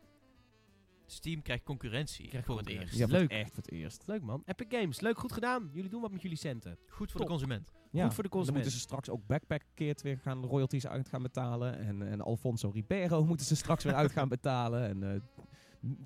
Steam 1.06 1.42
krijgt 1.42 1.64
concurrentie 1.64 2.28
Krijgt 2.28 2.46
voor 2.46 2.58
het 2.58 2.68
eerst. 2.68 2.94
Ja, 2.96 3.06
leuk. 3.06 3.30
echt 3.30 3.48
voor 3.54 3.62
het 3.62 3.72
eerst. 3.72 4.02
leuk 4.06 4.22
man. 4.22 4.42
Epic 4.44 4.66
Games, 4.78 5.00
leuk, 5.00 5.18
goed 5.18 5.32
gedaan. 5.32 5.70
Jullie 5.72 5.90
doen 5.90 6.00
wat 6.00 6.12
met 6.12 6.22
jullie 6.22 6.36
centen. 6.36 6.78
Goed 6.88 7.10
voor 7.10 7.20
Top. 7.20 7.20
de 7.20 7.26
consument. 7.26 7.72
Ja, 7.90 8.04
Goed 8.04 8.14
voor 8.14 8.22
de 8.22 8.28
Dan 8.28 8.38
consument. 8.38 8.54
moeten 8.64 8.72
ze 8.72 8.78
straks 8.78 9.08
ook 9.10 9.26
Backpack 9.26 9.62
Kid 9.74 10.02
weer 10.02 10.18
gaan 10.18 10.44
royalties 10.44 10.86
uit 10.86 11.08
gaan 11.08 11.22
betalen. 11.22 11.78
En, 11.78 12.02
en 12.02 12.20
Alfonso 12.20 12.68
Ribeiro 12.70 13.24
moeten 13.26 13.46
ze 13.46 13.56
straks 13.56 13.84
weer 13.84 13.94
uit 13.94 14.12
gaan 14.12 14.28
betalen. 14.28 14.88
En 14.88 15.02
eh 15.14 15.20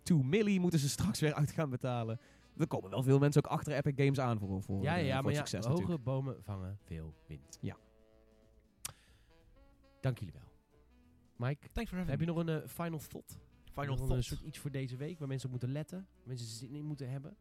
2 0.03 0.25
Milli 0.25 0.61
moeten 0.61 0.79
ze 0.79 0.89
straks 0.89 1.21
weer 1.21 1.35
uit 1.35 1.51
gaan 1.51 1.71
betalen. 1.71 2.21
Er 2.57 2.67
komen 2.67 2.91
wel 2.91 3.03
veel 3.03 3.19
mensen 3.19 3.45
ook 3.45 3.51
achter 3.51 3.73
Epic 3.73 3.93
Games 4.05 4.19
aan 4.19 4.39
voor, 4.39 4.63
voor, 4.63 4.83
ja, 4.83 4.97
eh, 4.99 5.07
ja, 5.07 5.15
voor 5.15 5.25
maar 5.25 5.33
ja, 5.33 5.39
succes 5.47 5.67
hoge 5.67 5.99
bomen 5.99 6.37
vangen 6.43 6.79
veel 6.85 7.15
wind. 7.27 7.59
Ja. 7.61 7.77
Dank 10.01 10.19
jullie 10.19 10.35
wel. 10.35 10.49
Mike, 11.49 11.69
Thanks 11.73 11.91
for 11.91 11.99
having 11.99 12.19
heb 12.19 12.21
je 12.21 12.27
nog 12.35 12.37
een 12.37 12.63
eh, 12.63 12.69
final 12.69 12.99
thought? 12.99 13.39
Final 13.73 14.11
Een 14.11 14.23
soort 14.25 14.41
iets 14.41 14.59
voor 14.59 14.71
deze 14.71 14.97
week 14.97 15.19
waar 15.19 15.29
mensen 15.29 15.45
op 15.47 15.51
moeten 15.51 15.73
letten? 15.73 15.99
waar 15.99 16.27
Mensen 16.27 16.47
zin 16.47 16.75
in 16.75 16.85
moeten 16.85 17.11
hebben? 17.11 17.37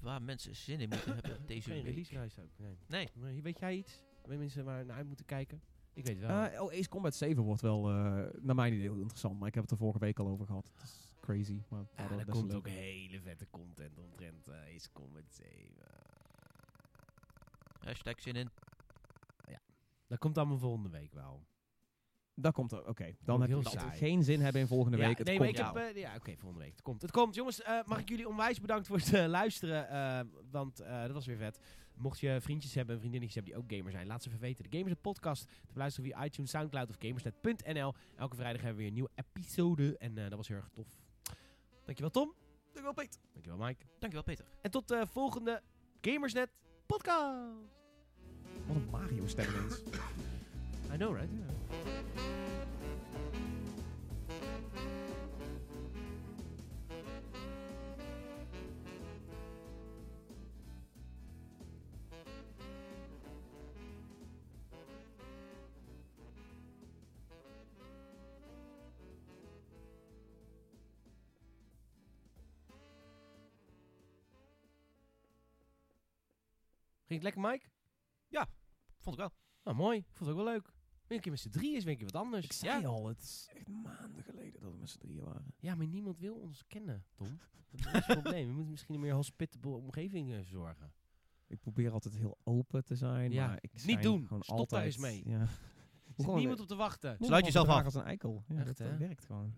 Waar 0.00 0.22
mensen 0.22 0.56
zin 0.56 0.80
in 0.80 0.88
moeten 0.88 1.14
hebben 1.14 1.46
deze 1.46 1.70
Geen 1.70 1.82
week. 1.82 2.06
release 2.06 2.42
ook. 2.42 2.50
Nee. 2.86 3.08
Nee. 3.14 3.40
Weet 3.42 3.58
jij 3.58 3.76
iets? 3.76 4.02
Waar 4.26 4.38
mensen 4.38 4.64
waar 4.64 4.84
naar 4.84 4.96
uit 4.96 5.06
moeten 5.06 5.26
kijken? 5.26 5.62
Ik 5.94 6.06
weet 6.06 6.16
het 6.20 6.26
wel. 6.26 6.44
Eh, 6.44 6.62
oh, 6.62 6.72
Ace 6.72 6.88
Combat 6.88 7.14
7 7.14 7.42
wordt 7.42 7.60
wel, 7.60 7.88
eh, 7.88 7.94
naar 8.40 8.54
mijn 8.54 8.72
idee, 8.72 8.84
heel 8.88 8.98
interessant. 8.98 9.38
Maar 9.38 9.48
ik 9.48 9.54
heb 9.54 9.62
het 9.62 9.72
er 9.72 9.78
vorige 9.78 9.98
week 9.98 10.18
al 10.18 10.28
over 10.28 10.46
gehad. 10.46 10.70
Het 10.74 10.82
is 10.82 11.12
crazy. 11.20 11.62
Maar 11.68 11.80
ja, 11.80 11.86
verder 12.06 12.18
er 12.18 12.32
komt 12.32 12.46
leuk. 12.46 12.56
ook 12.56 12.68
hele 12.68 13.20
vette 13.20 13.46
content 13.50 13.98
omtrent 13.98 14.48
uh, 14.48 14.54
Ace 14.74 14.92
Combat 14.92 15.24
7. 15.32 15.56
Hashtag 17.78 18.20
zin 18.20 18.34
in. 18.36 18.48
Dat 20.06 20.20
komt 20.20 20.38
allemaal 20.38 20.58
volgende 20.58 20.88
week 20.88 21.12
wel. 21.12 21.46
Dat 22.34 22.52
komt 22.52 22.72
er, 22.72 22.86
oké. 22.88 23.14
Dan 23.24 23.40
heb 23.40 23.50
je 23.50 23.60
saai. 23.62 23.98
geen 23.98 24.22
zin 24.22 24.40
hebben 24.40 24.60
in 24.60 24.66
volgende 24.66 24.96
ja, 24.98 25.06
week. 25.06 25.18
Het 25.18 25.26
nee, 25.26 25.38
maar 25.38 25.46
komt 25.46 25.58
ik 25.58 25.64
heb, 25.64 25.76
eh, 25.96 26.00
ja, 26.02 26.14
oké, 26.16 26.36
volgende 26.36 26.64
week. 26.64 26.72
Het 26.72 26.82
komt. 26.82 27.02
Het 27.02 27.10
komt. 27.10 27.34
Jongens, 27.34 27.62
eh, 27.62 27.78
mag 27.84 27.98
ik 28.00 28.08
jullie 28.08 28.28
onwijs 28.28 28.60
bedankt 28.60 28.86
voor 28.86 28.96
het 28.96 29.12
eh, 29.14 29.26
luisteren. 29.26 29.88
eh, 29.88 30.20
want 30.50 30.80
eh, 30.80 31.02
dat 31.02 31.10
was 31.12 31.26
weer 31.26 31.36
vet. 31.36 31.58
Mocht 31.94 32.20
je 32.20 32.38
vriendjes 32.40 32.74
hebben 32.74 32.94
en 32.94 33.00
vriendinnetjes 33.00 33.44
hebben 33.44 33.62
die 33.62 33.76
ook 33.76 33.78
gamer 33.78 33.92
zijn, 33.92 34.06
laat 34.06 34.22
ze 34.22 34.28
even 34.28 34.40
weten. 34.40 34.70
De 34.70 34.78
Gamers 34.78 34.94
podcast 35.00 35.46
te 35.66 35.72
beluisteren 35.72 36.10
via 36.10 36.24
iTunes, 36.24 36.50
Soundcloud 36.50 36.88
of 36.88 36.96
gamersnet.nl. 36.98 37.94
Elke 38.16 38.36
vrijdag 38.36 38.62
hebben 38.62 38.70
we 38.70 38.76
weer 38.78 38.86
een 38.86 38.92
nieuwe 38.92 39.10
episode. 39.14 39.98
En 39.98 40.18
eh, 40.18 40.24
dat 40.28 40.36
was 40.36 40.48
heel 40.48 40.56
erg 40.56 40.68
tof. 40.72 40.86
Dankjewel 41.84 42.10
Tom. 42.10 42.34
Dankjewel 42.64 42.92
Peter. 42.92 43.20
Dankjewel 43.32 43.66
Mike. 43.66 43.84
Dankjewel 43.98 44.22
Peter. 44.22 44.44
En 44.62 44.70
tot 44.70 44.88
de 44.88 45.06
volgende 45.06 45.62
Gamersnet 46.00 46.50
podcast. 46.86 47.56
Wat 48.66 48.76
een 48.76 48.88
Mario 48.90 49.26
stem. 49.26 49.46
I 50.92 50.96
know, 50.96 51.14
right? 51.16 51.30
Ging 77.12 77.24
het 77.24 77.34
lekker, 77.34 77.50
Mike? 77.52 77.70
Vond 78.98 79.14
ik 79.16 79.20
wel. 79.20 79.32
Nou, 79.62 79.76
mooi. 79.76 79.98
Ik 79.98 80.16
vond 80.16 80.28
het 80.30 80.38
ook 80.38 80.44
wel 80.44 80.52
leuk. 80.52 80.72
Weer 81.06 81.16
een 81.16 81.20
keer 81.20 81.32
met 81.32 81.40
z'n 81.40 81.50
drieën 81.50 81.76
is 81.76 81.84
weer 81.84 81.92
een 81.92 81.98
keer 81.98 82.10
wat 82.12 82.22
anders. 82.22 82.44
Ik 82.44 82.52
zei 82.52 82.80
ja. 82.80 82.86
al, 82.86 83.06
het 83.06 83.22
is 83.22 83.48
echt 83.54 83.68
maanden 83.68 84.22
geleden 84.22 84.60
dat 84.60 84.72
we 84.72 84.78
met 84.78 84.90
z'n 84.90 84.98
drieën 84.98 85.24
waren. 85.24 85.54
ja, 85.58 85.74
maar 85.74 85.86
niemand 85.86 86.18
wil 86.18 86.34
ons 86.34 86.66
kennen, 86.66 87.04
Tom. 87.14 87.38
Dat 87.70 87.80
is 87.80 87.92
het 87.92 88.06
probleem. 88.20 88.46
We 88.46 88.52
moeten 88.52 88.70
misschien 88.70 88.94
een 88.94 89.00
meer 89.00 89.14
hospitable 89.14 89.70
omgeving 89.70 90.32
eh, 90.32 90.40
zorgen. 90.42 90.92
Ik 91.46 91.60
probeer 91.60 91.92
altijd 91.92 92.16
heel 92.16 92.38
open 92.42 92.84
te 92.84 92.94
zijn, 92.94 93.32
Ja, 93.32 93.46
maar 93.46 93.58
ik 93.60 93.84
niet 93.84 94.02
doen. 94.02 94.26
Gewoon 94.26 94.42
Stop 94.42 94.58
altijd, 94.58 94.70
daar 94.70 94.84
eens 94.84 94.96
mee. 94.96 95.28
Ja. 95.28 95.46
Er 96.16 96.24
zit 96.24 96.34
niemand 96.34 96.60
op 96.60 96.66
te 96.66 96.74
wachten. 96.74 97.16
Sluit 97.20 97.44
jezelf 97.44 97.68
af. 97.68 97.84
als 97.84 97.94
een 97.94 98.02
eikel. 98.02 98.44
Ja, 98.48 98.64
Echt, 98.64 98.78
dat, 98.78 98.96
werkt 98.98 99.24
gewoon. 99.24 99.54